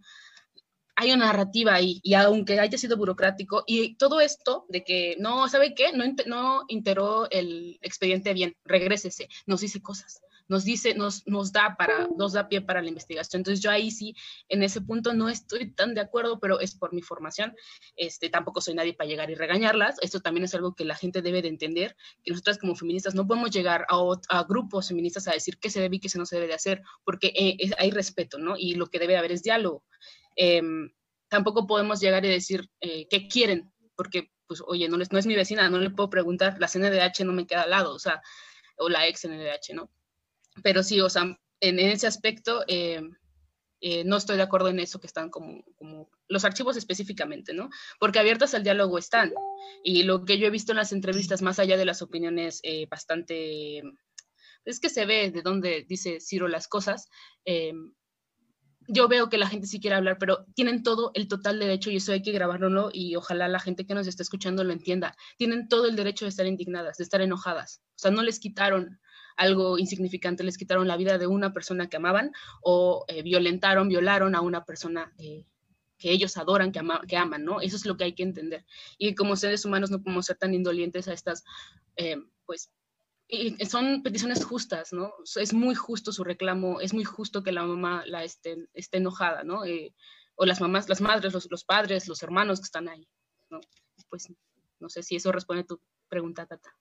hay 0.95 1.11
una 1.13 1.27
narrativa 1.27 1.73
ahí, 1.73 1.99
y 2.03 2.13
aunque 2.13 2.59
haya 2.59 2.77
sido 2.77 2.97
burocrático, 2.97 3.63
y 3.65 3.95
todo 3.95 4.21
esto 4.21 4.65
de 4.69 4.83
que, 4.83 5.15
no, 5.19 5.47
¿sabe 5.47 5.73
qué? 5.73 5.91
No, 5.93 6.03
no 6.27 6.65
enteró 6.67 7.29
el 7.31 7.79
expediente 7.81 8.33
bien, 8.33 8.55
regrésese, 8.65 9.27
nos 9.45 9.61
dice 9.61 9.81
cosas 9.81 10.21
nos 10.51 10.65
dice, 10.65 10.93
nos, 10.95 11.25
nos 11.27 11.53
da 11.53 11.77
para, 11.77 12.09
nos 12.17 12.33
da 12.33 12.49
pie 12.49 12.59
para 12.59 12.81
la 12.81 12.89
investigación. 12.89 13.39
Entonces 13.39 13.63
yo 13.63 13.71
ahí 13.71 13.89
sí, 13.89 14.17
en 14.49 14.63
ese 14.63 14.81
punto 14.81 15.13
no 15.13 15.29
estoy 15.29 15.71
tan 15.71 15.93
de 15.93 16.01
acuerdo, 16.01 16.41
pero 16.41 16.59
es 16.59 16.75
por 16.75 16.91
mi 16.93 17.01
formación. 17.01 17.55
Este, 17.95 18.29
tampoco 18.29 18.59
soy 18.59 18.73
nadie 18.73 18.93
para 18.93 19.07
llegar 19.07 19.31
y 19.31 19.35
regañarlas. 19.35 19.95
Esto 20.01 20.19
también 20.19 20.43
es 20.43 20.53
algo 20.53 20.75
que 20.75 20.83
la 20.83 20.95
gente 20.95 21.21
debe 21.21 21.41
de 21.41 21.47
entender, 21.47 21.95
que 22.21 22.31
nosotras 22.31 22.57
como 22.57 22.75
feministas 22.75 23.15
no 23.15 23.25
podemos 23.25 23.49
llegar 23.51 23.85
a, 23.87 23.95
a 24.27 24.43
grupos 24.43 24.89
feministas 24.89 25.25
a 25.29 25.31
decir 25.31 25.57
qué 25.57 25.69
se 25.69 25.79
debe 25.79 25.95
y 25.95 25.99
qué 26.01 26.09
se 26.09 26.19
no 26.19 26.25
se 26.25 26.35
debe 26.35 26.49
de 26.49 26.55
hacer, 26.55 26.81
porque 27.05 27.31
eh, 27.33 27.71
hay 27.77 27.91
respeto, 27.91 28.37
¿no? 28.37 28.55
Y 28.57 28.75
lo 28.75 28.87
que 28.87 28.99
debe 28.99 29.15
haber 29.15 29.31
es 29.31 29.43
diálogo. 29.43 29.85
Em, 30.35 30.91
tampoco 31.29 31.65
podemos 31.65 32.01
llegar 32.01 32.25
y 32.25 32.29
decir 32.29 32.69
eh, 32.81 33.07
qué 33.09 33.29
quieren, 33.29 33.71
porque, 33.95 34.31
pues, 34.47 34.61
oye, 34.67 34.89
no, 34.89 34.97
no 34.97 35.17
es 35.17 35.25
mi 35.25 35.35
vecina, 35.37 35.69
no 35.69 35.77
le 35.77 35.91
puedo 35.91 36.09
preguntar, 36.09 36.57
la 36.59 36.67
CNDH 36.67 37.23
no 37.23 37.31
me 37.31 37.47
queda 37.47 37.61
al 37.61 37.69
lado, 37.69 37.95
o 37.95 37.99
sea, 37.99 38.21
o 38.75 38.89
la 38.89 39.07
ex 39.07 39.21
CNDH, 39.21 39.75
¿no? 39.75 39.89
Pero 40.63 40.83
sí, 40.83 41.01
o 41.01 41.09
sea, 41.09 41.37
en, 41.59 41.79
ese 41.79 42.07
aspecto 42.07 42.63
eh, 42.67 43.01
eh, 43.81 44.03
no 44.03 44.17
estoy 44.17 44.37
de 44.37 44.43
acuerdo 44.43 44.69
en 44.69 44.79
eso 44.79 44.99
que 44.99 45.07
están 45.07 45.29
como, 45.29 45.63
los 46.27 46.45
archivos 46.45 46.77
específicamente, 46.77 47.53
¿no? 47.53 47.69
Porque 47.99 48.19
abiertas 48.19 48.53
al 48.53 48.63
diálogo 48.63 48.97
están. 48.97 49.33
Y 49.83 50.03
lo 50.03 50.25
que 50.25 50.37
yo 50.37 50.47
he 50.47 50.51
visto 50.51 50.71
en 50.71 50.77
las 50.77 50.91
entrevistas, 50.91 51.41
más 51.41 51.59
allá 51.59 51.77
de 51.77 51.85
las 51.85 52.01
opiniones 52.01 52.59
eh, 52.63 52.87
bastante, 52.89 53.81
es 54.65 54.79
que 54.79 54.89
se 54.89 55.05
ve 55.05 55.31
de 55.31 55.41
dónde 55.41 55.85
dice 55.87 56.19
Ciro 56.19 56.47
las 56.47 56.67
cosas, 56.67 57.09
yo 58.87 59.07
veo 59.07 59.29
que 59.29 59.37
la 59.37 59.47
gente 59.47 59.67
sí 59.67 59.79
quiere 59.79 59.95
hablar, 59.95 60.17
pero 60.17 60.45
tienen 60.55 60.83
todo 60.83 61.11
el 61.13 61.27
total 61.27 61.59
derecho, 61.59 61.91
y 61.91 61.97
eso 61.97 62.11
hay 62.11 62.21
que 62.21 62.31
grabárnoslo, 62.31 62.89
y 62.93 63.15
ojalá 63.15 63.47
la 63.47 63.59
gente 63.59 63.85
que 63.85 63.93
nos 63.93 64.07
está 64.07 64.23
escuchando 64.23 64.63
lo 64.63 64.73
entienda, 64.73 65.15
tienen 65.37 65.67
todo 65.67 65.87
el 65.87 65.95
derecho 65.95 66.25
de 66.25 66.29
estar 66.29 66.45
indignadas, 66.45 66.97
de 66.97 67.03
estar 67.03 67.21
enojadas. 67.21 67.81
O 67.95 67.99
sea, 67.99 68.11
no 68.11 68.23
les 68.23 68.39
quitaron 68.39 68.99
algo 69.37 69.77
insignificante, 69.77 70.43
les 70.43 70.57
quitaron 70.57 70.87
la 70.87 70.97
vida 70.97 71.17
de 71.17 71.27
una 71.27 71.53
persona 71.53 71.89
que 71.89 71.97
amaban 71.97 72.31
o 72.61 73.05
eh, 73.07 73.21
violentaron, 73.21 73.87
violaron 73.87 74.35
a 74.35 74.41
una 74.41 74.65
persona 74.65 75.13
eh, 75.17 75.45
que 75.97 76.11
ellos 76.11 76.37
adoran, 76.37 76.71
que, 76.71 76.81
que, 77.07 77.17
aman, 77.17 77.43
¿no? 77.43 77.61
Eso 77.61 77.75
es 77.75 77.85
lo 77.85 77.97
que 77.97 78.05
hay 78.05 78.13
que 78.13 78.23
entender. 78.23 78.65
Y 78.97 79.15
como 79.15 79.35
seres 79.35 79.65
humanos 79.65 79.91
no 79.91 80.01
podemos 80.01 80.25
ser 80.25 80.37
tan 80.37 80.53
indolientes 80.53 81.07
a 81.07 81.13
estas, 81.13 81.43
eh, 81.95 82.17
pues, 82.45 82.71
son 83.69 84.03
peticiones 84.03 84.43
justas, 84.43 84.91
¿no? 84.91 85.13
Es 85.35 85.53
muy 85.53 85.75
justo 85.75 86.11
su 86.11 86.23
reclamo, 86.23 86.81
es 86.81 86.93
muy 86.93 87.05
justo 87.05 87.43
que 87.43 87.51
la 87.51 87.63
mamá 87.65 88.03
la 88.05 88.23
esté, 88.23 88.67
esté 88.73 88.97
enojada, 88.97 89.43
¿no? 89.43 89.61
o 90.35 90.45
las 90.45 90.59
mamás, 90.59 90.89
las 90.89 91.01
madres, 91.01 91.33
los, 91.33 91.49
los, 91.51 91.63
padres, 91.63 92.07
los 92.07 92.23
hermanos 92.23 92.59
que 92.59 92.65
están 92.65 92.89
ahí, 92.89 93.07
¿no? 93.51 93.59
Pues 94.09 94.33
no 94.79 94.89
sé 94.89 95.03
si 95.03 95.15
eso 95.15 95.31
responde 95.31 95.61
a 95.61 95.65
tu 95.65 95.79
pregunta, 96.09 96.47
Tata. 96.47 96.75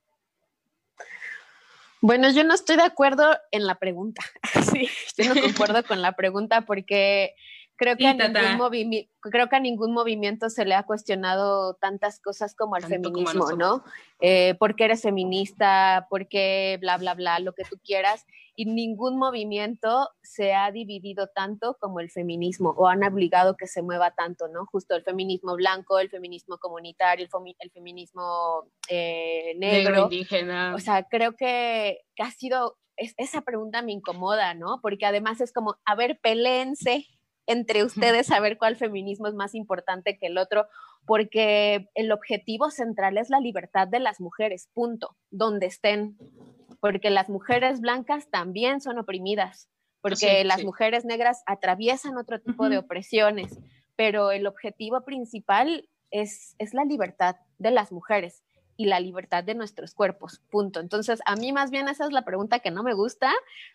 Bueno, 2.01 2.31
yo 2.31 2.45
no 2.45 2.55
estoy 2.55 2.77
de 2.77 2.83
acuerdo 2.83 3.37
en 3.51 3.67
la 3.67 3.79
pregunta. 3.79 4.23
Sí, 4.63 4.89
yo 5.17 5.35
no 5.35 5.41
concuerdo 5.41 5.85
con 5.85 6.03
la 6.03 6.13
pregunta 6.13 6.63
porque 6.63 7.35
creo 7.81 7.97
que, 7.97 8.07
a 8.07 8.13
ningún 8.13 9.07
creo 9.21 9.49
que 9.49 9.57
a 9.57 9.61
ningún 9.61 9.95
movimiento 9.95 10.51
se 10.51 10.67
le 10.67 10.75
ha 10.75 10.83
cuestionado 10.83 11.75
tantas 11.75 12.21
cosas 12.21 12.55
como 12.55 12.75
al 12.75 12.85
feminismo, 12.85 13.53
¿no? 13.53 13.83
Eh, 14.21 14.55
¿Por 14.59 14.77
qué 14.77 14.85
eres 14.85 15.01
feminista? 15.01 16.07
¿Por 16.11 16.29
qué 16.29 16.77
bla, 16.79 16.99
bla, 16.99 17.15
bla, 17.15 17.39
lo 17.39 17.55
que 17.55 17.65
tú 17.65 17.79
quieras? 17.83 18.27
y 18.61 18.67
ningún 18.67 19.17
movimiento 19.17 20.11
se 20.23 20.53
ha 20.53 20.71
dividido 20.71 21.29
tanto 21.29 21.79
como 21.81 21.99
el 21.99 22.11
feminismo 22.11 22.75
o 22.77 22.89
han 22.89 23.03
obligado 23.03 23.57
que 23.57 23.67
se 23.67 23.81
mueva 23.81 24.11
tanto, 24.11 24.49
¿no? 24.49 24.67
Justo 24.67 24.95
el 24.95 25.03
feminismo 25.03 25.57
blanco, 25.57 25.99
el 25.99 26.11
feminismo 26.11 26.59
comunitario, 26.59 27.25
el, 27.25 27.71
feminismo 27.71 28.71
eh, 28.87 29.55
negro. 29.57 30.03
indígena. 30.03 30.75
O 30.75 30.79
sea, 30.79 31.05
creo 31.05 31.37
que, 31.37 32.01
ha 32.19 32.31
sido, 32.33 32.77
esa 32.99 33.41
pregunta 33.41 33.81
me 33.81 33.93
incomoda, 33.93 34.53
¿no? 34.53 34.81
Porque 34.83 35.07
además 35.07 35.41
es 35.41 35.55
como, 35.55 35.79
a 35.87 35.95
ver, 35.95 36.21
pelense 36.21 37.07
entre 37.51 37.85
ustedes 37.85 38.31
a 38.31 38.41
ver 38.41 38.59
cuál 38.59 38.77
feminismo 38.77 39.27
es 39.27 39.35
más 39.35 39.55
importante 39.55 40.19
que 40.19 40.27
el 40.27 40.39
otro 40.39 40.67
porque 41.07 41.89
el 41.95 42.13
objetivo 42.13 42.71
central 42.71 43.19
es 43.19 43.31
la 43.31 43.41
libertad 43.41 43.89
de 43.89 44.01
las 44.01 44.21
mujeres, 44.21 44.69
punto, 44.75 45.17
donde 45.31 45.67
estén, 45.67 46.17
porque 46.81 47.11
las 47.11 47.29
mujeres 47.29 47.81
blancas 47.81 48.31
también 48.31 48.81
son 48.81 48.99
oprimidas, 48.99 49.69
porque 50.03 50.45
las 50.45 50.63
mujeres 50.63 51.05
negras 51.05 51.43
atraviesan 51.47 52.17
otro 52.17 52.41
tipo 52.41 52.69
de 52.69 52.79
opresiones, 52.79 53.59
pero 53.97 54.31
el 54.31 54.47
objetivo 54.47 55.03
principal 55.05 55.89
es, 56.11 56.55
es 56.59 56.75
la 56.75 56.85
libertad 56.85 57.37
de 57.59 57.71
las 57.71 57.93
mujeres 57.93 58.45
y 58.81 58.87
la 58.87 58.99
libertad 58.99 59.45
de 59.45 59.55
nuestros 59.55 59.93
cuerpos, 59.93 60.41
punto. 60.49 60.81
Entonces, 60.81 61.21
a 61.27 61.37
mí 61.37 61.53
más 61.53 61.71
bien 61.71 61.87
esa 61.87 62.07
es 62.07 62.13
la 62.13 62.25
pregunta 62.25 62.61
que 62.61 62.71
no 62.71 62.83
me 62.83 62.95
gusta, 62.95 63.31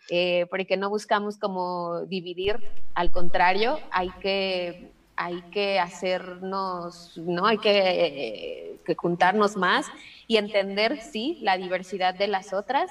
eh, 0.09 0.47
porque 0.49 0.77
no 0.77 0.89
buscamos 0.89 1.37
como 1.37 2.01
dividir, 2.07 2.59
al 2.95 3.11
contrario, 3.11 3.79
hay 3.91 4.09
que, 4.19 4.89
hay 5.15 5.43
que 5.51 5.79
hacernos, 5.79 7.19
¿no? 7.19 7.45
Hay 7.45 7.59
que, 7.59 8.79
que 8.83 8.95
juntarnos 8.95 9.55
más 9.57 9.85
y 10.25 10.37
entender, 10.37 10.99
sí, 10.99 11.37
la 11.43 11.55
diversidad 11.55 12.15
de 12.15 12.27
las 12.27 12.51
otras 12.51 12.89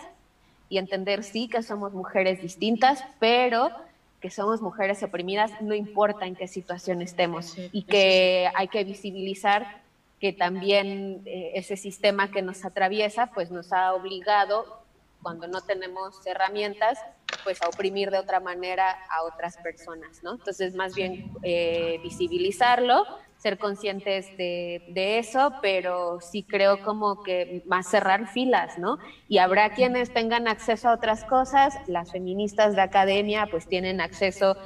y 0.68 0.78
entender, 0.78 1.24
sí, 1.24 1.48
que 1.48 1.64
somos 1.64 1.94
mujeres 1.94 2.40
distintas, 2.40 3.02
pero 3.18 3.72
que 4.20 4.30
somos 4.30 4.62
mujeres 4.62 5.02
oprimidas, 5.02 5.50
no 5.60 5.74
importa 5.74 6.26
en 6.26 6.36
qué 6.36 6.46
situación 6.46 7.02
estemos 7.02 7.56
y 7.72 7.82
que 7.82 8.48
hay 8.54 8.68
que 8.68 8.84
visibilizar 8.84 9.83
que 10.24 10.32
también 10.32 11.20
eh, 11.26 11.52
ese 11.54 11.76
sistema 11.76 12.30
que 12.30 12.40
nos 12.40 12.64
atraviesa 12.64 13.26
pues 13.34 13.50
nos 13.50 13.74
ha 13.74 13.92
obligado 13.92 14.82
cuando 15.20 15.46
no 15.48 15.60
tenemos 15.60 16.26
herramientas 16.26 16.98
pues 17.44 17.60
a 17.60 17.68
oprimir 17.68 18.10
de 18.10 18.16
otra 18.16 18.40
manera 18.40 18.86
a 19.10 19.22
otras 19.24 19.58
personas, 19.58 20.22
¿no? 20.22 20.32
Entonces 20.32 20.74
más 20.74 20.94
bien 20.94 21.30
eh, 21.42 22.00
visibilizarlo, 22.02 23.04
ser 23.36 23.58
conscientes 23.58 24.34
de, 24.38 24.86
de, 24.88 25.18
eso, 25.18 25.52
pero 25.60 26.22
sí 26.22 26.42
creo 26.42 26.82
como 26.82 27.22
que 27.22 27.62
más 27.66 27.90
cerrar 27.90 28.26
filas, 28.26 28.78
¿no? 28.78 28.96
Y 29.28 29.36
habrá 29.36 29.74
quienes 29.74 30.10
tengan 30.14 30.48
acceso 30.48 30.88
a 30.88 30.94
otras 30.94 31.26
cosas, 31.26 31.74
las 31.86 32.12
feministas 32.12 32.74
de 32.76 32.80
academia 32.80 33.46
pues 33.50 33.68
tienen 33.68 34.00
acceso 34.00 34.56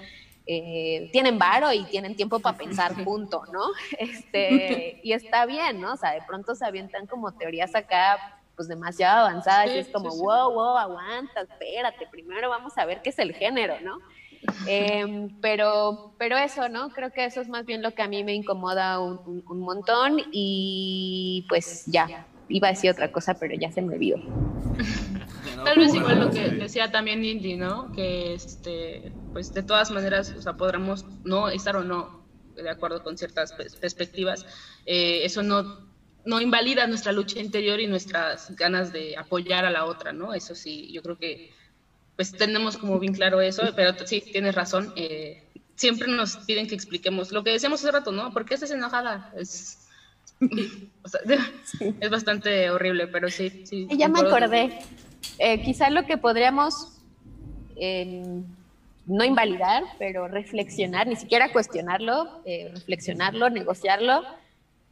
eh, 0.51 1.11
tienen 1.13 1.39
varo 1.39 1.71
y 1.75 1.85
tienen 1.85 2.17
tiempo 2.17 2.41
para 2.41 2.57
pensar 2.57 3.05
punto, 3.05 3.43
¿no? 3.53 3.61
Este, 3.99 4.99
y 5.05 5.13
está 5.13 5.45
bien, 5.45 5.79
¿no? 5.79 5.93
O 5.93 5.97
sea, 5.99 6.13
de 6.13 6.23
pronto 6.27 6.55
se 6.55 6.65
avientan 6.65 7.07
como 7.07 7.33
teorías 7.33 7.75
acá, 7.75 8.41
pues 8.57 8.67
demasiado 8.67 9.27
avanzadas 9.27 9.69
y 9.75 9.79
es 9.79 9.89
como, 9.89 10.09
wow, 10.09 10.51
wow, 10.51 10.79
aguanta, 10.79 11.43
espérate, 11.43 12.09
primero 12.11 12.49
vamos 12.49 12.77
a 12.79 12.87
ver 12.87 13.03
qué 13.03 13.11
es 13.11 13.19
el 13.19 13.35
género, 13.35 13.75
¿no? 13.83 13.99
Em, 14.67 15.39
pero, 15.43 16.15
pero 16.17 16.39
eso, 16.39 16.69
¿no? 16.71 16.89
Creo 16.91 17.13
que 17.13 17.27
eso 17.27 17.43
es 17.43 17.49
más 17.49 17.67
bien 17.67 17.83
lo 17.83 17.93
que 17.93 18.01
a 18.01 18.09
mí 18.09 18.25
me 18.25 18.35
incomoda 18.35 19.01
un, 19.01 19.45
un 19.47 19.61
montón 19.61 20.17
y 20.33 21.45
pues 21.51 21.85
ya, 21.87 22.27
iba 22.49 22.69
a 22.69 22.71
decir 22.71 22.91
otra 22.91 23.13
cosa, 23.13 23.35
pero 23.35 23.55
ya 23.55 23.71
se 23.71 23.83
me 23.83 23.99
vio. 23.99 24.17
Tal 25.69 25.79
vez 25.79 25.95
igual 25.95 26.19
lo 26.19 26.31
que 26.31 26.49
decía 26.49 26.91
también 26.91 27.23
Indy, 27.23 27.57
¿no? 27.57 27.93
Que 27.93 28.33
este, 28.33 29.13
pues 29.35 29.53
de 29.53 29.63
todas 29.63 29.91
maneras, 29.91 30.35
o 30.37 30.41
sea, 30.41 30.55
podremos 30.55 31.05
no 31.25 31.51
estar 31.51 31.77
o 31.77 31.85
no 31.85 32.27
de 32.57 32.71
acuerdo 32.71 33.03
con 33.03 33.19
ciertas 33.19 33.53
perspectivas. 33.53 34.47
Eh, 34.87 35.27
eso 35.27 35.43
no, 35.43 35.91
no 36.25 36.41
invalida 36.41 36.87
nuestra 36.87 37.13
lucha 37.13 37.39
interior 37.39 37.81
y 37.81 37.87
nuestras 37.87 38.57
ganas 38.57 38.95
de 38.95 39.15
apoyar 39.19 39.67
a 39.67 39.71
la 39.71 39.85
otra, 39.85 40.15
¿no? 40.15 40.33
Eso 40.33 40.55
sí, 40.55 40.91
yo 40.91 41.03
creo 41.03 41.19
que 41.19 41.53
pues 42.17 42.33
tenemos 42.33 42.79
como 42.79 42.99
bien 42.99 43.13
claro 43.13 43.43
eso, 43.43 43.63
pero 43.77 43.93
sí, 44.07 44.23
tienes 44.23 44.55
razón. 44.55 44.95
Eh, 44.97 45.45
siempre 45.77 46.09
nos 46.09 46.39
piden 46.39 46.67
que 46.67 46.75
expliquemos 46.75 47.31
lo 47.31 47.45
que 47.45 47.51
decíamos 47.51 47.81
hace 47.81 47.93
rato, 47.93 48.11
¿no? 48.11 48.33
¿Por 48.33 48.47
qué 48.47 48.55
estás 48.55 48.71
enojada? 48.71 49.35
Es, 49.37 49.78
es 52.01 52.11
bastante 52.11 52.71
horrible, 52.71 53.07
pero 53.07 53.29
sí. 53.29 53.65
sí 53.67 53.89
ya 53.97 54.09
me 54.09 54.21
acordé. 54.21 54.79
Eh, 55.39 55.63
quizá 55.63 55.91
lo 55.91 56.05
que 56.05 56.17
podríamos 56.19 57.01
em, 57.77 58.45
no 59.07 59.25
invalidar, 59.25 59.85
pero 59.99 60.29
reflexionar, 60.29 61.07
ni 61.07 61.17
siquiera 61.17 61.53
cuestionarlo, 61.53 62.43
eh, 62.45 62.71
reflexionarlo, 62.75 63.49
negociarlo, 63.51 64.23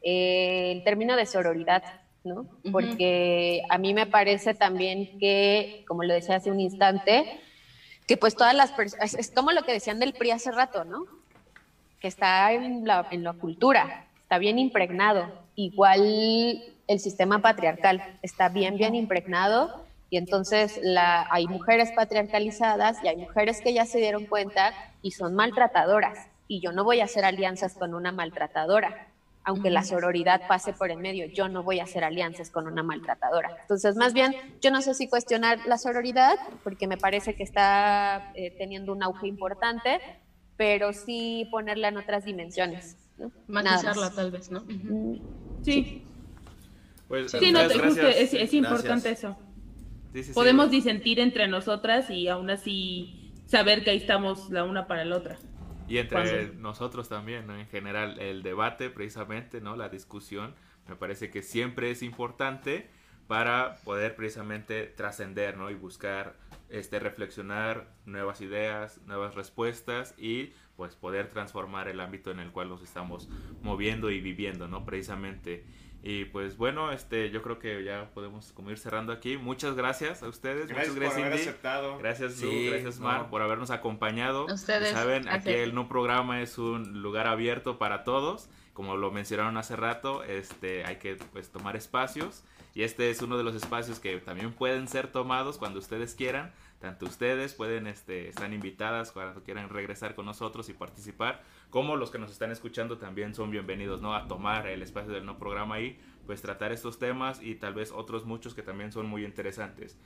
eh, 0.03 0.73
el 0.73 0.85
término 0.85 1.17
de 1.17 1.27
sororidad, 1.27 1.83
¿no? 2.25 2.47
Porque 2.73 3.63
a 3.69 3.79
mí 3.79 3.95
me 3.95 4.07
parece 4.07 4.55
también 4.55 5.19
que, 5.19 5.85
como 5.87 6.03
lo 6.05 6.15
decía 6.15 6.37
hace 6.37 6.51
un 6.51 6.61
instante, 6.61 7.41
que 8.07 8.17
pues 8.17 8.37
todas 8.37 8.55
las 8.55 8.73
personas, 8.73 9.15
es, 9.15 9.31
como 9.31 9.53
lo 9.53 9.63
que 9.63 9.73
decían 9.73 9.99
del 9.99 10.13
PRI 10.13 10.31
hace 10.31 10.53
rato, 10.53 10.85
¿no? 10.85 11.07
Que 12.01 12.09
está 12.09 12.53
en 12.53 12.87
la, 12.87 13.07
en 13.11 13.25
la 13.25 13.33
cultura, 13.33 14.06
está 14.27 14.39
bien 14.39 14.59
impregnado, 14.59 15.29
igual 15.55 16.01
el 16.89 16.99
sistema 16.99 17.43
patriarcal 17.43 18.19
está 18.23 18.49
bien, 18.49 18.77
bien 18.77 18.97
impregnado 18.97 19.87
y 20.11 20.17
entonces 20.17 20.81
la, 20.83 21.29
hay 21.31 21.47
mujeres 21.47 21.93
patriarcalizadas 21.93 22.99
y 23.05 23.07
hay 23.07 23.19
mujeres 23.19 23.61
que 23.61 23.73
ya 23.73 23.87
se 23.87 23.99
dieron 23.99 24.27
cuenta 24.27 24.75
y 25.01 25.13
son 25.13 25.37
maltratadoras. 25.37 26.27
Y 26.49 26.61
yo 26.61 26.73
no 26.73 26.83
voy 26.83 26.99
a 26.99 27.05
hacer 27.05 27.25
alianzas 27.25 27.75
con 27.75 27.95
una 27.95 28.11
maltratadora, 28.11 29.13
aunque 29.45 29.71
la 29.71 29.85
sororidad 29.85 30.49
pase 30.49 30.73
por 30.73 30.91
en 30.91 31.03
medio. 31.03 31.27
Yo 31.27 31.49
no 31.49 31.63
voy 31.63 31.79
a 31.79 31.85
hacer 31.85 32.03
alianzas 32.03 32.51
con 32.51 32.67
una 32.67 32.83
maltratadora. 32.83 33.57
Entonces, 33.61 33.95
más 33.95 34.13
bien, 34.13 34.35
yo 34.61 34.73
no 34.73 34.83
sé 34.83 34.95
si 34.95 35.09
cuestionar 35.09 35.61
la 35.67 35.79
sororidad, 35.79 36.37
porque 36.65 36.89
me 36.89 36.97
parece 36.97 37.37
que 37.37 37.45
está 37.45 38.33
eh, 38.35 38.53
teniendo 38.59 38.93
un 38.93 39.05
auge 39.05 39.29
importante, 39.29 40.01
pero 40.57 40.93
sí 40.93 41.47
ponerla 41.53 41.89
en 41.89 41.99
otras 41.99 42.25
dimensiones. 42.25 43.06
Matizarla, 43.49 44.11
tal 44.11 44.31
vez, 44.31 44.51
¿no? 44.51 44.65
Sí. 45.63 46.03
Pues, 47.09 47.31
sí, 47.33 47.53
no, 47.53 47.67
te, 47.69 48.23
es, 48.23 48.35
es 48.35 48.55
importante 48.55 49.11
eso. 49.11 49.37
Podemos 50.35 50.71
disentir 50.71 51.21
entre 51.21 51.47
nosotras 51.49 52.11
y 52.11 52.29
aún 52.29 52.51
así 52.51 53.33
saber 53.47 53.85
que 53.85 53.91
ahí 53.91 53.99
estamos 53.99 54.51
la 54.51 54.65
una 54.65 54.87
para 54.87 55.05
la 55.05 55.17
otra. 55.17 55.37
Y 55.89 55.99
entre 55.99 56.53
nosotros 56.55 57.09
también, 57.09 57.47
¿no? 57.47 57.57
En 57.57 57.69
general, 57.69 58.19
el 58.19 58.43
debate, 58.43 58.91
precisamente, 58.91 59.61
¿no? 59.61 59.77
La 59.77 59.89
discusión, 59.89 60.55
me 60.89 60.97
parece 60.97 61.31
que 61.31 61.43
siempre 61.43 61.91
es 61.91 62.03
importante 62.03 62.89
para 63.29 63.77
poder 63.85 64.17
precisamente 64.17 64.85
trascender, 64.87 65.57
¿no? 65.57 65.71
Y 65.71 65.75
buscar, 65.75 66.37
este, 66.69 66.99
reflexionar 66.99 67.89
nuevas 68.05 68.41
ideas, 68.41 69.01
nuevas 69.07 69.35
respuestas 69.35 70.15
y 70.19 70.53
pues 70.77 70.95
poder 70.95 71.31
transformar 71.31 71.89
el 71.89 72.01
ámbito 72.01 72.31
en 72.31 72.41
el 72.41 72.51
cual 72.51 72.69
nos 72.69 72.83
estamos 72.83 73.29
moviendo 73.63 74.11
y 74.11 74.21
viviendo, 74.21 74.69
¿no? 74.69 74.85
Precisamente. 74.85 75.65
Y 76.03 76.27
pues 76.27 76.57
bueno, 76.57 76.93
este, 76.93 77.31
yo 77.31 77.43
creo 77.43 77.59
que 77.59 77.83
ya 77.83 78.11
podemos 78.15 78.53
como 78.53 78.71
ir 78.71 78.79
cerrando 78.79 79.13
aquí. 79.13 79.37
Muchas 79.39 79.75
gracias 79.75 80.23
a 80.23 80.29
ustedes. 80.29 80.69
Gracias 80.69 80.95
Muchas 80.95 80.95
gracias, 80.95 81.15
por 81.15 81.25
haber 81.25 81.41
aceptado. 81.41 81.99
Gracias 81.99 82.41
Lu, 82.41 82.51
gracias 82.71 83.01
Mar 83.01 83.29
por 83.29 83.43
habernos 83.43 83.71
acompañado. 83.71 84.47
Ustedes. 84.47 84.91
Saben, 84.91 85.29
aquí 85.29 85.51
el 85.51 85.75
No 85.75 85.89
Programa 85.89 86.43
es 86.43 86.59
un 86.59 87.03
lugar 87.03 87.27
abierto 87.27 87.79
para 87.79 88.05
todos. 88.05 88.49
Como 88.73 88.97
lo 88.97 89.11
mencionaron 89.11 89.57
hace 89.57 89.75
rato, 89.75 90.23
este, 90.23 90.85
hay 90.85 90.97
que 90.97 91.17
pues 91.33 91.51
tomar 91.51 91.77
espacios. 91.77 92.45
Y 92.73 92.83
este 92.83 93.11
es 93.11 93.23
uno 93.23 93.39
de 93.39 93.43
los 93.43 93.55
espacios 93.55 93.99
que 93.99 94.19
también 94.19 94.53
pueden 94.53 94.87
ser 94.87 95.09
tomados 95.09 95.57
cuando 95.57 95.79
ustedes 95.79 96.15
quieran. 96.15 96.53
Tanto 96.81 97.07
ustedes 97.07 97.55
pueden, 97.55 97.87
este, 97.87 98.29
están 98.29 98.53
invitadas 98.53 99.11
cuando 99.11 99.43
quieran 99.43 99.71
regresar 99.71 100.15
con 100.15 100.27
nosotros 100.27 100.69
y 100.69 100.75
participar 100.75 101.43
como 101.71 101.97
los 101.97 102.11
que 102.11 102.19
nos 102.19 102.31
están 102.31 102.51
escuchando 102.51 102.99
también 102.99 103.35
son 103.35 103.51
bienvenidos, 103.51 104.03
¿no? 104.03 104.15
A 104.15 104.29
tomar 104.29 104.67
el 104.67 104.83
espacio 104.83 105.13
del 105.13 105.25
no 105.25 105.39
programa 105.39 105.81
y 105.81 105.99
pues 106.27 106.43
tratar 106.43 106.73
estos 106.73 106.99
temas 106.99 107.43
y 107.43 107.55
tal 107.55 107.75
vez 107.75 107.93
otros 107.93 108.25
muchos 108.25 108.55
que 108.55 108.63
también 108.63 108.93
son 108.93 109.07
muy 109.07 109.25
interesantes. 109.25 109.97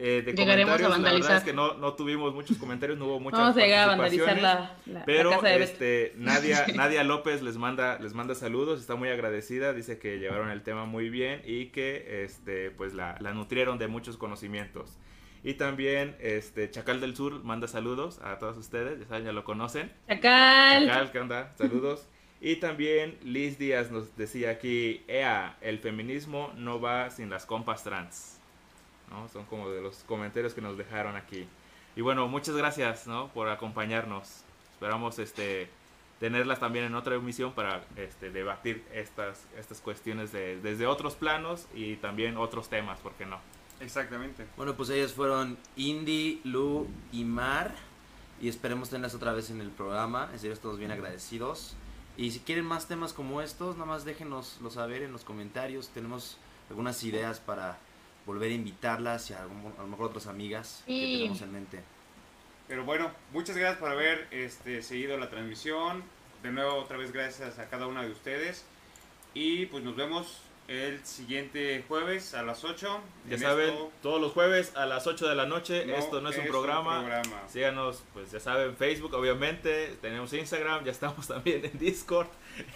Eh, 0.00 0.22
de 0.24 0.32
comentarios, 0.34 0.80
a 0.80 0.98
La 0.98 1.12
verdad 1.12 1.36
es 1.38 1.42
que 1.42 1.52
no, 1.52 1.74
no 1.74 1.94
tuvimos 1.94 2.32
muchos 2.32 2.56
comentarios, 2.56 2.98
no 2.98 3.06
hubo 3.06 3.20
muchas 3.20 3.40
Vamos 3.40 3.56
a 3.56 3.60
llegar 3.60 3.80
a 3.80 3.86
vandalizar 3.88 4.40
la, 4.40 5.04
pero 5.04 5.42
este, 5.44 6.12
Nadia, 6.16 6.66
Nadia 6.74 7.02
López 7.02 7.42
les 7.42 7.56
manda, 7.56 7.98
les 7.98 8.14
manda 8.14 8.36
saludos, 8.36 8.80
está 8.80 8.94
muy 8.94 9.08
agradecida, 9.08 9.72
dice 9.72 9.98
que 9.98 10.18
llevaron 10.18 10.50
el 10.50 10.62
tema 10.62 10.84
muy 10.84 11.10
bien 11.10 11.42
y 11.44 11.66
que 11.66 12.22
este, 12.22 12.70
pues 12.70 12.94
la, 12.94 13.16
la 13.20 13.32
nutrieron 13.32 13.78
de 13.78 13.88
muchos 13.88 14.16
conocimientos. 14.16 14.98
Y 15.44 15.54
también 15.54 16.16
este 16.20 16.70
Chacal 16.70 17.00
del 17.00 17.16
Sur 17.16 17.44
manda 17.44 17.68
saludos 17.68 18.20
a 18.22 18.38
todos 18.38 18.56
ustedes, 18.56 18.98
ya 19.00 19.06
saben, 19.06 19.24
ya 19.24 19.32
lo 19.32 19.44
conocen. 19.44 19.92
Chacal. 20.08 20.86
Chacal, 20.86 21.12
¿qué 21.12 21.18
onda? 21.18 21.52
Saludos. 21.56 22.08
Y 22.40 22.56
también 22.56 23.18
Liz 23.22 23.58
Díaz 23.58 23.90
nos 23.90 24.16
decía 24.16 24.50
aquí, 24.50 25.02
Ea, 25.08 25.56
el 25.60 25.78
feminismo 25.78 26.52
no 26.56 26.80
va 26.80 27.10
sin 27.10 27.30
las 27.30 27.46
compas 27.46 27.82
trans. 27.82 28.38
¿no? 29.10 29.28
Son 29.28 29.44
como 29.46 29.70
de 29.70 29.80
los 29.80 30.04
comentarios 30.04 30.54
que 30.54 30.60
nos 30.60 30.76
dejaron 30.76 31.16
aquí. 31.16 31.46
Y 31.96 32.00
bueno, 32.00 32.28
muchas 32.28 32.56
gracias 32.56 33.06
¿no? 33.06 33.28
por 33.28 33.48
acompañarnos. 33.48 34.44
Esperamos 34.72 35.18
este 35.18 35.68
tenerlas 36.20 36.58
también 36.58 36.84
en 36.84 36.94
otra 36.94 37.14
emisión 37.14 37.52
para 37.52 37.82
este, 37.96 38.30
debatir 38.30 38.84
estas, 38.92 39.46
estas 39.56 39.80
cuestiones 39.80 40.32
de, 40.32 40.60
desde 40.60 40.86
otros 40.86 41.14
planos 41.14 41.68
y 41.74 41.96
también 41.96 42.36
otros 42.36 42.68
temas, 42.68 42.98
¿por 42.98 43.12
qué 43.12 43.24
no? 43.24 43.38
Exactamente. 43.80 44.46
Bueno, 44.56 44.76
pues 44.76 44.90
ellos 44.90 45.12
fueron 45.12 45.58
Indy, 45.76 46.40
Lu 46.44 46.88
y 47.12 47.24
Mar. 47.24 47.74
Y 48.40 48.48
esperemos 48.48 48.90
tenerlas 48.90 49.14
otra 49.14 49.32
vez 49.32 49.50
en 49.50 49.60
el 49.60 49.70
programa. 49.70 50.28
En 50.32 50.38
serio, 50.38 50.56
todos 50.58 50.78
bien 50.78 50.90
agradecidos. 50.90 51.74
Y 52.16 52.30
si 52.30 52.40
quieren 52.40 52.64
más 52.64 52.88
temas 52.88 53.12
como 53.12 53.42
estos, 53.42 53.76
nada 53.76 53.86
más 53.86 54.04
déjenoslo 54.04 54.70
saber 54.70 55.02
en 55.02 55.12
los 55.12 55.24
comentarios. 55.24 55.88
Tenemos 55.88 56.38
algunas 56.68 57.02
ideas 57.04 57.40
para 57.40 57.78
volver 58.26 58.50
a 58.50 58.54
invitarlas 58.54 59.30
y 59.30 59.34
a, 59.34 59.42
lo 59.42 59.86
mejor 59.86 60.06
otras 60.06 60.26
amigas 60.26 60.82
que 60.86 60.92
tenemos 60.92 61.40
en 61.42 61.52
mente. 61.52 61.82
Pero 62.66 62.84
bueno, 62.84 63.10
muchas 63.32 63.56
gracias 63.56 63.80
por 63.80 63.90
haber 63.90 64.28
este, 64.30 64.82
seguido 64.82 65.16
la 65.16 65.30
transmisión. 65.30 66.02
De 66.42 66.52
nuevo, 66.52 66.74
otra 66.74 66.98
vez 66.98 67.12
gracias 67.12 67.58
a 67.58 67.68
cada 67.68 67.86
una 67.86 68.02
de 68.02 68.10
ustedes. 68.10 68.64
Y 69.32 69.66
pues 69.66 69.82
nos 69.82 69.96
vemos 69.96 70.42
el 70.68 71.02
siguiente 71.04 71.82
jueves 71.88 72.34
a 72.34 72.42
las 72.42 72.62
8. 72.62 73.00
Ya 73.30 73.38
saben, 73.38 73.74
todos 74.02 74.20
los 74.20 74.32
jueves 74.32 74.72
a 74.76 74.84
las 74.84 75.06
8 75.06 75.26
de 75.26 75.34
la 75.34 75.46
noche. 75.46 75.96
esto 75.96 76.20
no 76.20 76.28
es, 76.28 76.38
un, 76.38 76.46
programa. 76.46 77.22
Síganos, 77.48 78.04
pues 78.12 78.30
ya 78.30 78.38
saben, 78.38 78.76
Facebook, 78.76 79.14
obviamente. 79.14 79.96
Tenemos 80.02 80.32
Instagram, 80.32 80.84
ya 80.84 80.92
estamos 80.92 81.26
también 81.28 81.64
en 81.64 81.78
Discord. 81.78 82.28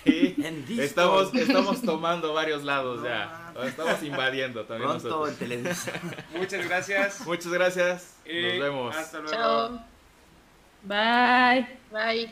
Y 0.04 0.36
Estamos, 0.78 1.34
estamos 1.34 1.82
tomando 1.82 2.32
varios 2.32 2.62
lados 2.64 3.02
ya. 3.02 3.52
Estamos 3.64 4.02
invadiendo 4.02 4.64
también 4.64 4.90
nosotros. 4.90 5.36
Muchas 6.36 6.66
gracias. 6.66 7.26
Muchas 7.26 7.52
gracias. 7.52 8.16
Nos 8.24 8.60
vemos. 8.60 8.96
Hasta 8.96 9.18
luego. 9.18 9.32
Chao. 9.32 9.84
Bye. 10.84 11.78
Bye. 11.90 12.30